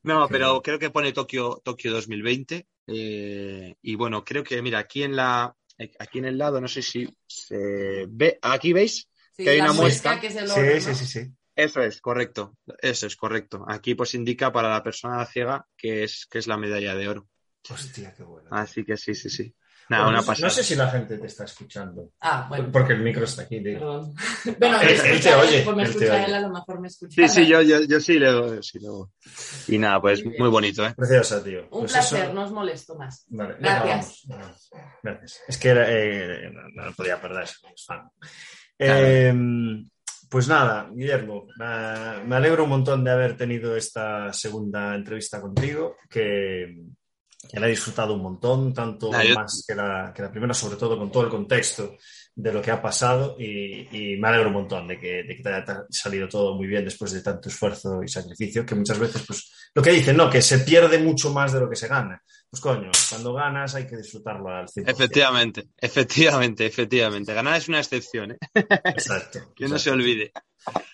No, 0.03 0.27
pero 0.29 0.61
creo 0.61 0.77
que 0.77 0.91
pone 0.91 1.13
Tokio, 1.13 1.59
Tokio 1.65 1.91
2020. 1.93 2.67
eh, 2.85 3.75
y 3.81 3.95
bueno, 3.95 4.23
creo 4.23 4.43
que, 4.43 4.61
mira, 4.61 4.77
aquí 4.77 5.01
en 5.01 5.15
la, 5.15 5.51
aquí 5.97 6.19
en 6.19 6.25
el 6.25 6.37
lado, 6.37 6.61
no 6.61 6.67
sé 6.67 6.83
si 6.83 7.09
se 7.25 8.05
ve, 8.07 8.37
aquí 8.39 8.71
veis, 8.71 9.09
Sí, 9.35 9.45
Que 9.45 9.49
hay 9.49 9.57
la 9.57 9.71
una 9.71 9.89
que 10.21 10.27
es 10.27 10.35
el 10.35 10.47
Sí, 10.47 10.59
oro, 10.59 10.79
sí, 10.79 10.89
¿no? 10.89 10.95
sí, 10.95 11.05
sí. 11.07 11.31
eso 11.55 11.81
es 11.81 12.01
correcto, 12.01 12.55
eso 12.83 13.07
es 13.07 13.15
correcto. 13.15 13.65
Aquí 13.67 13.95
pues 13.95 14.13
indica 14.13 14.51
para 14.51 14.69
la 14.69 14.83
persona 14.83 15.25
ciega 15.25 15.65
que 15.75 16.03
es, 16.03 16.27
que 16.29 16.37
es 16.37 16.45
la 16.45 16.57
medalla 16.57 16.93
de 16.93 17.07
oro. 17.07 17.27
Hostia, 17.67 18.13
qué 18.15 18.21
bueno. 18.21 18.49
Así 18.51 18.85
que 18.85 18.95
sí, 18.95 19.15
sí, 19.15 19.31
sí. 19.31 19.55
Nada, 19.97 20.07
una 20.09 20.19
no, 20.19 20.25
pasada. 20.25 20.47
no 20.47 20.53
sé 20.53 20.63
si 20.63 20.75
la 20.75 20.89
gente 20.89 21.17
te 21.17 21.27
está 21.27 21.45
escuchando. 21.45 22.09
Ah, 22.21 22.45
bueno. 22.49 22.69
Porque 22.71 22.93
el 22.93 23.01
micro 23.01 23.23
está 23.25 23.43
aquí, 23.43 23.59
digo. 23.59 24.13
Bueno, 24.59 24.79
Él- 24.81 25.21
te 25.21 25.33
oye, 25.35 25.61
pues 25.63 25.75
me 25.75 25.83
él 25.83 25.89
te 25.89 25.97
escucha 25.97 26.13
oye. 26.15 26.25
él, 26.25 26.33
a 26.33 26.39
lo 26.41 26.49
mejor 26.49 26.79
me 26.81 26.87
escucha. 26.87 27.27
Sí, 27.27 27.33
sí, 27.33 27.47
yo, 27.47 27.61
yo, 27.61 27.81
yo 27.83 27.99
sí 27.99 28.19
leo, 28.19 28.61
sí 28.61 28.79
leo. 28.79 29.11
Y 29.67 29.77
nada, 29.77 30.01
pues 30.01 30.23
Muy 30.25 30.49
bonito, 30.49 30.85
¿eh? 30.85 30.93
Preciosa, 30.95 31.43
tío. 31.43 31.63
Un 31.71 31.81
Pues 31.81 31.91
placer, 31.93 32.23
eso- 32.25 32.33
no 32.33 32.43
os 32.43 32.51
molesto 32.51 32.95
más. 32.95 33.25
Vale, 33.29 33.53
venga, 33.55 33.83
Gracias. 33.83 34.21
vamos, 34.27 34.69
vamos. 34.71 34.87
Gracias. 35.03 35.41
Es 35.47 35.57
que 35.57 35.69
era, 35.69 35.85
eh, 35.89 36.51
no, 36.51 36.83
no 36.85 36.91
podía 36.93 37.19
perderse. 37.21 37.55
es 37.75 37.85
fan. 37.85 38.09
Eh, 38.79 39.33
pues 40.29 40.47
nada, 40.47 40.89
Guillermo, 40.91 41.45
me 41.57 42.35
alegro 42.35 42.63
un 42.63 42.69
montón 42.71 43.03
de 43.03 43.11
haber 43.11 43.37
tenido 43.37 43.75
esta 43.75 44.33
segunda 44.33 44.95
entrevista 44.95 45.39
contigo, 45.39 45.95
que, 46.09 46.75
que 47.49 47.59
la 47.59 47.67
he 47.67 47.71
disfrutado 47.71 48.13
un 48.15 48.21
montón, 48.21 48.73
tanto 48.73 49.11
yo- 49.29 49.35
más 49.35 49.63
que 49.67 49.75
la, 49.75 50.11
que 50.15 50.21
la 50.21 50.31
primera, 50.31 50.53
sobre 50.53 50.77
todo 50.77 50.97
con 50.97 51.11
todo 51.11 51.23
el 51.23 51.29
contexto 51.29 51.95
de 52.35 52.51
lo 52.53 52.61
que 52.61 52.71
ha 52.71 52.81
pasado 52.81 53.35
y, 53.39 54.13
y 54.13 54.17
me 54.17 54.27
alegro 54.27 54.47
un 54.47 54.53
montón 54.55 54.87
de 54.87 54.99
que, 54.99 55.23
de 55.23 55.35
que 55.35 55.43
te 55.43 55.49
haya 55.49 55.85
salido 55.89 56.27
todo 56.27 56.55
muy 56.55 56.65
bien 56.67 56.83
después 56.83 57.11
de 57.11 57.21
tanto 57.21 57.49
esfuerzo 57.49 58.01
y 58.03 58.07
sacrificio, 58.07 58.65
que 58.65 58.75
muchas 58.75 58.97
veces, 58.97 59.23
pues, 59.27 59.51
lo 59.75 59.81
que 59.83 59.91
dicen, 59.91 60.17
¿no? 60.17 60.29
Que 60.29 60.41
se 60.41 60.59
pierde 60.59 60.97
mucho 60.99 61.31
más 61.31 61.53
de 61.53 61.59
lo 61.59 61.69
que 61.69 61.75
se 61.75 61.87
gana. 61.87 62.21
Pues 62.53 62.61
coño, 62.61 62.91
cuando 63.09 63.33
ganas 63.33 63.73
hay 63.73 63.87
que 63.87 63.97
disfrutarlo 63.97 64.47
al 64.49 64.67
100%. 64.67 64.83
Efectivamente, 64.87 65.69
efectivamente, 65.75 66.65
efectivamente. 66.67 67.33
Ganar 67.33 67.57
es 67.57 67.67
una 67.67 67.79
excepción, 67.79 68.33
¿eh? 68.33 68.37
Exacto. 68.53 69.39
Que 69.55 69.63
no 69.67 69.75
exacto. 69.75 69.79
se 69.79 69.89
olvide. 69.89 70.31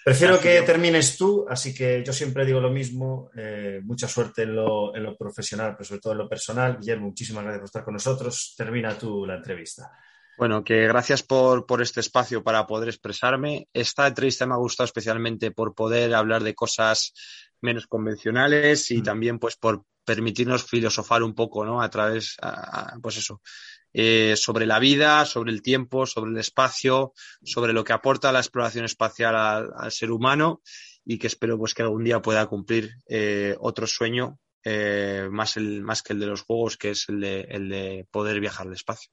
Prefiero 0.06 0.36
Así 0.36 0.44
que 0.44 0.54
que- 0.56 0.62
termines 0.62 1.18
tú, 1.18 1.46
así 1.50 1.74
que 1.74 2.02
yo 2.06 2.14
siempre 2.14 2.46
digo 2.46 2.62
lo 2.62 2.70
mismo. 2.72 3.30
eh, 3.36 3.82
mucha 3.84 4.08
suerte 4.08 4.44
en 4.44 4.56
lo, 4.56 4.96
en 4.96 5.04
lo 5.04 5.18
profesional, 5.18 5.74
pero 5.76 5.84
sobre 5.84 6.00
todo 6.00 6.14
en 6.14 6.20
lo 6.20 6.30
personal. 6.30 6.78
Guillermo, 6.80 7.08
muchísimas 7.08 7.44
gracias 7.44 7.60
por 7.60 7.66
estar 7.68 7.84
con 7.84 7.94
nosotros. 7.96 8.54
Termina 8.58 8.98
tú 8.98 9.26
la 9.26 9.36
entrevista. 9.36 9.92
Bueno, 10.38 10.64
que 10.64 10.88
gracias 10.88 11.24
por, 11.24 11.66
por 11.66 11.82
este 11.82 12.00
espacio 12.00 12.42
para 12.42 12.66
poder 12.66 12.88
expresarme. 12.88 13.68
Esta 13.74 14.08
entrevista 14.08 14.46
me 14.48 14.54
ha 14.54 14.58
gustado 14.58 14.86
especialmente 14.86 15.52
por 15.52 15.76
poder 15.76 16.16
hablar 16.16 16.42
de 16.42 16.56
cosas 16.56 17.12
menos 17.60 17.86
convencionales 17.86 18.90
y 18.92 19.00
Mm. 19.02 19.04
también 19.04 19.40
pues 19.40 19.58
por 19.58 19.84
permitirnos 20.10 20.64
filosofar 20.64 21.22
un 21.22 21.36
poco, 21.36 21.64
¿no? 21.64 21.82
A 21.84 21.90
través, 21.90 22.36
a- 22.42 22.94
a- 22.94 23.00
pues 23.00 23.18
eso, 23.18 23.42
eh, 23.94 24.34
sobre 24.36 24.66
la 24.66 24.80
vida, 24.80 25.24
sobre 25.26 25.52
el 25.52 25.62
tiempo, 25.62 26.08
sobre 26.08 26.32
el 26.32 26.38
espacio, 26.40 27.14
sobre 27.44 27.74
lo 27.74 27.84
que 27.84 27.94
aporta 27.94 28.32
la 28.32 28.40
exploración 28.40 28.86
espacial 28.86 29.36
al, 29.36 29.70
al 29.78 29.92
ser 29.92 30.10
humano 30.12 30.62
y 31.06 31.20
que 31.20 31.28
espero 31.28 31.58
pues 31.60 31.74
que 31.76 31.84
algún 31.84 32.04
día 32.04 32.22
pueda 32.24 32.48
cumplir 32.48 32.90
eh, 33.08 33.56
otro 33.60 33.86
sueño 33.86 34.40
eh, 34.64 35.28
más, 35.32 35.58
el, 35.58 35.82
más 35.84 36.02
que 36.02 36.14
el 36.14 36.20
de 36.20 36.26
los 36.28 36.42
juegos, 36.42 36.76
que 36.78 36.90
es 36.92 37.08
el 37.10 37.20
de, 37.20 37.42
el 37.42 37.70
de 37.70 38.08
poder 38.10 38.40
viajar 38.40 38.66
al 38.68 38.74
espacio. 38.74 39.12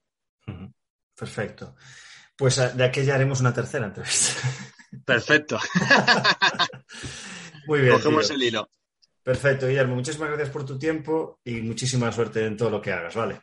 Perfecto. 1.15 1.75
Pues 2.37 2.59
a- 2.59 2.71
de 2.71 2.85
aquella 2.85 3.15
haremos 3.17 3.41
una 3.41 3.53
tercera 3.53 3.87
entrevista. 3.87 4.33
Perfecto. 5.05 5.59
Muy 7.67 7.81
bien. 7.81 7.93
Cogemos 7.95 8.27
tío. 8.29 8.37
el 8.37 8.43
hilo. 8.43 8.71
Perfecto, 9.27 9.67
Guillermo. 9.67 9.97
Muchísimas 9.97 10.29
gracias 10.29 10.51
por 10.51 10.65
tu 10.65 10.79
tiempo 10.79 11.41
y 11.43 11.61
muchísima 11.61 12.13
suerte 12.13 12.47
en 12.47 12.57
todo 12.57 12.71
lo 12.71 12.81
que 12.81 12.93
hagas, 12.93 13.17
¿vale? 13.17 13.41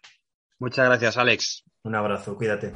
Muchas 0.58 0.86
gracias, 0.86 1.18
Alex. 1.18 1.66
Un 1.84 1.94
abrazo, 1.94 2.38
cuídate. 2.38 2.72